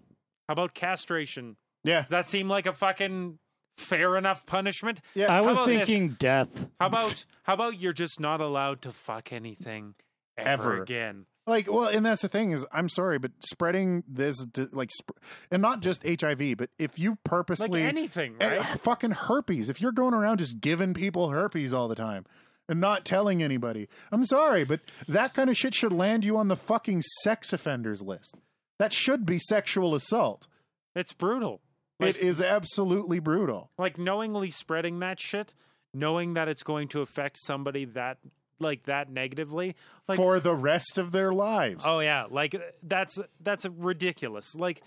how 0.48 0.54
about 0.54 0.74
castration? 0.74 1.56
Yeah. 1.84 2.02
Does 2.02 2.10
that 2.10 2.26
seem 2.26 2.50
like 2.50 2.66
a 2.66 2.74
fucking 2.74 3.40
fair 3.78 4.18
enough 4.18 4.46
punishment? 4.46 5.00
Yeah. 5.14 5.28
I 5.34 5.42
was 5.42 5.58
about 5.58 5.68
this? 5.68 5.88
thinking 5.88 6.16
death. 6.20 6.68
How 6.80 6.88
about 6.88 7.26
how 7.44 7.54
about 7.54 7.80
you're 7.80 7.94
just 7.94 8.20
not 8.20 8.42
allowed 8.42 8.82
to 8.84 8.92
fuck 8.92 9.32
anything 9.32 9.96
ever, 10.38 10.74
Ever. 10.74 10.82
again? 10.84 11.26
Like, 11.50 11.72
well, 11.72 11.88
and 11.88 12.06
that's 12.06 12.22
the 12.22 12.30
thing 12.30 12.52
is, 12.52 12.66
I'm 12.72 12.88
sorry, 12.90 13.18
but 13.20 13.32
spreading 13.42 14.04
this, 14.08 14.36
like, 14.72 14.92
sp- 14.96 15.18
and 15.52 15.62
not 15.62 15.82
just 15.82 16.04
HIV, 16.06 16.56
but 16.58 16.70
if 16.78 16.98
you 17.00 17.12
Like 17.12 17.24
purposely, 17.26 17.82
anything, 17.84 18.36
Eh, 18.40 18.58
right? 18.58 18.66
fucking 18.82 19.12
herpes, 19.12 19.70
if 19.70 19.82
you're 19.82 19.92
going 19.92 20.14
around 20.14 20.38
just 20.38 20.62
giving 20.62 20.94
people 20.94 21.30
herpes 21.30 21.74
all 21.74 21.88
the 21.88 21.96
time 21.96 22.26
and 22.68 22.80
not 22.80 23.04
telling 23.04 23.42
anybody, 23.44 23.90
I'm 24.12 24.24
sorry, 24.26 24.64
but 24.64 24.82
that 25.08 25.34
kind 25.34 25.50
of 25.50 25.58
shit 25.58 25.74
should 25.74 25.92
land 25.92 26.24
you 26.24 26.38
on 26.38 26.48
the 26.48 26.56
fucking 26.56 27.02
sex 27.24 27.52
offenders 27.52 28.02
list. 28.02 28.36
That 28.78 28.94
should 28.94 29.26
be 29.26 29.40
sexual 29.40 29.96
assault. 29.96 30.48
It's 30.96 31.14
brutal. 31.14 31.62
it 32.00 32.16
is 32.16 32.40
absolutely 32.40 33.20
brutal. 33.20 33.72
Like 33.78 33.98
knowingly 33.98 34.50
spreading 34.52 35.00
that 35.00 35.20
shit, 35.20 35.54
knowing 35.94 36.36
that 36.36 36.48
it's 36.48 36.64
going 36.64 36.88
to 36.90 37.02
affect 37.02 37.38
somebody 37.40 37.84
that 37.86 38.20
like 38.60 38.84
that 38.84 39.10
negatively. 39.12 39.76
Like 40.08 40.18
for 40.18 40.40
the 40.40 40.54
rest 40.56 40.98
of 40.98 41.12
their 41.12 41.32
lives. 41.34 41.84
oh 41.88 42.00
yeah, 42.00 42.26
like 42.30 42.56
uh, 42.56 42.60
that's 42.84 43.20
that's 43.42 43.66
ridiculous. 43.66 44.56
Like 44.56 44.82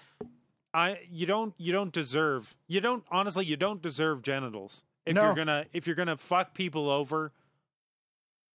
I 0.74 0.98
you 1.10 1.26
don't 1.26 1.54
you 1.58 1.72
don't 1.72 1.92
deserve 1.92 2.56
you 2.68 2.80
don't 2.80 3.04
honestly 3.10 3.44
you 3.44 3.56
don't 3.56 3.82
deserve 3.82 4.22
genitals 4.22 4.84
if 5.06 5.14
No. 5.14 5.24
you're 5.24 5.34
gonna 5.34 5.66
if 5.72 5.86
you're 5.86 5.96
gonna 5.96 6.16
fuck 6.16 6.54
people 6.54 6.88
over, 6.90 7.32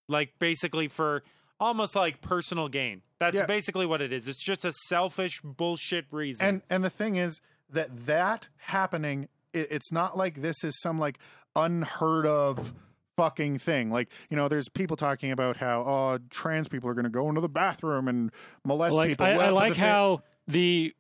like 0.08 0.34
basically 0.40 0.88
for 0.88 1.24
almost 1.60 1.96
like 1.96 2.22
personal 2.22 2.68
gain. 2.70 3.02
That's 3.20 3.38
Yeah. 3.38 3.46
basically 3.46 3.86
what 3.86 4.02
it 4.02 4.14
is. 4.14 4.28
It's 4.28 4.44
just 4.44 4.64
a 4.66 4.72
selfish 4.88 5.42
bullshit 5.44 6.06
reason. 6.12 6.46
And 6.46 6.62
and 6.70 6.84
the 6.84 6.90
thing 6.90 7.16
is 7.16 7.40
that 7.70 8.06
that 8.06 8.48
happening, 8.58 9.28
it, 9.54 9.68
it's 9.72 9.92
not 9.92 10.18
like 10.18 10.42
this 10.42 10.64
is 10.64 10.80
some 10.82 11.00
like 11.00 11.18
unheard 11.56 12.26
of 12.26 12.74
fucking 13.18 13.60
thing. 13.60 13.90
Like 13.90 14.10
you 14.30 14.38
know, 14.38 14.48
there's 14.48 14.70
people 14.70 14.96
talking 14.96 15.32
about 15.32 15.58
how 15.58 15.82
oh 15.82 16.20
trans 16.30 16.68
people 16.68 16.90
are 16.90 16.94
going 16.94 17.04
to 17.04 17.10
go 17.10 17.28
into 17.28 17.42
the 17.42 17.50
bathroom 17.50 18.08
and 18.08 18.32
molest 18.64 18.96
like 18.96 19.10
people. 19.10 19.26
I, 19.26 19.36
Well, 19.36 19.48
I 19.48 19.50
like 19.50 19.74
the 19.74 19.80
how 19.80 20.22
the 20.48 20.94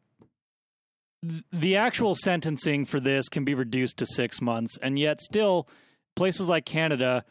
the 1.52 1.78
actual 1.78 2.16
sentencing 2.16 2.86
for 2.86 3.00
this 3.00 3.30
can 3.30 3.46
be 3.46 3.54
reduced 3.56 3.98
to 3.98 4.06
six 4.06 4.42
months, 4.42 4.78
and 4.82 5.00
yet 5.00 5.22
still 5.22 5.68
places 6.16 6.50
like 6.50 6.66
Canada, 6.66 7.24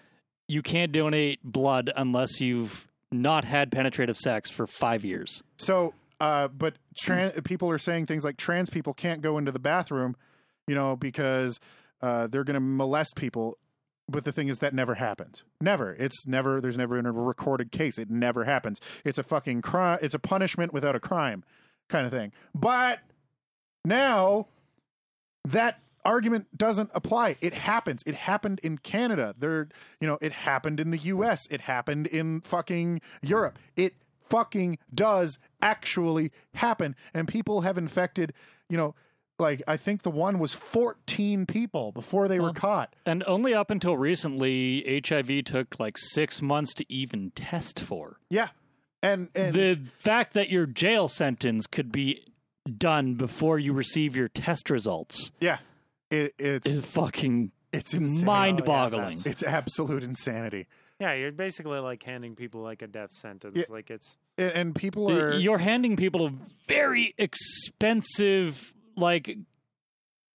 you 0.48 0.62
can't 0.62 0.92
donate 0.92 1.42
blood 1.42 1.92
unless 1.94 2.40
you've 2.40 2.86
not 3.12 3.44
had 3.44 3.70
penetrative 3.70 4.16
sex 4.16 4.50
for 4.50 4.66
five 4.66 5.04
years. 5.04 5.42
So, 5.58 5.94
uh, 6.20 6.48
but 6.48 6.74
trans 6.96 7.40
people 7.42 7.70
are 7.70 7.78
saying 7.78 8.06
things 8.06 8.24
like 8.24 8.36
trans 8.36 8.70
people 8.70 8.94
can't 8.94 9.20
go 9.20 9.38
into 9.38 9.52
the 9.52 9.58
bathroom, 9.58 10.16
you 10.66 10.74
know, 10.74 10.96
because 10.96 11.60
uh, 12.02 12.26
they're 12.26 12.44
going 12.44 12.54
to 12.54 12.60
molest 12.60 13.16
people. 13.16 13.58
But 14.08 14.24
the 14.24 14.32
thing 14.32 14.48
is, 14.48 14.60
that 14.60 14.72
never 14.72 14.94
happened. 14.94 15.42
Never. 15.60 15.94
It's 15.94 16.26
never. 16.26 16.60
There's 16.60 16.78
never 16.78 16.96
been 16.96 17.06
a 17.06 17.12
recorded 17.12 17.72
case. 17.72 17.98
It 17.98 18.08
never 18.08 18.44
happens. 18.44 18.80
It's 19.04 19.18
a 19.18 19.24
fucking 19.24 19.62
crime. 19.62 19.98
It's 20.00 20.14
a 20.14 20.20
punishment 20.20 20.72
without 20.72 20.94
a 20.94 21.00
crime, 21.00 21.42
kind 21.88 22.06
of 22.06 22.12
thing. 22.12 22.32
But 22.54 23.00
now 23.84 24.46
that 25.44 25.80
argument 26.06 26.46
doesn't 26.56 26.90
apply. 26.94 27.36
It 27.40 27.52
happens. 27.52 28.02
It 28.06 28.14
happened 28.14 28.60
in 28.62 28.78
Canada. 28.78 29.34
There, 29.38 29.68
you 30.00 30.06
know, 30.06 30.18
it 30.20 30.32
happened 30.32 30.78
in 30.80 30.90
the 30.90 30.98
US. 30.98 31.46
It 31.50 31.62
happened 31.62 32.06
in 32.06 32.40
fucking 32.42 33.00
Europe. 33.22 33.58
It 33.74 33.94
fucking 34.28 34.78
does 34.94 35.38
actually 35.60 36.30
happen. 36.54 36.94
And 37.12 37.28
people 37.28 37.62
have 37.62 37.76
infected, 37.76 38.32
you 38.68 38.76
know, 38.76 38.94
like 39.38 39.62
I 39.68 39.76
think 39.76 40.02
the 40.02 40.10
one 40.10 40.38
was 40.38 40.54
14 40.54 41.46
people 41.46 41.92
before 41.92 42.28
they 42.28 42.40
were 42.40 42.52
caught. 42.52 42.94
And 43.04 43.22
only 43.26 43.52
up 43.54 43.70
until 43.70 43.96
recently, 43.96 45.02
HIV 45.06 45.44
took 45.44 45.78
like 45.78 45.96
six 45.98 46.40
months 46.40 46.72
to 46.74 46.84
even 46.92 47.30
test 47.32 47.80
for. 47.80 48.18
Yeah. 48.30 48.48
And 49.02 49.28
and 49.34 49.54
the 49.54 49.78
fact 49.98 50.34
that 50.34 50.48
your 50.48 50.66
jail 50.66 51.08
sentence 51.08 51.66
could 51.66 51.92
be 51.92 52.24
done 52.78 53.14
before 53.14 53.58
you 53.58 53.72
receive 53.72 54.16
your 54.16 54.26
test 54.28 54.70
results 54.70 55.30
yeah. 55.38 55.58
It, 56.10 56.34
it's 56.38 56.66
is 56.66 56.84
fucking 56.86 57.52
it's 57.72 57.94
insane. 57.94 58.22
Oh, 58.22 58.26
mind-boggling. 58.26 59.02
that's- 59.18 59.26
It's 59.26 59.42
absolute 59.42 60.02
insanity. 60.02 60.66
yeah, 60.98 61.12
you're 61.14 61.30
basically 61.30 61.78
like 61.78 62.02
handing 62.02 62.34
people 62.36 62.62
like 62.62 62.80
a 62.82 62.86
death 62.86 63.12
sentence. 63.12 63.56
Yeah. 63.56 63.64
Like 63.68 63.90
it's 63.90 64.16
And, 64.38 64.50
and 64.52 64.74
people 64.74 65.10
are 65.10 65.34
You're 65.36 65.58
handing 65.58 65.94
people 65.96 66.26
a 66.26 66.32
very 66.68 67.14
expensive, 67.18 68.72
like 68.96 69.36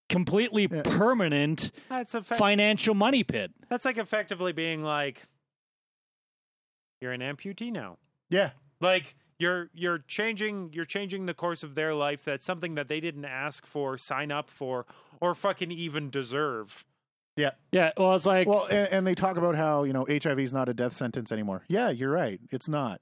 completely 0.08 0.68
Yeah. 0.70 0.82
permanent 0.84 1.70
that's 1.88 2.14
a 2.14 2.22
financial 2.22 2.94
money 2.94 3.24
pit. 3.24 3.50
that's 3.68 3.84
like 3.84 3.96
effectively 3.98 4.52
being 4.52 4.82
like 4.82 5.22
you're 7.00 7.12
an 7.12 7.20
amputee 7.20 7.72
now. 7.72 7.98
yeah. 8.30 8.50
Like 8.80 9.14
you're 9.38 9.70
you're 9.74 9.98
changing 9.98 10.70
you're 10.72 10.84
changing 10.84 11.26
the 11.26 11.34
course 11.34 11.62
of 11.62 11.74
their 11.74 11.94
life. 11.94 12.24
That's 12.24 12.44
something 12.44 12.74
that 12.76 12.88
they 12.88 13.00
didn't 13.00 13.24
ask 13.24 13.64
for, 13.66 13.96
sign 13.98 14.30
up 14.32 14.50
for, 14.50 14.86
or 15.20 15.34
fucking 15.34 15.70
even 15.70 16.10
deserve. 16.10 16.84
Yeah. 17.36 17.52
Yeah, 17.72 17.92
well, 17.96 18.14
it's 18.14 18.26
like 18.26 18.46
Well, 18.46 18.66
and, 18.66 18.88
and 18.92 19.06
they 19.06 19.14
talk 19.14 19.36
about 19.36 19.54
how 19.56 19.84
you 19.84 19.92
know 19.92 20.04
HIV 20.08 20.38
is 20.40 20.52
not 20.52 20.68
a 20.68 20.74
death 20.74 20.94
sentence 20.94 21.32
anymore. 21.32 21.62
Yeah, 21.68 21.90
you're 21.90 22.10
right. 22.10 22.40
It's 22.50 22.68
not. 22.68 23.00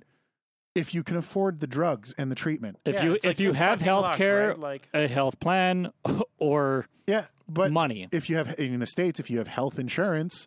If 0.75 0.95
you 0.95 1.03
can 1.03 1.17
afford 1.17 1.61
the 1.61 1.67
drugs 1.67 2.15
and 2.17 2.31
the 2.31 2.35
treatment. 2.37 2.79
if 2.85 2.95
Yeah, 2.95 3.05
you 3.05 3.13
it's 3.15 3.25
if 3.25 3.29
like 3.31 3.41
you 3.41 3.53
have 3.55 3.81
fucking 3.81 3.85
health 3.85 4.17
care, 4.17 4.49
right? 4.51 4.59
like 4.59 4.89
a 4.95 5.09
health 5.09 5.41
plan, 5.41 5.93
or 6.39 6.87
Yeah, 7.07 7.25
but 7.49 7.73
money. 7.73 8.09
if 8.13 8.31
you 8.31 8.37
have 8.37 8.59
in 8.59 8.79
the 8.79 8.87
states, 8.87 9.19
if 9.19 9.29
you 9.31 9.39
have 9.39 9.49
health 9.49 9.79
insurance, 9.79 10.47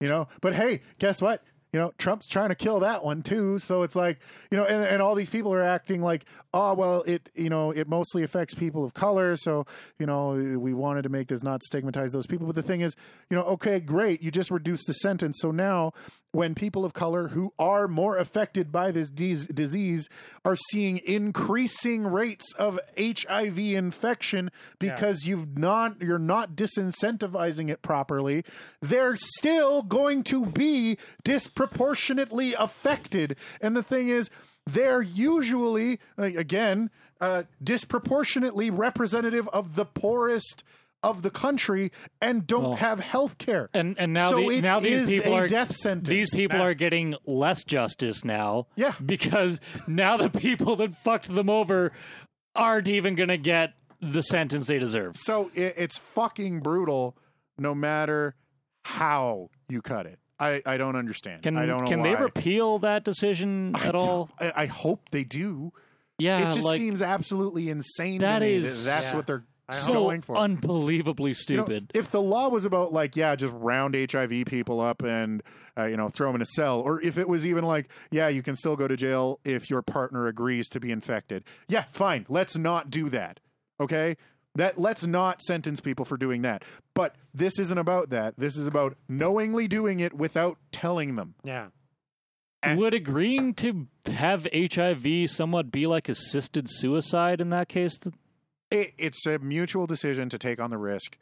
you 0.00 0.08
know. 0.10 0.28
But 0.42 0.54
hey, 0.54 0.82
guess 0.98 1.22
what? 1.22 1.42
You 1.72 1.80
know, 1.80 1.92
Trump's 1.96 2.26
trying 2.26 2.50
to 2.50 2.54
kill 2.54 2.80
that 2.80 3.02
one 3.02 3.22
too. 3.22 3.58
So 3.58 3.80
it's 3.82 3.96
like, 3.96 4.18
you 4.50 4.58
know, 4.58 4.66
and, 4.66 4.84
and 4.84 5.00
all 5.00 5.14
these 5.14 5.30
people 5.30 5.54
are 5.54 5.62
acting 5.62 6.02
like, 6.02 6.26
oh, 6.52 6.74
well, 6.74 7.02
it, 7.06 7.30
you 7.34 7.48
know, 7.48 7.70
it 7.70 7.88
mostly 7.88 8.22
affects 8.22 8.52
people 8.52 8.84
of 8.84 8.92
color. 8.92 9.36
So, 9.38 9.64
you 9.98 10.04
know, 10.04 10.32
we 10.58 10.74
wanted 10.74 11.04
to 11.04 11.08
make 11.08 11.28
this 11.28 11.42
not 11.42 11.62
stigmatize 11.62 12.12
those 12.12 12.26
people. 12.26 12.46
But 12.46 12.56
the 12.56 12.62
thing 12.62 12.82
is, 12.82 12.94
you 13.30 13.38
know, 13.38 13.44
okay, 13.44 13.80
great. 13.80 14.22
You 14.22 14.30
just 14.30 14.50
reduced 14.50 14.86
the 14.86 14.92
sentence. 14.92 15.38
So 15.40 15.50
now 15.50 15.92
when 16.32 16.54
people 16.54 16.84
of 16.84 16.94
color 16.94 17.28
who 17.28 17.52
are 17.58 17.86
more 17.86 18.16
affected 18.16 18.72
by 18.72 18.90
this 18.90 19.10
dis- 19.10 19.46
disease 19.46 20.08
are 20.44 20.56
seeing 20.56 20.98
increasing 21.04 22.06
rates 22.06 22.52
of 22.54 22.80
HIV 22.98 23.58
infection 23.58 24.50
because 24.78 25.24
you've 25.24 25.58
not 25.58 26.00
you're 26.00 26.18
not 26.18 26.56
disincentivizing 26.56 27.70
it 27.70 27.82
properly, 27.82 28.44
they're 28.80 29.16
still 29.16 29.82
going 29.82 30.24
to 30.24 30.46
be 30.46 30.96
disproportionately 31.22 32.54
affected. 32.54 33.36
And 33.60 33.76
the 33.76 33.82
thing 33.82 34.08
is, 34.08 34.30
they're 34.66 35.02
usually 35.02 36.00
uh, 36.18 36.22
again 36.22 36.90
uh, 37.20 37.44
disproportionately 37.62 38.70
representative 38.70 39.48
of 39.48 39.74
the 39.74 39.84
poorest 39.84 40.64
of 41.02 41.22
the 41.22 41.30
country 41.30 41.90
and 42.20 42.46
don't 42.46 42.62
Well, 42.62 42.76
have 42.76 43.00
health 43.00 43.38
care. 43.38 43.68
and 43.74 43.96
and 43.98 44.12
now 44.12 44.30
so 44.30 44.48
the, 44.48 44.60
now 44.60 44.78
these 44.80 45.06
people 45.08 45.34
are 45.34 45.46
death 45.48 45.72
sentence. 45.72 46.08
these 46.08 46.30
people 46.30 46.58
Yeah. 46.58 46.64
are 46.66 46.74
getting 46.74 47.14
less 47.26 47.64
justice 47.64 48.24
now. 48.24 48.66
Yeah. 48.76 48.92
because 49.04 49.60
now 49.86 50.16
the 50.16 50.30
people 50.30 50.76
that 50.76 50.94
fucked 50.96 51.34
them 51.34 51.50
over 51.50 51.92
aren't 52.54 52.88
even 52.88 53.14
going 53.14 53.30
to 53.30 53.38
get 53.38 53.74
the 54.00 54.22
sentence 54.22 54.66
they 54.66 54.78
deserve. 54.78 55.16
So 55.16 55.50
it, 55.54 55.74
it's 55.76 55.98
fucking 55.98 56.60
brutal, 56.60 57.16
no 57.58 57.74
matter 57.74 58.34
how 58.84 59.50
you 59.68 59.80
cut 59.82 60.06
it. 60.06 60.18
I, 60.38 60.60
I 60.66 60.76
don't 60.76 60.96
understand. 60.96 61.42
Can 61.42 61.56
I 61.56 61.66
don't 61.66 61.82
know 61.82 61.86
can 61.88 62.00
why. 62.00 62.14
they 62.16 62.20
repeal 62.20 62.80
that 62.80 63.04
decision 63.04 63.76
I 63.76 63.86
at 63.86 63.94
all? 63.94 64.28
I, 64.40 64.52
I 64.56 64.66
hope 64.66 65.08
they 65.10 65.22
do. 65.24 65.72
Yeah, 66.18 66.40
it 66.48 66.54
just 66.54 66.64
like 66.66 66.78
seems 66.78 67.00
absolutely 67.02 67.68
insane. 67.70 68.20
me 68.20 68.54
is- 68.54 68.84
that 68.84 68.90
that's 68.90 69.10
Yeah. 69.10 69.16
what 69.16 69.26
they're 69.26 69.44
I 69.44 69.51
so 69.70 69.92
going 69.94 70.22
for. 70.22 70.36
unbelievably 70.36 71.30
You 71.30 71.56
know, 71.56 71.64
stupid. 71.64 71.90
if 71.94 72.10
the 72.10 72.20
law 72.20 72.48
was 72.48 72.64
about 72.64 72.92
like, 72.92 73.16
yeah, 73.16 73.34
just 73.36 73.54
round 73.56 73.94
HIV 73.94 74.44
people 74.46 74.80
up 74.80 75.02
and 75.02 75.42
uh, 75.78 75.84
you 75.84 75.96
know 75.96 76.08
throw 76.08 76.28
them 76.28 76.36
in 76.36 76.42
a 76.42 76.46
cell, 76.46 76.80
or 76.80 77.00
if 77.00 77.16
it 77.18 77.28
was 77.28 77.46
even 77.46 77.64
like, 77.64 77.88
yeah, 78.10 78.28
you 78.28 78.42
can 78.42 78.56
still 78.56 78.76
go 78.76 78.88
to 78.88 78.96
jail 78.96 79.40
if 79.44 79.70
your 79.70 79.82
partner 79.82 80.26
agrees 80.26 80.68
to 80.70 80.80
be 80.80 80.90
infected. 80.90 81.44
Yeah, 81.68 81.84
fine. 81.92 82.26
Let's 82.28 82.56
not 82.56 82.90
do 82.90 83.08
that. 83.10 83.40
Okay, 83.80 84.16
that 84.54 84.78
let's 84.78 85.06
not 85.06 85.42
sentence 85.42 85.80
people 85.80 86.04
for 86.04 86.16
doing 86.16 86.42
that. 86.42 86.62
But 86.94 87.14
this 87.32 87.58
isn't 87.58 87.78
about 87.78 88.10
that. 88.10 88.34
This 88.36 88.56
is 88.56 88.66
about 88.66 88.96
knowingly 89.08 89.66
doing 89.68 90.00
it 90.00 90.12
without 90.12 90.58
telling 90.72 91.16
them. 91.16 91.34
yeah. 91.42 91.68
eh. 92.62 92.74
Would 92.74 92.94
agreeing 92.94 93.54
to 93.54 93.86
have 94.06 94.46
HIV 94.52 95.30
somewhat 95.30 95.72
be 95.72 95.86
like 95.86 96.08
assisted 96.08 96.66
suicide 96.68 97.40
in 97.40 97.48
that 97.50 97.68
case? 97.68 97.98
It, 98.72 98.92
it's 98.98 99.26
a 99.26 99.38
mutual 99.38 99.86
decision 99.86 100.28
to 100.30 100.38
take 100.38 100.60
on 100.60 100.70
the 100.70 100.78
risk. 100.78 101.16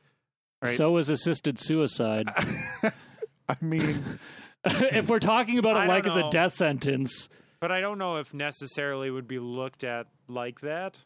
Right. 0.62 0.76
So 0.76 0.96
is 0.98 1.08
assisted 1.10 1.58
suicide. 1.58 2.26
I 3.48 3.56
mean, 3.60 4.18
if 4.64 5.08
we're 5.08 5.18
talking 5.18 5.58
about 5.58 5.76
it 5.76 5.80
don't 5.80 5.88
like 5.88 6.06
it's 6.06 6.16
a 6.16 6.28
death 6.30 6.54
sentence, 6.54 7.28
But 7.60 7.72
I 7.72 7.80
don't 7.80 7.98
know 7.98 8.16
if 8.16 8.32
necessarily 8.34 9.10
would 9.10 9.26
be 9.26 9.38
looked 9.38 9.84
at 9.84 10.06
like 10.28 10.60
that. 10.60 11.02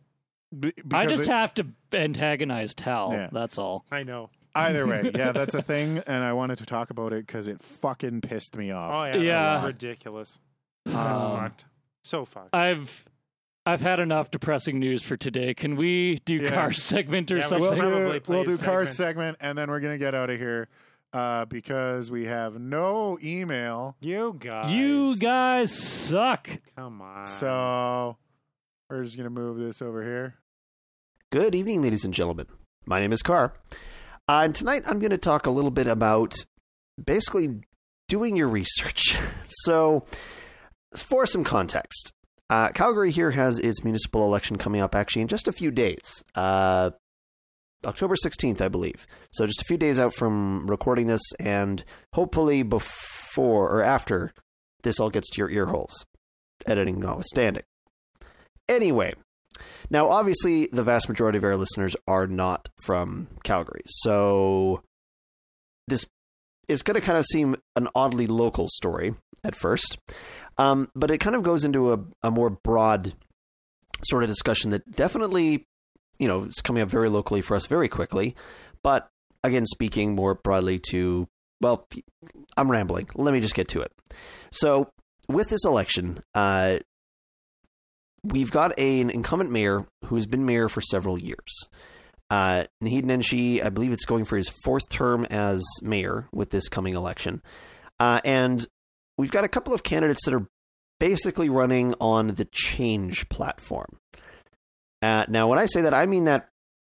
b- 0.59 0.73
I 0.93 1.07
just 1.07 1.23
it- 1.23 1.29
have 1.29 1.55
to 1.55 1.67
antagonize 1.93 2.75
Tal. 2.75 3.13
Yeah. 3.13 3.29
That's 3.33 3.59
all. 3.59 3.85
I 3.93 4.03
know. 4.03 4.31
Either 4.57 4.87
way, 4.87 5.11
yeah, 5.15 5.33
that's 5.33 5.55
a 5.55 5.63
thing, 5.63 5.99
and 6.07 6.23
I 6.23 6.33
wanted 6.33 6.59
to 6.59 6.67
talk 6.67 6.91
about 6.91 7.13
it 7.13 7.27
because 7.27 7.49
it 7.49 7.61
fucking 7.61 8.21
pissed 8.21 8.57
me 8.57 8.71
off. 8.71 8.93
Oh 8.95 9.05
yeah, 9.05 9.17
Yeah. 9.23 9.53
that's 9.55 9.67
ridiculous. 9.67 10.39
That's 10.85 11.21
Um, 11.21 11.39
fucked. 11.39 11.65
So 12.05 12.25
fucked. 12.25 12.55
I've 12.55 13.05
I've 13.67 13.81
had 13.81 13.99
enough 13.99 14.31
depressing 14.31 14.79
news 14.79 15.03
for 15.03 15.17
today. 15.17 15.55
Can 15.55 15.77
we 15.77 16.21
do 16.27 16.35
Yeah. 16.35 16.51
car 16.51 16.73
segment 16.73 17.33
or 17.33 17.39
Yeah, 17.39 17.47
something? 17.47 17.71
we'll 17.71 17.79
probably 17.79 18.13
do 18.19 18.21
play 18.21 18.37
we'll 18.37 18.45
a 18.45 18.47
do 18.47 18.59
car 18.59 18.85
segment. 18.85 18.97
segment, 18.97 19.37
and 19.41 19.57
then 19.57 19.71
we're 19.71 19.81
gonna 19.81 19.97
get 19.99 20.15
out 20.15 20.29
of 20.31 20.39
here 20.39 20.69
uh, 21.15 21.45
because 21.47 22.11
we 22.11 22.27
have 22.27 22.59
no 22.61 23.19
email. 23.23 23.97
you 24.01 24.37
guys. 24.39 24.71
you 24.73 25.17
guys 25.17 25.73
suck. 25.73 26.51
Come 26.77 27.01
on. 27.01 27.27
So 27.27 28.17
we're 28.91 29.05
just 29.05 29.17
gonna 29.17 29.31
move 29.31 29.59
this 29.59 29.81
over 29.81 30.03
here. 30.03 30.35
Good 31.31 31.55
evening, 31.55 31.83
ladies 31.83 32.05
and 32.05 32.13
gentlemen. 32.13 32.47
My 32.85 33.01
name 33.01 33.13
is 33.13 33.23
Carr. 33.23 33.55
Uh, 34.29 34.43
and 34.45 34.55
tonight 34.55 34.83
I'm 34.87 34.99
going 35.01 35.11
to 35.11 35.19
talk 35.19 35.47
a 35.47 35.51
little 35.51 35.71
bit 35.71 35.87
about 35.87 36.35
basically 37.03 37.61
doing 38.09 38.37
your 38.37 38.49
research. 38.49 39.19
so, 39.47 40.05
for 40.97 41.27
some 41.27 41.45
context, 41.45 42.13
uh, 42.51 42.69
Calgary 42.71 43.11
here 43.11 43.31
has 43.31 43.59
its 43.59 43.85
municipal 43.85 44.25
election 44.25 44.57
coming 44.57 44.81
up 44.81 44.95
actually 44.95 45.23
in 45.23 45.29
just 45.29 45.49
a 45.49 45.53
few 45.53 45.71
days. 45.71 46.23
Uh, 46.35 46.91
October 47.85 48.17
16th, 48.17 48.61
I 48.61 48.69
believe. 48.69 49.07
So 49.33 49.47
just 49.47 49.63
a 49.63 49.67
few 49.67 49.77
days 49.77 49.99
out 49.99 50.15
from 50.15 50.67
recording 50.67 51.07
this, 51.07 51.23
and 51.39 51.85
hopefully 52.13 52.63
before 52.63 53.71
or 53.71 53.83
after 53.83 54.33
this 54.83 55.01
all 55.01 55.11
gets 55.11 55.31
to 55.31 55.39
your 55.39 55.51
ear 55.51 55.67
holes, 55.67 56.05
editing 56.67 56.99
notwithstanding. 56.99 57.65
Anyway, 58.69 59.15
now 59.91 60.09
obviously 60.09 60.69
the 60.73 60.83
vast 60.83 61.09
majority 61.09 61.39
of 61.39 61.45
our 61.45 61.57
listeners 61.57 61.97
are 62.07 62.27
not 62.27 62.69
from 62.83 63.29
Calgary, 63.43 63.83
so 63.87 64.83
this 65.87 66.07
is 66.69 66.83
going 66.83 66.95
to 66.95 67.01
kind 67.01 67.19
of 67.19 67.25
seem 67.27 67.57
an 67.77 67.89
oddly 67.95 68.27
local 68.27 68.69
story 68.69 69.15
at 69.43 69.55
first, 69.55 69.99
um, 70.59 70.89
but 70.95 71.11
it 71.11 71.19
kind 71.19 71.37
of 71.37 71.43
goes 71.43 71.65
into 71.65 71.93
a, 71.93 71.99
a 72.23 72.31
more 72.31 72.51
broad 72.51 73.15
sort 74.05 74.23
of 74.23 74.29
discussion 74.29 74.71
that 74.71 74.91
definitely, 74.95 75.67
you 76.19 76.29
know, 76.29 76.45
is 76.45 76.61
coming 76.63 76.83
up 76.83 76.89
very 76.89 77.09
locally 77.09 77.41
for 77.41 77.55
us 77.55 77.67
very 77.67 77.89
quickly. 77.89 78.35
But 78.83 79.09
again, 79.43 79.67
speaking 79.67 80.15
more 80.15 80.35
broadly 80.35 80.81
to, 80.91 81.29
well, 81.61 81.87
I'm 82.57 82.71
rambling. 82.71 83.09
Let 83.15 83.33
me 83.33 83.41
just 83.41 83.55
get 83.55 83.69
to 83.69 83.81
it. 83.81 83.93
So, 84.53 84.91
with 85.29 85.49
this 85.49 85.65
election, 85.65 86.23
uh, 86.35 86.79
we've 88.23 88.51
got 88.51 88.79
a, 88.79 89.01
an 89.01 89.11
incumbent 89.11 89.51
mayor 89.51 89.87
who's 90.07 90.27
been 90.27 90.45
mayor 90.45 90.69
for 90.69 90.81
several 90.81 91.19
years. 91.19 91.69
Uh, 92.35 92.65
Naheed 92.83 93.05
Nenshi, 93.05 93.65
I 93.65 93.69
believe 93.69 93.93
it's 93.93 94.07
going 94.07 94.25
for 94.25 94.37
his 94.37 94.49
fourth 94.49 94.89
term 94.91 95.25
as 95.27 95.63
mayor 95.83 96.29
with 96.33 96.51
this 96.51 96.69
coming 96.69 96.97
election. 96.97 97.41
Uh, 98.01 98.21
and 98.25 98.67
we've 99.17 99.31
got 99.31 99.45
a 99.45 99.49
couple 99.49 99.73
of 99.73 99.85
candidates 99.85 100.25
that 100.25 100.35
are 100.35 100.49
basically 100.99 101.49
running 101.49 101.95
on 102.01 102.35
the 102.35 102.49
change 102.51 103.29
platform. 103.29 103.99
Uh, 105.01 105.27
now, 105.29 105.47
when 105.47 105.61
I 105.61 105.67
say 105.67 105.83
that, 105.83 105.95
I 105.95 106.07
mean 106.07 106.25
that 106.25 106.49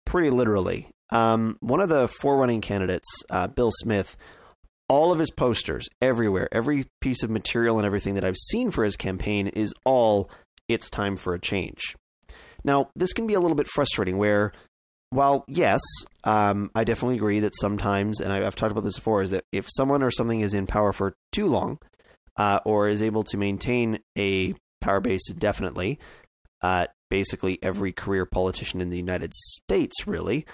pretty 0.07 0.31
literally. 0.31 0.89
Um, 1.11 1.59
one 1.61 1.81
of 1.81 1.91
the 1.91 2.09
forerunning 2.09 2.63
candidates, 2.63 3.09
uh, 3.29 3.47
Bill 3.47 3.73
Smith, 3.83 4.17
all 4.89 5.13
of 5.13 5.19
his 5.19 5.31
posters 5.31 5.87
everywhere, 6.01 6.49
every 6.51 6.87
piece 7.03 7.23
of 7.23 7.29
material 7.29 7.77
and 7.77 7.85
everything 7.85 8.15
that 8.15 8.25
I've 8.25 8.39
seen 8.39 8.71
for 8.71 8.85
his 8.85 8.97
campaign 8.97 9.49
is 9.49 9.75
all 9.85 10.31
it's 10.67 10.89
time 10.89 11.15
for 11.15 11.35
a 11.35 11.39
change. 11.39 11.95
Now, 12.65 12.89
this 12.97 13.13
can 13.13 13.27
be 13.27 13.35
a 13.35 13.41
little 13.41 13.55
bit 13.55 13.69
frustrating 13.69 14.17
where, 14.17 14.53
while 15.17 15.45
yes, 15.49 15.81
um, 16.25 16.71
I 16.75 16.85
definitely 16.85 17.17
agree 17.17 17.41
that 17.41 17.55
sometimes, 17.55 18.21
and 18.21 18.33
I've 18.33 18.55
talked 18.55 18.73
about 18.73 18.85
this 18.85 18.97
before, 18.97 19.23
is 19.23 19.31
that 19.31 19.45
if 19.51 19.67
someone 19.69 20.03
or 20.03 20.11
something 20.11 20.43
is 20.43 20.53
in 20.53 20.67
power 20.67 20.93
for 20.93 21.17
too 21.33 21.47
long, 21.47 21.79
uh, 22.37 22.61
or 22.67 22.89
is 22.89 23.01
able 23.01 23.23
to 23.25 23.39
maintain 23.39 23.99
a 24.19 24.55
power 24.83 25.01
base 25.01 25.31
indefinitely, 25.31 25.99
uh, 26.61 26.87
basically 27.09 27.59
every 27.63 27.93
career 27.93 28.27
politician 28.27 28.83
in 28.83 28.91
the 28.91 28.99
United 28.99 29.33
States, 29.33 30.07
really, 30.07 30.45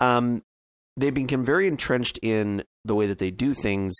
um, 0.00 0.42
they 0.96 1.10
become 1.10 1.44
very 1.44 1.68
entrenched 1.68 2.18
in 2.20 2.64
the 2.84 2.96
way 2.96 3.06
that 3.06 3.18
they 3.18 3.30
do 3.30 3.54
things, 3.54 3.94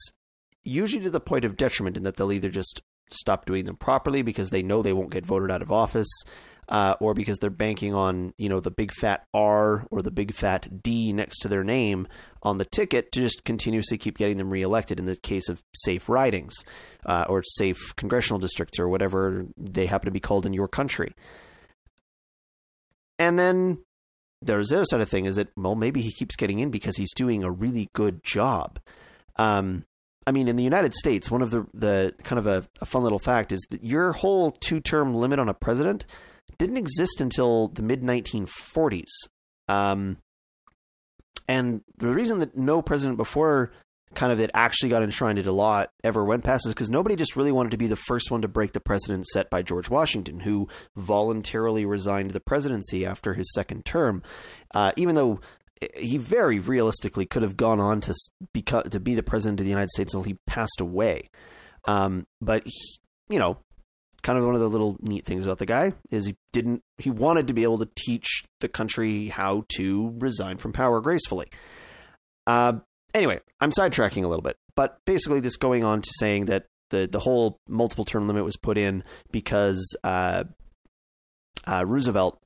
usually 0.65 1.05
to 1.05 1.11
the 1.11 1.21
point 1.21 1.45
of 1.45 1.57
detriment, 1.57 1.97
in 1.97 2.03
that 2.03 2.17
they'll 2.17 2.33
either 2.33 2.51
just 2.51 2.83
stop 3.13 3.47
doing 3.47 3.65
them 3.65 3.77
properly 3.77 4.23
because 4.23 4.51
they 4.51 4.63
know 4.63 4.83
they 4.83 4.93
won't 4.93 5.11
get 5.11 5.25
voted 5.25 5.53
out 5.53 5.63
of 5.63 5.71
office, 5.71 6.11
uh, 6.71 6.95
or 7.01 7.15
because 7.15 7.39
they're 7.39 7.51
banking 7.51 7.95
on 7.95 8.33
you 8.39 8.49
know 8.49 8.61
the 8.61 8.71
big 8.71 8.93
fat 8.93 9.27
R 9.35 9.87
or 9.91 10.03
the 10.03 10.11
big 10.11 10.33
fat 10.33 10.83
D 10.83 11.13
next 11.13 11.41
to 11.41 11.49
their 11.49 11.65
name 11.65 12.07
on 12.43 12.59
the 12.59 12.65
ticket 12.65 13.13
to 13.13 13.21
just 13.21 13.45
continuously 13.45 13.99
keep 13.99 14.17
getting 14.17 14.39
them 14.39 14.51
reelected. 14.51 14.99
In 14.99 15.07
the 15.07 15.17
case 15.17 15.49
of 15.49 15.63
safe 15.75 16.09
ridings 16.09 16.55
uh, 17.05 17.27
or 17.29 17.43
safe 17.43 17.95
congressional 17.97 18.39
districts 18.39 18.79
or 18.79 18.89
whatever 18.89 19.47
they 19.57 19.87
happen 19.87 20.07
to 20.07 20.13
be 20.13 20.21
called 20.21 20.47
in 20.47 20.53
your 20.53 20.69
country, 20.69 21.13
and 23.19 23.39
then 23.39 23.79
there's 24.41 24.69
the 24.69 24.77
other 24.77 24.87
side 24.87 25.01
of 25.01 25.09
thing 25.09 25.27
is 25.27 25.37
that 25.37 25.49
well 25.57 25.75
maybe 25.75 26.01
he 26.01 26.13
keeps 26.13 26.37
getting 26.37 26.61
in 26.61 26.71
because 26.71 26.97
he's 26.97 27.13
doing 27.15 27.43
a 27.43 27.51
really 27.51 27.89
good 27.95 28.23
job. 28.23 28.79
Um, 29.37 29.85
I 30.25 30.33
mean, 30.33 30.47
in 30.47 30.55
the 30.55 30.63
United 30.63 30.95
States, 30.95 31.33
one 31.33 31.43
of 31.43 31.51
the 31.51 31.67
the 31.75 32.15
kind 32.23 32.39
of 32.39 32.47
a, 32.47 32.65
a 32.81 32.87
fun 32.87 33.03
little 33.03 33.19
fact 33.19 33.51
is 33.51 33.67
that 33.71 33.83
your 33.83 34.13
whole 34.13 34.53
two 34.53 34.79
term 34.79 35.13
limit 35.13 35.41
on 35.41 35.49
a 35.49 35.55
president 35.55 36.07
didn't 36.59 36.77
exist 36.77 37.21
until 37.21 37.69
the 37.69 37.83
mid 37.83 38.03
1940s. 38.03 39.11
Um, 39.69 40.19
and 41.49 41.83
the 41.99 42.15
reason 42.15 42.41
that 42.41 42.57
no 42.57 42.83
president 42.83 43.17
before 43.17 43.73
kind 44.15 44.33
of 44.33 44.41
it 44.41 44.51
actually 44.55 44.89
got 44.89 45.03
enshrined 45.03 45.39
into 45.39 45.53
law 45.53 45.85
ever 46.03 46.25
went 46.25 46.43
past 46.43 46.67
is 46.67 46.75
because 46.75 46.91
nobody 46.91 47.15
just 47.15 47.37
really 47.37 47.53
wanted 47.53 47.71
to 47.71 47.77
be 47.77 47.87
the 47.87 47.97
first 47.97 48.31
one 48.31 48.43
to 48.43 48.49
break 48.49 48.73
the 48.73 48.81
precedent 48.81 49.27
set 49.27 49.49
by 49.51 49.63
George 49.63 49.89
Washington, 49.89 50.41
who 50.41 50.69
voluntarily 50.97 51.85
resigned 51.85 52.33
the 52.33 52.41
presidency 52.41 53.07
after 53.07 53.35
his 53.35 53.53
second 53.53 53.85
term, 53.85 54.23
uh, 54.75 54.93
even 54.97 55.15
though 55.15 55.41
he 55.97 56.19
very 56.19 56.59
realistically 56.59 57.25
could 57.25 57.43
have 57.43 57.57
gone 57.57 57.81
on 57.81 58.01
to 58.01 58.15
be 58.53 58.63
to 58.63 59.01
be 59.01 59.15
the 59.15 59.23
president 59.23 59.61
of 59.61 59.65
the 59.65 59.71
United 59.71 59.91
States 59.91 60.13
until 60.13 60.25
he 60.25 60.39
passed 60.47 60.81
away. 60.81 61.31
Um, 61.87 62.27
but 62.41 62.63
he, 62.67 62.99
you 63.29 63.39
know, 63.39 63.59
kind 64.21 64.39
of 64.39 64.45
one 64.45 64.55
of 64.55 64.61
the 64.61 64.69
little 64.69 64.97
neat 65.01 65.25
things 65.25 65.47
about 65.47 65.59
the 65.59 65.67
guy 65.67 65.93
is 66.11 66.27
he 66.27 66.37
didn't 66.53 66.83
he 66.99 67.11
wanted 67.11 67.47
to 67.49 67.55
be 67.55 67.63
able 67.63 67.79
to 67.79 67.89
teach 67.97 68.45
the 68.61 68.69
country 68.69 69.29
how 69.29 69.65
to 69.77 70.15
resign 70.19 70.57
from 70.57 70.73
power 70.73 71.01
gracefully. 71.01 71.49
Uh, 72.47 72.75
anyway, 73.15 73.41
I'm 73.61 73.71
sidetracking 73.71 74.25
a 74.25 74.29
little 74.29 74.43
bit, 74.43 74.57
but 74.75 74.99
basically, 75.05 75.41
this 75.41 75.57
going 75.57 75.85
on 75.85 76.03
to 76.03 76.11
saying 76.19 76.47
that 76.47 76.67
the 76.91 77.09
the 77.11 77.21
whole 77.21 77.59
multiple 77.69 78.05
term 78.05 78.27
limit 78.27 78.45
was 78.45 78.57
put 78.57 78.79
in 78.79 79.05
because 79.33 79.97
uh, 80.05 80.45
uh, 81.67 81.85
Roosevelt 81.87 82.41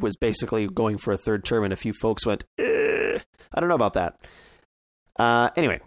was 0.00 0.16
basically 0.16 0.66
going 0.66 0.98
for 0.98 1.12
a 1.12 1.18
third 1.18 1.44
term, 1.44 1.64
and 1.64 1.72
a 1.72 1.76
few 1.76 1.92
folks 1.92 2.26
went, 2.26 2.44
eh, 2.58 3.18
I 3.54 3.60
don't 3.60 3.68
know 3.68 3.74
about 3.74 3.94
that. 3.94 4.20
Uh, 5.16 5.50
anyway, 5.56 5.80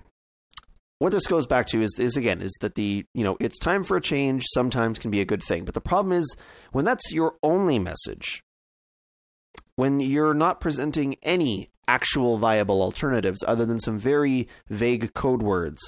what 1.01 1.11
this 1.11 1.25
goes 1.25 1.47
back 1.47 1.65
to 1.65 1.81
is, 1.81 1.95
is 1.97 2.15
again 2.15 2.43
is 2.43 2.55
that 2.61 2.75
the 2.75 3.03
you 3.15 3.23
know 3.23 3.35
it's 3.39 3.57
time 3.57 3.83
for 3.83 3.97
a 3.97 4.01
change 4.01 4.43
sometimes 4.53 4.99
can 4.99 5.09
be 5.09 5.19
a 5.19 5.25
good 5.25 5.41
thing. 5.41 5.65
But 5.65 5.73
the 5.73 5.81
problem 5.81 6.11
is 6.11 6.35
when 6.73 6.85
that's 6.85 7.11
your 7.11 7.37
only 7.41 7.79
message 7.79 8.43
when 9.77 9.99
you're 9.99 10.35
not 10.35 10.61
presenting 10.61 11.15
any 11.23 11.71
actual 11.87 12.37
viable 12.37 12.83
alternatives 12.83 13.43
other 13.47 13.65
than 13.65 13.79
some 13.79 13.97
very 13.97 14.47
vague 14.69 15.15
code 15.15 15.41
words 15.41 15.79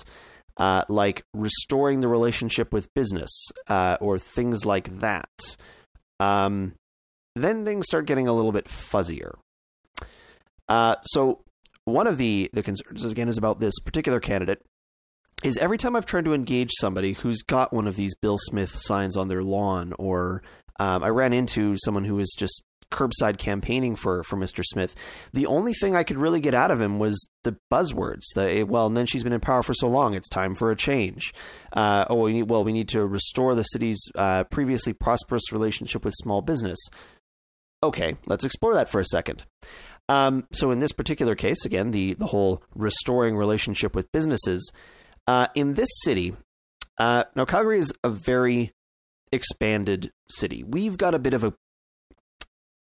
uh, 0.57 0.83
like 0.89 1.23
restoring 1.31 1.99
the 1.99 2.07
relationship 2.07 2.73
with 2.73 2.91
business 2.95 3.29
uh, 3.67 3.97
or 4.01 4.17
things 4.17 4.65
like 4.65 4.95
that 4.95 5.29
um, 6.19 6.73
then 7.35 7.65
things 7.65 7.85
start 7.85 8.07
getting 8.07 8.27
a 8.27 8.33
little 8.33 8.51
bit 8.51 8.65
fuzzier. 8.65 9.35
Uh, 10.67 10.95
so 11.03 11.43
one 11.85 12.07
of 12.07 12.17
the 12.17 12.49
the 12.51 12.63
concerns 12.63 13.05
again 13.05 13.29
is 13.29 13.37
about 13.37 13.59
this 13.59 13.77
particular 13.79 14.19
candidate 14.19 14.63
is 15.43 15.57
every 15.57 15.77
time 15.77 15.95
I've 15.95 16.05
tried 16.05 16.25
to 16.25 16.33
engage 16.33 16.71
somebody 16.79 17.13
who's 17.13 17.41
got 17.41 17.73
one 17.73 17.87
of 17.87 17.95
these 17.95 18.15
Bill 18.15 18.37
Smith 18.37 18.75
signs 18.75 19.17
on 19.17 19.27
their 19.27 19.43
lawn, 19.43 19.93
or 19.99 20.41
um, 20.79 21.03
I 21.03 21.09
ran 21.09 21.33
into 21.33 21.75
someone 21.83 22.05
who 22.05 22.15
was 22.15 22.33
just 22.37 22.63
curbside 22.91 23.37
campaigning 23.37 23.95
for 23.95 24.23
for 24.23 24.37
Mr. 24.37 24.63
Smith. 24.63 24.95
The 25.33 25.47
only 25.47 25.73
thing 25.73 25.95
I 25.95 26.03
could 26.03 26.17
really 26.17 26.39
get 26.39 26.53
out 26.53 26.71
of 26.71 26.79
him 26.79 26.99
was 26.99 27.27
the 27.43 27.57
buzzwords. 27.71 28.21
The 28.35 28.63
well, 28.63 28.87
and 28.87 28.95
Nenshi's 28.95 29.23
been 29.23 29.33
in 29.33 29.39
power 29.41 29.63
for 29.63 29.73
so 29.73 29.87
long, 29.87 30.13
it's 30.13 30.29
time 30.29 30.55
for 30.55 30.71
a 30.71 30.75
change. 30.75 31.33
Uh, 31.73 32.05
oh, 32.09 32.21
we 32.21 32.33
need, 32.33 32.49
well, 32.49 32.63
we 32.63 32.73
need 32.73 32.89
to 32.89 33.05
restore 33.05 33.55
the 33.55 33.63
city's 33.63 34.01
uh, 34.15 34.45
previously 34.45 34.93
prosperous 34.93 35.51
relationship 35.51 36.05
with 36.05 36.13
small 36.17 36.41
business. 36.41 36.79
Okay, 37.81 38.15
let's 38.27 38.45
explore 38.45 38.75
that 38.75 38.89
for 38.89 39.01
a 39.01 39.05
second. 39.05 39.45
Um, 40.07 40.47
so 40.51 40.71
in 40.71 40.79
this 40.79 40.91
particular 40.91 41.35
case, 41.35 41.65
again, 41.65 41.91
the 41.91 42.13
the 42.13 42.27
whole 42.27 42.63
restoring 42.75 43.35
relationship 43.35 43.95
with 43.95 44.11
businesses 44.11 44.71
uh, 45.27 45.47
in 45.55 45.73
this 45.73 45.89
city, 46.03 46.35
uh, 46.97 47.23
now 47.35 47.45
Calgary 47.45 47.79
is 47.79 47.93
a 48.03 48.09
very 48.09 48.73
expanded 49.31 50.11
city. 50.29 50.63
We've 50.63 50.97
got 50.97 51.15
a 51.15 51.19
bit 51.19 51.33
of 51.33 51.43
a 51.43 51.53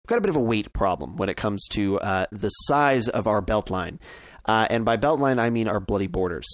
got 0.07 0.19
a 0.19 0.23
bit 0.23 0.31
of 0.31 0.37
a 0.37 0.41
weight 0.41 0.73
problem 0.73 1.17
when 1.17 1.29
it 1.29 1.37
comes 1.37 1.67
to 1.69 2.01
uh, 2.01 2.27
the 2.33 2.49
size 2.49 3.09
of 3.09 3.27
our 3.27 3.43
beltline, 3.43 3.99
uh, 4.47 4.67
and 4.71 4.85
by 4.85 4.97
beltline 4.97 5.39
I 5.39 5.51
mean 5.51 5.69
our 5.69 5.81
bloody 5.81 6.07
borders. 6.07 6.47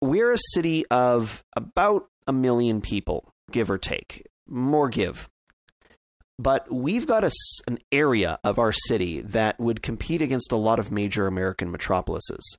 We're 0.00 0.32
a 0.32 0.38
city 0.54 0.84
of 0.90 1.44
about 1.54 2.08
a 2.26 2.32
million 2.32 2.80
people, 2.80 3.32
give 3.50 3.70
or 3.70 3.78
take, 3.78 4.26
more 4.48 4.88
give. 4.88 5.28
But 6.38 6.70
we've 6.70 7.06
got 7.06 7.24
a, 7.24 7.30
an 7.66 7.78
area 7.90 8.38
of 8.44 8.58
our 8.58 8.72
city 8.72 9.20
that 9.22 9.58
would 9.58 9.82
compete 9.82 10.20
against 10.20 10.52
a 10.52 10.56
lot 10.56 10.78
of 10.78 10.92
major 10.92 11.26
American 11.26 11.70
metropolises. 11.70 12.58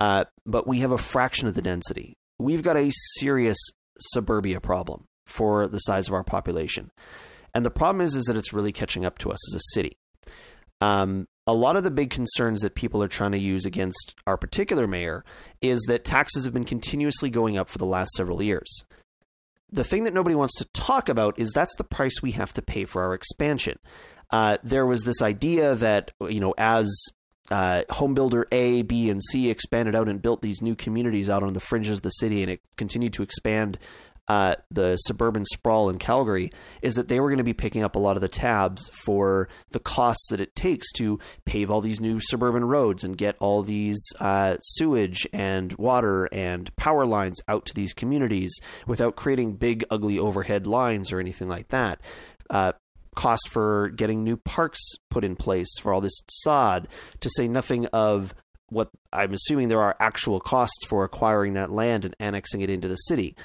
Uh, 0.00 0.24
but 0.46 0.66
we 0.66 0.80
have 0.80 0.92
a 0.92 0.98
fraction 0.98 1.46
of 1.46 1.54
the 1.54 1.62
density. 1.62 2.16
We've 2.38 2.62
got 2.62 2.76
a 2.76 2.90
serious 3.18 3.58
suburbia 4.00 4.60
problem 4.60 5.04
for 5.26 5.68
the 5.68 5.78
size 5.78 6.08
of 6.08 6.14
our 6.14 6.24
population. 6.24 6.90
And 7.54 7.64
the 7.64 7.70
problem 7.70 8.00
is, 8.00 8.16
is 8.16 8.24
that 8.24 8.36
it's 8.36 8.52
really 8.52 8.72
catching 8.72 9.04
up 9.04 9.18
to 9.18 9.30
us 9.30 9.54
as 9.54 9.60
a 9.60 9.74
city. 9.74 9.98
Um, 10.80 11.28
a 11.46 11.54
lot 11.54 11.76
of 11.76 11.84
the 11.84 11.90
big 11.90 12.10
concerns 12.10 12.60
that 12.60 12.74
people 12.74 13.02
are 13.02 13.08
trying 13.08 13.32
to 13.32 13.38
use 13.38 13.66
against 13.66 14.14
our 14.26 14.36
particular 14.36 14.86
mayor 14.86 15.24
is 15.60 15.82
that 15.88 16.04
taxes 16.04 16.44
have 16.44 16.54
been 16.54 16.64
continuously 16.64 17.28
going 17.28 17.58
up 17.58 17.68
for 17.68 17.78
the 17.78 17.86
last 17.86 18.12
several 18.12 18.42
years. 18.42 18.84
The 19.70 19.84
thing 19.84 20.04
that 20.04 20.14
nobody 20.14 20.34
wants 20.34 20.56
to 20.56 20.64
talk 20.72 21.08
about 21.08 21.38
is 21.38 21.50
that's 21.50 21.74
the 21.76 21.84
price 21.84 22.22
we 22.22 22.32
have 22.32 22.54
to 22.54 22.62
pay 22.62 22.84
for 22.84 23.02
our 23.02 23.14
expansion. 23.14 23.78
Uh, 24.30 24.58
there 24.62 24.86
was 24.86 25.02
this 25.02 25.22
idea 25.22 25.74
that 25.76 26.12
you 26.28 26.40
know 26.40 26.54
as 26.56 26.88
uh, 27.50 27.82
home 27.90 28.14
builder 28.14 28.46
A, 28.52 28.82
B, 28.82 29.10
and 29.10 29.22
C 29.22 29.50
expanded 29.50 29.94
out 29.94 30.08
and 30.08 30.22
built 30.22 30.42
these 30.42 30.62
new 30.62 30.74
communities 30.74 31.28
out 31.28 31.42
on 31.42 31.52
the 31.52 31.60
fringes 31.60 31.98
of 31.98 32.02
the 32.02 32.10
city, 32.10 32.42
and 32.42 32.50
it 32.50 32.60
continued 32.76 33.12
to 33.14 33.22
expand 33.22 33.78
uh, 34.28 34.54
the 34.70 34.96
suburban 34.96 35.44
sprawl 35.44 35.90
in 35.90 35.98
Calgary, 35.98 36.50
is 36.82 36.94
that 36.94 37.08
they 37.08 37.18
were 37.18 37.28
going 37.28 37.38
to 37.38 37.44
be 37.44 37.52
picking 37.52 37.82
up 37.82 37.96
a 37.96 37.98
lot 37.98 38.16
of 38.16 38.22
the 38.22 38.28
tabs 38.28 38.88
for 38.92 39.48
the 39.72 39.80
costs 39.80 40.28
that 40.30 40.40
it 40.40 40.54
takes 40.54 40.92
to 40.92 41.18
pave 41.44 41.68
all 41.68 41.80
these 41.80 42.00
new 42.00 42.20
suburban 42.20 42.64
roads 42.64 43.02
and 43.02 43.18
get 43.18 43.34
all 43.40 43.62
these 43.62 44.00
uh, 44.20 44.56
sewage 44.62 45.26
and 45.32 45.72
water 45.72 46.28
and 46.30 46.74
power 46.76 47.04
lines 47.04 47.40
out 47.48 47.66
to 47.66 47.74
these 47.74 47.92
communities 47.92 48.56
without 48.86 49.16
creating 49.16 49.54
big, 49.54 49.84
ugly 49.90 50.16
overhead 50.16 50.64
lines 50.64 51.10
or 51.10 51.18
anything 51.18 51.48
like 51.48 51.66
that. 51.68 52.00
Uh, 52.48 52.70
cost 53.16 53.48
for 53.48 53.90
getting 53.90 54.22
new 54.22 54.36
parks 54.36 54.80
put 55.10 55.24
in 55.24 55.36
place 55.36 55.70
for 55.80 55.92
all 55.92 56.00
this 56.00 56.20
sod, 56.28 56.88
to 57.20 57.30
say 57.30 57.48
nothing 57.48 57.86
of 57.86 58.34
what 58.68 58.90
I'm 59.12 59.34
assuming 59.34 59.68
there 59.68 59.80
are 59.82 59.96
actual 59.98 60.40
costs 60.40 60.86
for 60.86 61.04
acquiring 61.04 61.54
that 61.54 61.72
land 61.72 62.04
and 62.04 62.14
annexing 62.20 62.60
it 62.60 62.70
into 62.70 62.88
the 62.88 62.96
city, 62.96 63.36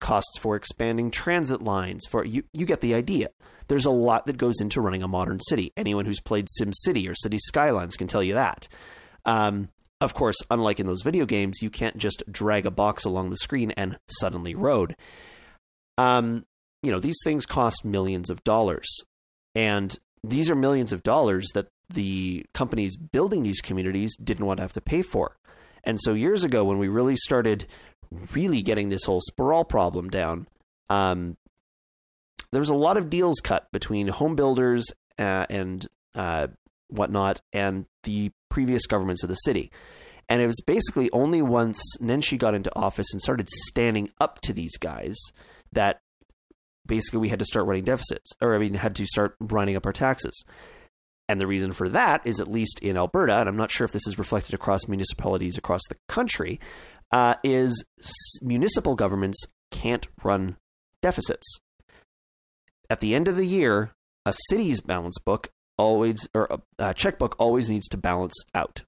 costs 0.00 0.38
for 0.38 0.56
expanding 0.56 1.10
transit 1.10 1.62
lines. 1.62 2.06
For 2.08 2.24
you, 2.24 2.44
you 2.52 2.66
get 2.66 2.80
the 2.80 2.94
idea. 2.94 3.28
There's 3.68 3.86
a 3.86 3.90
lot 3.90 4.26
that 4.26 4.38
goes 4.38 4.60
into 4.60 4.80
running 4.80 5.02
a 5.02 5.08
modern 5.08 5.38
city. 5.40 5.72
Anyone 5.76 6.06
who's 6.06 6.20
played 6.20 6.48
Sim 6.50 6.72
City 6.72 7.08
or 7.08 7.14
City 7.14 7.38
Skylines 7.38 7.96
can 7.96 8.08
tell 8.08 8.22
you 8.22 8.34
that. 8.34 8.66
Um, 9.24 9.68
of 10.00 10.14
course, 10.14 10.38
unlike 10.50 10.80
in 10.80 10.86
those 10.86 11.02
video 11.02 11.26
games, 11.26 11.58
you 11.60 11.70
can't 11.70 11.98
just 11.98 12.24
drag 12.30 12.64
a 12.64 12.70
box 12.70 13.04
along 13.04 13.30
the 13.30 13.36
screen 13.36 13.70
and 13.72 13.98
suddenly 14.08 14.54
road. 14.54 14.96
Um, 15.98 16.46
you 16.82 16.90
know, 16.90 17.00
these 17.00 17.18
things 17.22 17.44
cost 17.44 17.84
millions 17.84 18.30
of 18.30 18.42
dollars. 18.42 18.88
And 19.54 19.96
these 20.22 20.50
are 20.50 20.54
millions 20.54 20.92
of 20.92 21.02
dollars 21.02 21.48
that 21.54 21.68
the 21.88 22.44
companies 22.54 22.96
building 22.96 23.42
these 23.42 23.60
communities 23.60 24.16
didn't 24.22 24.46
want 24.46 24.58
to 24.58 24.62
have 24.62 24.72
to 24.74 24.80
pay 24.80 25.02
for. 25.02 25.36
And 25.84 25.98
so 26.00 26.14
years 26.14 26.44
ago, 26.44 26.64
when 26.64 26.78
we 26.78 26.88
really 26.88 27.16
started 27.16 27.66
really 28.34 28.62
getting 28.62 28.88
this 28.88 29.04
whole 29.04 29.20
sprawl 29.20 29.64
problem 29.64 30.10
down, 30.10 30.46
um, 30.88 31.36
there 32.52 32.60
was 32.60 32.68
a 32.68 32.74
lot 32.74 32.96
of 32.96 33.10
deals 33.10 33.40
cut 33.42 33.70
between 33.72 34.08
home 34.08 34.36
builders 34.36 34.86
uh, 35.18 35.46
and 35.48 35.86
uh, 36.14 36.48
whatnot 36.88 37.40
and 37.52 37.86
the 38.02 38.32
previous 38.48 38.86
governments 38.86 39.22
of 39.22 39.28
the 39.28 39.36
city. 39.36 39.70
And 40.28 40.40
it 40.40 40.46
was 40.46 40.60
basically 40.64 41.10
only 41.12 41.42
once 41.42 41.80
Nenshi 42.00 42.38
got 42.38 42.54
into 42.54 42.74
office 42.76 43.12
and 43.12 43.20
started 43.20 43.48
standing 43.48 44.10
up 44.20 44.40
to 44.42 44.52
these 44.52 44.76
guys 44.76 45.16
that 45.72 46.00
basically 46.90 47.20
we 47.20 47.28
had 47.28 47.38
to 47.38 47.44
start 47.44 47.66
running 47.66 47.84
deficits, 47.84 48.32
or 48.42 48.54
I 48.54 48.58
mean, 48.58 48.74
had 48.74 48.96
to 48.96 49.06
start 49.06 49.36
running 49.40 49.76
up 49.76 49.86
our 49.86 49.92
taxes. 49.92 50.44
And 51.28 51.40
the 51.40 51.46
reason 51.46 51.70
for 51.70 51.88
that 51.88 52.26
is, 52.26 52.40
at 52.40 52.50
least 52.50 52.80
in 52.80 52.96
Alberta, 52.96 53.38
and 53.38 53.48
I'm 53.48 53.56
not 53.56 53.70
sure 53.70 53.84
if 53.84 53.92
this 53.92 54.08
is 54.08 54.18
reflected 54.18 54.54
across 54.54 54.88
municipalities 54.88 55.56
across 55.56 55.82
the 55.88 55.96
country, 56.08 56.58
uh, 57.12 57.36
is 57.44 57.84
municipal 58.42 58.96
governments 58.96 59.40
can't 59.70 60.08
run 60.24 60.56
deficits. 61.00 61.46
At 62.90 62.98
the 62.98 63.14
end 63.14 63.28
of 63.28 63.36
the 63.36 63.46
year, 63.46 63.92
a 64.26 64.34
city's 64.48 64.80
balance 64.80 65.18
book 65.24 65.50
always, 65.78 66.28
or 66.34 66.48
a, 66.50 66.88
a 66.90 66.94
checkbook 66.94 67.36
always 67.38 67.70
needs 67.70 67.86
to 67.90 67.96
balance 67.98 68.34
out. 68.52 68.82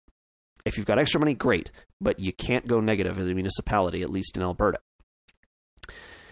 If 0.65 0.77
you've 0.77 0.87
got 0.87 0.99
extra 0.99 1.21
money, 1.21 1.35
great, 1.35 1.71
but 2.01 2.19
you 2.19 2.33
can't 2.33 2.67
go 2.67 2.81
negative 2.81 3.17
as 3.21 3.29
a 3.29 3.35
municipality, 3.35 4.03
at 4.03 4.11
least 4.11 4.37
in 4.37 4.43
Alberta. 4.43 4.81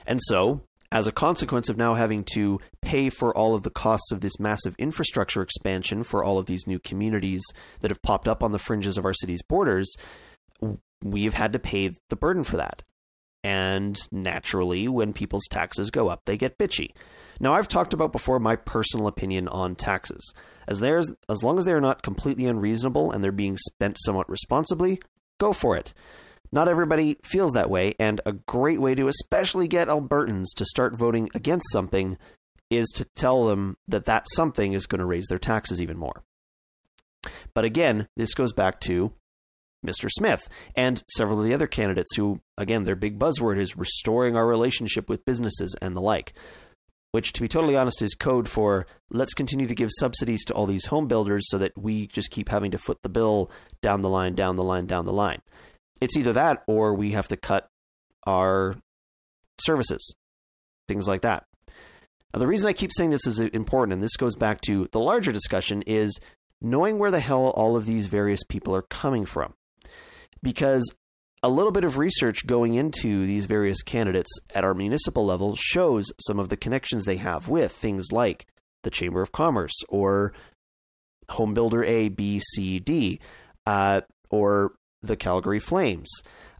And 0.05 0.19
so 0.21 0.63
as 0.93 1.07
a 1.07 1.13
consequence 1.13 1.69
of 1.69 1.77
now 1.77 1.95
having 1.95 2.25
to 2.35 2.59
pay 2.83 3.11
for 3.11 3.37
all 3.37 3.55
of 3.55 3.63
the 3.63 3.71
costs 3.71 4.11
of 4.11 4.21
this 4.21 4.41
massive 4.41 4.75
infrastructure 4.79 5.43
expansion 5.43 6.03
for 6.03 6.25
all 6.25 6.39
of 6.39 6.47
these 6.47 6.67
new 6.67 6.79
communities 6.81 7.43
that 7.81 7.91
have 7.91 8.03
popped 8.03 8.27
up 8.27 8.43
on 8.43 8.53
the 8.53 8.59
fringes 8.59 8.99
of 8.99 9.05
our 9.05 9.15
city's 9.15 9.43
borders, 9.43 9.95
we've 11.03 11.35
had 11.35 11.53
to 11.53 11.59
pay 11.59 11.95
the 12.09 12.17
burden 12.17 12.45
for 12.45 12.57
that. 12.57 12.83
And 13.43 13.99
naturally, 14.13 14.87
when 14.89 15.13
people's 15.13 15.47
taxes 15.49 15.91
go 15.91 16.09
up, 16.09 16.23
they 16.27 16.37
get 16.37 16.59
bitchy. 16.59 16.91
Now, 17.39 17.55
I've 17.55 17.69
talked 17.69 17.95
about 17.95 18.13
before 18.13 18.39
my 18.39 18.55
personal 18.57 19.07
opinion 19.07 19.49
on 19.49 19.77
taxes. 19.77 20.35
As 20.69 20.81
there's 20.81 21.11
as 21.29 21.43
long 21.43 21.59
as 21.59 21.65
they 21.65 21.73
are 21.73 21.81
not 21.81 22.03
completely 22.03 22.45
unreasonable 22.47 23.11
and 23.11 23.25
they're 23.25 23.33
being 23.33 23.57
spent 23.57 23.97
somewhat 23.99 24.29
responsibly, 24.29 25.01
go 25.39 25.55
for 25.55 25.75
it. 25.77 25.95
Not 26.53 26.69
everybody 26.69 27.17
feels 27.23 27.53
that 27.53 27.71
way, 27.71 27.95
and 28.01 28.21
a 28.27 28.33
great 28.33 28.81
way 28.81 28.95
to 28.97 29.09
especially 29.09 29.69
get 29.69 29.89
Albertans 29.89 30.49
to 30.57 30.65
start 30.65 30.99
voting 30.99 31.31
against 31.35 31.71
something 31.71 32.19
is 32.71 32.89
to 32.97 33.05
tell 33.17 33.47
them 33.47 33.77
that 33.87 34.07
that 34.07 34.27
something 34.33 34.73
is 34.73 34.87
going 34.87 35.01
to 35.01 35.07
raise 35.07 35.27
their 35.29 35.39
taxes 35.39 35.81
even 35.81 35.97
more. 35.97 36.23
But 37.55 37.65
again, 37.65 38.09
this 38.17 38.35
goes 38.35 38.53
back 38.53 38.81
to 38.83 39.13
Mr. 39.87 40.09
Smith 40.11 40.49
and 40.75 41.03
several 41.09 41.41
of 41.41 41.47
the 41.47 41.55
other 41.55 41.67
candidates 41.67 42.17
who, 42.17 42.41
again, 42.59 42.85
their 42.85 42.97
big 42.97 43.19
buzzword 43.19 43.59
is 43.59 43.77
restoring 43.77 44.37
our 44.37 44.47
relationship 44.47 45.09
with 45.09 45.25
businesses 45.25 45.75
and 45.81 45.97
the 45.97 46.01
like, 46.01 46.35
which, 47.13 47.33
to 47.33 47.41
be 47.41 47.49
totally 47.49 47.77
honest, 47.77 48.03
is 48.03 48.15
code 48.15 48.49
for 48.49 48.87
let's 49.11 49.35
continue 49.35 49.67
to 49.67 49.75
give 49.75 49.91
subsidies 49.99 50.45
to 50.45 50.55
all 50.55 50.67
these 50.67 50.87
home 50.87 51.07
builders 51.07 51.45
so 51.49 51.59
that 51.59 51.73
we 51.77 52.09
just 52.09 52.31
keep 52.31 52.49
having 52.49 52.71
to 52.73 52.79
foot 52.79 52.99
the 53.03 53.09
bill 53.09 53.51
down 53.83 54.03
the 54.03 54.09
line, 54.09 54.35
down 54.35 54.57
the 54.57 54.65
line, 54.65 54.87
down 54.87 55.07
the 55.07 55.13
line 55.13 55.41
it's 56.01 56.17
either 56.17 56.33
that 56.33 56.63
or 56.67 56.95
we 56.95 57.13
have 57.13 57.29
to 57.29 57.37
cut 57.37 57.69
our 58.27 58.77
services, 59.61 60.15
things 60.89 61.07
like 61.07 61.23
that. 61.23 61.45
Now, 62.33 62.41
the 62.41 62.47
reason 62.47 62.69
I 62.69 62.73
keep 62.73 62.93
saying 62.93 63.11
this 63.11 63.27
is 63.27 63.41
important, 63.41 63.93
and 63.93 64.03
this 64.03 64.17
goes 64.17 64.37
back 64.37 64.61
to 64.63 64.89
the 64.93 65.01
larger 65.01 65.33
discussion, 65.33 65.83
is 65.83 66.19
knowing 66.61 66.99
where 66.99 67.11
the 67.11 67.21
hell 67.21 67.49
all 67.49 67.77
of 67.77 67.87
these 67.87 68.07
various 68.07 68.43
people 68.49 68.75
are 68.75 68.83
coming 68.83 69.25
from. 69.25 69.55
Because 70.43 70.85
a 71.43 71.49
little 71.49 71.73
bit 71.73 71.85
of 71.85 71.99
research 71.99 72.47
going 72.47 72.75
into 72.75 73.27
these 73.27 73.47
various 73.47 73.83
candidates 73.83 74.31
at 74.55 74.65
our 74.65 74.75
municipal 74.75 75.25
level 75.25 75.57
shows 75.57 76.13
some 76.21 76.39
of 76.39 76.51
the 76.51 76.57
connections 76.57 77.05
they 77.05 77.17
have 77.17 77.49
with 77.49 77.73
things 77.73 78.13
like 78.13 78.47
the 78.83 78.91
Chamber 78.91 79.23
of 79.23 79.33
Commerce 79.33 79.73
or 79.89 80.33
Home 81.31 81.55
Builder 81.55 81.83
A, 81.85 82.09
B, 82.09 82.41
C, 82.41 82.79
D, 82.79 83.21
uh, 83.67 84.03
or 84.31 84.73
the 85.03 85.17
Calgary 85.17 85.61
Flames. 85.61 86.11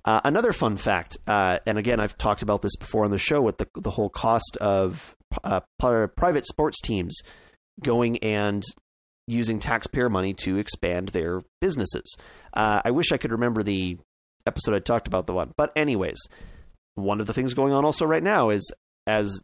Uh, 0.05 0.21
another 0.25 0.53
fun 0.53 0.77
fact, 0.77 1.19
uh, 1.27 1.59
and 1.67 1.77
again, 1.77 2.01
I've 2.01 2.17
talked 2.17 2.43
about 2.43 2.63
this 2.63 2.75
before 2.77 3.05
on 3.05 3.11
the 3.11 3.19
show 3.19 3.43
with 3.43 3.59
the 3.59 3.69
the 3.75 3.91
whole 3.91 4.09
cost 4.09 4.57
of 4.61 5.15
uh, 5.45 5.61
private 5.79 6.47
sports 6.47 6.81
teams 6.81 7.19
going 7.83 8.19
and 8.19 8.63
using 9.27 9.59
taxpayer 9.59 10.09
money 10.09 10.33
to 10.35 10.57
expand 10.57 11.09
their 11.09 11.43
businesses. 11.61 12.17
Uh, 12.55 12.81
I 12.85 12.91
wish 12.91 13.13
I 13.13 13.19
could 13.19 13.31
remember 13.31 13.63
the 13.63 13.99
episode 14.47 14.75
I 14.75 14.81
talked 14.81 15.07
about 15.07 15.27
the 15.27 15.35
one, 15.35 15.53
but 15.57 15.71
anyways, 15.77 16.19
one 16.95 17.21
of 17.21 17.27
the 17.27 17.35
things 17.35 17.55
going 17.55 17.73
on 17.73 17.85
also 17.85 18.07
right 18.07 18.23
now 18.23 18.51
is 18.51 18.73
as 19.07 19.41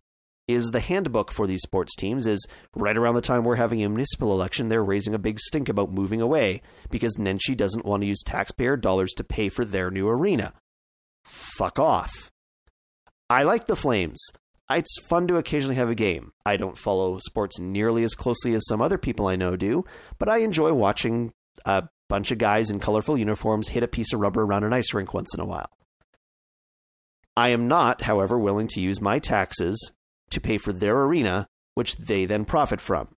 is 0.49 0.71
the 0.71 0.81
handbook 0.81 1.33
for 1.33 1.47
these 1.47 1.63
sports 1.63 1.95
teams 1.97 2.27
is 2.27 2.47
right 2.75 2.97
around 2.97 3.15
the 3.15 3.21
time 3.21 3.45
we're 3.45 3.57
having 3.57 3.83
a 3.83 3.89
municipal 3.89 4.33
election 4.33 4.69
they're 4.69 4.85
raising 4.85 5.15
a 5.15 5.19
big 5.19 5.41
stink 5.41 5.69
about 5.69 5.93
moving 5.93 6.21
away 6.21 6.63
because 6.91 7.17
Nenshi 7.17 7.57
doesn't 7.57 7.85
want 7.85 8.03
to 8.03 8.07
use 8.07 8.23
taxpayer 8.25 8.77
dollars 8.77 9.13
to 9.15 9.25
pay 9.25 9.49
for 9.49 9.65
their 9.65 9.91
new 9.91 10.09
arena. 10.09 10.53
Fuck 11.25 11.79
off. 11.79 12.31
I 13.29 13.43
like 13.43 13.67
the 13.67 13.75
Flames. 13.75 14.25
It's 14.71 15.01
fun 15.09 15.29
to 15.29 15.37
occasionally 15.37 15.77
have 15.77 15.91
a 15.91 15.95
game. 15.95 16.33
I 16.45 16.57
don't 16.57 16.79
follow 16.79 17.19
sports 17.19 17.59
nearly 17.59 18.03
as 18.05 18.15
closely 18.15 18.55
as 18.55 18.67
some 18.67 18.81
other 18.81 18.99
people 18.99 19.29
I 19.29 19.37
know 19.37 19.57
do, 19.57 19.85
but 20.19 20.29
I 20.29 20.39
enjoy 20.39 20.73
watching 20.73 21.33
a 21.65 21.89
bunch 22.09 22.31
of 22.31 22.39
guys 22.39 22.71
in 22.71 22.81
colorful 22.81 23.19
uniforms 23.19 23.69
hit 23.69 23.83
a 23.83 23.89
piece 23.89 24.13
of 24.13 24.21
rubber 24.21 24.43
around 24.43 24.65
an 24.65 24.73
ice 24.73 24.93
rink 24.93 25.15
once 25.15 25.35
in 25.35 25.41
a 25.41 25.45
while. 25.45 25.71
I 27.37 27.51
am 27.51 27.69
not, 27.69 28.03
however, 28.03 28.39
willing 28.39 28.69
to 28.69 28.81
use 28.81 29.01
my 29.01 29.19
taxes 29.19 29.93
to 30.37 30.41
pay 30.41 30.59
for 30.59 30.73
their 30.73 31.03
arena, 31.03 31.49
which 31.75 31.97
they 31.97 32.25
then 32.25 32.45
profit 32.45 32.81
from. 32.81 33.09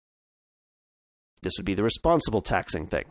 This 1.43 1.55
would 1.59 1.67
be 1.67 1.75
the 1.75 1.83
responsible 1.83 2.41
taxing 2.41 2.87
thing. 2.87 3.05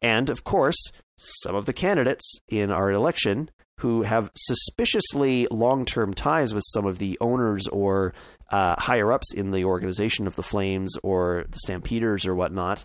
And 0.00 0.30
of 0.30 0.44
course, 0.44 0.78
some 1.16 1.54
of 1.54 1.66
the 1.66 1.72
candidates 1.72 2.38
in 2.48 2.70
our 2.70 2.90
election 2.90 3.50
who 3.80 4.02
have 4.02 4.30
suspiciously 4.36 5.46
long 5.50 5.84
term 5.84 6.14
ties 6.14 6.54
with 6.54 6.64
some 6.68 6.86
of 6.86 6.98
the 6.98 7.18
owners 7.20 7.66
or 7.68 8.14
uh, 8.50 8.76
higher 8.78 9.12
ups 9.12 9.32
in 9.34 9.50
the 9.50 9.64
organization 9.64 10.26
of 10.26 10.36
the 10.36 10.42
Flames 10.42 10.94
or 11.02 11.44
the 11.48 11.58
Stampeders 11.58 12.26
or 12.26 12.34
whatnot 12.34 12.84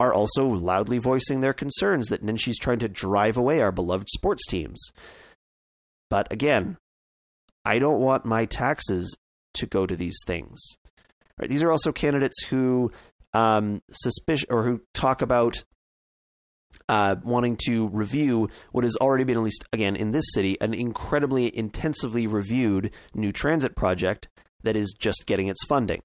are 0.00 0.14
also 0.14 0.46
loudly 0.46 0.98
voicing 0.98 1.40
their 1.40 1.52
concerns 1.52 2.08
that 2.08 2.24
Nenshi's 2.24 2.58
trying 2.58 2.78
to 2.78 2.88
drive 2.88 3.36
away 3.36 3.60
our 3.60 3.72
beloved 3.72 4.08
sports 4.10 4.46
teams. 4.46 4.80
But 6.08 6.30
again, 6.32 6.76
I 7.64 7.78
don't 7.78 8.00
want 8.00 8.24
my 8.24 8.44
taxes 8.44 9.16
to 9.58 9.66
go 9.66 9.86
to 9.86 9.96
these 9.96 10.18
things. 10.26 10.58
Right? 11.38 11.48
These 11.48 11.62
are 11.62 11.70
also 11.70 11.92
candidates 11.92 12.44
who 12.44 12.90
um, 13.32 13.82
suspicion 13.90 14.48
or 14.50 14.64
who 14.64 14.80
talk 14.94 15.22
about 15.22 15.62
uh, 16.88 17.16
wanting 17.22 17.56
to 17.66 17.88
review 17.88 18.48
what 18.72 18.84
has 18.84 18.96
already 18.96 19.24
been, 19.24 19.36
at 19.36 19.42
least 19.42 19.64
again 19.72 19.96
in 19.96 20.12
this 20.12 20.24
city, 20.32 20.56
an 20.60 20.74
incredibly 20.74 21.56
intensively 21.56 22.26
reviewed 22.26 22.90
new 23.14 23.32
transit 23.32 23.76
project 23.76 24.28
that 24.62 24.76
is 24.76 24.94
just 24.98 25.24
getting 25.26 25.48
its 25.48 25.64
funding. 25.66 26.00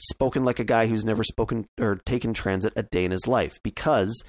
spoken 0.00 0.44
like 0.44 0.58
a 0.58 0.64
guy 0.64 0.86
who's 0.86 1.04
never 1.04 1.24
spoken 1.24 1.66
or 1.80 1.96
taken 2.06 2.32
transit 2.32 2.72
a 2.76 2.82
day 2.84 3.04
in 3.04 3.10
his 3.10 3.26
life 3.26 3.58
because 3.64 4.22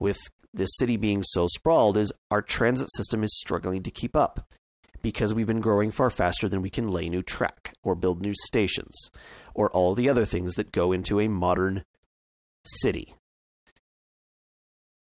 with 0.00 0.18
this 0.52 0.70
city 0.78 0.96
being 0.96 1.22
so 1.22 1.46
sprawled 1.46 1.96
is 1.96 2.12
our 2.30 2.42
transit 2.42 2.88
system 2.92 3.22
is 3.22 3.38
struggling 3.38 3.82
to 3.82 3.90
keep 3.90 4.16
up 4.16 4.52
because 5.02 5.34
we've 5.34 5.46
been 5.46 5.60
growing 5.60 5.90
far 5.90 6.10
faster 6.10 6.48
than 6.48 6.62
we 6.62 6.70
can 6.70 6.88
lay 6.88 7.08
new 7.08 7.22
track 7.22 7.74
or 7.82 7.94
build 7.94 8.20
new 8.20 8.34
stations 8.44 9.10
or 9.54 9.70
all 9.70 9.94
the 9.94 10.08
other 10.08 10.24
things 10.24 10.54
that 10.54 10.72
go 10.72 10.92
into 10.92 11.20
a 11.20 11.28
modern 11.28 11.84
city. 12.64 13.14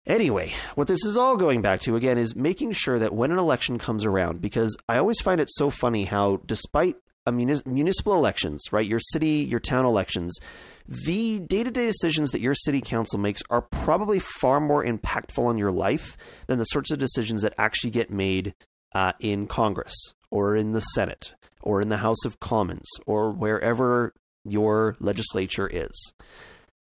Anyway, 0.05 0.53
what 0.75 0.87
this 0.87 1.03
is 1.05 1.17
all 1.17 1.35
going 1.35 1.61
back 1.61 1.81
to 1.81 1.97
again 1.97 2.17
is 2.17 2.35
making 2.35 2.71
sure 2.71 2.97
that 2.97 3.13
when 3.13 3.31
an 3.31 3.37
election 3.37 3.77
comes 3.77 4.05
around, 4.05 4.39
because 4.39 4.77
I 4.87 4.97
always 4.97 5.19
find 5.19 5.41
it 5.41 5.49
so 5.51 5.69
funny 5.69 6.05
how, 6.05 6.39
despite 6.45 6.95
munis- 7.29 7.65
municipal 7.65 8.13
elections, 8.13 8.63
right, 8.71 8.87
your 8.87 9.01
city, 9.01 9.45
your 9.49 9.59
town 9.59 9.85
elections, 9.85 10.39
the 10.87 11.41
day 11.41 11.63
to 11.63 11.71
day 11.71 11.85
decisions 11.85 12.31
that 12.31 12.39
your 12.39 12.55
city 12.55 12.79
council 12.79 13.19
makes 13.19 13.41
are 13.49 13.61
probably 13.61 14.19
far 14.19 14.61
more 14.61 14.85
impactful 14.85 15.43
on 15.45 15.57
your 15.57 15.71
life 15.71 16.15
than 16.47 16.59
the 16.59 16.65
sorts 16.65 16.91
of 16.91 16.99
decisions 16.99 17.41
that 17.41 17.53
actually 17.57 17.91
get 17.91 18.09
made 18.09 18.53
uh, 18.97 19.13
in 19.19 19.45
Congress 19.45 19.93
or 20.31 20.55
in 20.55 20.71
the 20.71 20.81
Senate 20.81 21.35
or 21.61 21.81
in 21.81 21.89
the 21.89 21.97
House 21.97 22.25
of 22.25 22.39
Commons 22.39 22.89
or 23.05 23.29
wherever 23.31 24.11
your 24.43 24.95
legislature 24.99 25.69
is. 25.71 26.13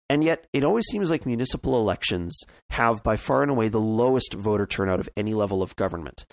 And 0.10 0.22
yet, 0.22 0.46
it 0.52 0.66
always 0.66 0.84
seems 0.92 1.10
like 1.10 1.26
municipal 1.26 1.80
elections 1.80 2.38
have 2.72 3.02
by 3.02 3.16
far 3.16 3.44
and 3.44 3.50
away 3.50 3.70
the 3.70 3.80
lowest 3.80 4.34
voter 4.34 4.68
turnout 4.68 5.00
of 5.00 5.08
any 5.16 5.34
level 5.34 5.64
of 5.64 5.78
government. 5.78 6.26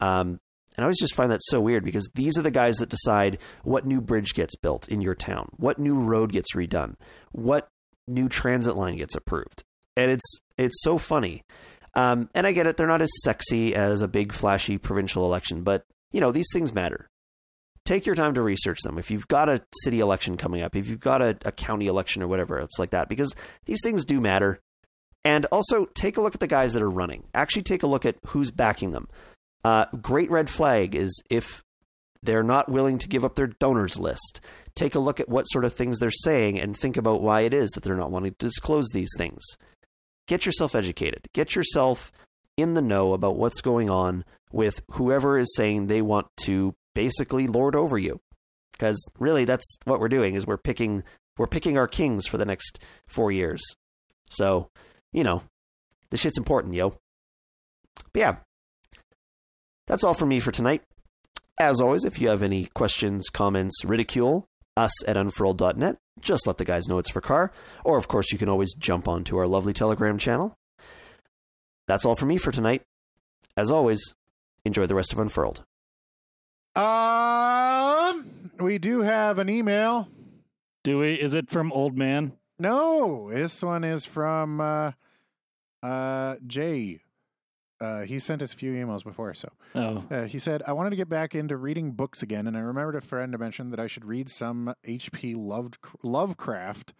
Um, 0.00 0.38
and 0.76 0.78
I 0.78 0.82
always 0.84 1.00
just 1.00 1.16
find 1.16 1.32
that 1.32 1.42
so 1.42 1.60
weird 1.60 1.82
because 1.82 2.08
these 2.14 2.38
are 2.38 2.42
the 2.42 2.52
guys 2.52 2.76
that 2.76 2.88
decide 2.88 3.38
what 3.64 3.86
new 3.86 4.00
bridge 4.00 4.34
gets 4.34 4.54
built 4.54 4.86
in 4.86 5.00
your 5.00 5.16
town, 5.16 5.48
what 5.56 5.80
new 5.80 5.98
road 5.98 6.30
gets 6.30 6.54
redone, 6.54 6.94
what 7.32 7.68
new 8.06 8.28
transit 8.28 8.76
line 8.76 8.98
gets 8.98 9.16
approved. 9.16 9.64
And 9.96 10.12
it's 10.12 10.38
it's 10.56 10.80
so 10.82 10.96
funny. 10.96 11.42
Um, 11.96 12.28
and 12.34 12.46
I 12.46 12.52
get 12.52 12.66
it; 12.66 12.76
they're 12.76 12.86
not 12.86 13.02
as 13.02 13.10
sexy 13.22 13.74
as 13.74 14.02
a 14.02 14.08
big 14.08 14.32
flashy 14.32 14.78
provincial 14.78 15.24
election, 15.24 15.62
but 15.62 15.86
you 16.12 16.20
know 16.20 16.32
these 16.32 16.48
things 16.52 16.74
matter 16.74 17.08
take 17.84 18.06
your 18.06 18.14
time 18.14 18.34
to 18.34 18.42
research 18.42 18.80
them. 18.82 18.98
If 18.98 19.10
you've 19.10 19.28
got 19.28 19.48
a 19.48 19.62
city 19.82 20.00
election 20.00 20.36
coming 20.36 20.62
up, 20.62 20.74
if 20.74 20.88
you've 20.88 21.00
got 21.00 21.22
a, 21.22 21.36
a 21.44 21.52
county 21.52 21.86
election 21.86 22.22
or 22.22 22.28
whatever, 22.28 22.58
it's 22.58 22.78
like 22.78 22.90
that 22.90 23.08
because 23.08 23.34
these 23.66 23.80
things 23.82 24.04
do 24.04 24.20
matter. 24.20 24.60
And 25.26 25.46
also 25.46 25.86
take 25.86 26.18
a 26.18 26.20
look 26.20 26.34
at 26.34 26.40
the 26.40 26.46
guys 26.46 26.74
that 26.74 26.82
are 26.82 26.90
running. 26.90 27.24
Actually, 27.32 27.62
take 27.62 27.82
a 27.82 27.86
look 27.86 28.04
at 28.04 28.16
who's 28.26 28.50
backing 28.50 28.90
them. 28.90 29.08
Uh, 29.64 29.86
great 30.02 30.30
red 30.30 30.50
flag 30.50 30.94
is 30.94 31.22
if 31.30 31.64
they're 32.22 32.42
not 32.42 32.70
willing 32.70 32.98
to 32.98 33.08
give 33.08 33.24
up 33.24 33.34
their 33.34 33.46
donors 33.46 33.98
list. 33.98 34.42
Take 34.74 34.94
a 34.94 34.98
look 34.98 35.20
at 35.20 35.28
what 35.28 35.44
sort 35.44 35.64
of 35.64 35.72
things 35.72 35.98
they're 35.98 36.10
saying 36.10 36.60
and 36.60 36.76
think 36.76 36.98
about 36.98 37.22
why 37.22 37.42
it 37.42 37.54
is 37.54 37.70
that 37.70 37.82
they're 37.84 37.96
not 37.96 38.10
wanting 38.10 38.32
to 38.32 38.38
disclose 38.38 38.86
these 38.92 39.10
things. 39.16 39.42
Get 40.26 40.46
yourself 40.46 40.74
educated. 40.74 41.28
Get 41.32 41.54
yourself 41.54 42.10
in 42.56 42.74
the 42.74 42.82
know 42.82 43.12
about 43.12 43.36
what's 43.36 43.60
going 43.60 43.90
on 43.90 44.24
with 44.52 44.80
whoever 44.92 45.38
is 45.38 45.54
saying 45.56 45.86
they 45.86 46.02
want 46.02 46.28
to 46.44 46.74
basically 46.94 47.46
lord 47.46 47.74
over 47.74 47.98
you. 47.98 48.20
Because 48.72 49.08
really, 49.18 49.44
that's 49.44 49.76
what 49.84 50.00
we're 50.00 50.08
doing 50.08 50.34
is 50.34 50.46
we're 50.46 50.56
picking 50.56 51.02
we're 51.36 51.46
picking 51.46 51.76
our 51.76 51.88
kings 51.88 52.26
for 52.26 52.38
the 52.38 52.44
next 52.44 52.78
four 53.08 53.32
years. 53.32 53.62
So, 54.30 54.68
you 55.12 55.24
know, 55.24 55.42
this 56.10 56.20
shit's 56.20 56.38
important, 56.38 56.74
yo. 56.74 56.96
But 58.12 58.20
yeah, 58.20 58.36
that's 59.86 60.04
all 60.04 60.14
for 60.14 60.26
me 60.26 60.40
for 60.40 60.52
tonight. 60.52 60.82
As 61.58 61.80
always, 61.80 62.04
if 62.04 62.20
you 62.20 62.28
have 62.28 62.42
any 62.42 62.66
questions, 62.74 63.28
comments, 63.28 63.84
ridicule, 63.84 64.46
us 64.76 64.92
at 65.06 65.16
unfurled.net, 65.16 65.96
just 66.20 66.46
let 66.46 66.56
the 66.58 66.64
guys 66.64 66.88
know 66.88 66.98
it's 66.98 67.10
for 67.10 67.20
car. 67.20 67.52
Or, 67.84 67.96
of 67.98 68.08
course, 68.08 68.32
you 68.32 68.38
can 68.38 68.48
always 68.48 68.74
jump 68.74 69.08
onto 69.08 69.36
our 69.36 69.46
lovely 69.46 69.72
Telegram 69.72 70.18
channel. 70.18 70.54
That's 71.86 72.04
all 72.04 72.14
for 72.14 72.26
me 72.26 72.38
for 72.38 72.50
tonight. 72.52 72.82
As 73.56 73.70
always, 73.70 74.14
enjoy 74.64 74.86
the 74.86 74.94
rest 74.94 75.12
of 75.12 75.18
Unfurled. 75.18 75.62
Um, 76.76 78.50
we 78.58 78.78
do 78.78 79.02
have 79.02 79.38
an 79.38 79.48
email. 79.48 80.08
Do 80.82 80.98
we? 80.98 81.14
Is 81.14 81.34
it 81.34 81.48
from 81.48 81.72
Old 81.72 81.96
Man? 81.96 82.32
No, 82.58 83.30
this 83.32 83.62
one 83.62 83.84
is 83.84 84.04
from 84.04 84.60
uh, 84.60 84.92
uh, 85.82 86.36
Jay. 86.46 87.00
Uh, 87.84 88.00
he 88.06 88.18
sent 88.18 88.40
us 88.40 88.52
a 88.54 88.56
few 88.56 88.72
emails 88.72 89.04
before, 89.04 89.34
so 89.34 89.48
Oh, 89.74 90.04
uh, 90.10 90.22
he 90.24 90.38
said, 90.38 90.62
"I 90.66 90.72
wanted 90.72 90.90
to 90.90 90.96
get 90.96 91.08
back 91.08 91.34
into 91.34 91.56
reading 91.56 91.92
books 91.92 92.22
again, 92.22 92.46
and 92.46 92.56
I 92.56 92.60
remembered 92.60 92.96
a 92.96 93.00
friend 93.00 93.32
to 93.32 93.38
mention 93.38 93.70
that 93.70 93.80
I 93.80 93.88
should 93.88 94.04
read 94.04 94.30
some 94.30 94.74
H.P. 94.84 95.34
Loved 95.34 95.76
Lovecraft. 96.02 96.94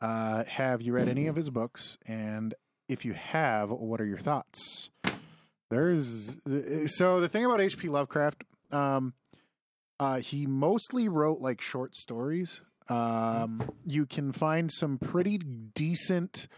Uh, 0.00 0.44
have 0.44 0.82
you 0.82 0.92
read 0.92 1.08
any 1.08 1.26
of 1.28 1.36
his 1.36 1.50
books? 1.50 1.98
And 2.06 2.54
if 2.88 3.04
you 3.04 3.12
have, 3.14 3.70
what 3.70 4.00
are 4.00 4.06
your 4.06 4.18
thoughts?" 4.18 4.90
There's 5.70 6.36
so 6.96 7.20
the 7.20 7.28
thing 7.28 7.44
about 7.44 7.60
H.P. 7.60 7.88
Lovecraft, 7.88 8.42
um, 8.72 9.12
uh, 10.00 10.20
he 10.20 10.46
mostly 10.46 11.08
wrote 11.08 11.40
like 11.40 11.60
short 11.60 11.94
stories. 11.94 12.60
Um, 12.88 13.62
you 13.84 14.06
can 14.06 14.32
find 14.32 14.72
some 14.72 14.96
pretty 14.98 15.36
decent 15.38 16.48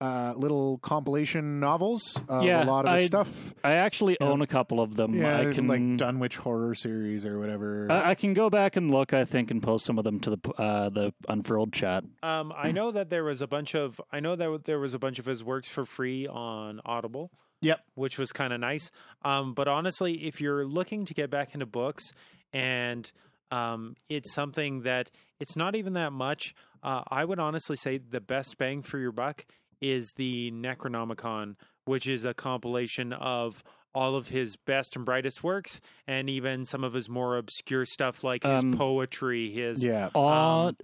uh, 0.00 0.34
little 0.36 0.78
compilation 0.78 1.58
novels 1.58 2.02
of 2.28 2.44
Yeah, 2.44 2.62
a 2.62 2.66
lot 2.66 2.86
of 2.86 2.92
his 2.96 3.04
I- 3.04 3.06
stuff. 3.06 3.54
I 3.64 3.72
actually 3.74 4.16
Yeah. 4.20 4.28
own 4.28 4.42
a 4.42 4.46
couple 4.46 4.80
of 4.80 4.94
them. 4.96 5.14
Yeah, 5.14 5.38
I 5.40 5.52
can 5.52 5.66
like 5.68 5.96
Dunwich 5.98 6.36
Horror 6.36 6.74
series 6.74 7.24
or 7.24 7.38
whatever. 7.38 7.90
I, 7.90 8.10
I 8.10 8.14
can 8.14 8.34
go 8.34 8.50
back 8.50 8.76
and 8.76 8.90
look. 8.90 9.14
I 9.14 9.24
think 9.24 9.50
and 9.50 9.62
post 9.62 9.86
some 9.86 9.96
of 9.98 10.04
them 10.04 10.20
to 10.20 10.30
the 10.36 10.50
uh, 10.58 10.88
the 10.90 11.14
unfurled 11.28 11.72
chat. 11.72 12.04
Um, 12.22 12.52
I 12.56 12.72
know 12.72 12.90
that 12.92 13.08
there 13.08 13.24
was 13.24 13.40
a 13.40 13.46
bunch 13.46 13.74
of 13.74 14.00
I 14.12 14.20
know 14.20 14.36
that 14.36 14.64
there 14.64 14.78
was 14.78 14.92
a 14.94 14.98
bunch 14.98 15.18
of 15.18 15.24
his 15.24 15.42
works 15.42 15.68
for 15.68 15.84
free 15.86 16.26
on 16.26 16.80
Audible. 16.84 17.30
Yep. 17.62 17.80
which 17.94 18.18
was 18.18 18.32
kind 18.32 18.52
of 18.52 18.60
nice. 18.60 18.90
Um, 19.24 19.54
but 19.54 19.66
honestly, 19.66 20.26
if 20.26 20.42
you're 20.42 20.66
looking 20.66 21.06
to 21.06 21.14
get 21.14 21.30
back 21.30 21.54
into 21.54 21.64
books 21.64 22.04
and 22.52 23.10
um, 23.50 23.96
it's 24.10 24.34
something 24.34 24.82
that 24.82 25.10
it's 25.40 25.56
not 25.56 25.74
even 25.74 25.94
that 25.94 26.12
much, 26.12 26.54
uh, 26.82 27.02
I 27.08 27.24
would 27.24 27.38
honestly 27.38 27.76
say 27.76 27.96
the 27.98 28.20
best 28.20 28.58
bang 28.58 28.82
for 28.82 28.98
your 28.98 29.10
buck 29.10 29.46
is 29.80 30.12
the 30.16 30.50
Necronomicon, 30.52 31.56
which 31.84 32.08
is 32.08 32.24
a 32.24 32.34
compilation 32.34 33.12
of 33.12 33.62
all 33.94 34.14
of 34.16 34.28
his 34.28 34.56
best 34.56 34.94
and 34.96 35.04
brightest 35.06 35.42
works, 35.42 35.80
and 36.06 36.28
even 36.28 36.64
some 36.66 36.84
of 36.84 36.92
his 36.92 37.08
more 37.08 37.36
obscure 37.38 37.84
stuff 37.86 38.22
like 38.22 38.42
his 38.42 38.62
Um, 38.62 38.72
poetry, 38.72 39.50
his 39.50 39.84
yeah. 39.84 40.10
Uh, 40.14 40.66
Um, 40.68 40.76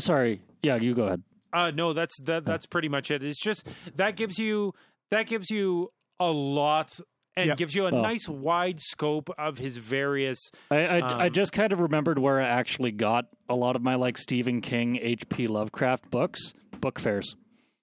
sorry. 0.00 0.40
Yeah, 0.62 0.76
you 0.76 0.94
go 0.94 1.04
ahead. 1.04 1.22
uh 1.52 1.70
no, 1.70 1.92
that's 1.92 2.20
that 2.22 2.44
that's 2.44 2.66
pretty 2.66 2.88
much 2.88 3.10
it. 3.10 3.22
It's 3.22 3.40
just 3.40 3.66
that 3.96 4.16
gives 4.16 4.38
you 4.38 4.72
that 5.10 5.26
gives 5.26 5.50
you 5.50 5.88
a 6.20 6.30
lot 6.30 6.98
and 7.36 7.46
Yep. 7.46 7.56
gives 7.58 7.74
you 7.76 7.86
a 7.86 7.92
Oh. 7.92 8.02
nice 8.02 8.28
wide 8.28 8.80
scope 8.80 9.30
of 9.38 9.56
his 9.58 9.76
various 9.76 10.50
I 10.70 10.76
I, 10.78 10.98
I 10.98 11.26
Um, 11.28 11.32
just 11.32 11.52
kind 11.52 11.72
of 11.72 11.78
remembered 11.80 12.18
where 12.18 12.40
I 12.40 12.46
actually 12.48 12.90
got 12.90 13.26
a 13.48 13.54
lot 13.54 13.76
of 13.76 13.82
my 13.82 13.94
like 13.94 14.18
Stephen 14.18 14.60
King, 14.60 14.98
H.P. 15.00 15.46
Lovecraft 15.46 16.10
books. 16.10 16.52
Book 16.80 16.98
fairs. 16.98 17.36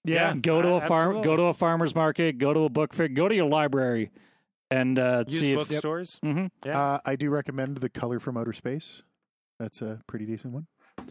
Yeah. 0.05 0.33
Go 0.35 0.61
to 0.61 0.73
Uh, 0.73 0.77
a 0.77 0.81
farm. 0.81 1.21
Go 1.21 1.35
to 1.35 1.43
a 1.43 1.53
farmer's 1.53 1.93
market. 1.95 2.37
Go 2.37 2.53
to 2.53 2.61
a 2.61 2.69
book 2.69 2.93
fair. 2.93 3.07
Go 3.07 3.27
to 3.27 3.35
your 3.35 3.49
library, 3.49 4.11
and 4.71 4.97
uh, 4.99 5.23
used 5.27 5.39
see 5.39 5.51
if. 5.53 5.59
bookstores. 5.59 6.19
Mhm. 6.23 6.49
Yeah. 6.65 6.79
Uh, 6.79 6.99
I 7.05 7.15
do 7.15 7.29
recommend 7.29 7.77
The 7.77 7.89
Color 7.89 8.19
from 8.19 8.37
Outer 8.37 8.53
Space. 8.53 9.03
That's 9.59 9.81
a 9.81 10.01
pretty 10.07 10.25
decent 10.25 10.53
one. 10.53 10.67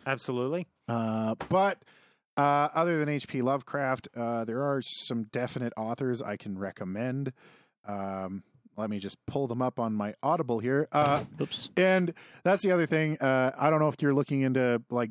Absolutely. 0.07 0.67
Uh, 0.89 1.35
but 1.49 1.79
uh, 2.37 2.69
other 2.75 2.99
than 2.99 3.09
H.P. 3.09 3.43
Lovecraft, 3.43 4.09
uh, 4.17 4.45
there 4.45 4.63
are 4.63 4.83
some 4.83 5.25
definite 5.25 5.73
authors 5.77 6.21
I 6.21 6.37
can 6.37 6.59
recommend. 6.59 7.33
Um, 7.87 8.43
let 8.77 8.91
me 8.91 8.99
just 8.99 9.17
pull 9.27 9.47
them 9.47 9.63
up 9.63 9.79
on 9.79 9.95
my 9.95 10.15
Audible 10.23 10.59
here. 10.59 10.89
Uh, 10.91 11.23
Oops. 11.41 11.71
and 11.77 12.13
that's 12.43 12.63
the 12.63 12.73
other 12.73 12.87
thing. 12.87 13.17
Uh, 13.21 13.53
I 13.57 13.71
don't 13.71 13.79
know 13.81 13.89
if 13.89 13.97
you're 14.03 14.15
looking 14.15 14.43
into 14.43 14.83
like 14.91 15.11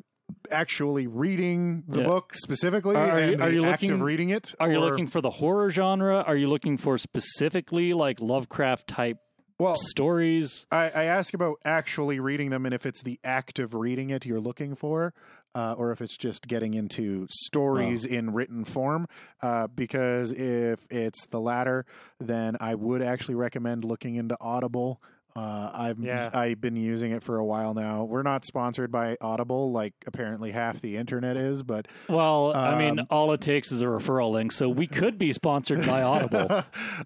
actually 0.50 1.06
reading 1.06 1.84
the 1.88 2.00
Yeah. 2.00 2.06
book 2.06 2.34
specifically 2.34 2.96
Are- 2.96 3.10
are 3.10 3.16
are 3.18 3.36
the 3.36 3.52
you 3.54 3.64
act 3.64 3.82
looking- 3.82 3.90
of 3.94 4.00
reading 4.02 4.30
it. 4.30 4.54
Are 4.60 4.70
you 4.70 4.80
looking 4.80 5.06
for 5.06 5.20
the 5.20 5.30
horror 5.30 5.70
genre? 5.70 6.22
Are 6.26 6.36
you 6.36 6.48
looking 6.48 6.76
for 6.76 6.96
specifically 6.98 7.92
like 7.94 8.20
Lovecraft 8.20 8.86
type 8.88 9.18
well? 9.58 9.76
stories? 9.76 10.66
I, 10.70 10.90
I 10.90 11.04
ask 11.04 11.34
about 11.34 11.56
actually 11.64 12.20
reading 12.20 12.50
them 12.50 12.64
and 12.66 12.74
if 12.74 12.86
it's 12.86 13.02
the 13.02 13.18
act 13.24 13.58
of 13.58 13.74
reading 13.74 14.10
it 14.10 14.24
you're 14.26 14.40
looking 14.40 14.74
for, 14.74 15.12
uh, 15.54 15.74
or 15.78 15.92
if 15.92 16.00
it's 16.02 16.16
just 16.16 16.48
getting 16.48 16.74
into 16.74 17.26
stories 17.30 18.04
in 18.04 18.32
written 18.32 18.64
form. 18.64 19.06
Uh, 19.42 19.66
because 19.68 20.32
if 20.32 20.86
it's 20.90 21.26
the 21.26 21.40
latter, 21.40 21.86
then 22.18 22.56
I 22.60 22.74
would 22.74 23.02
actually 23.02 23.34
recommend 23.36 23.84
looking 23.84 24.16
into 24.16 24.36
Audible. 24.40 25.00
Uh, 25.36 25.70
I've 25.74 25.98
Yeah. 25.98 26.30
I've 26.32 26.60
been 26.60 26.76
using 26.76 27.10
it 27.10 27.22
for 27.24 27.36
a 27.38 27.44
while 27.44 27.74
now. 27.74 28.04
We're 28.04 28.22
not 28.22 28.44
sponsored 28.44 28.92
by 28.92 29.16
Audible, 29.20 29.72
like 29.72 29.92
apparently 30.06 30.52
half 30.52 30.80
the 30.80 30.96
internet 30.96 31.36
is, 31.36 31.64
but 31.64 31.88
Well, 32.08 32.54
I 32.56 32.78
mean, 32.78 33.00
Um, 33.00 33.06
all 33.10 33.32
it 33.32 33.40
takes 33.40 33.72
is 33.72 33.82
a 33.82 33.86
referral 33.86 34.30
link, 34.30 34.52
so 34.52 34.68
we 34.68 34.86
could 34.86 35.18
be 35.18 35.32
sponsored 35.32 35.84
by 35.84 36.02
Audible. 36.02 36.62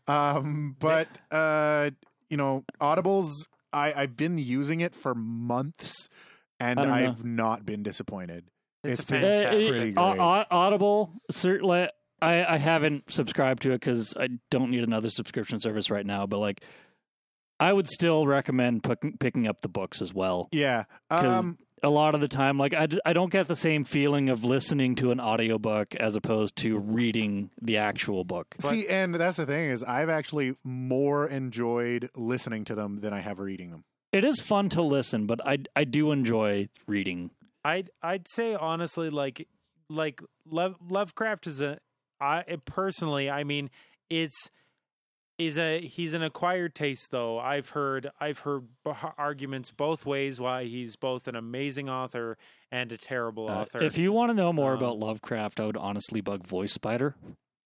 um, 0.06 0.76
but 0.78 1.08
uh, 1.30 1.90
you 2.28 2.36
know, 2.36 2.64
Audible's 2.80 3.48
I 3.72 3.92
I've 3.94 4.16
been 4.16 4.36
using 4.38 4.80
it 4.80 4.94
for 4.94 5.14
months, 5.14 6.08
and 6.60 6.78
I 6.78 6.82
don't 6.84 6.90
know. 6.90 7.10
I've 7.10 7.24
not 7.24 7.64
been 7.64 7.82
disappointed. 7.82 8.44
It's, 8.84 9.00
It's 9.00 9.10
a 9.10 9.12
been 9.14 9.24
Uh, 9.24 9.36
fantastic. 9.38 9.68
pretty 9.70 9.88
it- 9.90 9.94
great. 9.94 9.98
Au- 9.98 10.20
Au- 10.20 10.44
Audible 10.50 11.12
certainly. 11.30 11.88
I, 12.20 12.44
I 12.44 12.56
haven't 12.58 13.12
subscribed 13.12 13.62
to 13.62 13.70
it 13.70 13.80
because 13.80 14.12
I 14.18 14.28
don't 14.50 14.70
need 14.72 14.82
another 14.82 15.08
subscription 15.08 15.60
service 15.60 15.88
right 15.88 16.04
now. 16.04 16.26
But 16.26 16.38
like, 16.40 16.62
I 17.60 17.72
would 17.72 17.88
still 17.88 18.26
recommend 18.26 18.82
pick, 18.84 19.18
picking 19.18 19.46
up 19.46 19.60
the 19.60 19.68
books 19.68 20.00
as 20.02 20.12
well. 20.14 20.48
Yeah. 20.52 20.84
'Cause- 21.10 21.24
Um, 21.24 21.58
A 21.80 21.88
lot 21.88 22.16
of 22.16 22.20
the 22.20 22.26
time, 22.26 22.58
like 22.58 22.74
I, 22.74 22.86
d- 22.86 23.00
I 23.06 23.12
don't 23.12 23.30
get 23.30 23.46
the 23.46 23.54
same 23.54 23.84
feeling 23.84 24.30
of 24.30 24.42
listening 24.42 24.96
to 24.96 25.12
an 25.12 25.20
audiobook 25.20 25.94
as 25.94 26.16
opposed 26.16 26.56
to 26.56 26.76
reading 26.76 27.50
the 27.62 27.76
actual 27.76 28.24
book. 28.24 28.56
see, 28.58 28.88
and 28.88 29.14
that's 29.14 29.36
the 29.36 29.46
thing 29.46 29.70
is, 29.70 29.84
I've 29.84 30.08
actually 30.08 30.56
more 30.64 31.28
enjoyed 31.28 32.10
listening 32.16 32.64
to 32.64 32.74
them 32.74 32.98
than 33.00 33.12
I 33.12 33.20
have 33.20 33.38
reading 33.38 33.70
them. 33.70 33.84
It 34.10 34.24
is 34.24 34.40
fun 34.40 34.70
to 34.70 34.82
listen, 34.82 35.26
but 35.28 35.38
I 35.46 35.58
I 35.76 35.84
do 35.84 36.10
enjoy 36.10 36.68
reading. 36.88 37.30
I'd 37.64 37.90
I'd 38.02 38.26
say 38.28 38.56
honestly, 38.56 39.08
like 39.08 39.46
like 39.88 40.20
Love, 40.50 40.74
Lovecraft 40.90 41.46
is 41.46 41.60
a 41.60 41.78
I 42.20 42.40
it 42.48 42.64
personally, 42.64 43.30
I 43.30 43.44
mean, 43.44 43.70
it's 44.10 44.50
is 45.38 45.56
a 45.58 45.80
he's 45.80 46.14
an 46.14 46.22
acquired 46.22 46.74
taste 46.74 47.10
though. 47.10 47.38
I've 47.38 47.68
heard 47.70 48.10
I've 48.20 48.40
heard 48.40 48.66
b- 48.84 48.90
arguments 49.16 49.70
both 49.70 50.04
ways 50.04 50.40
why 50.40 50.64
he's 50.64 50.96
both 50.96 51.28
an 51.28 51.36
amazing 51.36 51.88
author 51.88 52.36
and 52.72 52.90
a 52.92 52.96
terrible 52.98 53.48
Uh, 53.48 53.62
author. 53.62 53.82
if 53.82 53.96
you 53.96 54.12
want 54.12 54.30
to 54.30 54.34
know 54.34 54.52
more 54.52 54.72
Um, 54.72 54.78
about 54.78 54.98
Lovecraft, 54.98 55.60
I 55.60 55.66
would 55.66 55.76
honestly 55.76 56.20
bug 56.20 56.46
Voice 56.46 56.72
Spider. 56.72 57.14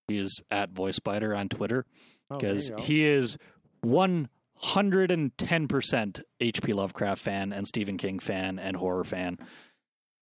He 0.08 0.18
is 0.18 0.40
at 0.50 0.70
Voice 0.70 0.96
Spider 0.96 1.34
on 1.34 1.48
Twitter 1.48 1.86
Oh, 2.30 2.38
there 2.38 2.50
you 2.50 2.54
because 2.56 2.70
go. 2.70 2.76
he 2.82 3.04
is 3.04 3.38
one 3.80 4.28
hundred 4.56 5.10
and 5.10 5.36
ten 5.38 5.66
percent 5.66 6.20
HP 6.40 6.74
Lovecraft 6.74 7.20
fan 7.22 7.52
and 7.52 7.66
Stephen 7.66 7.96
King 7.96 8.18
fan 8.18 8.58
and 8.58 8.76
horror 8.76 9.04
fan. 9.04 9.38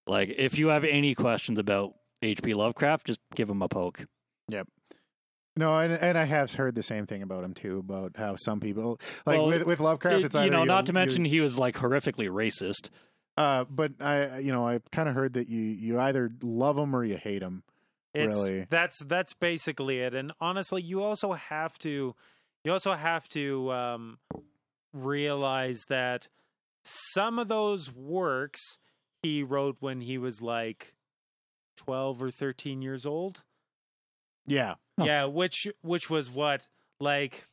Like, 0.07 0.31
if 0.37 0.59
you 0.59 0.69
have 0.69 0.85
any 0.85 1.15
questions 1.15 1.59
about 1.59 1.95
HP 2.23 2.55
Lovecraft, 2.55 3.07
just 3.07 3.21
give 3.35 3.51
him 3.51 3.61
a 3.63 3.69
poke. 3.69 4.07
No, 5.57 5.77
and 5.79 5.93
and 5.93 6.17
I 6.17 6.25
have 6.25 6.53
heard 6.53 6.75
the 6.75 6.83
same 6.83 7.07
thing 7.07 7.23
about 7.23 7.45
him 7.45 7.55
too. 7.55 7.79
About 7.79 8.13
how 8.17 8.37
some 8.37 8.61
people 8.61 9.01
like 9.27 9.39
Well, 9.39 9.49
with 9.49 9.65
with 9.65 9.81
Lovecraft, 9.81 10.25
it's 10.25 10.35
you 10.35 10.51
know, 10.51 10.65
not 10.65 10.87
to 10.87 10.93
mention 10.93 11.25
he 11.25 11.41
was 11.41 11.59
like 11.59 11.77
horrifically 11.77 12.29
racist. 12.29 12.91
Uh, 13.37 13.65
but 13.65 13.93
I, 14.01 14.39
you 14.39 14.53
know, 14.53 14.67
I 14.67 14.81
kind 14.93 15.09
of 15.09 15.15
heard 15.15 15.35
that 15.35 15.49
you 15.49 15.61
you 15.61 15.99
either 15.99 16.31
love 16.43 16.79
him 16.79 16.95
or 16.95 17.05
you 17.05 17.17
hate 17.17 17.43
him. 17.43 17.63
It's, 18.13 18.35
really. 18.35 18.67
That's 18.71 19.03
that's 19.05 19.35
basically 19.35 20.01
it. 20.01 20.15
And 20.15 20.33
honestly, 20.41 20.83
you 20.83 21.03
also 21.03 21.33
have 21.33 21.79
to 21.81 22.15
you 22.65 22.73
also 22.73 22.93
have 22.93 23.29
to 23.31 23.73
um, 23.73 24.19
realize 24.93 25.85
that 25.89 26.29
some 26.85 27.39
of 27.39 27.49
those 27.49 27.93
works 27.93 28.79
he 29.23 29.43
wrote 29.43 29.77
when 29.81 30.01
he 30.01 30.19
was 30.19 30.41
like 30.41 30.95
twelve 31.77 32.23
or 32.23 32.31
thirteen 32.31 32.83
years 32.83 33.07
old. 33.07 33.43
Yeah, 34.47 34.75
Huh. 35.01 35.07
Yeah, 35.07 35.25
which 35.25 35.67
which 35.83 36.09
was 36.11 36.31
what 36.31 36.67
like. 37.01 37.47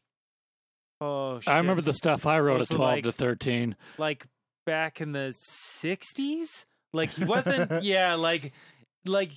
Oh, 0.99 1.39
shit. 1.39 1.47
I 1.47 1.57
remember 1.57 1.81
the 1.81 1.93
stuff 1.93 2.25
I 2.25 2.39
wrote 2.39 2.61
at 2.61 2.67
twelve 2.67 2.81
like- 2.81 3.03
to 3.03 3.11
thirteen. 3.11 3.75
like 3.97 4.25
back 4.65 4.99
in 4.99 5.13
the 5.13 5.33
60s 5.79 6.65
like 6.91 7.09
he 7.11 7.23
wasn't 7.23 7.71
yeah 7.83 8.15
like 8.15 8.51
like 9.05 9.31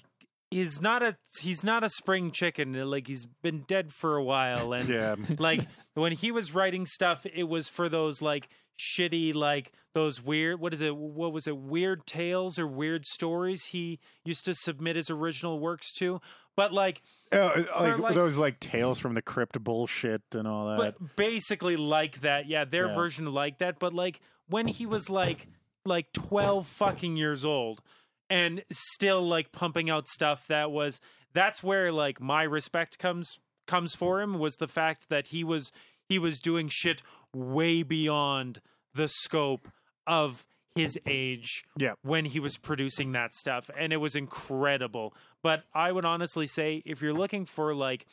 he's 0.51 0.81
not 0.83 1.05
a 1.05 1.17
he's 1.41 1.63
not 1.63 1.85
a 1.85 1.89
spring 1.89 2.33
chicken 2.33 2.75
uh, 2.77 2.85
like 2.85 3.07
he's 3.07 3.27
been 3.41 3.61
dead 3.69 3.93
for 3.93 4.17
a 4.17 4.25
while 4.25 4.73
and 4.73 4.89
yeah. 4.89 5.15
like 5.39 5.61
when 5.95 6.11
he 6.11 6.33
was 6.33 6.53
writing 6.53 6.85
stuff 6.85 7.25
it 7.33 7.45
was 7.45 7.69
for 7.69 7.89
those 7.89 8.21
like 8.21 8.49
shitty 8.77 9.33
like 9.33 9.71
those 9.95 10.21
weird 10.21 10.59
what 10.59 10.75
is 10.75 10.81
it 10.81 10.97
what 10.97 11.33
was 11.33 11.47
it 11.47 11.57
weird 11.57 12.05
tales 12.07 12.59
or 12.59 12.67
weird 12.67 13.05
stories 13.07 13.67
he 13.67 14.01
used 14.25 14.45
to 14.45 14.53
submit 14.53 14.97
his 14.97 15.11
original 15.11 15.61
works 15.61 15.93
to 15.93 16.21
but 16.61 16.73
like 16.75 17.01
Uh, 17.33 17.63
like, 17.81 17.99
like- 17.99 18.15
those 18.15 18.37
like 18.37 18.61
tales 18.61 18.99
from 18.99 19.15
the 19.15 19.23
crypt 19.23 19.59
bullshit 19.65 20.21
and 20.33 20.47
all 20.47 20.67
that. 20.69 20.77
but 20.77 21.17
basically 21.17 21.77
like 21.77 22.21
that 22.21 22.47
yeah 22.47 22.65
their 22.65 22.89
Yeah. 22.89 22.95
version 22.95 23.33
like 23.33 23.59
that 23.59 23.79
but 23.79 23.95
like 23.95 24.21
when 24.49 24.67
he 24.69 24.85
was 24.85 25.09
like 25.09 25.47
like 25.87 26.13
12 26.13 26.67
fucking 26.67 27.17
years 27.17 27.45
old 27.45 27.81
and 28.29 28.63
still 28.71 29.23
like 29.27 29.53
pumping 29.53 29.89
out 29.89 30.07
stuff 30.09 30.47
that 30.49 30.71
was 30.71 31.01
that's 31.33 31.63
where 31.63 31.91
like 31.93 32.21
my 32.21 32.43
respect 32.43 32.99
comes 32.99 33.39
comes 33.67 33.95
for 33.95 34.21
him 34.21 34.39
was 34.39 34.57
the 34.57 34.69
fact 34.69 35.09
that 35.09 35.29
he 35.29 35.43
was 35.45 35.73
he 36.09 36.19
was 36.19 36.41
doing 36.41 36.69
shit 36.71 37.03
way 37.33 37.83
beyond 37.83 38.61
the 38.95 39.09
scope 39.09 39.69
of 40.07 40.45
his 40.75 40.99
age 41.07 41.65
Yeah. 41.77 41.95
when 42.03 42.25
he 42.27 42.39
was 42.41 42.57
producing 42.57 43.13
that 43.13 43.33
stuff 43.35 43.71
and 43.79 43.93
it 43.93 43.97
was 43.99 44.15
incredible 44.17 45.15
but 45.43 45.65
i 45.75 45.91
would 45.91 46.05
honestly 46.05 46.47
say 46.47 46.83
if 46.85 47.01
you're 47.03 47.15
looking 47.15 47.45
for 47.47 47.75
like 47.75 48.07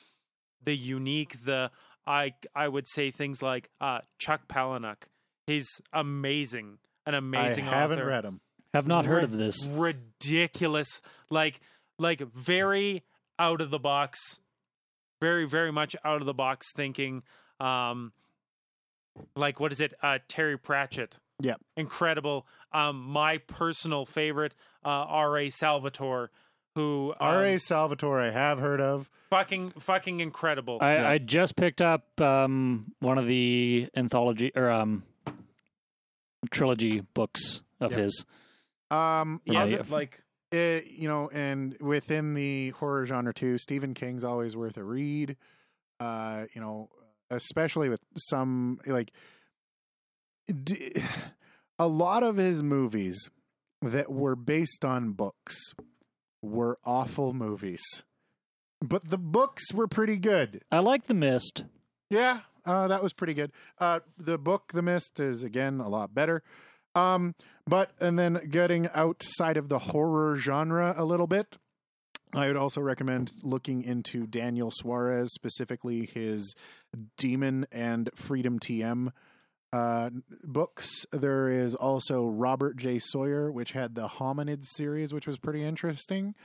the 0.63 0.75
unique 0.75 1.43
the 1.45 1.69
i 2.05 2.33
i 2.55 2.67
would 2.67 2.87
say 2.87 3.11
things 3.11 3.41
like 3.41 3.69
uh 3.81 3.99
chuck 4.19 4.41
palahniuk 4.47 5.03
he's 5.45 5.81
amazing 5.93 6.77
an 7.05 7.13
amazing 7.13 7.67
I 7.67 7.71
haven't 7.81 7.99
author 7.99 8.07
read 8.09 8.25
him. 8.25 8.41
Have 8.73 8.85
not 8.87 9.05
heard 9.05 9.15
Rid- 9.17 9.23
of 9.25 9.31
this. 9.37 9.65
ridiculous 9.67 11.01
like 11.29 11.59
like 11.97 12.19
very 12.19 13.03
out 13.39 13.61
of 13.61 13.69
the 13.69 13.79
box 13.79 14.39
very 15.21 15.47
very 15.47 15.71
much 15.71 15.95
out 16.03 16.19
of 16.21 16.25
the 16.25 16.33
box 16.33 16.67
thinking 16.75 17.23
um 17.59 18.11
like 19.35 19.59
what 19.59 19.71
is 19.71 19.79
it 19.81 19.93
uh 20.03 20.19
terry 20.27 20.57
pratchett 20.57 21.17
Yep. 21.41 21.61
incredible 21.75 22.45
um 22.73 22.97
my 23.01 23.37
personal 23.37 24.05
favorite 24.05 24.55
uh 24.85 25.05
ra 25.09 25.49
salvatore 25.49 26.31
who 26.77 27.09
um, 27.19 27.35
R.A. 27.35 27.59
Salvatore, 27.59 28.21
I 28.21 28.29
have 28.31 28.59
heard 28.59 28.79
of. 28.79 29.09
fucking 29.29 29.71
fucking 29.79 30.19
incredible 30.21 30.77
I, 30.81 30.93
Yeah. 30.95 31.09
I 31.09 31.17
just 31.17 31.55
picked 31.55 31.81
up 31.81 32.21
um, 32.21 32.93
one 32.99 33.17
of 33.17 33.27
the 33.27 33.89
anthology 33.95 34.51
or 34.55 34.69
um, 34.69 35.03
trilogy 36.51 37.01
books 37.13 37.61
of 37.79 37.91
Yeah. 37.91 37.97
his. 37.97 38.25
Um, 38.91 39.41
Yeah, 39.45 39.61
other- 39.63 39.71
yeah. 39.71 39.81
like 39.89 40.21
it, 40.51 40.87
you 40.87 41.09
know, 41.09 41.29
and 41.33 41.75
within 41.81 42.33
the 42.33 42.69
horror 42.71 43.05
genre 43.05 43.33
too, 43.33 43.57
Stephen 43.57 43.93
King's 43.93 44.23
always 44.23 44.55
worth 44.55 44.77
a 44.77 44.83
read. 44.83 45.35
Uh, 45.99 46.45
you 46.53 46.61
know, 46.61 46.89
especially 47.31 47.89
with 47.89 47.99
some 48.17 48.79
like 48.85 49.11
d- 50.63 50.93
a 51.79 51.87
lot 51.87 52.23
of 52.23 52.37
his 52.37 52.63
movies 52.63 53.29
that 53.81 54.11
were 54.11 54.35
based 54.35 54.85
on 54.85 55.11
books 55.11 55.73
were 56.47 56.79
awful 56.85 57.33
movies. 57.33 57.83
But 58.81 59.09
the 59.09 59.17
books 59.17 59.73
were 59.73 59.87
pretty 59.87 60.17
good. 60.17 60.61
I 60.71 60.79
like 60.79 61.05
The 61.05 61.13
Mist. 61.13 61.63
Yeah, 62.09 62.41
uh, 62.65 62.87
that 62.87 63.01
was 63.01 63.13
pretty 63.13 63.33
good. 63.33 63.51
Uh, 63.79 63.99
the 64.17 64.37
book, 64.37 64.71
The 64.73 64.81
Mist, 64.81 65.19
is 65.19 65.43
again 65.43 65.79
a 65.79 65.89
lot 65.89 66.13
better. 66.13 66.43
Um, 66.95 67.35
but 67.65 67.91
and 67.99 68.17
then 68.17 68.47
getting 68.49 68.89
outside 68.93 69.57
of 69.57 69.69
the 69.69 69.79
horror 69.79 70.35
genre 70.35 70.93
a 70.97 71.05
little 71.05 71.27
bit, 71.27 71.57
I 72.33 72.47
would 72.47 72.57
also 72.57 72.81
recommend 72.81 73.33
looking 73.43 73.83
into 73.83 74.27
Daniel 74.27 74.71
Suarez, 74.71 75.29
specifically 75.33 76.09
his 76.13 76.55
Daemon 77.17 77.67
and 77.71 78.09
Freedom 78.15 78.59
TM 78.59 79.11
uh, 79.73 80.09
books. 80.43 81.05
There 81.11 81.47
is 81.49 81.75
also 81.75 82.25
Robert 82.25 82.77
J. 82.77 82.99
Sawyer, 82.99 83.51
which 83.51 83.71
had 83.71 83.95
the 83.95 84.07
Hominids 84.07 84.65
series, 84.65 85.13
which 85.13 85.27
was 85.27 85.37
pretty 85.37 85.63
interesting. 85.63 86.35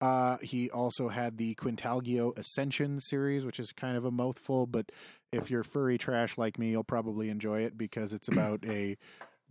Uh, 0.00 0.36
he 0.42 0.70
also 0.70 1.08
had 1.08 1.38
the 1.38 1.54
Quintaglio 1.56 2.36
Ascension 2.38 3.00
series, 3.00 3.44
which 3.44 3.58
is 3.58 3.72
kind 3.72 3.96
of 3.96 4.04
a 4.04 4.10
mouthful, 4.10 4.66
but 4.66 4.92
if 5.32 5.50
you're 5.50 5.64
furry 5.64 5.98
trash 5.98 6.38
like 6.38 6.58
me, 6.58 6.70
you'll 6.70 6.84
probably 6.84 7.28
enjoy 7.28 7.62
it 7.62 7.76
because 7.76 8.12
it's 8.12 8.28
about 8.28 8.64
a 8.64 8.96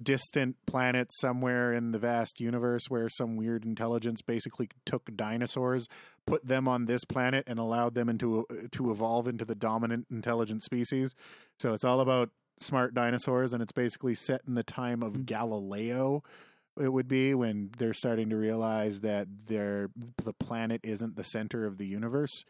distant 0.01 0.55
planet 0.65 1.09
somewhere 1.11 1.73
in 1.73 1.91
the 1.91 1.99
vast 1.99 2.39
universe 2.39 2.83
where 2.87 3.09
some 3.09 3.35
weird 3.35 3.65
intelligence 3.65 4.21
basically 4.21 4.69
took 4.85 5.09
dinosaurs, 5.15 5.87
put 6.25 6.47
them 6.47 6.67
on 6.67 6.85
this 6.85 7.03
planet, 7.03 7.43
and 7.47 7.59
allowed 7.59 7.95
them 7.95 8.07
into 8.07 8.45
to 8.71 8.91
evolve 8.91 9.27
into 9.27 9.43
the 9.43 9.55
dominant 9.55 10.05
intelligent 10.09 10.63
species. 10.63 11.13
So 11.59 11.73
it's 11.73 11.83
all 11.83 11.99
about 11.99 12.29
smart 12.59 12.93
dinosaurs, 12.93 13.53
and 13.53 13.61
it's 13.61 13.71
basically 13.71 14.15
set 14.15 14.41
in 14.47 14.55
the 14.55 14.63
time 14.63 15.03
of 15.03 15.25
Galileo. 15.25 16.23
It 16.79 16.89
would 16.89 17.07
be 17.07 17.33
when 17.33 17.71
they're 17.77 17.93
starting 17.93 18.29
to 18.29 18.35
realize 18.35 19.01
that 19.01 19.27
their 19.47 19.89
the 20.23 20.33
planet 20.33 20.81
isn't 20.83 21.15
the 21.15 21.23
center 21.23 21.65
of 21.65 21.77
the 21.77 21.87
universe. 21.87 22.43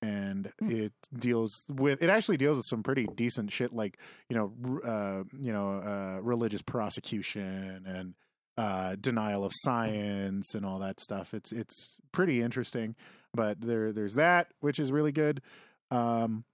And 0.00 0.52
it 0.60 0.92
deals 1.16 1.64
with 1.68 2.00
it 2.02 2.08
actually 2.08 2.36
deals 2.36 2.58
with 2.58 2.66
some 2.66 2.84
pretty 2.84 3.08
decent 3.16 3.50
shit 3.50 3.72
like 3.72 3.98
you 4.28 4.36
know 4.36 4.52
uh 4.86 5.24
you 5.40 5.52
know 5.52 5.72
uh 5.72 6.20
religious 6.22 6.62
prosecution 6.62 7.84
and 7.84 8.14
uh 8.56 8.94
denial 9.00 9.44
of 9.44 9.50
science 9.52 10.54
and 10.54 10.64
all 10.64 10.78
that 10.78 11.00
stuff. 11.00 11.34
It's 11.34 11.50
it's 11.50 11.98
pretty 12.12 12.40
interesting 12.42 12.94
but 13.34 13.60
there 13.60 13.92
there's 13.92 14.14
that 14.14 14.52
which 14.60 14.78
is 14.78 14.92
really 14.92 15.12
good. 15.12 15.42
Um 15.90 16.44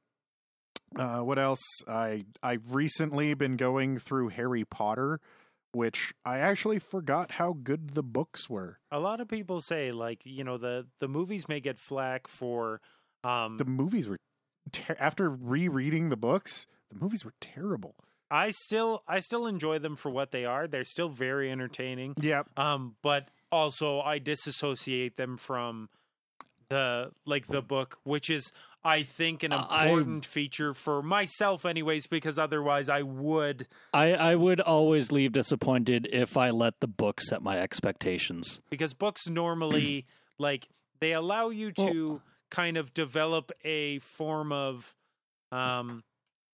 uh 0.97 1.21
what 1.21 1.39
else 1.39 1.61
i 1.89 2.25
i've 2.43 2.75
recently 2.75 3.35
been 3.35 3.57
going 3.57 3.99
through 3.99 4.29
harry 4.29 4.65
potter 4.65 5.21
which 5.73 6.15
I 6.25 6.39
actually 6.39 6.79
forgot 6.79 7.33
how 7.33 7.57
good 7.63 7.95
the 7.95 8.03
books 8.05 8.49
were. 8.49 8.79
A 8.93 9.01
lot 9.01 9.21
of 9.21 9.27
people 9.27 9.61
say 9.61 9.91
like 9.91 10.21
you 10.25 10.45
know 10.45 10.57
the 10.57 10.87
the 11.01 11.09
movies 11.09 11.49
may 11.49 11.59
get 11.61 11.79
flack 11.79 12.29
for 12.29 12.81
um 13.25 13.57
The 13.59 13.65
movies 13.65 14.07
were 14.09 14.19
ter- 14.71 14.97
after 15.01 15.29
rereading 15.29 16.11
the 16.11 16.17
books, 16.17 16.67
the 16.93 16.99
movies 17.01 17.25
were 17.25 17.35
terrible. 17.41 17.97
I 18.31 18.51
still 18.51 19.03
I 19.09 19.19
still 19.19 19.49
enjoy 19.49 19.81
them 19.81 19.97
for 19.97 20.11
what 20.11 20.31
they 20.31 20.45
are. 20.45 20.69
They're 20.69 20.85
still 20.85 21.09
very 21.09 21.51
entertaining. 21.51 22.15
Yeah, 22.21 22.45
Um 22.57 22.95
but 23.03 23.27
also 23.51 24.01
I 24.01 24.19
disassociate 24.21 25.17
them 25.17 25.37
from 25.37 25.89
the 26.75 27.11
like 27.25 27.47
the 27.47 27.63
book 27.63 27.99
which 28.03 28.29
is 28.29 28.53
I 28.85 29.03
think 29.05 29.45
an 29.45 29.53
I- 29.53 29.87
important 29.87 30.27
feature 30.27 30.75
for 30.75 31.03
myself 31.03 31.65
anyways 31.65 32.07
because 32.09 32.37
otherwise 32.39 32.89
I 32.89 33.03
would 33.03 33.69
I, 33.93 34.13
I 34.13 34.35
would 34.35 34.61
always 34.61 35.13
leave 35.13 35.33
disappointed 35.33 36.09
if 36.13 36.37
I 36.37 36.51
let 36.51 36.81
the 36.81 36.89
book 36.89 37.21
set 37.21 37.43
my 37.43 37.59
expectations. 37.61 38.61
because 38.71 38.93
books 38.93 39.29
normally 39.29 40.07
like 40.39 40.69
they 41.01 41.13
allow 41.13 41.51
you 41.51 41.71
to 41.73 42.21
kind 42.51 42.77
of 42.77 42.93
develop 42.93 43.53
a 43.65 44.01
form 44.01 44.51
of 44.53 44.95
um 45.53 46.03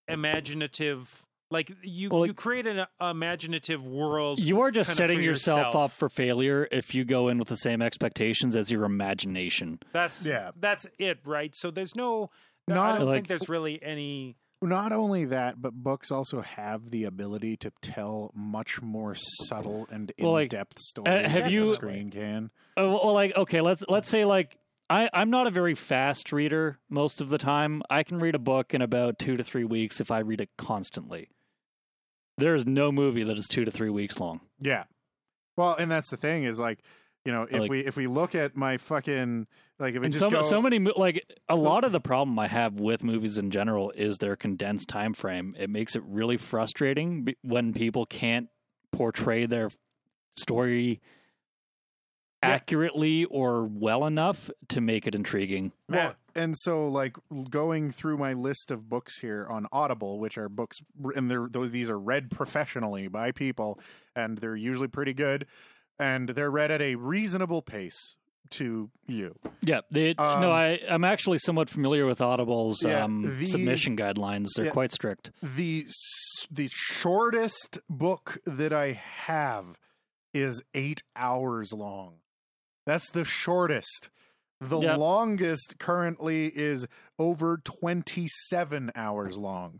imaginative 0.07 1.25
like 1.51 1.71
you 1.83 2.09
Well, 2.09 2.25
you 2.25 2.33
create 2.33 2.65
an 2.65 2.79
uh, 2.79 2.85
imaginative 3.11 3.83
world 3.85 4.39
You 4.39 4.61
are 4.61 4.71
just 4.71 4.95
setting 4.95 5.21
yourself, 5.21 5.57
yourself. 5.59 5.75
up 5.75 5.91
for 5.91 6.09
failure 6.09 6.67
if 6.71 6.95
you 6.95 7.03
go 7.05 7.27
in 7.27 7.37
with 7.37 7.49
the 7.49 7.57
same 7.57 7.81
expectations 7.81 8.55
as 8.55 8.71
your 8.71 8.85
imagination. 8.85 9.79
that's 9.93 10.25
Yeah. 10.25 10.51
that's 10.59 10.87
it 10.97 11.19
right 11.25 11.53
so 11.55 11.69
there's 11.71 11.95
no 11.95 12.29
i 12.69 12.73
Not 12.73 12.97
don't 12.99 13.07
like- 13.07 13.15
think 13.15 13.27
there's 13.27 13.49
really 13.49 13.81
any 13.83 14.37
not 14.63 14.91
only 14.91 15.25
that, 15.25 15.59
but 15.59 15.73
books 15.73 16.11
also 16.11 16.41
have 16.41 16.91
the 16.91 17.05
ability 17.05 17.57
to 17.57 17.71
tell 17.81 18.29
much 18.35 18.79
more 18.79 19.15
subtle 19.15 19.87
and 19.91 20.11
Well, 20.19 20.37
in-depth 20.37 20.77
stories 20.77 21.25
have 21.31 21.43
than 21.45 21.51
you- 21.51 21.65
the 21.65 21.73
screen 21.73 22.11
can. 22.11 22.51
Oh, 22.77 22.91
well, 22.91 23.13
like 23.13 23.35
okay, 23.35 23.61
let's 23.61 23.83
let's 23.89 24.07
say 24.07 24.23
like 24.23 24.57
I 24.87 25.09
I'm 25.13 25.31
not 25.31 25.47
a 25.47 25.49
very 25.49 25.73
fast 25.73 26.31
reader 26.31 26.77
most 26.91 27.21
of 27.21 27.29
the 27.29 27.39
time. 27.39 27.81
I 27.89 28.03
can 28.03 28.19
read 28.19 28.35
a 28.35 28.39
book 28.39 28.75
in 28.75 28.83
about 28.83 29.17
two 29.17 29.35
to 29.35 29.43
three 29.43 29.63
weeks 29.63 29.99
if 29.99 30.11
I 30.11 30.19
read 30.19 30.41
it 30.41 30.49
constantly. 30.59 31.29
There 32.41 32.55
is 32.55 32.65
no 32.65 32.91
movie 32.91 33.23
that 33.23 33.37
is 33.37 33.47
two 33.47 33.65
to 33.65 33.71
three 33.71 33.89
weeks 33.91 34.19
long. 34.19 34.41
Yeah. 34.59 34.85
Well, 35.57 35.75
and 35.75 35.91
that's 35.91 36.09
the 36.09 36.17
thing 36.17 36.43
is 36.43 36.57
like, 36.59 36.79
you 37.23 37.31
know, 37.31 37.43
if 37.43 37.53
Like- 37.61 37.69
we 37.69 37.79
if 37.85 37.95
we 37.95 38.07
look 38.07 38.33
at 38.33 38.55
my 38.55 38.77
fucking 38.77 39.45
like 39.79 39.93
if 39.93 40.01
we 40.01 40.09
just 40.09 40.19
so 40.23 40.29
go 40.31 40.41
so 40.41 40.59
many 40.61 40.79
like 40.79 41.23
a 41.47 41.55
lot 41.55 41.83
of 41.83 41.91
the 41.91 41.99
problem 41.99 42.39
I 42.39 42.47
have 42.47 42.79
with 42.79 43.03
movies 43.03 43.37
in 43.37 43.51
general 43.51 43.91
is 43.91 44.17
their 44.17 44.35
condensed 44.35 44.89
time 44.89 45.13
frame. 45.13 45.55
It 45.59 45.69
makes 45.69 45.95
it 45.95 46.01
really 46.05 46.37
frustrating 46.37 47.27
when 47.43 47.73
people 47.73 48.05
can't 48.07 48.47
portray 48.91 49.45
their 49.45 49.69
story. 50.35 50.99
Accurately 52.43 53.25
or 53.25 53.65
well 53.65 54.05
enough 54.05 54.49
to 54.69 54.81
make 54.81 55.05
it 55.07 55.15
intriguing. 55.15 55.71
Well, 55.89 56.15
and 56.35 56.55
so 56.57 56.87
like 56.87 57.15
going 57.49 57.91
through 57.91 58.17
my 58.17 58.33
list 58.33 58.71
of 58.71 58.89
books 58.89 59.19
here 59.19 59.47
on 59.49 59.67
Audible, 59.71 60.19
which 60.19 60.37
are 60.37 60.49
books, 60.49 60.79
and 61.15 61.29
they're 61.29 61.47
those 61.49 61.71
these 61.71 61.89
are 61.89 61.99
read 61.99 62.31
professionally 62.31 63.07
by 63.07 63.31
people, 63.31 63.79
and 64.15 64.37
they're 64.37 64.55
usually 64.55 64.87
pretty 64.87 65.13
good, 65.13 65.45
and 65.99 66.29
they're 66.29 66.51
read 66.51 66.71
at 66.71 66.81
a 66.81 66.95
reasonable 66.95 67.61
pace 67.61 68.15
to 68.49 68.89
you. 69.07 69.33
Yeah, 69.61 69.81
they, 69.91 70.09
Um, 70.15 70.41
no, 70.41 70.51
I 70.51 70.79
I'm 70.89 71.03
actually 71.05 71.37
somewhat 71.37 71.69
familiar 71.69 72.05
with 72.05 72.19
Audible's 72.21 72.83
Yeah, 72.83 73.03
um, 73.05 73.21
the- 73.21 73.45
submission 73.45 73.95
guidelines. 73.95 74.47
They're 74.55 74.65
Yeah. 74.65 74.71
quite 74.71 74.91
strict. 74.91 75.31
The 75.43 75.85
the 76.49 76.67
shortest 76.71 77.79
book 77.89 78.39
that 78.45 78.73
I 78.73 78.93
have 78.93 79.77
is 80.33 80.63
eight 80.73 81.03
hours 81.15 81.71
long. 81.73 82.15
That's 82.85 83.09
the 83.11 83.25
shortest. 83.25 84.09
The 84.59 84.79
Yep. 84.79 84.99
longest 84.99 85.75
currently 85.79 86.47
is 86.47 86.87
over 87.17 87.57
twenty 87.63 88.27
seven 88.49 88.91
hours 88.95 89.37
long. 89.37 89.79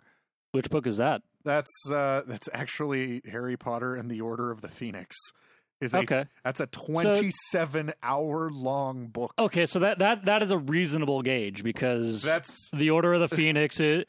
Which 0.51 0.69
book 0.69 0.87
is 0.87 0.97
that? 0.97 1.21
That's 1.43 1.71
uh 1.89 2.23
that's 2.27 2.49
actually 2.53 3.21
Harry 3.29 3.57
Potter 3.57 3.95
and 3.95 4.09
the 4.09 4.21
Order 4.21 4.51
of 4.51 4.61
the 4.61 4.69
Phoenix. 4.69 5.15
Is 5.79 5.95
a, 5.95 5.99
Okay, 5.99 6.25
that's 6.43 6.59
a 6.59 6.67
27 6.67 7.91
hour 8.03 8.51
long 8.51 9.07
book. 9.07 9.33
okay, 9.39 9.65
so 9.65 9.79
that 9.79 9.97
that 9.99 10.25
that 10.25 10.43
is 10.43 10.51
a 10.51 10.57
reasonable 10.59 11.23
gauge 11.23 11.63
because 11.63 12.21
That's 12.21 12.69
the 12.71 12.91
Order 12.91 13.13
of 13.13 13.19
the 13.21 13.35
Phoenix. 13.35 13.79
It, 13.79 14.07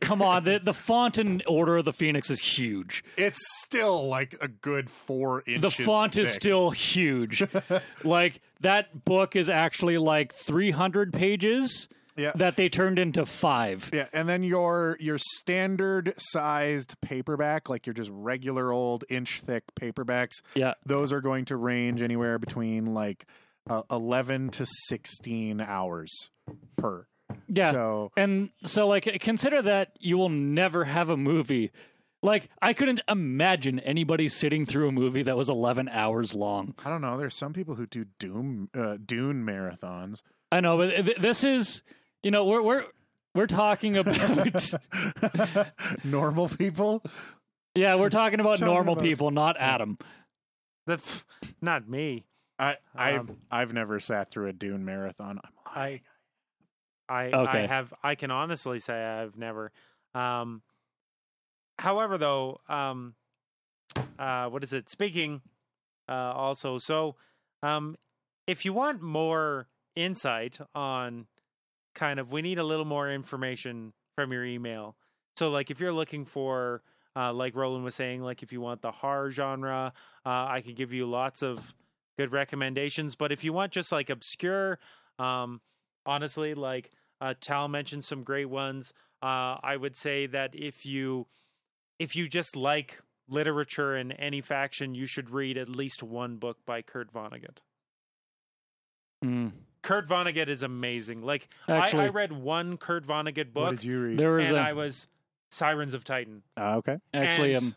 come 0.00 0.22
on, 0.22 0.44
the 0.44 0.60
the 0.62 0.74
font 0.74 1.18
in 1.18 1.42
Order 1.46 1.78
of 1.78 1.84
the 1.84 1.92
Phoenix 1.92 2.30
is 2.30 2.40
huge. 2.40 3.02
it's 3.16 3.40
still 3.62 4.08
like 4.08 4.34
a 4.40 4.48
good 4.48 4.90
4 4.90 5.44
inches. 5.46 5.62
The 5.76 5.84
font 5.84 6.16
is 6.16 6.32
still 6.32 6.70
huge. 6.70 7.42
like 8.04 8.40
that 8.60 9.04
book 9.04 9.36
is 9.36 9.48
actually 9.48 9.98
like 9.98 10.34
300 10.34 11.12
pages 11.12 11.88
Yeah. 12.16 12.32
that 12.34 12.56
they 12.56 12.68
turned 12.68 12.98
into 12.98 13.24
5. 13.24 13.90
Yeah, 13.92 14.06
and 14.12 14.28
then 14.28 14.42
your 14.42 14.96
your 15.00 15.18
standard 15.18 16.14
sized 16.18 17.00
paperback, 17.00 17.68
like 17.68 17.86
your 17.86 17.94
just 17.94 18.10
regular 18.12 18.72
old 18.72 19.04
inch 19.08 19.42
thick 19.46 19.64
paperbacks, 19.80 20.34
Yeah. 20.54 20.74
those 20.84 21.12
are 21.12 21.20
going 21.20 21.44
to 21.46 21.56
range 21.56 22.02
anywhere 22.02 22.38
between 22.38 22.86
like 22.94 23.26
uh, 23.68 23.82
11 23.90 24.50
to 24.50 24.66
16 24.88 25.60
hours 25.60 26.30
per. 26.76 27.06
Yeah. 27.52 27.72
So 27.72 28.12
And 28.16 28.50
so, 28.64 28.86
like, 28.86 29.04
consider 29.20 29.60
that 29.62 29.96
you 29.98 30.16
will 30.18 30.28
never 30.28 30.84
have 30.84 31.08
a 31.10 31.16
movie. 31.16 31.70
Like, 32.22 32.50
I 32.60 32.74
couldn't 32.74 33.00
imagine 33.08 33.80
anybody 33.80 34.28
sitting 34.28 34.66
through 34.66 34.88
a 34.88 34.92
movie 34.92 35.22
that 35.22 35.36
was 35.36 35.48
11 35.48 35.88
hours 35.88 36.34
long. 36.34 36.74
I 36.84 36.90
don't 36.90 37.00
know. 37.00 37.16
There's 37.16 37.34
some 37.34 37.52
people 37.54 37.74
who 37.74 37.86
do 37.86 38.04
Doom 38.18 38.68
uh, 38.74 38.98
Dune 39.04 39.44
marathons. 39.44 40.20
I 40.52 40.60
know, 40.60 40.76
but 40.76 41.20
this 41.20 41.44
is, 41.44 41.82
you 42.22 42.30
know, 42.30 42.44
we're 42.44 42.60
we're 42.62 42.84
we're 43.34 43.46
talking 43.46 43.96
about, 43.96 44.74
Normal 46.04 46.48
people. 46.48 47.02
yeah, 47.74 47.94
we're 47.96 48.10
talking 48.10 48.40
about 48.40 48.58
Talking 48.58 48.66
normal 48.66 48.94
about- 48.94 49.04
people, 49.04 49.30
not 49.30 49.56
Adam. 49.58 49.98
the 50.86 50.94
f- 50.94 51.24
not 51.62 51.88
me 51.88 52.24
I 52.58 52.76
I've 52.94 53.20
Um, 53.30 53.36
I've 53.50 53.72
never 53.72 54.00
sat 54.00 54.30
through 54.30 54.48
a 54.48 54.52
Dune 54.52 54.84
marathon. 54.84 55.38
I'm 55.42 55.52
I 57.10 57.30
I 57.32 57.64
I 57.64 57.66
have 57.66 57.92
I 58.02 58.14
can 58.14 58.30
honestly 58.30 58.78
say 58.78 58.94
I've 58.94 59.36
never. 59.36 59.72
Um 60.14 60.62
however 61.78 62.18
though, 62.18 62.60
um 62.68 63.14
uh 64.18 64.46
what 64.46 64.62
is 64.62 64.72
it? 64.72 64.88
Speaking 64.88 65.40
uh 66.08 66.12
also 66.12 66.78
so 66.78 67.16
um 67.62 67.96
if 68.46 68.64
you 68.64 68.72
want 68.72 69.02
more 69.02 69.66
insight 69.96 70.58
on 70.74 71.26
kind 71.94 72.20
of 72.20 72.30
we 72.30 72.42
need 72.42 72.58
a 72.58 72.64
little 72.64 72.84
more 72.84 73.10
information 73.10 73.92
from 74.14 74.32
your 74.32 74.44
email. 74.44 74.96
So 75.36 75.50
like 75.50 75.70
if 75.70 75.80
you're 75.80 75.92
looking 75.92 76.24
for 76.24 76.82
uh 77.16 77.32
like 77.32 77.56
Roland 77.56 77.84
was 77.84 77.96
saying 77.96 78.22
like 78.22 78.42
if 78.42 78.52
you 78.52 78.60
want 78.60 78.82
the 78.82 78.92
horror 78.92 79.30
genre, 79.30 79.92
uh 80.24 80.28
I 80.28 80.62
could 80.64 80.76
give 80.76 80.92
you 80.92 81.06
lots 81.06 81.42
of 81.42 81.74
good 82.18 82.32
recommendations, 82.32 83.16
but 83.16 83.32
if 83.32 83.42
you 83.42 83.52
want 83.52 83.72
just 83.72 83.90
like 83.90 84.10
obscure 84.10 84.78
um 85.18 85.60
honestly 86.06 86.54
like 86.54 86.90
uh 87.20 87.34
tal 87.40 87.68
mentioned 87.68 88.04
some 88.04 88.22
great 88.22 88.48
ones 88.48 88.92
uh 89.22 89.56
i 89.62 89.76
would 89.76 89.96
say 89.96 90.26
that 90.26 90.50
if 90.54 90.84
you 90.86 91.26
if 91.98 92.16
you 92.16 92.28
just 92.28 92.56
like 92.56 92.98
literature 93.28 93.96
in 93.96 94.10
any 94.12 94.40
faction 94.40 94.94
you 94.94 95.06
should 95.06 95.30
read 95.30 95.56
at 95.56 95.68
least 95.68 96.02
one 96.02 96.36
book 96.36 96.58
by 96.66 96.82
kurt 96.82 97.12
vonnegut 97.12 97.58
Mm. 99.24 99.52
kurt 99.82 100.08
vonnegut 100.08 100.48
is 100.48 100.62
amazing 100.62 101.22
like 101.22 101.48
I, 101.68 101.72
Actually, 101.76 102.04
I 102.04 102.08
read 102.08 102.32
one 102.32 102.78
kurt 102.78 103.06
vonnegut 103.06 103.48
What 103.52 103.54
book 103.54 103.70
did 103.76 103.84
you 103.84 104.00
read? 104.00 104.18
there 104.18 104.32
was 104.32 104.48
and 104.48 104.56
a 104.56 104.60
i 104.62 104.72
was 104.72 105.08
sirens 105.50 105.92
of 105.92 106.04
titan 106.04 106.42
Ah, 106.56 106.76
okay. 106.76 106.96
actually 107.12 107.52
and- 107.54 107.64
um 107.64 107.74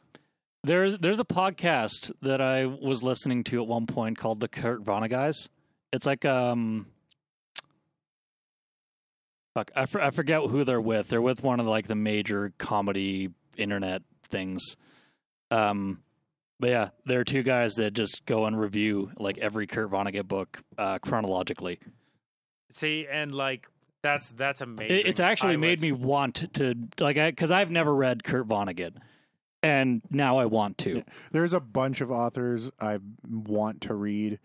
there's 0.66 0.98
there's 1.00 1.20
a 1.20 1.26
podcast 1.26 2.12
that 2.22 2.40
I 2.40 2.66
was 2.68 3.04
listening 3.04 3.44
to 3.46 3.62
at 3.62 3.68
one 3.68 3.86
point 3.86 4.18
called 4.18 4.40
the 4.40 4.48
Kurt 4.48 4.82
Vonneguys. 4.82 5.50
It's 5.92 6.06
like 6.06 6.24
um. 6.24 6.88
Fuck, 9.54 9.72
I, 9.76 9.86
for, 9.86 10.02
I 10.02 10.10
forget 10.10 10.42
who 10.44 10.64
they're 10.64 10.82
with. 10.82 11.10
They're 11.10 11.22
with 11.22 11.44
one 11.44 11.60
of 11.60 11.66
the, 11.66 11.70
like 11.72 11.88
the 11.88 11.96
major 11.96 12.52
comedy 12.58 13.30
internet 13.58 14.02
things. 14.30 14.78
Um, 15.52 16.00
but 16.60 16.70
yeah, 16.70 16.90
there 17.06 17.20
are 17.20 17.24
two 17.24 17.44
guys 17.44 17.76
that 17.76 17.94
just 17.94 18.26
go 18.26 18.46
and 18.46 18.60
review 18.60 19.12
like 19.18 19.38
every 19.38 19.68
Kurt 19.68 19.92
Vonnegut 19.92 20.28
book 20.28 20.60
uh, 20.78 20.98
chronologically. 21.00 21.80
see 22.72 23.06
and 23.12 23.34
like 23.36 23.68
that's 24.02 24.30
that's 24.32 24.62
amazing 24.62 24.98
It, 24.98 25.06
it's 25.06 25.20
actually 25.20 25.54
I 25.54 25.58
made 25.58 25.82
would- 25.82 25.82
me 25.82 25.92
want 25.92 26.52
to 26.54 26.74
like 27.00 27.16
because 27.18 27.52
I've 27.52 27.70
never 27.70 27.94
read 27.94 28.24
Kurt 28.24 28.48
Vonnegut, 28.48 28.96
and 29.62 30.02
now 30.10 30.38
I 30.38 30.46
want 30.46 30.78
to. 30.80 31.04
There's 31.32 31.54
a 31.54 31.60
bunch 31.60 32.02
of 32.02 32.10
authors 32.12 32.72
I 32.80 32.98
want 33.30 33.82
to 33.82 33.94
read, 33.94 34.40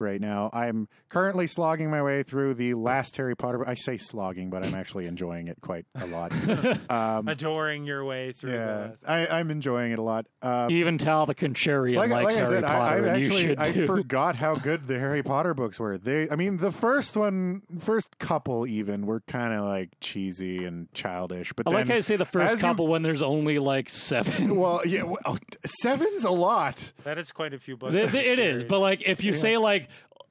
right 0.00 0.20
now. 0.20 0.50
I'm 0.52 0.88
currently 1.08 1.46
slogging 1.46 1.90
my 1.90 2.02
way 2.02 2.22
through 2.22 2.54
the 2.54 2.74
last 2.74 3.16
Harry 3.16 3.34
Potter. 3.36 3.66
I 3.68 3.74
say 3.74 3.98
slogging, 3.98 4.50
but 4.50 4.64
I'm 4.64 4.74
actually 4.74 5.06
enjoying 5.06 5.48
it 5.48 5.58
quite 5.60 5.86
a 5.94 6.06
lot. 6.06 6.32
Um, 6.88 7.28
Adoring 7.28 7.84
your 7.84 8.04
way 8.04 8.32
through 8.32 8.52
yeah, 8.52 8.90
the. 9.00 9.10
I, 9.10 9.38
I'm 9.38 9.50
enjoying 9.50 9.92
it 9.92 9.98
a 9.98 10.02
lot. 10.02 10.26
Um, 10.42 10.70
Even 10.70 10.96
Tal 10.98 11.26
the 11.26 11.34
Contrarian 11.34 11.96
like, 11.96 12.10
likes 12.10 12.24
like 12.24 12.34
I 12.34 12.38
Harry 12.38 12.48
said, 12.56 12.64
Potter, 12.64 12.78
I, 12.78 12.88
I 12.88 12.96
and 13.14 13.22
you 13.22 13.26
actually 13.28 13.42
should 13.46 13.58
I 13.58 13.72
too. 13.72 13.86
forgot 13.86 14.36
how 14.36 14.54
good 14.54 14.86
the 14.86 14.98
Harry 14.98 15.22
Potter 15.22 15.54
books 15.54 15.78
were. 15.78 15.98
They, 15.98 16.28
I 16.30 16.36
mean, 16.36 16.56
the 16.58 16.72
first 16.72 17.16
one, 17.16 17.62
first 17.78 18.18
couple 18.18 18.66
even 18.66 19.06
were 19.06 19.20
kind 19.20 19.52
of 19.52 19.64
like 19.64 19.90
cheesy 20.00 20.64
and 20.64 20.92
childish. 20.94 21.52
But 21.54 21.66
I 21.66 21.70
like 21.70 21.80
then, 21.80 21.88
how 21.88 21.94
you 21.96 22.00
say 22.00 22.16
the 22.16 22.24
first 22.24 22.54
as 22.54 22.62
you- 22.62 22.66
couple 22.66 22.86
when 22.86 23.02
there's 23.02 23.22
only 23.22 23.58
like 23.58 23.90
seven. 23.90 24.56
well, 24.56 24.80
yeah, 24.86 25.02
well, 25.02 25.38
seven's 25.66 26.24
a 26.24 26.30
lot. 26.30 26.92
That 27.04 27.18
is 27.18 27.32
quite 27.32 27.54
a 27.54 27.58
few 27.58 27.76
books. 27.76 27.92
Th- 27.92 28.10
the 28.10 28.30
it 28.32 28.38
is, 28.38 28.64
but 28.64 28.80
like 28.80 29.02
if 29.04 29.22
you 29.24 29.32
say 29.34 29.58
like 29.58 29.87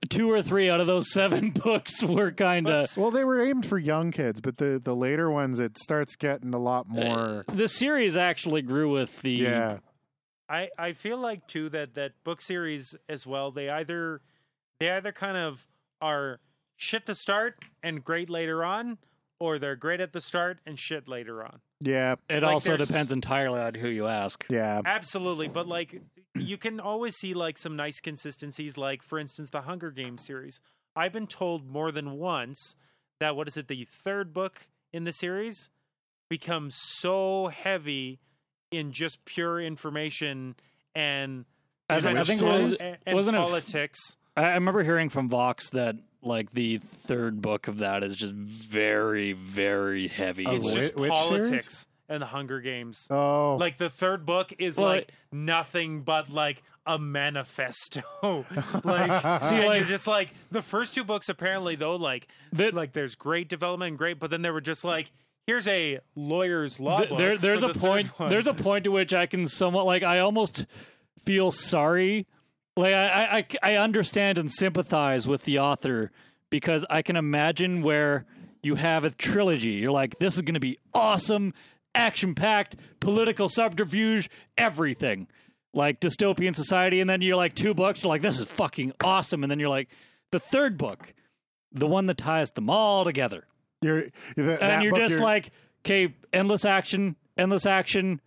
two 0.09 0.31
or 0.31 0.41
three 0.41 0.69
out 0.69 0.79
of 0.79 0.87
those 0.87 1.11
seven 1.11 1.49
books 1.63 2.03
were 2.03 2.31
kind 2.31 2.67
of 2.67 2.95
Well, 2.97 3.11
they 3.11 3.23
were 3.23 3.41
aimed 3.45 3.65
for 3.65 3.77
young 3.77 4.11
kids, 4.11 4.41
but 4.41 4.57
the 4.57 4.79
the 4.83 4.95
later 4.95 5.29
ones, 5.31 5.59
it 5.59 5.77
starts 5.77 6.15
getting 6.15 6.53
a 6.53 6.59
lot 6.59 6.85
uh, 6.89 6.93
more. 6.93 7.45
the 7.53 7.67
series 7.67 8.15
actually 8.17 8.61
grew 8.61 8.91
with 8.91 9.21
the 9.21 9.31
yeah, 9.31 9.77
I, 10.49 10.69
I 10.77 10.93
feel 10.93 11.17
like 11.17 11.47
too 11.47 11.69
that 11.69 11.95
that 11.95 12.11
book 12.23 12.41
series 12.41 12.95
as 13.09 13.25
well 13.25 13.51
they 13.51 13.69
either 13.69 14.21
they 14.79 14.89
either 14.91 15.11
kind 15.11 15.37
of 15.37 15.65
are 16.01 16.39
shit 16.77 17.05
to 17.07 17.15
start 17.15 17.55
and 17.83 18.03
great 18.03 18.29
later 18.29 18.63
on 18.63 18.97
or 19.39 19.59
they're 19.59 19.75
great 19.75 19.99
at 19.99 20.13
the 20.13 20.21
start 20.21 20.59
and 20.65 20.77
shit 20.79 21.07
later 21.07 21.43
on 21.43 21.59
yeah, 21.79 22.15
It 22.29 22.41
Like, 22.43 22.53
also 22.53 22.75
depends 22.77 23.11
entirely 23.11 23.59
on 23.59 23.75
who 23.75 23.87
you 23.87 24.07
ask. 24.07 24.45
yeah. 24.49 24.81
absolutely 24.85 25.47
but 25.47 25.67
like 25.67 26.01
you 26.41 26.57
can 26.57 26.79
always 26.79 27.15
see 27.15 27.33
like 27.33 27.57
some 27.57 27.75
nice 27.75 27.99
consistencies 27.99 28.77
like 28.77 29.01
for 29.03 29.19
instance 29.19 29.49
the 29.49 29.61
hunger 29.61 29.91
games 29.91 30.25
series. 30.25 30.59
I've 30.95 31.13
been 31.13 31.27
told 31.27 31.67
more 31.67 31.91
than 31.91 32.13
once 32.17 32.75
that 33.19 33.35
what 33.35 33.47
is 33.47 33.57
it 33.57 33.67
the 33.67 33.87
third 34.03 34.33
book 34.33 34.67
in 34.93 35.03
the 35.03 35.11
series 35.11 35.69
becomes 36.29 36.75
so 36.99 37.47
heavy 37.47 38.19
in 38.71 38.91
just 38.91 39.23
pure 39.25 39.61
information 39.61 40.55
and 40.95 41.45
I, 41.89 42.01
think- 42.01 42.17
I 42.17 42.23
think 42.23 42.41
it 42.41 42.45
was 42.45 42.81
and, 42.81 42.97
and 43.05 43.15
wasn't 43.15 43.37
it 43.37 43.39
politics. 43.39 43.99
I 44.35 44.43
I 44.43 44.53
remember 44.55 44.83
hearing 44.83 45.09
from 45.09 45.29
Vox 45.29 45.69
that 45.71 45.95
like 46.21 46.51
the 46.53 46.79
third 47.07 47.41
book 47.41 47.67
of 47.67 47.79
that 47.79 48.03
is 48.03 48.15
just 48.15 48.33
very 48.33 49.33
very 49.33 50.07
heavy. 50.07 50.45
It's 50.45 50.65
Whi- 50.65 50.73
just 50.75 50.95
which 50.95 51.09
politics 51.09 51.87
and 52.09 52.21
the 52.21 52.25
Hunger 52.25 52.61
Games. 52.61 53.07
Oh, 53.09 53.57
Like 53.59 53.77
the 53.77 53.89
third 53.89 54.25
book 54.25 54.53
is 54.59 54.77
Well, 54.77 54.87
like 54.89 55.11
nothing 55.31 56.01
but 56.01 56.29
like 56.29 56.63
a 56.85 56.97
manifesto. 56.97 58.01
like 58.83 59.43
See, 59.43 59.55
and 59.55 59.65
like- 59.65 59.79
you're 59.79 59.87
just 59.89 60.07
like 60.07 60.33
the 60.51 60.61
first 60.61 60.93
two 60.95 61.03
books 61.03 61.29
apparently 61.29 61.75
though 61.75 61.95
like 61.95 62.27
The- 62.53 62.71
like 62.71 62.93
there's 62.93 63.15
great 63.15 63.49
development 63.49 63.89
and 63.89 63.97
great, 63.97 64.19
but 64.19 64.29
then 64.31 64.41
they 64.41 64.49
were 64.51 64.61
just 64.61 64.83
like 64.83 65.11
here's 65.45 65.67
a 65.67 65.99
lawyer's 66.15 66.79
law 66.79 66.97
Th- 66.99 67.09
book. 67.09 67.17
there, 67.17 67.37
there's 67.37 67.61
for 67.61 67.69
a 67.69 67.73
the 67.73 67.79
point. 67.79 68.07
There's 68.27 68.47
a 68.47 68.53
point 68.53 68.83
to 68.85 68.91
which 68.91 69.13
I 69.13 69.25
can 69.27 69.47
somewhat 69.47 69.85
like. 69.85 70.03
I 70.03 70.19
almost 70.19 70.65
feel 71.25 71.51
sorry. 71.51 72.27
Like 72.75 72.93
I, 72.93 73.07
I, 73.07 73.37
I- 73.37 73.73
I 73.73 73.75
understand 73.77 74.37
and 74.37 74.51
sympathize 74.51 75.27
with 75.27 75.43
the 75.45 75.59
author 75.59 76.11
because 76.49 76.85
I 76.89 77.01
can 77.01 77.15
imagine 77.17 77.81
where 77.81 78.25
you 78.63 78.75
have 78.75 79.03
a 79.05 79.09
trilogy. 79.09 79.71
You're 79.71 79.91
like, 79.91 80.19
this 80.19 80.35
is 80.35 80.41
going 80.41 80.53
to 80.55 80.59
be 80.59 80.77
awesome, 80.93 81.53
action 81.97 82.35
packed, 82.35 82.77
political 82.99 83.49
subterfuge, 83.49 84.29
everything. 84.57 85.27
Like 85.73 85.99
dystopian 85.99 86.55
society, 86.55 87.01
and 87.01 87.09
then 87.09 87.21
you're 87.21 87.35
like 87.35 87.53
two 87.53 87.73
books. 87.73 88.03
You're 88.03 88.09
like, 88.09 88.21
this 88.21 88.39
is 88.39 88.47
fucking 88.47 88.93
awesome, 89.03 89.43
and 89.43 89.51
then 89.51 89.59
you're 89.59 89.69
like, 89.69 89.89
the 90.31 90.39
third 90.39 90.77
book, 90.77 91.13
the 91.71 91.87
one 91.87 92.05
that 92.07 92.17
ties 92.17 92.51
them 92.51 92.69
all 92.69 93.03
together 93.03 93.45
you're 93.81 94.05
and 94.35 94.83
you're 94.83 94.91
book, 94.91 95.07
just 95.07 95.19
like, 95.19 95.51
okay, 95.85 96.13
endless 96.33 96.65
action, 96.65 97.15
endless 97.37 97.65
action. 97.65 98.21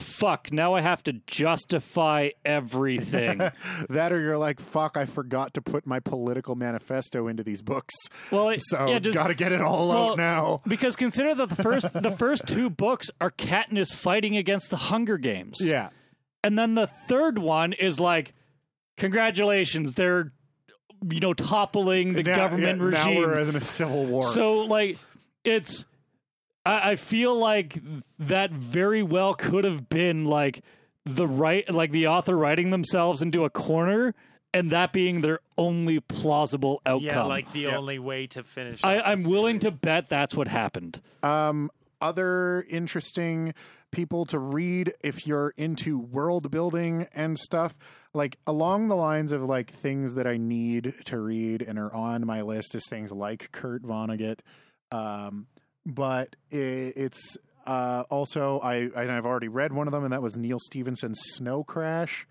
Fuck, 0.00 0.52
now 0.52 0.74
I 0.74 0.80
have 0.80 1.02
to 1.04 1.14
justify 1.26 2.30
everything. 2.44 3.38
that, 3.88 4.12
or 4.12 4.20
you're 4.20 4.38
like, 4.38 4.60
fuck, 4.60 4.96
I 4.96 5.06
forgot 5.06 5.54
to 5.54 5.62
put 5.62 5.86
my 5.86 6.00
political 6.00 6.56
manifesto 6.56 7.28
into 7.28 7.42
these 7.42 7.62
books, 7.62 7.94
well, 8.30 8.48
it, 8.50 8.60
so 8.62 8.86
yeah, 8.86 8.98
just, 8.98 9.14
got 9.14 9.28
to 9.28 9.34
get 9.34 9.52
it 9.52 9.60
all 9.60 9.88
well, 9.88 10.10
out 10.12 10.16
now. 10.18 10.60
because 10.66 10.96
consider 10.96 11.34
that 11.36 11.48
the 11.48 11.62
first 11.62 11.92
the 11.92 12.10
first 12.18 12.46
two 12.46 12.70
books 12.70 13.08
are 13.20 13.30
Katniss 13.30 13.94
fighting 13.94 14.36
against 14.36 14.70
the 14.70 14.76
Hunger 14.76 15.16
Games. 15.16 15.58
Yeah, 15.60 15.90
And 16.42 16.58
then 16.58 16.74
the 16.74 16.88
third 17.08 17.38
one 17.38 17.72
is 17.72 18.00
like, 18.00 18.34
congratulations, 18.96 19.94
they're 19.94 20.32
you 21.08 21.20
know 21.20 21.34
toppling 21.34 22.14
the 22.14 22.22
Now- 22.22 22.36
government 22.36 22.78
yeah, 22.80 22.86
regime. 22.86 23.14
Now 23.14 23.20
we're 23.20 23.38
in 23.38 23.56
a 23.56 23.60
civil 23.60 24.06
war. 24.06 24.22
So 24.22 24.58
like 24.60 24.98
it's 25.44 25.86
I, 26.66 26.92
I 26.92 26.96
feel 26.96 27.36
like 27.36 27.78
that 28.18 28.50
very 28.50 29.02
well 29.02 29.34
could 29.34 29.64
have 29.64 29.88
been 29.88 30.24
like 30.24 30.62
the 31.04 31.26
right 31.26 31.68
like 31.72 31.90
the 31.92 32.06
author 32.08 32.36
writing 32.36 32.70
themselves 32.70 33.20
into 33.22 33.44
a 33.44 33.50
corner 33.50 34.14
and 34.54 34.70
that 34.70 34.92
being 34.92 35.20
their 35.20 35.40
only 35.58 36.00
plausible 36.00 36.80
outcome. 36.86 37.02
yeah, 37.04 37.22
like 37.24 37.52
the 37.52 37.60
Yeah. 37.60 37.76
only 37.76 37.98
way 37.98 38.26
to 38.28 38.44
finish. 38.44 38.82
I, 38.84 39.00
i'm 39.00 39.24
willing 39.24 39.58
to 39.60 39.70
bet 39.70 40.08
that's 40.08 40.34
what 40.34 40.48
happened. 40.48 41.00
Um, 41.22 41.70
other 42.00 42.64
interesting 42.68 43.52
people 43.90 44.24
to 44.26 44.38
read 44.38 44.92
if 45.02 45.26
you're 45.26 45.52
into 45.56 45.98
world 45.98 46.50
building 46.50 47.06
and 47.14 47.38
stuff, 47.38 47.76
like 48.12 48.36
along 48.46 48.88
the 48.88 48.96
lines 48.96 49.32
of 49.32 49.42
like 49.42 49.70
things 49.70 50.14
that 50.14 50.26
I 50.26 50.36
need 50.36 50.94
to 51.06 51.18
read 51.18 51.62
and 51.62 51.78
are 51.78 51.94
on 51.94 52.26
my 52.26 52.42
list 52.42 52.74
is 52.74 52.86
things 52.88 53.10
like 53.12 53.50
Kurt 53.52 53.82
Vonnegut. 53.82 54.40
Um, 54.92 55.46
but 55.86 56.36
i 56.52 56.56
it's 56.56 57.36
uh, 57.66 58.04
also 58.10 58.60
I 58.60 58.90
and 58.94 59.10
I've 59.10 59.26
already 59.26 59.48
read 59.48 59.72
one 59.72 59.88
of 59.88 59.92
them, 59.92 60.04
and 60.04 60.12
that 60.12 60.22
was 60.22 60.36
Neal 60.36 60.58
Stephenson's 60.58 61.20
Snow 61.32 61.64
Crash. 61.64 62.26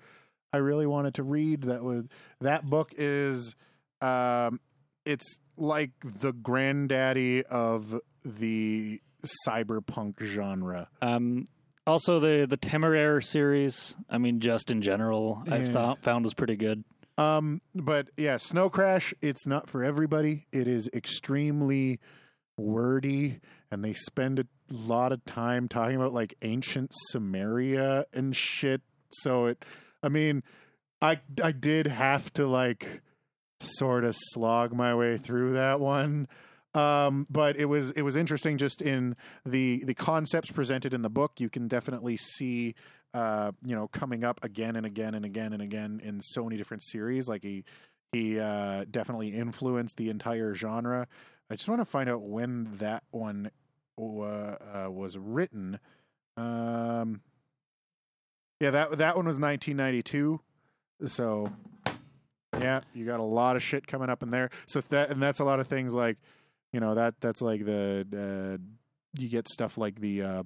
I 0.51 0.57
really 0.57 0.85
wanted 0.85 1.15
to 1.15 1.23
read 1.23 1.63
that 1.63 1.83
was 1.83 2.05
that 2.41 2.65
book 2.69 2.93
is 2.95 3.55
um, 4.01 4.59
it's 5.05 5.39
like 5.57 5.91
the 6.03 6.33
granddaddy 6.33 7.43
of 7.45 7.99
the 8.23 9.01
cyberpunk 9.47 10.21
genre. 10.21 10.87
Um, 11.01 11.45
also 11.87 12.19
the 12.19 12.45
the 12.47 12.57
Temeraire 12.57 13.23
series. 13.23 13.95
I 14.09 14.17
mean, 14.19 14.39
just 14.39 14.69
in 14.71 14.81
general, 14.81 15.43
I've 15.49 15.69
thought 15.69 16.03
found 16.03 16.25
was 16.25 16.33
pretty 16.33 16.55
good. 16.55 16.83
Um, 17.17 17.61
but 17.75 18.09
yeah, 18.17 18.37
Snow 18.37 18.69
Crash, 18.69 19.13
it's 19.21 19.45
not 19.45 19.69
for 19.69 19.83
everybody. 19.83 20.47
It 20.51 20.67
is 20.67 20.89
extremely 20.93 21.99
wordy, 22.57 23.39
and 23.71 23.83
they 23.83 23.93
spend 23.93 24.39
a 24.39 24.45
lot 24.69 25.11
of 25.11 25.23
time 25.25 25.67
talking 25.67 25.95
about 25.95 26.13
like 26.13 26.35
ancient 26.41 26.91
Sumeria 27.11 28.05
and 28.13 28.35
shit. 28.35 28.81
So 29.11 29.47
it, 29.47 29.63
I 30.01 30.09
mean, 30.09 30.43
I 31.01 31.19
I 31.43 31.51
did 31.51 31.87
have 31.87 32.31
to 32.33 32.47
like 32.47 33.01
sort 33.59 34.03
of 34.03 34.15
slog 34.17 34.73
my 34.73 34.95
way 34.95 35.17
through 35.17 35.53
that 35.53 35.79
one. 35.79 36.27
Um, 36.75 37.27
but 37.29 37.55
it 37.55 37.65
was 37.65 37.91
it 37.91 38.01
was 38.01 38.15
interesting 38.15 38.57
just 38.57 38.81
in 38.81 39.15
the 39.45 39.83
the 39.85 39.93
concepts 39.93 40.49
presented 40.49 40.93
in 40.93 41.01
the 41.01 41.09
book. 41.09 41.39
You 41.39 41.49
can 41.49 41.67
definitely 41.67 42.17
see 42.17 42.75
uh, 43.13 43.51
you 43.63 43.75
know, 43.75 43.87
coming 43.87 44.23
up 44.23 44.43
again 44.43 44.75
and 44.75 44.85
again 44.85 45.13
and 45.13 45.23
again 45.23 45.53
and 45.53 45.61
again 45.61 46.01
in 46.03 46.19
so 46.19 46.43
many 46.43 46.57
different 46.57 46.83
series. 46.83 47.27
Like 47.27 47.43
he 47.43 47.63
he 48.11 48.39
uh, 48.39 48.85
definitely 48.89 49.29
influenced 49.29 49.97
the 49.97 50.09
entire 50.09 50.53
genre. 50.55 51.07
I 51.53 51.55
just 51.55 51.69
want 51.69 51.81
to 51.81 51.85
find 51.85 52.09
out 52.09 52.23
when 52.23 52.77
that 52.79 53.03
one 53.11 53.51
uh, 53.95 54.87
was 54.89 55.15
written. 55.19 55.77
Um, 56.35 57.21
yeah, 58.59 58.71
that 58.71 58.97
that 58.97 59.15
one 59.15 59.27
was 59.27 59.39
1992. 59.39 60.41
So 61.05 61.51
yeah, 62.59 62.81
you 62.95 63.05
got 63.05 63.19
a 63.19 63.23
lot 63.23 63.55
of 63.55 63.61
shit 63.61 63.85
coming 63.85 64.09
up 64.09 64.23
in 64.23 64.31
there. 64.31 64.49
So 64.65 64.81
that 64.89 65.11
and 65.11 65.21
that's 65.21 65.41
a 65.41 65.43
lot 65.43 65.59
of 65.59 65.67
things 65.67 65.93
like 65.93 66.17
you 66.71 66.79
know 66.79 66.95
that 66.95 67.21
that's 67.21 67.39
like 67.39 67.63
the 67.65 68.07
uh, 68.11 68.57
you 69.21 69.29
get 69.29 69.47
stuff 69.47 69.77
like 69.77 69.99
the 69.99 70.23
uh, 70.23 70.43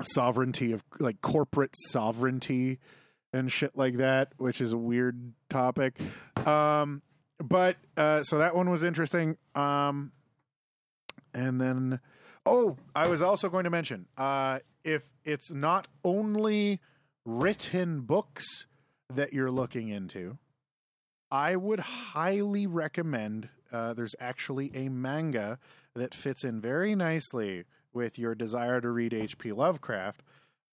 sovereignty 0.00 0.72
of 0.72 0.82
like 1.00 1.20
corporate 1.20 1.74
sovereignty 1.90 2.78
and 3.34 3.52
shit 3.52 3.76
like 3.76 3.98
that, 3.98 4.32
which 4.38 4.62
is 4.62 4.72
a 4.72 4.78
weird 4.78 5.34
topic. 5.50 6.00
Um, 6.46 7.02
but 7.44 7.76
uh, 7.96 8.22
so 8.22 8.38
that 8.38 8.56
one 8.56 8.70
was 8.70 8.82
interesting. 8.82 9.36
Um, 9.54 10.12
and 11.34 11.60
then, 11.60 12.00
oh, 12.46 12.76
I 12.94 13.08
was 13.08 13.20
also 13.20 13.48
going 13.48 13.64
to 13.64 13.70
mention 13.70 14.06
uh, 14.16 14.60
if 14.82 15.02
it's 15.24 15.50
not 15.50 15.86
only 16.04 16.80
written 17.24 18.00
books 18.00 18.66
that 19.12 19.32
you're 19.32 19.50
looking 19.50 19.88
into, 19.88 20.38
I 21.30 21.56
would 21.56 21.80
highly 21.80 22.66
recommend. 22.66 23.48
Uh, 23.70 23.92
there's 23.92 24.14
actually 24.20 24.70
a 24.74 24.88
manga 24.88 25.58
that 25.94 26.14
fits 26.14 26.44
in 26.44 26.60
very 26.60 26.94
nicely 26.94 27.64
with 27.92 28.18
your 28.18 28.34
desire 28.34 28.80
to 28.80 28.90
read 28.90 29.12
H.P. 29.12 29.52
Lovecraft, 29.52 30.22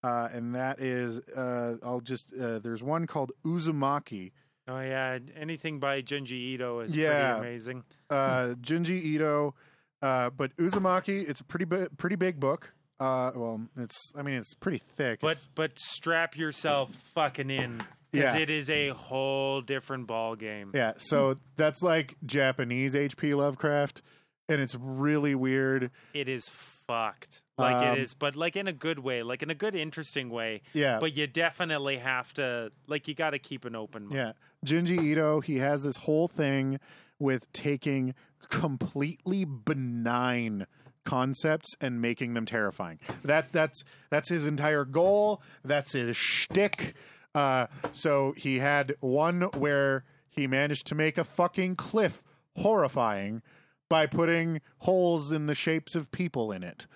uh, 0.04 0.30
and 0.32 0.56
that 0.56 0.80
is 0.80 1.20
uh, 1.36 1.76
I'll 1.84 2.02
just 2.02 2.34
uh, 2.40 2.60
there's 2.60 2.84
one 2.84 3.08
called 3.08 3.32
Uzumaki, 3.46 4.32
Oh 4.72 4.80
yeah, 4.80 5.20
anything 5.36 5.80
by 5.80 6.02
Junji 6.02 6.32
Ito 6.54 6.80
is 6.82 6.96
Yeah. 6.96 7.36
pretty 7.38 7.50
amazing. 7.50 7.84
uh, 8.10 8.56
Junji 8.62 9.02
Ito. 9.04 9.54
Uh, 10.02 10.30
but 10.32 10.56
Uzumaki, 10.58 11.28
it's 11.30 11.42
a 11.42 11.44
pretty 11.44 11.66
bi- 11.66 11.88
pretty 11.98 12.16
big 12.16 12.40
book. 12.40 12.74
Uh, 13.00 13.32
well, 13.36 13.62
it's 13.78 14.14
I 14.16 14.22
mean 14.22 14.36
it's 14.36 14.54
pretty 14.54 14.80
thick. 14.96 15.20
But 15.22 15.32
It's- 15.32 15.50
but 15.56 15.78
strap 15.80 16.38
yourself 16.38 16.92
fucking 17.16 17.50
in 17.50 17.78
because 18.12 18.36
Yeah. 18.36 18.42
it 18.42 18.50
is 18.50 18.70
a 18.70 18.90
whole 18.90 19.62
different 19.62 20.08
ball 20.08 20.36
game. 20.36 20.72
yeah, 20.74 20.94
so 20.98 21.36
that's 21.56 21.82
like 21.82 22.16
Japanese 22.26 22.96
H.P. 22.96 23.34
Lovecraft, 23.34 24.02
and 24.50 24.62
it's 24.62 24.76
really 24.76 25.36
weird. 25.36 25.92
It 26.14 26.30
is 26.30 26.48
fucked. 26.50 27.42
Like 27.58 27.76
Um, 27.76 27.98
it 27.98 28.00
is, 28.02 28.14
but 28.16 28.36
like 28.36 28.56
in 28.56 28.68
a 28.68 28.74
good 28.74 28.98
way, 29.00 29.22
like 29.24 29.44
in 29.44 29.50
a 29.52 29.56
good, 29.56 29.76
interesting 29.76 30.30
way. 30.32 30.62
Yeah, 30.74 30.98
But 31.00 31.16
you 31.16 31.28
definitely 31.28 31.98
have 32.00 32.34
to, 32.36 32.72
like, 32.88 33.08
you 33.08 33.14
got 33.14 33.30
to 33.32 33.40
keep 33.40 33.66
an 33.66 33.76
open 33.76 34.08
mind. 34.08 34.16
Yeah. 34.18 34.32
Junji 34.66 35.02
Ito, 35.02 35.42
he 35.42 35.58
has 35.58 35.84
this 35.84 35.98
whole 35.98 36.28
thing 36.28 36.80
with 37.20 37.52
taking 37.54 38.14
completely 38.50 39.46
benign 39.46 40.68
concepts 41.06 41.76
and 41.82 42.02
making 42.02 42.34
them 42.34 42.46
terrifying. 42.46 43.00
That 43.24 43.52
that's 43.52 43.84
that's 44.10 44.30
his 44.30 44.46
entire 44.46 44.86
goal. 44.86 45.42
That's 45.64 45.94
his 45.94 46.16
shtick. 46.16 46.96
Uh, 47.34 47.68
so 47.92 48.34
he 48.38 48.60
had 48.60 48.96
one 49.00 49.44
where 49.56 50.04
he 50.30 50.48
managed 50.48 50.88
to 50.88 50.96
make 50.96 51.18
a 51.18 51.24
fucking 51.24 51.76
cliff 51.76 52.24
horrifying 52.58 53.42
by 53.90 54.06
putting 54.06 54.62
holes 54.80 55.32
in 55.32 55.48
the 55.48 55.56
shapes 55.56 55.96
of 55.96 56.12
people 56.12 56.52
in 56.52 56.64
it. 56.64 56.88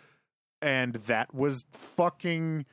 And 0.62 0.96
that 1.08 1.34
was 1.34 1.66
fucking 1.72 2.66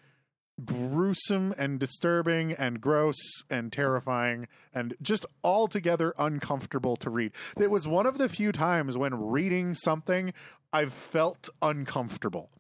gruesome 0.65 1.55
and 1.59 1.79
disturbing 1.81 2.53
and 2.53 2.81
gross 2.81 3.17
and 3.51 3.73
terrifying 3.73 4.47
and 4.75 4.95
just 5.03 5.27
altogether 5.43 6.15
uncomfortable 6.19 6.97
to 6.97 7.11
read. 7.11 7.33
It 7.59 7.71
was 7.71 7.87
one 7.89 8.07
of 8.07 8.19
the 8.19 8.29
few 8.29 8.53
times 8.53 8.97
when 8.97 9.15
reading 9.31 9.75
something 9.75 10.33
I've 10.73 10.93
felt 10.93 11.49
uncomfortable. 11.61 12.51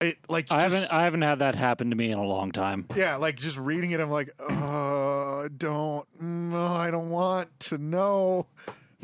It 0.00 0.18
like 0.28 0.46
I 0.50 0.60
just- 0.60 0.74
haven't 0.74 0.92
I 0.92 1.04
haven't 1.04 1.22
had 1.22 1.38
that 1.38 1.54
happen 1.54 1.88
to 1.90 1.96
me 1.96 2.10
in 2.10 2.18
a 2.18 2.24
long 2.24 2.52
time. 2.52 2.86
yeah, 2.94 3.16
like 3.16 3.36
just 3.36 3.56
reading 3.56 3.92
it, 3.92 4.00
I'm 4.00 4.10
like, 4.10 4.30
uh, 4.38 5.48
don't, 5.56 6.06
no, 6.20 6.66
I 6.66 6.90
don't 6.90 7.08
want 7.08 7.58
to 7.60 7.78
know. 7.78 8.46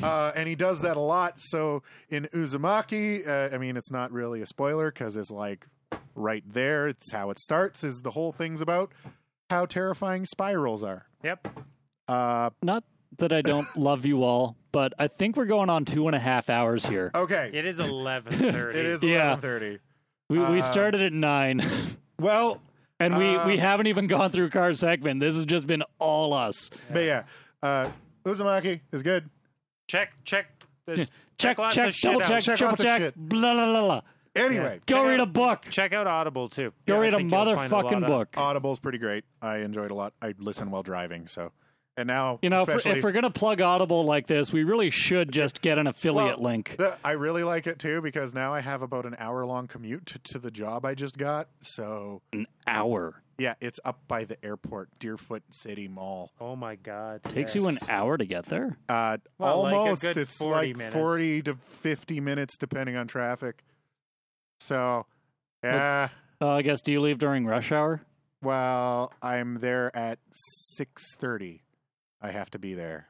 Uh, 0.03 0.33
and 0.35 0.49
he 0.49 0.55
does 0.55 0.81
that 0.83 0.97
a 0.97 1.01
lot. 1.01 1.35
So 1.39 1.83
in 2.11 2.25
Uzumaki, 2.35 3.27
uh, 3.27 3.55
I 3.55 3.59
mean, 3.59 3.77
it's 3.77 3.91
not 3.91 4.11
really 4.13 4.41
a 4.43 4.47
spoiler 4.47 4.91
because 4.91 5.17
it's 5.17 5.31
like 5.31 5.67
right 6.15 6.45
there. 6.47 6.89
It's 6.89 7.11
how 7.11 7.31
it 7.31 7.39
starts. 7.39 7.85
Is 7.85 8.03
the 8.03 8.11
whole 8.11 8.33
thing's 8.33 8.61
about 8.61 8.93
how 9.51 9.67
terrifying 9.67 10.25
spirals 10.25 10.83
are. 10.83 11.07
Yep. 11.23 11.49
Uh, 12.09 12.51
Not 12.63 12.85
that 13.19 13.33
I 13.33 13.43
don't 13.43 13.67
love 13.77 14.05
you 14.07 14.25
all, 14.25 14.57
but 14.73 14.93
I 14.99 15.09
think 15.09 15.37
we're 15.37 15.45
going 15.45 15.71
on 15.71 15.85
two 15.85 16.07
and 16.07 16.17
a 16.17 16.19
half 16.19 16.51
hours 16.51 16.85
here. 16.87 17.11
okay, 17.15 17.51
It 17.53 17.65
is 17.67 17.79
eleven 17.79 18.33
thirty. 18.53 18.79
it 18.79 18.87
is 18.87 19.03
Yeah. 19.03 19.27
eleven 19.27 19.41
thirty. 19.41 19.79
We 20.29 20.39
we 20.39 20.61
uh, 20.61 20.63
started 20.63 21.01
at 21.03 21.13
nine, 21.13 21.61
Well, 22.19 22.61
and 23.01 23.17
we 23.19 23.37
um, 23.37 23.47
we 23.47 23.59
haven't 23.59 23.87
even 23.89 24.07
gone 24.07 24.31
through 24.31 24.49
car 24.51 24.73
segment. 24.73 25.21
This 25.21 25.37
has 25.37 25.45
just 25.45 25.67
been 25.67 25.83
all 25.99 26.33
us. 26.33 26.71
but 26.91 27.01
yeah, 27.01 27.25
uh, 27.63 27.89
Uzumaki 28.25 28.81
is 28.93 29.03
good. 29.03 29.29
Check, 29.89 30.11
check. 30.25 30.47
This, 30.87 31.11
Check, 31.39 31.59
lots 31.59 31.75
check, 31.75 31.89
of 31.89 31.95
shit 31.95 32.11
double 32.13 32.23
out. 32.23 32.29
check, 32.29 32.43
Check 32.45 32.57
triple 32.57 32.71
lots 32.71 32.81
of 32.81 32.87
check, 32.87 33.01
shit. 33.03 33.17
blah 33.17 33.53
blah 33.55 33.65
blah 33.67 33.81
blah. 33.83 34.01
Anyway, 34.35 34.81
Go 34.87 34.97
Check 34.97 35.07
read 35.07 35.21
out- 35.21 35.29
a 35.29 35.31
book. 35.31 35.67
Check 35.71 35.93
out 35.93 36.07
Audible 36.07 36.49
too. 36.49 36.73
Go 36.87 36.95
Yeah, 36.95 36.99
I 36.99 37.03
read 37.03 37.15
a 37.15 37.17
think 37.19 37.31
you'll 37.31 37.45
find 37.55 37.71
lot 37.73 37.85
motherfucking 37.85 38.03
of- 38.03 38.07
book. 38.09 38.35
Audible's 38.37 38.79
pretty 38.79 38.99
great. 38.99 39.25
I 39.43 39.59
enjoyed 39.59 39.91
a 39.91 39.95
lot. 39.95 40.15
I 40.23 40.35
listen 40.39 40.71
while 40.71 40.83
driving. 40.83 41.27
So, 41.27 41.53
and 41.99 42.07
now 42.07 42.39
You 42.41 42.49
know, 42.49 42.63
if 42.63 42.69
we're, 42.69 42.77
especially- 42.77 42.99
if 42.99 43.05
we're 43.05 43.13
gonna 43.13 43.31
plug 43.31 43.61
Audible 43.61 44.05
like 44.07 44.27
this, 44.27 44.51
we 44.53 44.65
really 44.65 44.89
should 44.91 45.31
just 45.33 45.61
get 45.61 45.77
an 45.79 45.87
affiliate 45.87 46.39
Well, 46.39 46.51
link. 46.51 46.77
The, 46.79 46.97
I 47.05 47.11
really 47.13 47.45
like 47.45 47.67
it 47.67 47.79
too 47.79 48.01
because 48.01 48.33
now 48.35 48.55
I 48.55 48.61
have 48.61 48.81
about 48.81 49.05
an 49.05 49.17
hour 49.19 49.45
long 49.45 49.67
commute 49.69 50.07
to, 50.07 50.19
to 50.21 50.39
the 50.39 50.51
job 50.51 50.87
I 50.87 50.95
just 50.95 51.19
got. 51.19 51.49
So 51.61 52.23
An 52.33 52.47
hour 52.67 53.17
yeah, 53.39 53.55
it's 53.61 53.81
up 53.85 53.99
by 54.07 54.25
the 54.25 54.37
airport, 54.45 54.89
Deerfoot 55.01 55.43
City 55.51 55.89
Mall. 55.89 56.31
Oh 56.41 56.55
my 56.55 56.77
god. 56.77 57.25
takes 57.25 57.55
yes. 57.55 57.63
you 57.63 57.69
an 57.69 57.77
hour 57.89 58.17
to 58.17 58.25
get 58.25 58.47
there. 58.47 58.77
Uh, 58.89 59.17
Well, 59.39 59.63
like 59.63 59.75
a 59.75 59.77
almost. 59.77 60.03
good 60.03 60.17
it's 60.17 60.37
40 60.39 60.69
like 60.69 60.77
minutes. 60.77 60.95
forty 60.95 61.43
to 61.43 61.55
fifty 61.57 62.21
minutes 62.21 62.57
depending 62.57 62.97
on 62.97 63.09
traffic. 63.09 63.63
So, 64.63 65.07
yeah. 65.65 66.09
Uh, 66.41 66.49
I 66.49 66.63
guess. 66.63 66.81
Do 66.81 66.93
you 66.93 67.01
leave 67.01 67.19
during 67.19 67.47
rush 67.47 67.73
hour? 67.73 68.03
Well, 68.43 69.13
I'm 69.23 69.57
there 69.57 69.95
at 69.97 70.19
six 70.33 71.15
thirty. 71.17 71.63
I 72.21 72.31
have 72.31 72.51
to 72.51 72.59
be 72.59 72.75
there. 72.75 73.07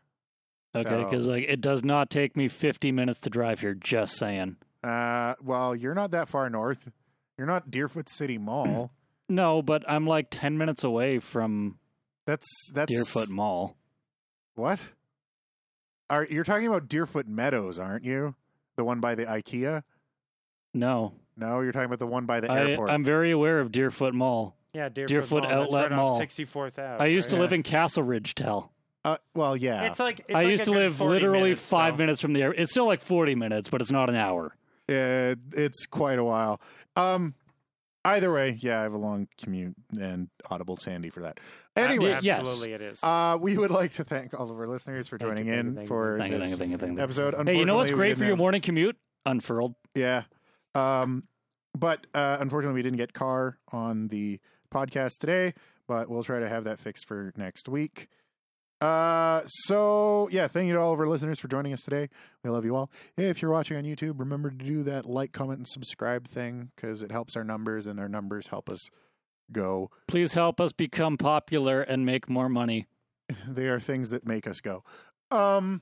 Okay, 0.75 0.89
So- 0.89 1.05
because 1.05 1.29
like 1.29 1.45
it 1.49 1.61
does 1.61 1.83
not 1.85 2.11
take 2.11 2.37
me 2.37 2.49
fifty 2.49 2.93
minutes 2.93 3.21
to 3.21 3.31
drive 3.31 3.61
here. 3.61 3.75
Just 3.75 4.17
saying. 4.19 4.57
Uh, 4.85 5.35
well, 5.43 5.77
you're 5.77 5.95
not 5.95 6.11
that 6.11 6.29
far 6.29 6.51
north. 6.51 6.91
You're 7.39 7.47
not 7.47 7.71
Deerfoot 7.71 8.09
City 8.09 8.39
Mall. 8.39 8.91
No, 9.29 9.63
but 9.63 9.83
I'm 9.89 10.07
like 10.07 10.27
ten 10.31 10.59
minutes 10.59 10.85
away 10.85 11.19
from 11.19 11.79
That's 12.27 12.47
that's 12.75 12.93
Deerfoot 12.93 13.31
Mall. 13.31 13.77
What? 14.57 14.79
Are 16.11 16.27
you're 16.29 16.45
talking 16.45 16.67
about 16.67 16.87
Deerfoot 16.89 17.27
Meadows, 17.27 17.79
aren't 17.79 18.05
you? 18.05 18.35
The 18.77 18.85
one 18.85 19.01
by 19.01 19.15
the 19.15 19.25
IKEA? 19.25 19.85
No, 20.75 21.15
No, 21.37 21.61
you're 21.61 21.73
talking 21.73 21.87
about 21.87 21.99
the 21.99 22.07
one 22.07 22.27
by 22.27 22.41
the 22.41 22.51
I, 22.51 22.71
airport. 22.71 22.91
I'm 22.91 23.05
very 23.05 23.31
aware 23.31 23.61
of 23.61 23.73
Deerfoot 23.73 24.13
Mall. 24.15 24.57
Yeah, 24.75 24.89
Deerfoot, 24.89 25.09
Deerfoot 25.09 25.43
Mall. 25.45 25.53
Outlet 25.53 25.91
right 25.91 25.97
Mall. 25.97 26.19
Sixty 26.19 26.45
fourth 26.45 26.79
Ave. 26.79 27.03
I 27.03 27.07
used 27.07 27.31
to 27.31 27.37
right? 27.37 27.43
live 27.43 27.53
in 27.53 27.63
Castle 27.63 28.03
Ridge, 28.03 28.35
Tell. 28.35 28.73
uh, 29.05 29.17
well, 29.35 29.57
yeah. 29.57 29.83
It's 29.85 29.99
like 29.99 30.21
it's 30.21 30.31
I 30.31 30.43
like 30.45 30.49
used 30.49 30.65
to 30.65 30.73
live 30.73 31.01
literally 31.01 31.43
minutes, 31.51 31.67
five 31.69 31.95
though. 31.95 32.05
minutes 32.05 32.21
from 32.21 32.33
the 32.33 32.43
air. 32.43 32.53
It's 32.55 32.71
still 32.71 32.87
like 32.87 33.03
forty 33.03 33.35
minutes, 33.35 33.69
but 33.69 33.81
it's 33.81 33.93
not 33.93 34.09
an 34.09 34.17
hour. 34.17 34.55
Uh, 34.89 35.37
it's 35.55 35.87
quite 35.87 36.19
a 36.19 36.25
while. 36.25 36.61
Um, 36.97 37.35
either 38.05 38.33
way, 38.33 38.59
yeah, 38.61 38.81
I 38.81 38.83
have 38.83 38.93
a 38.93 38.99
long 38.99 39.29
commute 39.39 39.75
and 39.99 40.29
Audible 40.51 40.77
Sandy 40.77 41.09
for 41.11 41.21
that. 41.23 41.39
Anyway, 41.77 42.11
Yeah, 42.11 42.21
yes. 42.23 42.41
Absolutely, 42.41 42.73
it 42.75 42.83
is. 42.83 43.03
uh, 43.03 43.39
we 43.41 43.57
would 43.57 43.71
like 43.71 43.93
to 43.95 44.05
thank 44.05 44.39
all 44.39 44.51
of 44.51 44.59
our 44.59 44.67
listeners 44.69 45.09
for 45.09 45.17
Thank 45.19 45.31
joining 45.31 45.47
you, 45.47 45.55
in 45.55 45.75
thank 45.77 45.89
for 45.89 46.19
Thank 46.19 46.33
you, 46.33 46.39
this 46.39 46.51
you, 46.51 46.57
thank 46.57 46.71
you, 46.73 46.77
thank 46.79 46.97
you. 46.99 47.03
episode. 47.03 47.35
Hey, 47.47 47.57
you 47.57 47.65
know 47.65 47.77
what's 47.77 47.91
great 47.91 48.19
for 48.19 48.25
your 48.25 48.37
morning 48.37 48.61
commute? 48.61 48.97
Unfurled. 49.25 49.75
Yeah. 49.95 50.25
Um, 50.75 51.25
but 51.77 52.07
uh, 52.15 52.37
unfortunately, 52.41 52.75
we 52.75 52.83
didn't 52.83 52.99
get 52.99 53.13
Car 53.13 53.59
on 53.71 54.09
the 54.09 54.41
podcast 54.73 55.19
today, 55.19 55.55
but 55.87 56.09
we'll 56.09 56.25
try 56.25 56.41
to 56.41 56.49
have 56.49 56.65
that 56.65 56.79
fixed 56.79 57.07
for 57.07 57.33
next 57.37 57.69
week. 57.69 58.09
Uh, 58.81 59.43
so 59.47 60.29
yeah, 60.33 60.49
thank 60.49 60.67
you 60.67 60.73
to 60.75 60.81
all 60.81 60.93
of 60.93 60.99
our 60.99 61.07
listeners 61.07 61.39
for 61.39 61.47
joining 61.47 61.73
us 61.73 61.83
today. 61.83 62.09
We 62.43 62.51
love 62.51 62.65
you 62.65 62.75
all. 62.75 62.91
If 63.17 63.41
you're 63.41 63.53
watching 63.53 63.77
on 63.77 63.85
YouTube, 63.85 64.19
remember 64.19 64.51
to 64.51 64.57
do 64.57 64.83
that 64.83 65.07
like, 65.07 65.33
comment, 65.33 65.59
and 65.59 65.69
subscribe 65.69 66.27
thing 66.27 66.73
because 66.75 67.01
it 67.01 67.13
helps 67.13 67.37
our 67.37 67.45
numbers, 67.45 67.87
and 67.87 68.01
our 68.01 68.09
numbers 68.09 68.49
help 68.49 68.69
us 68.69 68.81
go. 69.53 69.91
Please 70.09 70.35
help 70.35 70.61
us 70.61 70.73
become 70.73 71.17
popular 71.17 71.81
and 71.83 72.05
make 72.05 72.29
more 72.29 72.49
money. 72.49 72.87
They 73.49 73.69
are 73.69 73.81
things 73.81 74.11
that 74.11 74.27
make 74.27 74.47
us 74.47 74.61
go. 74.61 74.85
Um, 75.31 75.81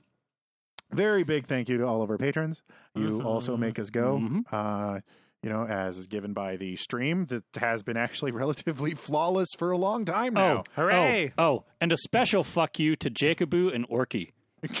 very 0.93 1.23
big 1.23 1.47
thank 1.47 1.69
you 1.69 1.77
to 1.77 1.85
all 1.85 2.01
of 2.01 2.09
our 2.09 2.17
patrons. 2.17 2.61
You 2.95 3.19
Mhm. 3.19 3.25
also 3.25 3.55
make 3.57 3.79
us 3.79 3.89
go. 3.89 4.19
Mhm. 4.19 4.41
Uh, 4.51 4.99
you 5.43 5.49
know, 5.49 5.65
as 5.65 6.05
given 6.07 6.33
by 6.33 6.55
the 6.55 6.75
stream 6.75 7.25
that 7.27 7.43
has 7.57 7.81
been 7.83 7.97
actually 7.97 8.31
relatively 8.43 8.93
flawless 8.93 9.47
for 9.57 9.71
a 9.71 9.77
long 9.77 10.05
time 10.05 10.33
now. 10.35 10.57
Oh, 10.59 10.63
Hooray! 10.75 11.33
Oh, 11.37 11.43
oh, 11.43 11.63
and 11.79 11.91
a 11.91 11.97
special 11.97 12.43
fuck 12.43 12.77
you 12.79 12.95
to 12.97 13.09
Jacobu 13.09 13.73
and 13.73 13.87
Orky. 13.89 14.33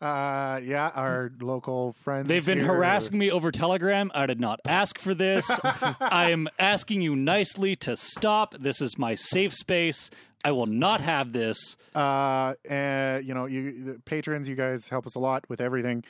uh, 0.00 0.60
yeah, 0.62 0.90
our 0.94 1.32
local 1.40 1.92
friends. 1.94 2.28
They've 2.28 2.44
been 2.44 2.58
here- 2.58 2.68
harassing 2.68 3.18
me 3.18 3.30
over 3.30 3.50
Telegram. 3.50 4.10
I 4.14 4.26
did 4.26 4.40
not 4.40 4.60
ask 4.66 4.98
for 4.98 5.14
this. 5.14 5.48
I 5.64 6.30
am 6.30 6.48
asking 6.58 7.02
you 7.02 7.14
nicely 7.16 7.76
to 7.76 7.96
stop. 7.96 8.54
This 8.58 8.80
is 8.80 8.98
my 8.98 9.14
safe 9.14 9.52
space. 9.54 10.10
I 10.44 10.52
will 10.52 10.66
not 10.66 11.00
have 11.00 11.32
this. 11.32 11.76
Uh, 11.94 12.54
and 12.68 13.24
you 13.24 13.34
know, 13.34 13.46
you 13.46 14.00
patrons, 14.04 14.48
you 14.48 14.54
guys 14.54 14.88
help 14.88 15.06
us 15.06 15.14
a 15.14 15.18
lot 15.18 15.48
with 15.48 15.60
everything. 15.60 16.04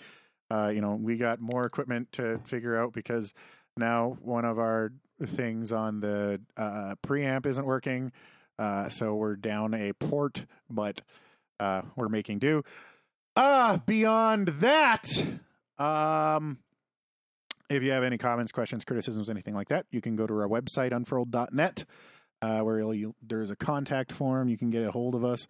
Uh, 0.51 0.69
you 0.69 0.81
know, 0.81 0.95
we 0.95 1.17
got 1.17 1.41
more 1.41 1.65
equipment 1.65 2.13
to 2.13 2.39
figure 2.47 2.77
out 2.77 2.93
because 2.93 3.33
now 3.77 4.19
one 4.21 4.45
of 4.45 4.59
our 4.59 4.93
things 5.25 5.73
on 5.73 6.01
the 6.01 6.41
uh, 6.57 6.95
preamp 7.07 7.47
isn't 7.47 7.65
working. 7.65 8.13
Uh, 8.59 8.89
so 8.89 9.15
we're 9.15 9.37
down 9.37 9.75
a 9.75 9.93
port, 9.95 10.45
but 10.69 11.01
uh, 11.61 11.83
we're 11.97 12.09
making 12.09 12.39
do. 12.39 12.63
Uh, 13.37 13.79
beyond 13.79 14.49
that, 14.61 15.09
um, 15.79 16.59
if 17.69 17.83
you 17.83 17.91
have 17.91 18.05
any 18.05 18.19
comments, 18.19 18.53
questions, 18.53 18.85
criticisms, 18.85 19.29
anything 19.29 19.55
like 19.55 19.69
that, 19.69 19.87
you 19.91 20.01
can 20.01 20.15
go 20.15 20.27
to 20.27 20.35
our 20.35 20.49
website, 20.49 20.93
unfurled.net, 20.93 21.85
uh, 22.45 22.61
where 22.61 22.93
you, 22.93 23.15
there's 23.23 23.51
a 23.51 23.57
contact 23.57 24.13
form. 24.13 24.49
You 24.49 24.59
can 24.59 24.71
get 24.71 24.85
a 24.85 24.91
hold 24.91 25.15
of 25.15 25.25
us. 25.25 25.47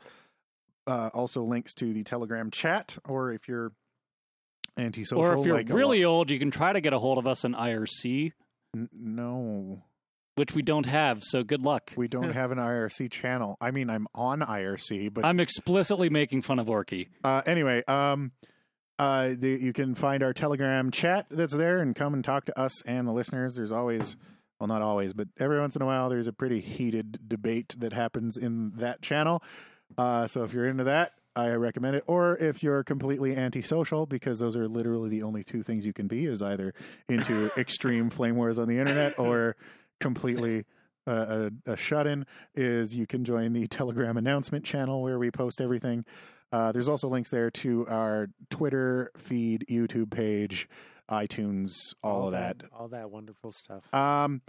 Uh, 0.87 1.11
also, 1.15 1.43
links 1.43 1.75
to 1.75 1.93
the 1.93 2.05
Telegram 2.05 2.51
chat, 2.51 2.97
or 3.09 3.33
if 3.33 3.49
you're 3.49 3.73
antisocial, 4.77 5.25
or 5.25 5.39
if 5.39 5.47
you're 5.47 5.57
like 5.57 5.69
really 5.71 6.05
old, 6.05 6.31
you 6.31 6.39
can 6.39 6.51
try 6.51 6.73
to 6.73 6.81
get 6.81 6.93
a 6.93 6.99
hold 6.99 7.19
of 7.19 7.27
us 7.27 7.45
in 7.45 7.55
IRC. 7.55 8.33
N- 8.77 8.89
no, 8.93 9.83
which 10.37 10.55
we 10.55 10.63
don't 10.63 10.87
have. 10.87 11.25
So 11.25 11.43
good 11.43 11.63
luck. 11.63 11.93
We 11.97 12.07
don't 12.07 12.33
have 12.35 12.53
an 12.53 12.59
IRC 12.59 13.11
channel. 13.11 13.57
I 13.61 13.71
mean, 13.71 13.89
I'm 13.89 14.07
on 14.15 14.41
IRC, 14.41 15.15
but 15.15 15.25
I'm 15.25 15.41
explicitly 15.41 16.11
making 16.11 16.43
fun 16.43 16.59
of 16.59 16.67
Orky. 16.67 17.09
uh, 17.25 17.41
anyway, 17.47 17.83
um, 17.89 18.33
uh, 18.99 19.31
the, 19.37 19.59
you 19.61 19.73
can 19.73 19.95
find 19.95 20.23
our 20.23 20.35
Telegram 20.35 20.91
chat 20.91 21.27
that's 21.31 21.55
there 21.57 21.81
and 21.81 21.97
come 21.97 22.15
and 22.15 22.23
talk 22.23 22.45
to 22.45 22.61
us 22.61 22.83
and 22.83 23.09
the 23.09 23.13
listeners. 23.13 23.55
There's 23.55 23.73
always, 23.73 24.17
well, 24.65 24.79
not 24.79 24.83
always, 24.83 25.13
but 25.13 25.29
every 25.39 25.61
once 25.61 25.77
in 25.77 25.83
a 25.83 25.85
while, 25.85 26.09
there's 26.09 26.27
a 26.27 26.33
pretty 26.33 26.59
heated 26.59 27.29
debate 27.29 27.75
that 27.81 27.93
happens 27.93 28.39
in 28.39 28.73
that 28.77 29.03
channel. 29.03 29.43
Uh, 29.99 30.27
so 30.27 30.43
if 30.43 30.55
you're 30.55 30.67
into 30.67 30.85
that, 30.85 31.13
I 31.37 31.51
recommend 31.51 31.97
it. 31.97 32.05
Or 32.07 32.39
if 32.39 32.63
you're 32.63 32.83
completely 32.83 33.37
antisocial, 33.37 34.07
because 34.07 34.39
those 34.39 34.57
are 34.57 34.67
literally 34.67 35.11
the 35.11 35.23
only 35.23 35.45
two 35.45 35.63
things 35.63 35.85
you 35.85 35.93
can 35.93 36.07
be, 36.07 36.25
is 36.25 36.41
either 36.41 36.73
into 37.11 37.51
extreme 37.59 38.09
flame 38.09 38.37
wars 38.37 38.59
on 38.59 38.67
the 38.67 38.79
internet 38.79 39.19
or 39.19 39.55
completely 40.01 40.65
uh, 41.07 41.51
a, 41.67 41.73
a 41.73 41.77
shut 41.77 42.07
in, 42.07 42.25
is 42.55 42.95
you 42.95 43.07
can 43.07 43.23
join 43.23 43.53
the 43.53 43.67
Telegram 43.67 44.17
announcement 44.17 44.65
channel 44.65 45.03
where 45.03 45.19
we 45.19 45.31
post 45.31 45.61
everything. 45.61 46.07
Uh, 46.53 46.73
there's 46.73 46.89
also 46.89 47.09
links 47.09 47.29
there 47.29 47.51
to 47.51 47.87
our 47.89 48.29
Twitter 48.49 49.11
feed, 49.19 49.67
YouTube 49.69 50.11
page, 50.11 50.71
iTunes, 51.11 51.95
all, 52.03 52.27
of 52.27 52.33
that. 52.33 52.63
all 52.73 52.89
that 52.89 53.11
wonderful 53.11 53.53
stuff. 53.53 53.93
Um, 53.93 54.43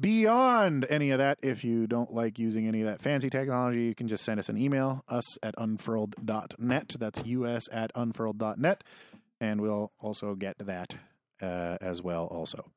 beyond 0.00 0.86
any 0.88 1.10
of 1.10 1.18
that, 1.18 1.38
if 1.42 1.64
you 1.64 1.86
don't 1.86 2.12
like 2.12 2.38
using 2.38 2.66
any 2.66 2.80
of 2.80 2.86
that 2.86 3.00
fancy 3.00 3.30
technology, 3.30 3.82
you 3.82 3.94
can 3.94 4.08
just 4.08 4.24
send 4.24 4.38
us 4.38 4.48
an 4.48 4.56
email, 4.58 5.04
us 5.08 5.38
at 5.42 5.54
unfurled.net. 5.56 6.96
That's 6.98 7.22
us 7.22 7.68
at 7.72 7.92
unfurled.net. 7.94 8.84
And 9.40 9.60
we'll 9.60 9.92
also 9.98 10.34
get 10.34 10.56
that 10.58 10.94
uh, 11.40 11.76
as 11.80 12.02
well, 12.02 12.26
also. 12.26 12.70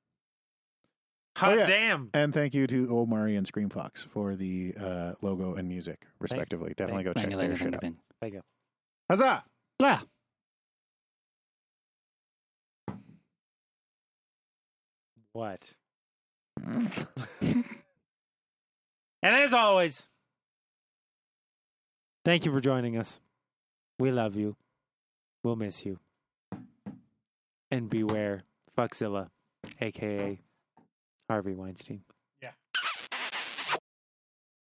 Hot 1.37 1.57
yeah. 1.57 1.65
damn! 1.65 2.09
And 2.13 2.33
thank 2.33 2.53
you 2.53 2.65
to 2.65 2.87
Omari 2.89 3.35
and 3.35 3.45
Scream 3.45 3.69
Fox 3.69 4.01
for 4.09 4.37
the 4.37 4.73
uh, 4.79 5.13
logo 5.21 5.55
and 5.55 5.67
music, 5.67 6.05
respectively. 6.19 6.73
Definitely 6.77 7.03
go 7.03 7.13
check 7.13 7.23
Thank 7.23 7.31
you, 7.31 7.37
their 7.37 7.47
thank 7.49 7.59
you, 7.59 7.65
shit 7.65 7.81
thank 7.81 7.83
out. 7.83 7.89
you, 7.91 7.97
There 8.21 8.33
you. 8.35 8.41
Huzzah! 9.09 9.43
thank 9.79 10.07
What? 15.35 15.73
and 16.65 17.65
as 19.21 19.51
always, 19.51 20.07
thank 22.23 22.45
you 22.45 22.53
for 22.53 22.61
joining 22.61 22.97
us. 22.97 23.19
We 23.99 24.11
love 24.11 24.37
you. 24.37 24.55
We'll 25.43 25.57
miss 25.57 25.85
you. 25.85 25.99
And 27.69 27.89
beware, 27.89 28.43
Fuckzilla, 28.77 29.27
aka 29.81 30.39
Harvey 31.29 31.53
Weinstein. 31.53 32.03